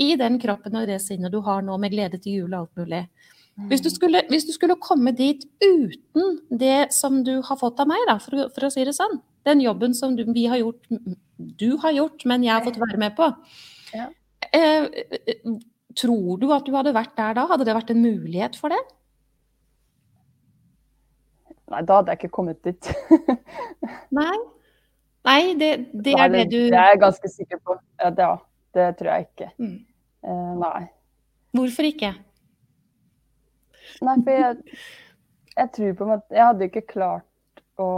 i 0.00 0.14
den 0.16 0.38
kroppen 0.40 0.78
og 0.80 0.88
det 0.88 1.02
sinnet 1.04 1.32
du 1.32 1.42
har 1.44 1.60
nå, 1.60 1.76
med 1.76 1.92
glede 1.92 2.16
til 2.16 2.40
jul 2.40 2.54
og 2.54 2.62
alt 2.62 2.80
mulig. 2.80 3.02
Hvis 3.68 3.82
du, 3.84 3.90
skulle, 3.92 4.22
hvis 4.32 4.46
du 4.48 4.52
skulle 4.54 4.78
komme 4.80 5.12
dit 5.12 5.44
uten 5.60 6.38
det 6.48 6.92
som 6.96 7.20
du 7.24 7.34
har 7.44 7.58
fått 7.60 7.82
av 7.82 7.90
meg, 7.90 8.00
da, 8.08 8.16
for, 8.22 8.48
for 8.54 8.66
å 8.66 8.70
si 8.72 8.84
det 8.88 8.94
sånn, 8.96 9.18
den 9.44 9.60
jobben 9.60 9.92
som 9.94 10.14
du, 10.16 10.24
vi 10.32 10.46
har 10.48 10.62
gjort, 10.62 10.88
du 11.36 11.76
har 11.82 11.92
gjort, 11.92 12.24
men 12.30 12.46
jeg 12.46 12.54
har 12.54 12.64
fått 12.64 12.80
være 12.80 13.00
med 13.02 13.14
på. 13.18 13.28
Ja. 13.92 14.08
Eh, 14.56 14.88
Tror 15.98 16.38
du 16.40 16.48
at 16.54 16.64
du 16.66 16.72
hadde 16.76 16.94
vært 16.96 17.14
der 17.18 17.36
da? 17.36 17.46
Hadde 17.50 17.66
det 17.68 17.76
vært 17.76 17.92
en 17.92 18.02
mulighet 18.02 18.56
for 18.56 18.72
det? 18.72 18.80
Nei, 21.72 21.82
da 21.88 21.98
hadde 21.98 22.12
jeg 22.14 22.22
ikke 22.22 22.34
kommet 22.36 22.60
dit. 22.64 22.90
Nei? 24.18 24.34
Nei, 25.28 25.40
det, 25.58 25.70
det 25.92 26.16
er 26.18 26.32
det 26.32 26.46
du 26.50 26.58
Det 26.72 26.80
er 26.80 26.94
jeg 26.94 27.00
ganske 27.04 27.30
sikker 27.30 27.60
på. 27.64 27.76
Ja, 28.00 28.10
det, 28.16 28.28
det 28.76 28.88
tror 28.98 29.12
jeg 29.12 29.28
ikke. 29.28 29.48
Mm. 29.62 29.78
Uh, 30.22 30.52
nei. 30.62 30.82
Hvorfor 31.56 31.86
ikke? 31.86 32.12
Nei, 34.04 34.16
for 34.24 34.32
jeg, 34.32 34.78
jeg 35.56 35.72
tror 35.76 35.96
på 35.98 36.06
en 36.06 36.10
måte 36.14 36.36
Jeg 36.36 36.46
hadde 36.48 36.68
ikke 36.68 36.84
klart 36.88 37.62
å 37.80 37.90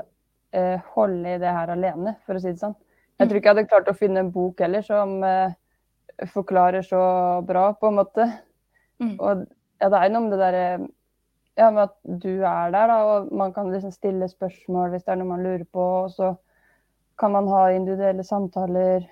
uh, 0.00 0.78
holde 0.94 1.34
i 1.34 1.40
det 1.42 1.52
her 1.58 1.72
alene, 1.74 2.16
for 2.26 2.38
å 2.38 2.42
si 2.42 2.52
det 2.52 2.62
sånn. 2.62 2.76
Jeg 3.20 3.28
tror 3.28 3.38
ikke 3.38 3.50
jeg 3.50 3.56
hadde 3.56 3.70
klart 3.70 3.90
å 3.92 3.96
finne 3.98 4.22
en 4.24 4.32
bok 4.34 4.60
heller 4.64 4.84
som 4.86 5.18
uh, 5.24 5.52
forklarer 6.32 6.84
så 6.86 7.02
bra, 7.46 7.70
på 7.78 7.90
en 7.90 7.98
måte. 8.00 8.28
Mm. 9.02 9.14
Og 9.18 9.44
ja, 9.82 9.88
det 9.88 9.98
er 9.98 10.12
noe 10.12 10.24
med 10.26 10.34
det 10.36 10.42
derre 10.42 10.66
ja, 11.58 11.68
med 11.70 11.82
at 11.84 11.96
du 12.22 12.30
er 12.48 12.70
der, 12.72 12.88
da, 12.88 12.98
og 13.04 13.32
man 13.36 13.52
kan 13.52 13.70
liksom 13.72 13.92
stille 13.92 14.28
spørsmål 14.30 14.92
hvis 14.92 15.04
det 15.04 15.14
er 15.14 15.20
noe 15.20 15.32
man 15.34 15.44
lurer 15.44 15.64
på. 15.68 15.88
Og 16.04 16.12
så 16.14 16.32
kan 17.20 17.34
man 17.34 17.50
ha 17.52 17.66
individuelle 17.74 18.24
samtaler 18.24 19.04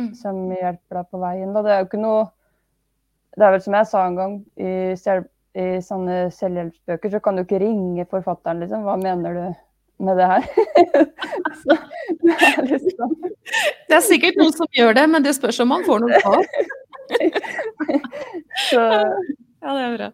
mm. 0.00 0.10
som 0.18 0.40
hjelper 0.50 1.00
deg 1.00 1.10
på 1.10 1.20
veien. 1.22 1.52
Da. 1.54 1.62
Det 1.62 1.74
er 1.74 1.82
jo 1.82 1.90
ikke 1.90 2.02
noe 2.02 2.24
Det 3.34 3.42
er 3.42 3.50
vel 3.50 3.62
som 3.64 3.74
jeg 3.74 3.86
sa 3.90 4.00
en 4.06 4.14
gang, 4.14 4.34
i, 4.62 4.72
i 5.54 5.66
sånne 5.84 6.28
selvhjelpsbøker 6.34 7.12
så 7.12 7.20
kan 7.22 7.38
du 7.38 7.44
ikke 7.44 7.62
ringe 7.62 8.06
forfatteren, 8.10 8.62
liksom. 8.64 8.82
Hva 8.86 8.96
mener 8.98 9.36
du 9.38 9.44
med 10.04 10.18
det 10.18 10.26
her? 10.26 10.46
så, 11.62 11.76
det, 12.24 12.34
er 12.34 12.66
liksom... 12.72 13.14
det 13.88 13.98
er 13.98 14.02
sikkert 14.02 14.40
noen 14.40 14.56
som 14.56 14.70
gjør 14.74 14.96
det, 14.98 15.04
men 15.12 15.26
det 15.26 15.36
spørs 15.36 15.60
om 15.62 15.70
man 15.70 15.86
får 15.86 16.02
noe 16.02 16.22
svar. 16.24 16.48
så, 18.70 18.82
ja, 18.82 19.76
det 19.76 19.84
er 19.84 19.96
bra. 19.98 20.08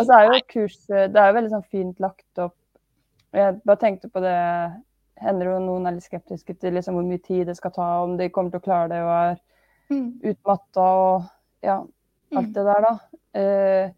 Og 0.00 0.08
så 0.08 0.16
er 0.16 0.26
jo 0.26 0.40
kurset 0.54 1.12
Det 1.12 1.20
er 1.20 1.30
jo 1.30 1.36
veldig 1.36 1.52
sånn 1.52 1.68
fint 1.70 2.02
lagt 2.02 2.42
opp. 2.42 2.56
Jeg 3.36 3.60
bare 3.62 3.78
tenkte 3.78 4.10
på 4.10 4.22
det 4.24 4.38
Hender 5.20 5.50
jo 5.52 5.58
noen 5.62 5.86
er 5.86 5.94
litt 5.94 6.06
skeptiske 6.08 6.54
til 6.56 6.72
liksom 6.74 6.96
hvor 6.96 7.04
mye 7.04 7.20
tid 7.20 7.44
det 7.50 7.54
skal 7.58 7.74
ta, 7.74 7.86
om 8.02 8.14
de 8.16 8.30
kommer 8.32 8.54
til 8.54 8.62
å 8.62 8.64
klare 8.64 8.88
det 8.88 9.00
og 9.04 9.10
er 9.12 9.34
mm. 9.92 10.06
utmatta 10.30 10.86
og 10.96 11.26
ja, 11.60 11.74
alt 12.32 12.46
mm. 12.48 12.54
det 12.56 12.64
der, 12.64 12.86
da. 12.86 12.92
Eh, 13.36 13.90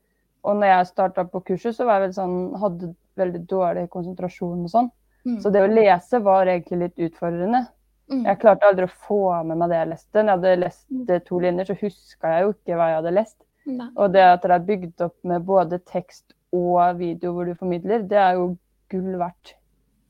og 0.43 0.59
når 0.59 0.73
jeg 0.73 0.89
starta 0.91 1.25
på 1.29 1.43
kurset, 1.47 1.77
så 1.77 1.87
var 1.87 1.99
jeg 1.99 2.09
veldig 2.09 2.19
sånn, 2.19 2.37
hadde 2.59 2.91
veldig 3.21 3.45
dårlig 3.51 3.87
konsentrasjon 3.93 4.67
og 4.67 4.73
sånn. 4.73 4.91
Mm. 5.23 5.39
Så 5.45 5.53
det 5.55 5.63
å 5.63 5.71
lese 5.71 6.19
var 6.25 6.51
egentlig 6.51 6.81
litt 6.81 7.07
utfordrende. 7.07 7.63
Mm. 8.11 8.25
Jeg 8.27 8.41
klarte 8.43 8.69
aldri 8.69 8.89
å 8.89 8.97
få 9.07 9.23
med 9.47 9.61
meg 9.61 9.71
det 9.71 9.79
jeg 9.79 9.91
leste. 9.93 10.17
Når 10.19 10.33
jeg 10.33 10.41
hadde 10.41 10.63
lest 10.65 10.85
mm. 10.91 11.13
to 11.29 11.41
linjer, 11.45 11.69
så 11.71 11.79
huska 11.79 12.35
jeg 12.35 12.47
jo 12.47 12.55
ikke 12.57 12.79
hva 12.79 12.91
jeg 12.91 12.99
hadde 12.99 13.15
lest. 13.21 13.39
Nei. 13.71 13.89
Og 13.95 14.15
det 14.17 14.25
at 14.27 14.43
det 14.43 14.57
er 14.57 14.67
bygd 14.73 15.05
opp 15.07 15.17
med 15.31 15.47
både 15.47 15.79
tekst 15.87 16.35
og 16.53 16.99
video 16.99 17.37
hvor 17.37 17.47
du 17.49 17.55
formidler, 17.57 18.03
det 18.11 18.19
er 18.19 18.35
jo 18.41 18.51
gull 18.93 19.15
verdt. 19.21 19.55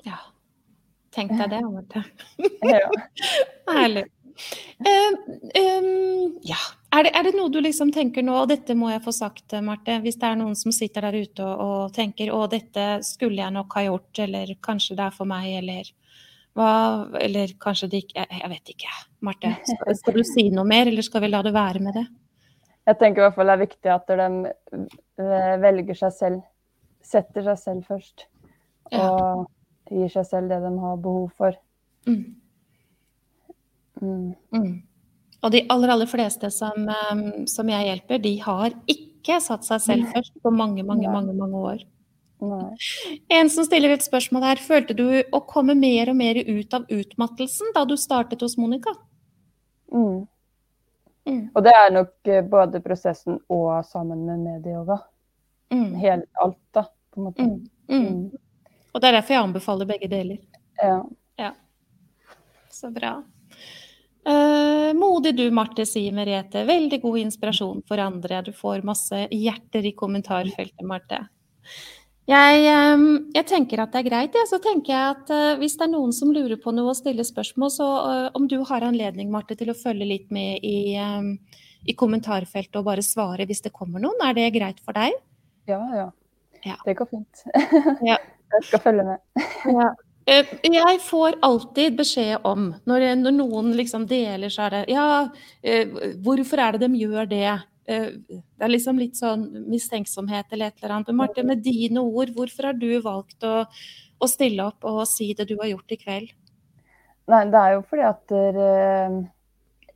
Ja. 0.09 0.19
Tenk 1.13 1.37
deg 1.37 1.53
det. 1.53 2.05
Herlig. 3.69 4.09
Um, 4.83 5.17
um, 5.61 6.39
ja. 6.47 6.61
Er 6.93 7.07
det, 7.07 7.13
er 7.17 7.25
det, 7.25 7.33
noe 7.39 7.49
du 7.53 7.57
liksom 7.65 7.93
tenker 7.95 8.25
nå, 8.25 8.35
og 8.43 8.51
dette 8.51 8.75
må 8.77 8.91
jeg 8.93 9.01
få 9.05 9.15
sagt, 9.17 9.55
Marte, 9.65 9.97
hvis 10.05 10.19
det 10.21 10.29
er 10.29 10.39
noen 10.41 10.57
som 10.59 10.75
sitter 10.77 11.07
der 11.07 11.17
ute 11.25 11.45
og, 11.47 11.63
og 11.65 11.95
tenker 11.97 12.33
å, 12.35 12.43
dette 12.53 12.99
skulle 13.07 13.41
jeg 13.41 13.55
nok 13.55 13.79
ha 13.79 13.87
gjort, 13.87 14.23
eller 14.27 14.53
kanskje 14.65 14.99
det 14.99 15.07
er 15.07 15.17
for 15.17 15.31
meg, 15.31 15.49
eller 15.63 15.93
hva 16.53 16.73
Eller 17.17 17.55
kanskje 17.57 17.87
det 17.89 18.03
ikke 18.03 18.19
Jeg, 18.19 18.41
jeg 18.43 18.51
vet 18.53 18.71
ikke, 18.75 18.91
Marte. 19.25 19.55
Skal, 19.65 19.97
skal, 19.97 20.19
du 20.21 20.29
si 20.29 20.51
noe 20.53 20.67
mer, 20.69 20.91
eller 20.91 21.07
skal 21.07 21.25
vi 21.25 21.31
la 21.33 21.41
det 21.47 21.55
være 21.55 21.81
med 21.81 21.97
det? 21.97 22.05
Jeg 22.91 22.99
tenker 23.01 23.23
i 23.23 23.25
hvert 23.25 23.39
fall 23.39 23.49
det 23.49 23.55
er 23.55 23.63
viktig 23.63 23.93
at 23.95 24.11
de 24.11 24.27
eh, 25.23 25.55
velger 25.63 25.97
seg 25.97 26.15
selv, 26.19 26.45
setter 27.07 27.47
seg 27.47 27.61
selv 27.63 27.89
først. 27.89 28.27
Og 28.93 29.47
gir 29.93 30.13
seg 30.13 30.27
selv 30.29 30.53
det 30.53 30.61
de 30.65 30.73
har 30.83 31.01
behov 31.01 31.31
for. 31.39 31.57
Mm. 32.09 32.42
Mm. 34.03 34.35
Mm. 34.55 34.73
Og 35.43 35.55
de 35.55 35.63
aller, 35.75 35.93
aller 35.95 36.11
fleste 36.11 36.51
som, 36.55 36.87
um, 37.11 37.23
som, 37.51 37.71
jeg 37.71 37.89
hjelper, 37.89 38.21
de 38.23 38.35
har 38.43 38.75
ikke 38.91 39.39
satt 39.43 39.67
seg 39.67 39.83
selv 39.83 40.13
først 40.15 40.35
på 40.43 40.53
mange, 40.55 40.85
mange, 40.87 41.11
mange, 41.11 41.35
mange 41.39 41.63
år. 41.73 41.87
Nei. 42.43 42.75
En 43.39 43.51
som 43.51 43.67
stiller 43.67 43.95
et 43.95 44.05
spørsmål 44.05 44.47
her. 44.51 44.63
Følte 44.63 44.97
du 44.99 45.07
å 45.23 45.41
komme 45.47 45.77
mer 45.79 46.11
og 46.11 46.19
mer 46.19 46.39
ut 46.43 46.75
av 46.75 46.87
utmattelsen 46.91 47.75
da 47.77 47.85
du 47.87 47.97
startet 47.99 48.43
hos 48.43 48.59
Monica? 48.59 48.95
Mm. 49.95 50.27
Mm. 51.29 51.43
Og 51.55 51.63
det 51.63 51.75
er 51.79 51.93
nok 51.95 52.31
eh, 52.31 52.43
både 52.43 52.83
prosessen 52.83 53.39
og 53.53 53.85
sammen 53.87 54.25
med 54.27 54.43
medieyoga. 54.43 54.99
Mm. 55.73 55.93
Helt 56.03 56.27
alt, 56.43 56.59
da, 56.75 56.87
på 57.15 57.21
en 57.21 57.29
måte. 57.29 57.47
Mm. 57.47 58.01
mm. 58.03 58.73
Og 58.93 59.01
det 59.01 59.09
er 59.09 59.17
derfor 59.17 59.35
jeg 59.35 59.47
anbefaler 59.47 59.89
begge 59.89 60.09
deler. 60.11 60.41
Ja. 60.83 60.99
ja. 61.41 61.53
Så 62.71 62.91
bra. 62.93 63.23
Uh, 64.23 64.93
modig 64.95 65.35
du, 65.35 65.49
Marte, 65.51 65.85
sier 65.89 66.15
Merete. 66.15 66.63
Veldig 66.69 67.01
god 67.03 67.19
inspirasjon 67.25 67.83
for 67.89 68.03
andre. 68.03 68.43
Du 68.47 68.53
får 68.55 68.85
masse 68.87 69.25
hjerter 69.35 69.89
i 69.89 69.95
kommentarfeltet, 69.99 70.85
Marte. 70.87 71.25
Jeg, 72.31 72.61
um, 72.95 73.09
jeg 73.35 73.49
tenker 73.51 73.83
at 73.83 73.91
det 73.91 74.05
er 74.05 74.07
greit. 74.07 74.39
Ja. 74.39 74.45
Så 74.47 74.61
tenker 74.63 74.95
jeg 74.95 75.17
at 75.17 75.33
uh, 75.35 75.59
hvis 75.59 75.75
det 75.79 75.89
er 75.89 75.95
noen 75.97 76.15
som 76.15 76.31
lurer 76.35 76.61
på 76.63 76.75
noe 76.75 76.93
og 76.95 76.99
stiller 77.01 77.27
spørsmål, 77.27 77.73
så 77.75 77.89
uh, 78.07 78.29
om 78.39 78.47
du 78.51 78.61
har 78.69 78.87
anledning, 78.87 79.33
Marte, 79.33 79.59
til 79.59 79.75
å 79.75 79.79
følge 79.79 80.07
litt 80.07 80.31
med 80.35 80.63
i, 80.63 80.95
i 81.83 81.97
kommentarfeltet 81.99 82.79
og 82.79 82.87
bare 82.93 83.03
svare 83.03 83.49
hvis 83.51 83.65
det 83.67 83.75
kommer 83.75 84.03
noen, 84.05 84.23
er 84.23 84.39
det 84.39 84.53
greit 84.55 84.79
for 84.87 84.95
deg? 84.95 85.19
Ja, 85.71 85.83
ja. 85.99 86.07
ja. 86.63 86.79
Det 86.87 86.95
går 87.01 87.11
fint. 87.11 87.45
ja. 88.07 88.21
Jeg 88.53 88.67
skal 88.69 88.83
følge 88.85 89.05
med. 89.09 89.45
ja. 89.73 89.91
Eh, 90.27 90.47
jeg 90.63 91.01
får 91.03 91.37
alltid 91.43 91.97
beskjed 91.99 92.47
om, 92.47 92.71
når, 92.87 93.07
når, 93.19 93.35
noen 93.35 93.73
liksom 93.75 94.07
deler, 94.11 94.53
så 94.53 94.69
er 94.69 94.77
det 94.77 94.83
Ja, 94.93 95.07
eh, 95.63 95.91
hvorfor 96.23 96.63
er 96.63 96.77
det 96.77 96.87
de 96.87 97.01
gjør 97.01 97.27
det? 97.31 97.51
Eh, 97.91 98.07
det 98.31 98.63
er 98.63 98.71
liksom 98.71 99.01
litt 99.03 99.19
sånn 99.19 99.49
mistenksomhet 99.71 100.53
eller 100.53 100.71
et 100.71 100.79
eller 100.79 100.97
annet. 100.97 101.11
Men 101.11 101.21
Marte, 101.25 101.47
med 101.47 101.65
dine 101.67 102.05
ord, 102.05 102.31
hvorfor 102.37 102.71
har 102.71 102.79
du 102.79 102.93
valgt 103.03 103.43
å, 103.43 103.65
å 103.67 104.31
stille 104.31 104.69
opp 104.71 104.87
og 104.87 105.03
si 105.11 105.33
det 105.35 105.49
du 105.51 105.57
har 105.59 105.73
gjort 105.73 105.97
i 105.97 106.01
kveld? 106.05 106.31
Nei, 107.33 107.45
det 107.51 107.59
er 107.59 107.77
jo 107.77 107.83
fordi 107.87 108.07
at 108.07 108.33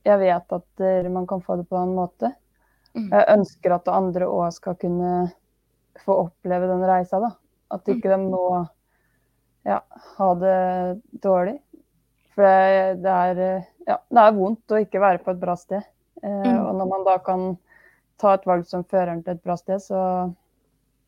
jeg 0.06 0.18
vet 0.20 0.52
at 0.54 0.84
man 1.10 1.26
kan 1.26 1.42
få 1.42 1.56
det 1.58 1.66
på 1.70 1.78
en 1.78 1.94
måte. 1.94 2.30
Mm. 2.94 3.08
Jeg 3.10 3.24
ønsker 3.34 3.74
at 3.74 3.90
andre 3.90 4.28
òg 4.30 4.54
skal 4.54 4.78
kunne 4.78 5.10
få 6.04 6.20
oppleve 6.26 6.70
den 6.70 6.84
reisa, 6.86 7.18
da. 7.22 7.32
At 7.74 7.90
ikke 7.90 8.12
de 8.12 8.18
må 8.22 8.44
ja, 9.66 9.80
ha 10.16 10.34
det 10.40 11.00
dårlig. 11.22 11.58
For 12.34 12.44
det, 12.44 13.02
det, 13.02 13.12
er, 13.12 13.62
ja, 13.88 14.00
det 14.08 14.24
er 14.24 14.34
vondt 14.36 14.74
å 14.74 14.80
ikke 14.82 15.02
være 15.02 15.22
på 15.24 15.32
et 15.32 15.40
bra 15.40 15.56
sted. 15.58 15.84
Eh, 16.22 16.42
mm. 16.44 16.58
Og 16.62 16.74
når 16.78 16.90
man 16.90 17.06
da 17.06 17.16
kan 17.24 17.46
ta 18.20 18.34
et 18.36 18.46
valg 18.48 18.66
som 18.68 18.84
fører 18.84 19.14
en 19.14 19.22
til 19.24 19.36
et 19.36 19.44
bra 19.44 19.56
sted, 19.58 19.80
så 19.82 20.02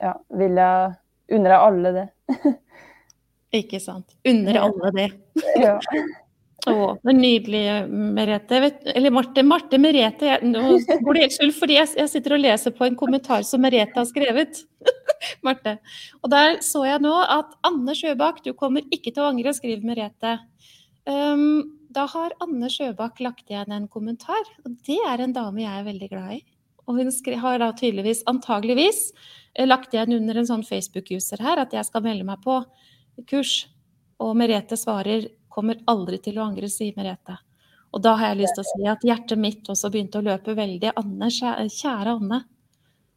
ja, 0.03 0.17
vil 0.39 0.59
jeg 0.61 0.97
Unner 1.29 1.53
jeg 1.53 1.61
alle 1.61 1.91
det. 1.93 2.03
ikke 3.61 3.79
sant. 3.85 4.15
Unner 4.25 4.57
alle 4.63 4.91
det. 4.97 5.09
ja. 5.61 5.75
Å, 6.65 6.95
det 7.03 7.13
er 7.13 7.19
nydelig, 7.19 7.61
Merete. 8.17 8.61
Eller 8.95 9.13
Marte. 9.13 9.45
Marte 9.45 9.77
Merete. 9.77 10.31
Jeg, 10.31 10.49
nå 10.49 10.79
går 11.05 11.19
det 11.19 11.27
helt 11.27 11.37
skjult, 11.37 11.59
fordi 11.59 11.77
jeg, 11.77 11.91
jeg, 12.01 12.11
sitter 12.15 12.39
og 12.39 12.41
leser 12.47 12.73
på 12.79 12.89
en 12.89 12.97
kommentar 12.97 13.45
som 13.45 13.61
Merete 13.61 14.01
har 14.01 14.09
skrevet. 14.09 14.63
Marte. 15.47 15.79
Og 16.23 16.31
der 16.33 16.61
så 16.65 16.85
jeg 16.89 17.03
nå 17.05 17.15
at 17.25 17.57
Anne 17.67 17.97
Sjøbakk, 17.97 18.43
du 18.45 18.53
kommer 18.59 18.87
ikke 18.95 19.13
til 19.13 19.25
å 19.25 19.33
angre, 19.33 19.55
skriver 19.57 19.87
Merete. 19.87 20.39
Um, 21.09 21.79
da 21.95 22.05
har 22.11 22.37
Anne 22.45 22.69
Sjøbakk 22.73 23.23
lagt 23.25 23.49
igjen 23.49 23.73
en 23.73 23.89
kommentar, 23.91 24.45
og 24.65 24.77
det 24.87 25.01
er 25.09 25.25
en 25.25 25.35
dame 25.37 25.65
jeg 25.65 25.73
er 25.73 25.89
veldig 25.89 26.11
glad 26.13 26.37
i. 26.37 26.43
Og 26.89 27.01
hun 27.01 27.11
har 27.43 27.59
da 27.61 27.73
tydeligvis, 27.77 28.23
antageligvis, 28.31 29.01
eh, 29.55 29.67
lagt 29.67 29.93
igjen 29.93 30.15
under 30.17 30.37
en 30.41 30.49
sånn 30.49 30.65
Facebook-user 30.65 31.43
her 31.45 31.61
at 31.61 31.75
jeg 31.77 31.85
skal 31.85 32.05
melde 32.05 32.25
meg 32.25 32.41
på 32.45 32.63
kurs. 33.29 33.67
Og 34.21 34.37
Merete 34.37 34.77
svarer 34.77 35.29
'kommer 35.49 35.81
aldri 35.87 36.19
til 36.23 36.39
å 36.39 36.49
angre', 36.49 36.71
sier 36.71 36.95
Merete. 36.97 37.39
Og 37.93 38.03
da 38.03 38.17
har 38.17 38.35
jeg 38.35 38.43
lyst 38.43 38.55
til 38.55 38.65
å 38.65 38.71
si 38.71 38.87
at 38.87 39.05
hjertet 39.07 39.39
mitt 39.39 39.65
også 39.65 39.91
begynte 39.91 40.21
å 40.21 40.25
løpe 40.25 40.55
veldig. 40.55 40.93
Anne, 40.97 41.29
kjære 41.31 42.17
Anne. 42.17 42.45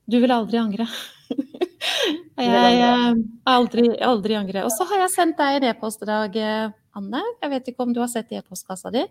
Du 0.08 0.20
vil 0.20 0.32
aldri 0.32 0.58
angre. 0.58 0.88
Jeg 1.82 2.50
har 2.54 3.16
aldri, 3.50 3.88
aldri 4.06 4.38
angre. 4.38 4.66
Og 4.68 4.74
så 4.74 4.86
har 4.90 5.06
jeg 5.06 5.14
sendt 5.16 5.40
deg 5.40 5.60
en 5.60 5.70
e-post 5.72 6.04
i 6.06 6.10
dag, 6.10 6.36
eh, 6.38 6.74
Anne. 6.98 7.24
Jeg 7.42 7.54
vet 7.56 7.72
ikke 7.72 7.86
om 7.88 7.96
du 7.96 8.02
har 8.04 8.12
sett 8.12 8.32
e-postkassa 8.36 8.92
di. 8.94 9.06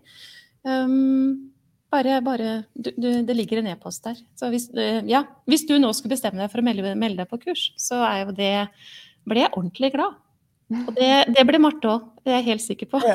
Um, 0.67 1.51
bare, 1.91 2.19
bare 2.21 2.49
du, 2.77 2.91
du, 2.93 3.07
Det 3.25 3.35
ligger 3.35 3.61
en 3.61 3.71
e-post 3.73 4.05
der. 4.07 4.19
Så 4.37 4.51
hvis, 4.53 4.69
uh, 4.77 5.01
ja, 5.09 5.25
hvis 5.49 5.65
du 5.67 5.77
nå 5.81 5.91
skulle 5.97 6.15
bestemme 6.15 6.41
deg 6.41 6.51
for 6.53 6.61
å 6.61 6.65
melde, 6.65 6.95
melde 6.99 7.23
deg 7.23 7.31
på 7.31 7.41
kurs, 7.47 7.71
så 7.81 8.03
er 8.07 8.25
jo 8.25 8.35
det 8.37 8.55
Ble 9.21 9.43
jeg 9.43 9.53
ordentlig 9.53 9.91
glad. 9.93 10.15
Og 10.71 10.93
det, 10.95 11.09
det 11.35 11.43
ble 11.45 11.59
Marte 11.61 11.89
òg, 11.91 12.05
det 12.23 12.31
er 12.31 12.39
jeg 12.39 12.47
helt 12.53 12.63
sikker 12.65 12.91
på. 12.93 13.01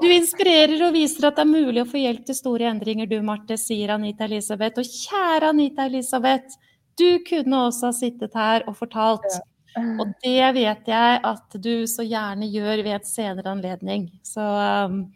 Du 0.00 0.06
inspirerer 0.08 0.80
og 0.86 0.94
viser 0.94 1.26
at 1.28 1.36
det 1.36 1.42
er 1.44 1.50
mulig 1.50 1.82
å 1.82 1.88
få 1.88 2.00
hjelp 2.00 2.22
til 2.24 2.36
store 2.38 2.70
endringer, 2.70 3.08
du 3.10 3.18
Marte, 3.24 3.58
sier 3.60 3.92
Anita 3.92 4.24
Elisabeth. 4.24 4.80
Og 4.80 4.88
kjære 4.88 5.50
Anita 5.52 5.84
Elisabeth, 5.90 6.56
du 6.98 7.08
kunne 7.26 7.66
også 7.68 7.90
ha 7.90 7.96
sittet 7.96 8.36
her 8.36 8.66
og 8.68 8.76
fortalt. 8.78 9.28
Ja. 9.72 9.82
Og 10.02 10.10
det 10.20 10.48
vet 10.58 10.88
jeg 10.90 11.20
at 11.24 11.56
du 11.64 11.86
så 11.88 12.04
gjerne 12.04 12.48
gjør 12.52 12.82
ved 12.84 12.96
et 12.98 13.08
senere 13.08 13.54
anledning. 13.54 14.10
Så 14.26 14.42
um, 14.42 15.06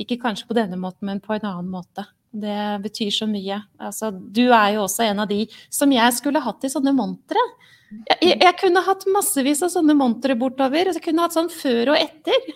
ikke 0.00 0.20
kanskje 0.22 0.48
på 0.48 0.56
denne 0.56 0.78
måten, 0.80 1.08
men 1.10 1.20
på 1.20 1.36
en 1.36 1.48
annen 1.48 1.72
måte. 1.72 2.06
Det 2.36 2.80
betyr 2.84 3.12
så 3.14 3.28
mye. 3.28 3.60
Altså, 3.80 4.10
du 4.12 4.46
er 4.48 4.74
jo 4.76 4.84
også 4.84 5.06
en 5.06 5.22
av 5.24 5.30
de 5.30 5.44
som 5.72 5.92
jeg 5.92 6.16
skulle 6.16 6.42
hatt 6.44 6.64
i 6.64 6.72
sånne 6.72 6.92
montre. 6.96 7.40
Jeg, 8.18 8.34
jeg, 8.42 8.52
kunne 8.58 8.82
hatt 8.82 9.04
massevis 9.14 9.62
av 9.62 9.70
sånne 9.72 9.94
montre 9.96 10.34
bortover. 10.38 10.90
Jeg 10.90 11.04
kunne 11.04 11.24
hatt 11.24 11.36
sånn 11.36 11.52
før 11.52 11.94
og 11.94 12.00
etter. 12.00 12.50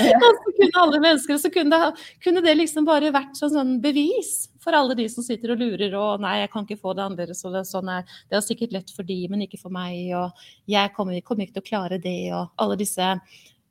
Ja. 0.00 0.16
og 0.26 0.40
så 0.40 0.54
kunne 0.56 0.82
alle 0.82 1.02
mennesker, 1.02 1.38
så 1.40 1.52
kunne 1.54 1.78
det, 1.78 2.06
kunne 2.24 2.42
det 2.44 2.56
liksom 2.58 2.86
bare 2.88 3.12
vært 3.14 3.38
sånn, 3.38 3.54
sånn, 3.54 3.76
bevis 3.84 4.46
for 4.66 4.74
alle 4.74 4.96
de 4.98 5.06
som 5.12 5.22
sitter 5.22 5.54
og 5.54 5.62
lurer 5.62 5.94
og 5.94 6.22
nei, 6.24 6.40
jeg 6.42 6.52
kan 6.52 6.66
ikke 6.66 6.80
få 6.82 6.94
det 6.98 7.04
annerledes, 7.06 7.44
og 7.46 7.54
det, 7.54 7.62
sånn 7.68 7.90
er, 7.92 8.16
det 8.26 8.38
er 8.38 8.42
sikkert 8.44 8.74
lett 8.74 8.90
for 8.94 9.06
de, 9.06 9.20
men 9.30 9.44
ikke 9.46 9.60
for 9.62 9.74
meg, 9.74 10.10
og 10.18 10.48
jeg 10.70 10.90
kommer, 10.96 11.20
kommer 11.26 11.46
ikke 11.46 11.60
til 11.60 11.64
å 11.64 11.70
klare 11.70 12.00
det, 12.02 12.18
og 12.34 12.50
alle 12.62 12.78
disse 12.80 13.12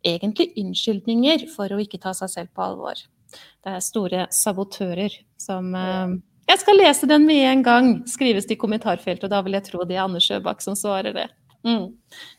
egentlig 0.05 0.53
unnskyldninger 0.61 1.47
for 1.51 1.73
å 1.73 1.81
ikke 1.81 1.99
ta 2.01 2.13
seg 2.15 2.31
selv 2.31 2.55
på 2.55 2.63
alvor. 2.63 3.01
Det 3.35 3.73
er 3.73 3.83
store 3.83 4.27
sabotører 4.33 5.13
som 5.41 5.73
eh, 5.75 6.15
Jeg 6.51 6.61
skal 6.61 6.77
lese 6.79 7.09
den 7.09 7.25
med 7.27 7.43
en 7.49 7.63
gang, 7.65 7.89
skrives 8.07 8.47
det 8.47 8.55
i 8.55 8.61
kommentarfeltet. 8.61 9.25
Og 9.25 9.33
da 9.33 9.41
vil 9.43 9.57
jeg 9.57 9.65
tro 9.65 9.81
det 9.83 9.97
er 9.97 10.05
Anne 10.05 10.21
Sjøbakk 10.21 10.61
som 10.63 10.77
svarer 10.77 11.15
det. 11.15 11.25
Mm. 11.65 11.89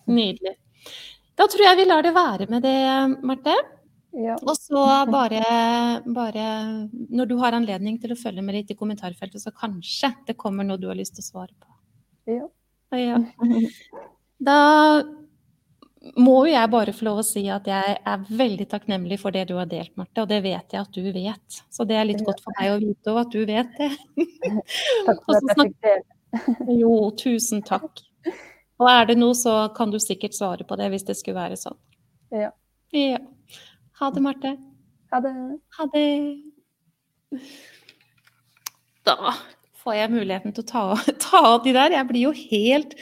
Nydelig. 0.07 0.55
Da 1.37 1.49
tror 1.51 1.67
jeg 1.67 1.81
vi 1.83 1.89
lar 1.91 2.07
det 2.07 2.15
være 2.17 2.47
med 2.49 2.63
det, 2.65 2.79
Marte. 3.27 3.57
Ja. 4.17 4.39
Og 4.41 4.57
så 4.57 4.83
bare, 5.13 5.43
bare, 6.09 6.45
når 7.13 7.29
du 7.29 7.35
har 7.43 7.57
anledning 7.57 7.99
til 8.01 8.15
å 8.15 8.19
følge 8.19 8.45
med 8.45 8.57
litt 8.57 8.73
i 8.73 8.79
kommentarfeltet, 8.79 9.43
så 9.43 9.53
kanskje 9.53 10.15
det 10.31 10.39
kommer 10.41 10.65
noe 10.65 10.81
du 10.81 10.89
har 10.89 10.97
lyst 10.97 11.19
til 11.19 11.27
å 11.27 11.29
svare 11.29 11.53
på. 11.53 11.69
Ja. 12.33 12.49
ja. 12.97 13.21
Da 14.41 14.57
må 16.17 16.37
jo 16.47 16.53
jeg 16.53 16.73
bare 16.73 16.95
få 16.97 17.07
lov 17.09 17.21
å 17.21 17.27
si 17.27 17.45
at 17.53 17.69
jeg 17.69 17.97
er 17.99 18.27
veldig 18.41 18.67
takknemlig 18.73 19.19
for 19.21 19.37
det 19.37 19.47
du 19.51 19.55
har 19.59 19.69
delt, 19.69 19.93
Marte. 20.01 20.25
Og 20.25 20.33
det 20.33 20.41
vet 20.45 20.77
jeg 20.77 20.81
at 20.81 20.97
du 20.97 21.13
vet. 21.13 21.61
Så 21.73 21.85
det 21.89 22.01
er 22.01 22.09
litt 22.09 22.25
godt 22.25 22.41
for 22.45 22.57
meg 22.61 22.73
å 22.73 22.81
vite 22.81 23.13
òg 23.13 23.23
at 23.27 23.37
du 23.37 23.45
vet 23.49 23.79
det. 23.79 23.93
Takk 25.09 25.25
for 25.25 25.37
at 25.37 25.49
jeg 25.51 25.61
fikk 25.61 25.79
dele. 25.87 26.05
Jo, 26.81 26.97
tusen 27.17 27.63
takk. 27.65 28.03
Og 28.77 28.89
er 28.91 29.07
det 29.09 29.17
noe, 29.17 29.33
så 29.37 29.71
kan 29.77 29.93
du 29.93 29.97
sikkert 30.03 30.37
svare 30.37 30.67
på 30.69 30.77
det 30.77 30.91
hvis 30.93 31.07
det 31.09 31.17
skulle 31.17 31.39
være 31.39 31.57
sånn. 31.61 31.79
Ja. 32.35 32.51
ja. 32.93 33.23
Ha 33.97 34.11
det, 34.13 34.21
Marte. 34.21 34.57
Ha 35.11 35.21
det. 35.25 35.35
Ha 35.79 35.87
det. 35.93 36.09
Da 39.07 39.35
får 39.81 39.95
jeg 39.97 40.13
muligheten 40.13 40.53
til 40.57 40.65
å 40.67 40.97
ta, 41.25 41.43
av 41.43 41.63
de 41.65 41.73
der. 41.77 41.95
Jeg 41.97 42.09
blir 42.11 42.27
jo 42.29 42.33
helt 42.37 42.97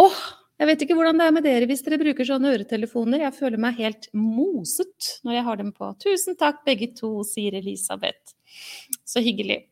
Åh! 0.00 0.20
Jeg 0.60 0.68
vet 0.68 0.82
ikke 0.84 0.92
hvordan 0.98 1.16
det 1.16 1.24
er 1.24 1.32
med 1.32 1.44
dere 1.48 1.66
hvis 1.68 1.80
dere 1.86 1.96
bruker 2.00 2.26
sånne 2.28 2.50
øretelefoner. 2.52 3.22
Jeg 3.22 3.36
føler 3.38 3.60
meg 3.60 3.78
helt 3.80 4.10
moset 4.12 5.14
når 5.24 5.38
jeg 5.38 5.44
har 5.46 5.60
dem 5.60 5.70
på. 5.72 5.88
Tusen 6.04 6.36
takk 6.40 6.60
begge 6.68 6.90
to, 6.98 7.14
sier 7.24 7.56
Elisabeth. 7.56 8.34
Så 9.08 9.24
hyggelig. 9.24 9.62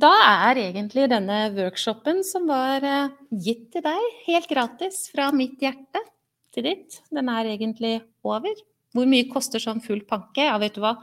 Da 0.00 0.10
er 0.50 0.60
egentlig 0.66 1.06
denne 1.08 1.38
workshopen 1.56 2.20
som 2.28 2.44
var 2.50 2.84
eh, 2.84 3.16
gitt 3.40 3.70
til 3.72 3.84
deg, 3.86 4.06
helt 4.26 4.50
gratis 4.50 5.06
fra 5.14 5.30
mitt 5.32 5.60
hjerte 5.64 6.02
til 6.52 6.68
ditt, 6.68 7.00
den 7.14 7.30
er 7.32 7.48
egentlig 7.54 7.96
over. 8.26 8.52
Hvor 8.94 9.08
mye 9.10 9.26
koster 9.30 9.62
sånn 9.62 9.82
full 9.84 10.04
panke? 10.06 10.44
Ja, 10.46 10.56
vet 10.62 10.76
du 10.76 10.84
hva. 10.84 10.96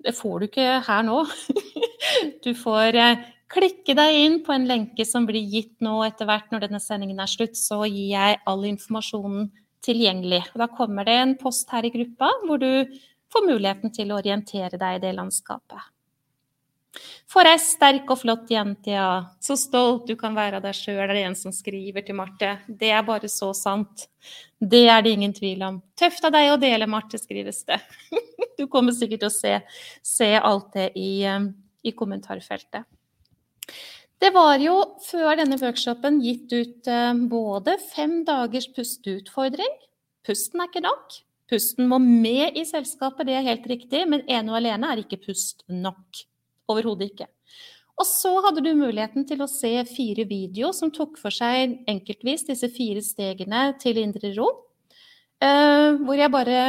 Det 0.00 0.14
får 0.16 0.40
du 0.40 0.48
ikke 0.50 0.80
her 0.86 1.06
nå. 1.06 1.24
Du 2.44 2.54
får 2.56 2.96
eh, 2.96 3.24
klikke 3.52 3.94
deg 3.94 4.16
inn 4.22 4.38
på 4.44 4.54
en 4.54 4.64
lenke 4.68 5.04
som 5.06 5.26
blir 5.28 5.44
gitt 5.52 5.74
nå 5.84 5.98
etter 6.06 6.26
hvert 6.28 6.48
når 6.52 6.64
denne 6.64 6.80
sendingen 6.82 7.20
er 7.22 7.30
slutt, 7.30 7.58
så 7.58 7.82
gir 7.84 8.14
jeg 8.14 8.38
all 8.48 8.64
informasjonen 8.66 9.50
tilgjengelig. 9.84 10.42
Da 10.56 10.68
kommer 10.72 11.06
det 11.08 11.16
en 11.20 11.36
post 11.40 11.70
her 11.74 11.86
i 11.86 11.92
gruppa 11.92 12.30
hvor 12.46 12.60
du 12.62 12.98
får 13.30 13.46
muligheten 13.46 13.92
til 13.94 14.10
å 14.10 14.18
orientere 14.20 14.80
deg 14.80 14.98
i 14.98 15.02
det 15.04 15.14
landskapet. 15.18 15.90
For 17.30 17.46
ei 17.46 17.58
sterk 17.62 18.08
og 18.10 18.18
flott 18.24 18.50
jente, 18.50 18.90
ja. 18.96 19.30
Så 19.42 19.54
stolt 19.58 20.08
du 20.08 20.16
kan 20.18 20.34
være 20.34 20.58
av 20.58 20.64
deg 20.64 20.74
sjøl, 20.74 21.04
er 21.04 21.14
det 21.14 21.22
en 21.28 21.36
som 21.38 21.54
skriver 21.54 22.02
til 22.06 22.18
Marte. 22.18 22.56
Det 22.66 22.90
er 22.90 23.04
bare 23.06 23.30
så 23.30 23.52
sant. 23.54 24.08
Det 24.58 24.82
er 24.90 25.04
det 25.04 25.14
ingen 25.14 25.34
tvil 25.36 25.62
om. 25.68 25.78
Tøft 25.98 26.26
av 26.26 26.34
deg 26.34 26.50
å 26.50 26.58
dele, 26.60 26.88
Marte, 26.90 27.20
skrives 27.20 27.64
det. 27.68 27.80
Du 28.60 28.66
kommer 28.68 28.92
sikkert 28.92 29.22
til 29.22 29.30
å 29.30 29.32
se, 29.32 29.54
se 30.04 30.26
alt 30.36 30.74
det 30.74 30.90
i, 30.98 31.22
eh, 31.24 31.46
i, 31.86 31.94
kommentarfeltet. 31.96 32.84
Det 34.20 34.28
var 34.34 34.60
jo 34.60 34.74
før 35.06 35.38
denne 35.40 35.56
workshopen 35.62 36.18
gitt 36.20 36.52
ut 36.52 36.90
eh, 36.92 37.22
både 37.30 37.78
fem 37.86 38.18
dagers 38.28 38.68
pusteutfordring. 38.76 39.78
Pusten 40.28 40.60
er 40.60 40.68
ikke 40.68 40.84
nok. 40.84 41.16
Pusten 41.48 41.88
må 41.88 41.96
med 42.02 42.58
i 42.58 42.66
selskapet, 42.68 43.30
det 43.30 43.38
er 43.38 43.48
helt 43.48 43.64
riktig, 43.70 44.04
men 44.10 44.26
ene 44.28 44.52
og 44.52 44.60
alene 44.60 44.92
er 44.92 45.00
ikke 45.06 45.22
pust 45.24 45.64
nok. 45.72 46.26
Overhodet 46.70 47.10
ikke. 47.10 47.28
Og 48.00 48.06
så 48.08 48.32
hadde 48.46 48.62
du 48.64 48.70
muligheten 48.78 49.26
til 49.28 49.42
å 49.44 49.50
se 49.50 49.74
fire 49.90 50.24
videoer 50.28 50.72
som 50.76 50.92
tok 50.94 51.18
for 51.20 51.34
seg 51.34 51.82
enkeltvis 51.90 52.46
disse 52.48 52.70
fire 52.72 53.02
stegene 53.04 53.70
til 53.82 54.00
indre 54.00 54.32
ro. 54.38 54.48
Uh, 55.40 56.00
hvor 56.04 56.16
jeg 56.20 56.32
bare 56.32 56.60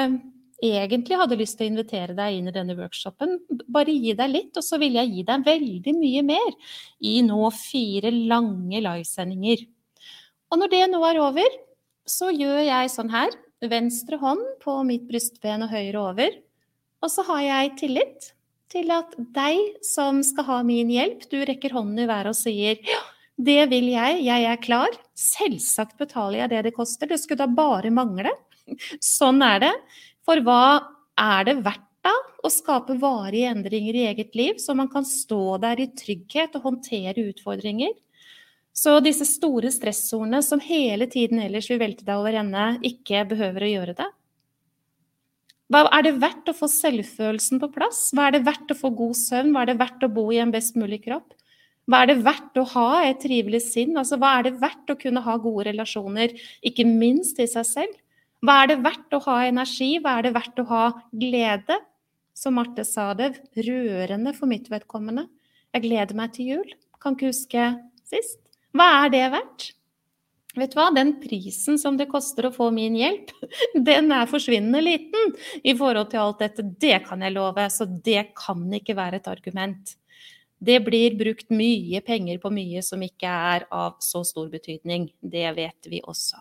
egentlig 0.62 1.18
hadde 1.18 1.38
lyst 1.40 1.58
til 1.58 1.68
å 1.68 1.72
invitere 1.72 2.16
deg 2.16 2.38
inn 2.38 2.50
i 2.52 2.56
denne 2.56 2.76
workshopen. 2.78 3.40
Bare 3.72 3.96
gi 3.96 4.14
deg 4.18 4.32
litt, 4.32 4.52
og 4.60 4.66
så 4.66 4.80
vil 4.82 4.98
jeg 5.00 5.12
gi 5.16 5.24
deg 5.28 5.48
veldig 5.48 5.96
mye 5.98 6.26
mer 6.28 6.58
i 7.00 7.18
nå 7.26 7.50
fire 7.56 8.12
lange 8.14 8.84
livesendinger. 8.84 9.66
Og 10.52 10.60
når 10.62 10.74
det 10.74 10.84
nå 10.92 11.02
er 11.08 11.22
over, 11.24 11.58
så 12.08 12.30
gjør 12.34 12.62
jeg 12.68 12.94
sånn 12.94 13.12
her. 13.14 13.34
Venstre 13.72 14.18
hånd 14.22 14.44
på 14.62 14.78
mitt 14.88 15.08
brystben 15.10 15.66
og 15.66 15.74
høyre 15.74 16.06
over. 16.12 16.38
Og 17.02 17.10
så 17.14 17.26
har 17.30 17.42
jeg 17.46 17.76
tillit 17.82 18.32
til 18.72 18.92
at 18.96 19.16
deg 19.36 19.82
som 19.86 20.22
skal 20.26 20.48
ha 20.48 20.60
min 20.68 20.92
hjelp, 20.92 21.28
du 21.32 21.42
rekker 21.48 21.76
hånden 21.76 22.04
i 22.04 22.08
været 22.10 22.32
og 22.32 22.38
sier 22.38 22.80
ja, 22.88 23.02
det 23.42 23.66
vil 23.72 23.90
jeg, 23.92 24.22
jeg 24.26 24.48
er 24.48 24.60
klar. 24.62 24.98
Selvsagt 25.18 25.98
betaler 26.00 26.44
jeg 26.44 26.52
det 26.54 26.66
det 26.70 26.76
koster, 26.76 27.10
det 27.10 27.20
skulle 27.22 27.44
da 27.44 27.50
bare 27.50 27.92
mangle. 27.94 28.34
Sånn 29.04 29.42
er 29.46 29.64
det. 29.64 29.72
For 30.28 30.42
hva 30.46 30.64
er 31.20 31.48
det 31.50 31.58
verdt 31.66 31.88
da 32.06 32.14
å 32.42 32.50
skape 32.50 32.96
varige 33.02 33.52
endringer 33.54 33.98
i 33.98 34.06
eget 34.10 34.38
liv, 34.38 34.62
så 34.62 34.74
man 34.78 34.90
kan 34.90 35.06
stå 35.06 35.58
der 35.62 35.82
i 35.82 35.92
trygghet 35.98 36.56
og 36.58 36.70
håndtere 36.70 37.28
utfordringer? 37.30 37.94
Så 38.74 39.00
disse 39.04 39.28
store 39.28 39.72
stressordene 39.74 40.40
som 40.46 40.62
hele 40.64 41.10
tiden 41.12 41.42
ellers 41.44 41.68
vil 41.70 41.82
velte 41.82 42.08
deg 42.08 42.18
over 42.18 42.38
ende, 42.40 42.66
ikke 42.88 43.26
behøver 43.34 43.68
å 43.68 43.72
gjøre 43.74 43.98
det. 43.98 44.08
Hva 45.72 45.86
er 45.96 46.04
det 46.04 46.18
verdt 46.20 46.50
å 46.52 46.56
få 46.56 46.68
selvfølelsen 46.68 47.62
på 47.62 47.70
plass? 47.72 48.10
Hva 48.12 48.28
er 48.28 48.36
det 48.36 48.44
verdt 48.44 48.74
å 48.74 48.76
få 48.76 48.90
god 48.92 49.16
søvn? 49.16 49.54
Hva 49.56 49.62
er 49.64 49.70
det 49.72 49.78
verdt 49.80 50.04
å 50.04 50.10
bo 50.12 50.26
i 50.34 50.42
en 50.44 50.52
best 50.52 50.76
mulig 50.76 51.00
kropp? 51.06 51.32
Hva 51.88 52.02
er 52.04 52.12
det 52.12 52.18
verdt 52.26 52.60
å 52.60 52.66
ha 52.74 52.90
et 53.08 53.22
trivelig 53.24 53.62
sinn? 53.70 53.96
Altså, 54.00 54.20
hva 54.20 54.34
er 54.38 54.50
det 54.50 54.58
verdt 54.60 54.92
å 54.92 54.98
kunne 55.00 55.24
ha 55.24 55.38
gode 55.40 55.70
relasjoner, 55.70 56.36
ikke 56.68 56.84
minst 56.88 57.38
til 57.40 57.48
seg 57.50 57.68
selv? 57.70 57.96
Hva 58.44 58.58
er 58.64 58.74
det 58.74 58.82
verdt 58.84 59.16
å 59.16 59.22
ha 59.30 59.38
energi? 59.48 59.94
Hva 60.04 60.18
er 60.18 60.28
det 60.28 60.36
verdt 60.36 60.60
å 60.60 60.68
ha 60.74 60.84
glede? 61.24 61.80
Som 62.36 62.58
Marte 62.60 62.84
sa 62.88 63.12
det, 63.16 63.34
rørende 63.56 64.36
for 64.36 64.52
mitt 64.52 64.68
vedkommende. 64.72 65.30
Jeg 65.72 65.86
gleder 65.88 66.18
meg 66.18 66.36
til 66.36 66.56
jul. 66.56 66.72
Kan 67.00 67.16
ikke 67.16 67.32
huske 67.32 67.68
sist. 68.12 68.42
Hva 68.76 69.06
er 69.06 69.14
det 69.14 69.28
verdt? 69.38 69.72
Vet 70.58 70.74
du 70.74 70.78
hva, 70.82 70.90
den 70.92 71.14
prisen 71.22 71.78
som 71.80 71.96
det 72.00 72.10
koster 72.12 72.50
å 72.50 72.52
få 72.52 72.68
min 72.76 72.98
hjelp, 73.00 73.32
den 73.90 74.12
er 74.12 74.28
forsvinnende 74.28 74.84
liten 74.84 75.34
i 75.64 75.76
forhold 75.78 76.12
til 76.12 76.24
alt 76.26 76.44
dette. 76.44 76.66
Det 76.82 76.98
kan 77.08 77.24
jeg 77.24 77.36
love, 77.38 77.68
så 77.72 77.88
det 77.88 78.34
kan 78.38 78.66
ikke 78.76 78.98
være 78.98 79.22
et 79.22 79.30
argument. 79.32 79.96
Det 80.62 80.78
blir 80.86 81.16
brukt 81.18 81.50
mye 81.50 82.04
penger 82.06 82.38
på 82.42 82.52
mye 82.54 82.84
som 82.86 83.02
ikke 83.02 83.30
er 83.56 83.66
av 83.74 83.96
så 84.04 84.22
stor 84.28 84.52
betydning. 84.52 85.08
Det 85.18 85.48
vet 85.58 85.90
vi 85.90 86.04
også. 86.04 86.38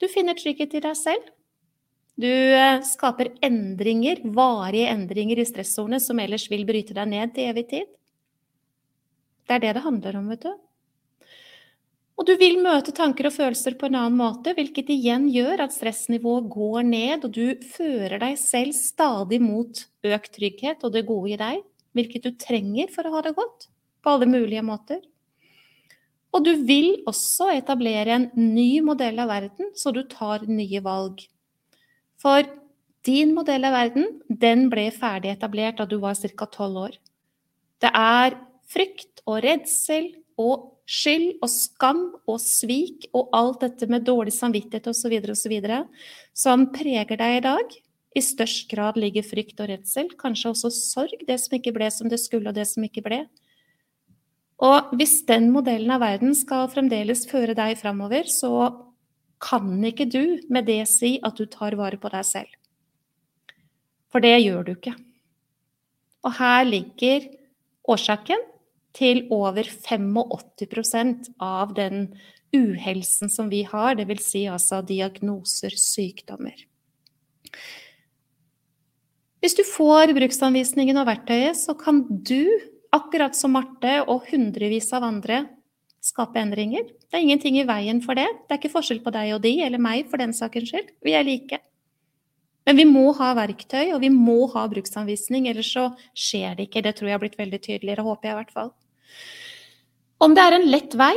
Du 0.00 0.06
finner 0.08 0.38
trygghet 0.38 0.78
i 0.78 0.82
deg 0.84 0.96
selv. 0.96 1.26
Du 2.14 2.30
eh, 2.30 2.78
skaper 2.86 3.32
endringer, 3.42 4.22
varige 4.36 4.92
endringer 4.92 5.42
i 5.42 5.46
stressordene 5.48 5.98
som 6.00 6.20
ellers 6.22 6.46
vil 6.50 6.62
bryte 6.68 6.94
deg 6.94 7.10
ned 7.10 7.34
til 7.34 7.50
evig 7.50 7.66
tid. 7.72 7.90
Det 9.44 9.58
er 9.58 9.64
det 9.66 9.74
det 9.76 9.84
handler 9.84 10.20
om, 10.20 10.30
vet 10.30 10.46
du. 10.46 10.52
Og 12.14 12.26
du 12.28 12.36
vil 12.38 12.60
møte 12.62 12.92
tanker 12.94 13.26
og 13.26 13.34
følelser 13.34 13.74
på 13.78 13.88
en 13.88 13.96
annen 13.98 14.18
måte, 14.20 14.52
hvilket 14.54 14.92
igjen 14.94 15.26
gjør 15.34 15.64
at 15.64 15.74
stressnivået 15.74 16.46
går 16.52 16.84
ned, 16.86 17.24
og 17.26 17.32
du 17.34 17.70
fører 17.74 18.20
deg 18.22 18.36
selv 18.38 18.76
stadig 18.78 19.40
mot 19.42 19.82
økt 20.06 20.30
trygghet 20.36 20.86
og 20.86 20.94
det 20.94 21.06
gode 21.08 21.32
i 21.34 21.40
deg, 21.40 21.64
hvilket 21.94 22.28
du 22.28 22.36
trenger 22.38 22.92
for 22.94 23.06
å 23.06 23.16
ha 23.16 23.24
det 23.26 23.34
godt, 23.34 23.66
på 24.02 24.14
alle 24.14 24.30
mulige 24.30 24.62
måter. 24.66 25.02
Og 26.34 26.42
du 26.46 26.52
vil 26.66 27.00
også 27.06 27.50
etablere 27.54 28.16
en 28.16 28.28
ny 28.34 28.82
modell 28.82 29.18
av 29.22 29.30
verden, 29.30 29.70
så 29.78 29.90
du 29.94 30.02
tar 30.10 30.46
nye 30.50 30.82
valg. 30.82 31.22
For 32.18 32.46
din 33.06 33.34
modell 33.36 33.66
av 33.66 33.74
verden, 33.74 34.06
den 34.28 34.68
ble 34.72 34.88
ferdig 34.94 35.34
etablert 35.34 35.78
da 35.78 35.86
du 35.86 35.98
var 36.02 36.14
ca. 36.14 36.46
tolv 36.46 36.86
år. 36.88 36.96
Det 37.82 37.90
er 37.90 38.38
frykt 38.70 39.22
og 39.26 39.42
redsel 39.44 40.14
og 40.40 40.73
skyld 40.84 41.40
og 41.42 41.48
skam 41.48 42.02
og 42.28 42.40
svik 42.42 43.08
og 43.16 43.32
alt 43.36 43.62
dette 43.64 43.88
med 43.88 44.04
dårlig 44.04 44.34
samvittighet 44.36 44.90
osv. 44.90 45.16
osv. 45.32 45.54
som 46.36 46.68
preger 46.72 47.16
deg 47.16 47.38
i 47.38 47.44
dag. 47.44 47.78
I 48.14 48.22
størst 48.22 48.68
grad 48.70 48.98
ligger 49.00 49.26
frykt 49.26 49.58
og 49.58 49.72
redsel, 49.72 50.12
kanskje 50.20 50.52
også 50.52 50.70
sorg, 50.70 51.24
det 51.26 51.40
som 51.42 51.56
ikke 51.56 51.72
ble 51.74 51.88
som 51.90 52.10
det 52.10 52.20
skulle, 52.22 52.52
og 52.52 52.54
det 52.54 52.68
som 52.70 52.84
ikke 52.86 53.02
ble. 53.02 53.24
Og 54.62 54.92
hvis 54.94 55.24
den 55.26 55.48
modellen 55.50 55.90
av 55.90 56.04
verden 56.04 56.36
skal 56.38 56.68
fremdeles 56.70 57.24
føre 57.26 57.56
deg 57.58 57.74
framover, 57.80 58.28
så 58.30 58.70
kan 59.42 59.82
ikke 59.84 60.06
du 60.06 60.38
med 60.52 60.68
det 60.70 60.84
si 60.88 61.16
at 61.26 61.34
du 61.36 61.48
tar 61.50 61.74
vare 61.76 61.98
på 61.98 62.12
deg 62.12 62.22
selv. 62.28 62.52
For 64.14 64.22
det 64.22 64.36
gjør 64.44 64.62
du 64.62 64.72
ikke. 64.76 64.94
Og 66.24 66.36
her 66.38 66.62
ligger 66.68 67.26
årsaken 67.90 68.40
til 68.94 69.24
over 69.34 69.66
85% 69.66 71.32
av 71.42 71.74
den 71.76 72.12
uhelsen 72.54 73.30
som 73.32 73.50
vi 73.50 73.64
har, 73.66 73.96
dvs. 73.98 74.28
Si 74.28 74.44
altså 74.50 74.80
diagnoser, 74.86 75.74
sykdommer. 75.78 76.54
Hvis 79.44 79.58
du 79.58 79.64
får 79.68 80.14
bruksanvisningen 80.16 80.96
og 81.02 81.08
verktøyet, 81.10 81.58
så 81.58 81.74
kan 81.76 82.04
du, 82.08 82.48
akkurat 82.94 83.36
som 83.36 83.52
Marte 83.56 83.98
og 84.06 84.30
hundrevis 84.30 84.88
av 84.96 85.04
andre, 85.04 85.42
skape 86.04 86.40
endringer. 86.40 86.86
Det 86.86 87.18
er 87.18 87.24
ingenting 87.24 87.58
i 87.58 87.66
veien 87.68 88.00
for 88.04 88.16
det. 88.16 88.26
Det 88.44 88.54
er 88.54 88.60
ikke 88.60 88.72
forskjell 88.76 89.02
på 89.04 89.12
deg 89.12 89.34
og 89.36 89.42
de, 89.44 89.56
eller 89.66 89.82
meg 89.82 90.08
for 90.08 90.20
den 90.20 90.32
sakens 90.36 90.70
skyld. 90.70 90.94
Vi 91.04 91.16
er 91.16 91.26
like. 91.26 91.60
Men 92.64 92.80
vi 92.80 92.86
må 92.88 93.10
ha 93.18 93.34
verktøy, 93.36 93.92
og 93.92 94.00
vi 94.00 94.08
må 94.12 94.46
ha 94.54 94.64
bruksanvisning, 94.72 95.50
ellers 95.50 95.74
så 95.76 95.90
skjer 96.16 96.56
det 96.56 96.70
ikke. 96.70 96.84
Det 96.86 96.94
tror 96.96 97.10
jeg 97.10 97.18
har 97.18 97.24
blitt 97.24 97.40
veldig 97.40 97.60
tydeligere, 97.60 98.06
håper 98.06 98.30
jeg 98.30 98.36
i 98.36 98.40
hvert 98.40 98.54
fall. 98.56 98.72
Om 100.24 100.34
det 100.36 100.44
er 100.44 100.56
en 100.56 100.68
lett 100.70 100.94
vei? 100.98 101.14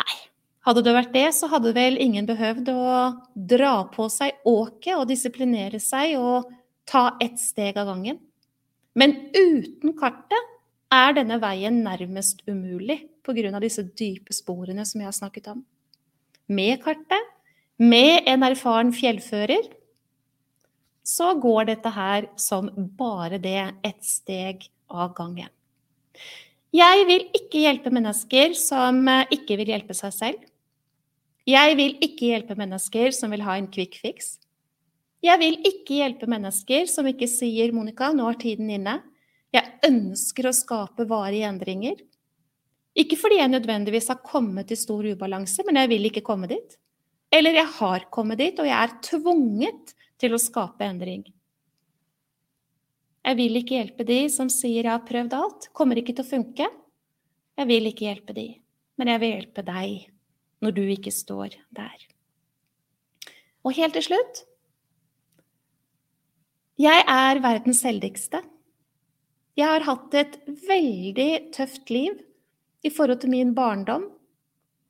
Nei. 0.00 0.16
Hadde 0.64 0.80
det 0.86 0.94
vært 0.96 1.12
det, 1.12 1.26
så 1.36 1.48
hadde 1.52 1.74
vel 1.76 1.98
ingen 2.00 2.24
behøvd 2.28 2.70
å 2.72 2.84
dra 3.34 3.74
på 3.92 4.06
seg 4.12 4.38
åket 4.48 4.94
og 4.96 5.08
disiplinere 5.10 5.80
seg 5.82 6.16
og 6.16 6.48
ta 6.88 7.18
ett 7.20 7.36
steg 7.40 7.76
av 7.80 7.90
gangen. 7.92 8.20
Men 8.96 9.16
uten 9.34 9.92
kartet 9.98 10.52
er 10.94 11.16
denne 11.18 11.36
veien 11.42 11.82
nærmest 11.84 12.44
umulig 12.48 13.02
pga. 13.24 13.60
disse 13.60 13.82
dype 13.82 14.32
sporene 14.32 14.84
som 14.86 15.00
jeg 15.00 15.08
har 15.08 15.16
snakket 15.16 15.48
om. 15.52 15.64
Med 16.48 16.82
kartet, 16.82 17.32
med 17.76 18.24
en 18.26 18.42
erfaren 18.42 18.92
fjellfører, 18.92 19.68
så 21.04 21.34
går 21.34 21.64
dette 21.64 21.90
her 21.90 22.28
som 22.36 22.70
bare 22.96 23.38
det, 23.38 23.74
ett 23.82 24.04
steg 24.04 24.64
av 24.88 25.14
gangen. 25.14 25.50
Jeg 26.74 27.04
vil 27.06 27.28
ikke 27.36 27.60
hjelpe 27.62 27.90
mennesker 27.94 28.54
som 28.58 28.96
eh, 29.06 29.28
ikke 29.36 29.60
vil 29.60 29.70
hjelpe 29.70 29.94
seg 29.94 30.14
selv. 30.14 30.46
Jeg 31.46 31.76
vil 31.78 31.92
ikke 32.02 32.32
hjelpe 32.32 32.56
mennesker 32.58 33.12
som 33.14 33.30
vil 33.30 33.44
ha 33.46 33.54
en 33.60 33.68
quick 33.70 34.00
fix. 34.00 34.38
Jeg 35.24 35.38
vil 35.40 35.58
ikke 35.64 36.00
hjelpe 36.00 36.26
mennesker 36.28 36.88
som 36.90 37.06
ikke 37.06 37.28
sier 37.30 37.70
'Monica, 37.72 38.10
nå 38.12 38.26
er 38.28 38.40
tiden 38.40 38.72
inne'. 38.74 38.96
Jeg 39.54 39.70
ønsker 39.86 40.48
å 40.48 40.56
skape 40.56 41.06
varige 41.06 41.46
endringer. 41.46 42.00
Ikke 42.98 43.18
fordi 43.18 43.38
jeg 43.38 43.52
nødvendigvis 43.52 44.10
har 44.10 44.24
kommet 44.26 44.66
til 44.68 44.78
stor 44.78 45.06
ubalanse, 45.06 45.62
men 45.66 45.78
jeg 45.78 45.92
vil 45.94 46.10
ikke 46.10 46.26
komme 46.26 46.50
dit. 46.50 46.76
Eller 47.30 47.54
jeg 47.54 47.70
har 47.78 48.10
kommet 48.10 48.38
dit, 48.38 48.58
og 48.58 48.66
jeg 48.66 48.78
er 48.78 48.98
tvunget 49.02 49.94
til 50.18 50.34
å 50.34 50.42
skape 50.42 50.86
endring. 50.86 51.22
Jeg 53.24 53.38
vil 53.38 53.56
ikke 53.56 53.78
hjelpe 53.78 54.04
de 54.04 54.28
som 54.28 54.50
sier 54.52 54.84
'jeg 54.84 54.92
har 54.92 55.06
prøvd 55.08 55.32
alt', 55.32 55.68
kommer 55.72 55.96
ikke 55.96 56.14
til 56.14 56.24
å 56.24 56.28
funke. 56.28 56.66
Jeg 57.56 57.66
vil 57.66 57.86
ikke 57.86 58.06
hjelpe 58.06 58.34
de, 58.34 58.60
men 58.98 59.08
jeg 59.08 59.20
vil 59.20 59.32
hjelpe 59.32 59.62
deg 59.64 60.10
når 60.60 60.74
du 60.74 60.82
ikke 60.82 61.12
står 61.12 61.56
der. 61.72 61.96
Og 63.64 63.72
helt 63.72 63.94
til 63.94 64.02
slutt 64.02 64.44
Jeg 66.76 67.04
er 67.06 67.38
verdens 67.38 67.82
heldigste. 67.82 68.42
Jeg 69.56 69.66
har 69.70 69.84
hatt 69.86 70.14
et 70.14 70.40
veldig 70.46 71.52
tøft 71.54 71.88
liv 71.88 72.18
i 72.82 72.90
forhold 72.90 73.20
til 73.20 73.30
min 73.30 73.54
barndom, 73.54 74.10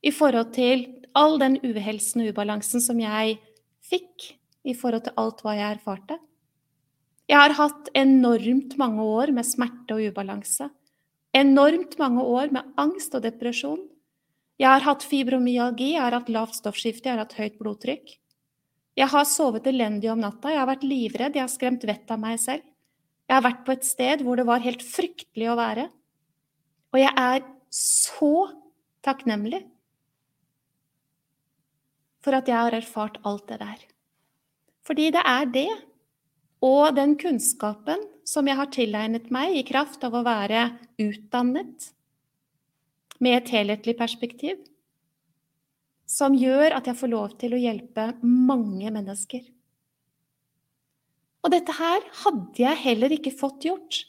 i 0.03 0.11
forhold 0.11 0.55
til 0.55 0.87
all 1.15 1.39
den 1.39 1.59
uhelsen 1.61 2.25
og 2.25 2.33
ubalansen 2.33 2.81
som 2.81 2.99
jeg 2.99 3.37
fikk 3.85 4.33
i 4.65 4.73
forhold 4.73 5.05
til 5.05 5.15
alt 5.21 5.45
hva 5.45 5.55
jeg 5.59 5.77
erfarte. 5.77 6.17
Jeg 7.31 7.41
har 7.41 7.55
hatt 7.57 7.89
enormt 7.97 8.77
mange 8.81 9.05
år 9.05 9.33
med 9.33 9.47
smerte 9.49 9.97
og 9.97 10.11
ubalanse. 10.13 10.69
Enormt 11.35 11.97
mange 11.99 12.23
år 12.23 12.53
med 12.53 12.75
angst 12.81 13.15
og 13.17 13.25
depresjon. 13.25 13.81
Jeg 14.61 14.71
har 14.71 14.85
hatt 14.85 15.07
fibromyalgi, 15.09 15.95
jeg 15.97 16.05
har 16.05 16.15
hatt 16.15 16.31
lavt 16.31 16.59
stoffskifte, 16.61 17.09
jeg 17.09 17.17
har 17.17 17.25
hatt 17.25 17.39
høyt 17.39 17.57
blodtrykk. 17.59 18.13
Jeg 18.95 19.11
har 19.11 19.25
sovet 19.27 19.67
elendig 19.67 20.13
om 20.13 20.21
natta, 20.23 20.53
jeg 20.53 20.61
har 20.61 20.71
vært 20.71 20.87
livredd, 20.87 21.35
jeg 21.35 21.43
har 21.43 21.51
skremt 21.51 21.87
vettet 21.89 22.13
av 22.15 22.21
meg 22.23 22.39
selv. 22.39 22.63
Jeg 23.25 23.35
har 23.39 23.47
vært 23.47 23.65
på 23.67 23.75
et 23.75 23.87
sted 23.89 24.23
hvor 24.23 24.39
det 24.39 24.47
var 24.47 24.63
helt 24.63 24.85
fryktelig 24.85 25.49
å 25.51 25.57
være. 25.59 25.89
Og 26.95 27.01
jeg 27.01 27.11
er 27.19 27.49
så 27.75 28.35
takknemlig 29.03 29.65
for 32.25 32.37
at 32.37 32.47
jeg 32.49 32.57
har 32.57 32.77
erfart 32.77 33.19
alt 33.27 33.49
det 33.51 33.59
der. 33.65 33.81
Fordi 34.87 35.11
det 35.17 35.25
er 35.27 35.51
det, 35.51 35.69
og 36.65 36.95
den 36.97 37.17
kunnskapen 37.21 38.07
som 38.25 38.49
jeg 38.49 38.57
har 38.57 38.71
tilegnet 38.73 39.29
meg 39.35 39.59
i 39.59 39.65
kraft 39.69 40.05
av 40.07 40.17
å 40.17 40.25
være 40.25 40.71
utdannet 41.03 41.91
med 43.23 43.37
et 43.37 43.53
helhetlig 43.53 43.97
perspektiv, 43.99 44.63
som 46.09 46.37
gjør 46.37 46.77
at 46.77 46.89
jeg 46.89 46.99
får 46.99 47.13
lov 47.13 47.37
til 47.41 47.55
å 47.57 47.61
hjelpe 47.61 48.11
mange 48.23 48.91
mennesker. 48.93 49.45
Og 51.45 51.53
dette 51.53 51.77
her 51.77 52.05
hadde 52.25 52.61
jeg 52.61 52.83
heller 52.87 53.13
ikke 53.13 53.35
fått 53.37 53.69
gjort 53.69 54.01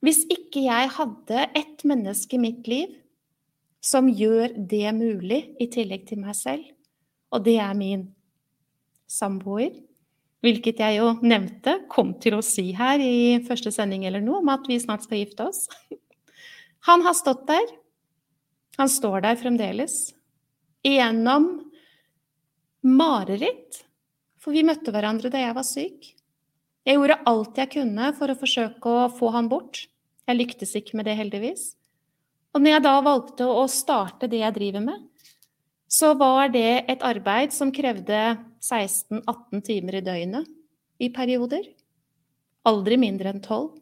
hvis 0.00 0.22
ikke 0.32 0.62
jeg 0.64 0.90
hadde 0.96 1.44
ett 1.58 1.82
menneske 1.84 2.38
i 2.38 2.42
mitt 2.42 2.68
liv 2.70 2.94
som 3.84 4.08
gjør 4.08 4.54
det 4.68 4.92
mulig, 4.96 5.40
i 5.60 5.66
tillegg 5.72 6.06
til 6.08 6.20
meg 6.22 6.36
selv. 6.36 6.64
Og 7.32 7.44
det 7.44 7.56
er 7.60 7.76
min 7.76 8.06
samboer. 9.08 9.72
Hvilket 10.40 10.80
jeg 10.80 10.96
jo 10.96 11.10
nevnte, 11.20 11.82
kom 11.92 12.14
til 12.22 12.38
å 12.38 12.44
si 12.44 12.70
her 12.76 13.02
i 13.04 13.40
første 13.44 13.72
sending 13.74 14.06
eller 14.08 14.22
noe, 14.24 14.40
om 14.40 14.52
at 14.52 14.64
vi 14.68 14.78
snart 14.80 15.04
skal 15.04 15.20
gifte 15.20 15.50
oss. 15.50 15.66
Han 16.88 17.04
har 17.04 17.16
stått 17.18 17.44
der. 17.50 17.66
Han 18.80 18.88
står 18.88 19.26
der 19.26 19.36
fremdeles. 19.36 20.14
Gjennom 20.86 21.50
mareritt. 22.80 23.82
For 24.40 24.56
vi 24.56 24.64
møtte 24.64 24.92
hverandre 24.94 25.28
da 25.28 25.42
jeg 25.42 25.56
var 25.58 25.66
syk. 25.68 26.08
Jeg 26.88 26.96
gjorde 26.96 27.20
alt 27.28 27.58
jeg 27.60 27.72
kunne 27.74 28.08
for 28.16 28.32
å 28.32 28.38
forsøke 28.40 28.94
å 29.02 29.10
få 29.12 29.28
han 29.34 29.50
bort. 29.52 29.82
Jeg 30.24 30.38
lyktes 30.38 30.72
ikke 30.78 30.96
med 30.96 31.10
det, 31.10 31.18
heldigvis. 31.18 31.74
Og 32.54 32.64
når 32.64 32.78
jeg 32.78 32.84
da 32.86 32.94
valgte 33.04 33.46
å 33.46 33.66
starte 33.70 34.30
det 34.30 34.40
jeg 34.40 34.56
driver 34.56 34.86
med, 34.86 35.02
så 35.90 36.14
var 36.14 36.52
det 36.54 36.84
et 36.88 37.02
arbeid 37.02 37.52
som 37.54 37.72
krevde 37.74 38.20
16-18 38.62 39.62
timer 39.66 39.98
i 39.98 40.02
døgnet 40.06 40.50
i 41.02 41.08
perioder. 41.10 41.64
Aldri 42.68 42.98
mindre 43.00 43.32
enn 43.32 43.42
12. 43.42 43.72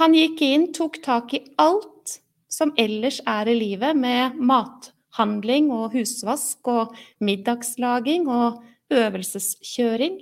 Han 0.00 0.16
gikk 0.16 0.42
inn, 0.42 0.70
tok 0.74 0.98
tak 1.04 1.34
i 1.36 1.44
alt 1.62 2.18
som 2.50 2.72
ellers 2.80 3.20
er 3.28 3.48
i 3.52 3.54
livet, 3.56 3.96
med 3.96 4.36
mathandling 4.40 5.70
og 5.74 5.94
husvask 5.94 6.66
og 6.72 6.96
middagslaging 7.22 8.26
og 8.32 8.62
øvelseskjøring. 8.92 10.18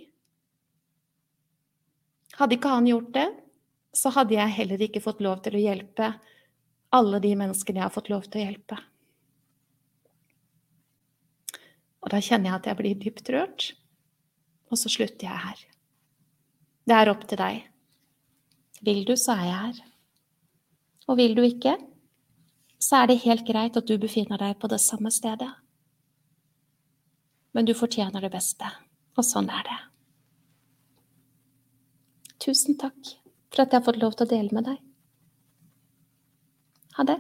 Hadde 2.35 2.59
ikke 2.59 2.77
han 2.77 2.91
gjort 2.91 3.13
det, 3.15 3.29
så 3.95 4.11
hadde 4.15 4.37
jeg 4.37 4.57
heller 4.59 4.83
ikke 4.85 5.03
fått 5.03 5.23
lov 5.25 5.41
til 5.45 5.57
å 5.57 5.65
hjelpe 5.65 6.13
alle 6.95 7.21
de 7.23 7.33
menneskene 7.39 7.81
jeg 7.81 7.89
har 7.89 7.95
fått 7.95 8.11
lov 8.13 8.27
til 8.27 8.43
å 8.43 8.49
hjelpe. 8.49 8.79
Og 12.05 12.13
da 12.13 12.21
kjenner 12.21 12.51
jeg 12.51 12.59
at 12.59 12.69
jeg 12.69 12.79
blir 12.79 13.01
dypt 13.01 13.31
rørt, 13.33 13.71
og 14.69 14.79
så 14.81 14.93
slutter 14.93 15.27
jeg 15.27 15.45
her. 15.47 15.65
Det 16.85 16.97
er 16.99 17.11
opp 17.11 17.25
til 17.29 17.41
deg. 17.41 17.65
Vil 18.85 19.03
du, 19.09 19.15
så 19.17 19.39
er 19.39 19.47
jeg 19.49 19.61
her. 19.63 19.83
Og 21.09 21.17
vil 21.21 21.37
du 21.37 21.43
ikke, 21.47 21.79
så 22.77 23.01
er 23.01 23.09
det 23.09 23.23
helt 23.25 23.47
greit 23.49 23.77
at 23.81 23.89
du 23.89 23.97
befinner 24.01 24.41
deg 24.41 24.59
på 24.61 24.69
det 24.69 24.81
samme 24.85 25.13
stedet. 25.15 25.49
Men 27.57 27.65
du 27.65 27.73
fortjener 27.77 28.21
det 28.25 28.33
beste, 28.35 28.69
og 29.17 29.25
sånn 29.25 29.49
er 29.49 29.65
det. 29.69 29.81
Tusen 32.45 32.77
takk 32.77 33.15
for 33.55 33.63
at 33.63 33.73
jeg 33.73 33.81
har 33.81 33.87
fått 33.87 34.03
lov 34.03 34.17
til 34.19 34.27
å 34.27 34.33
dele 34.35 34.53
med 34.53 34.69
deg. 34.69 34.81
Ha 36.99 37.07
det. 37.09 37.17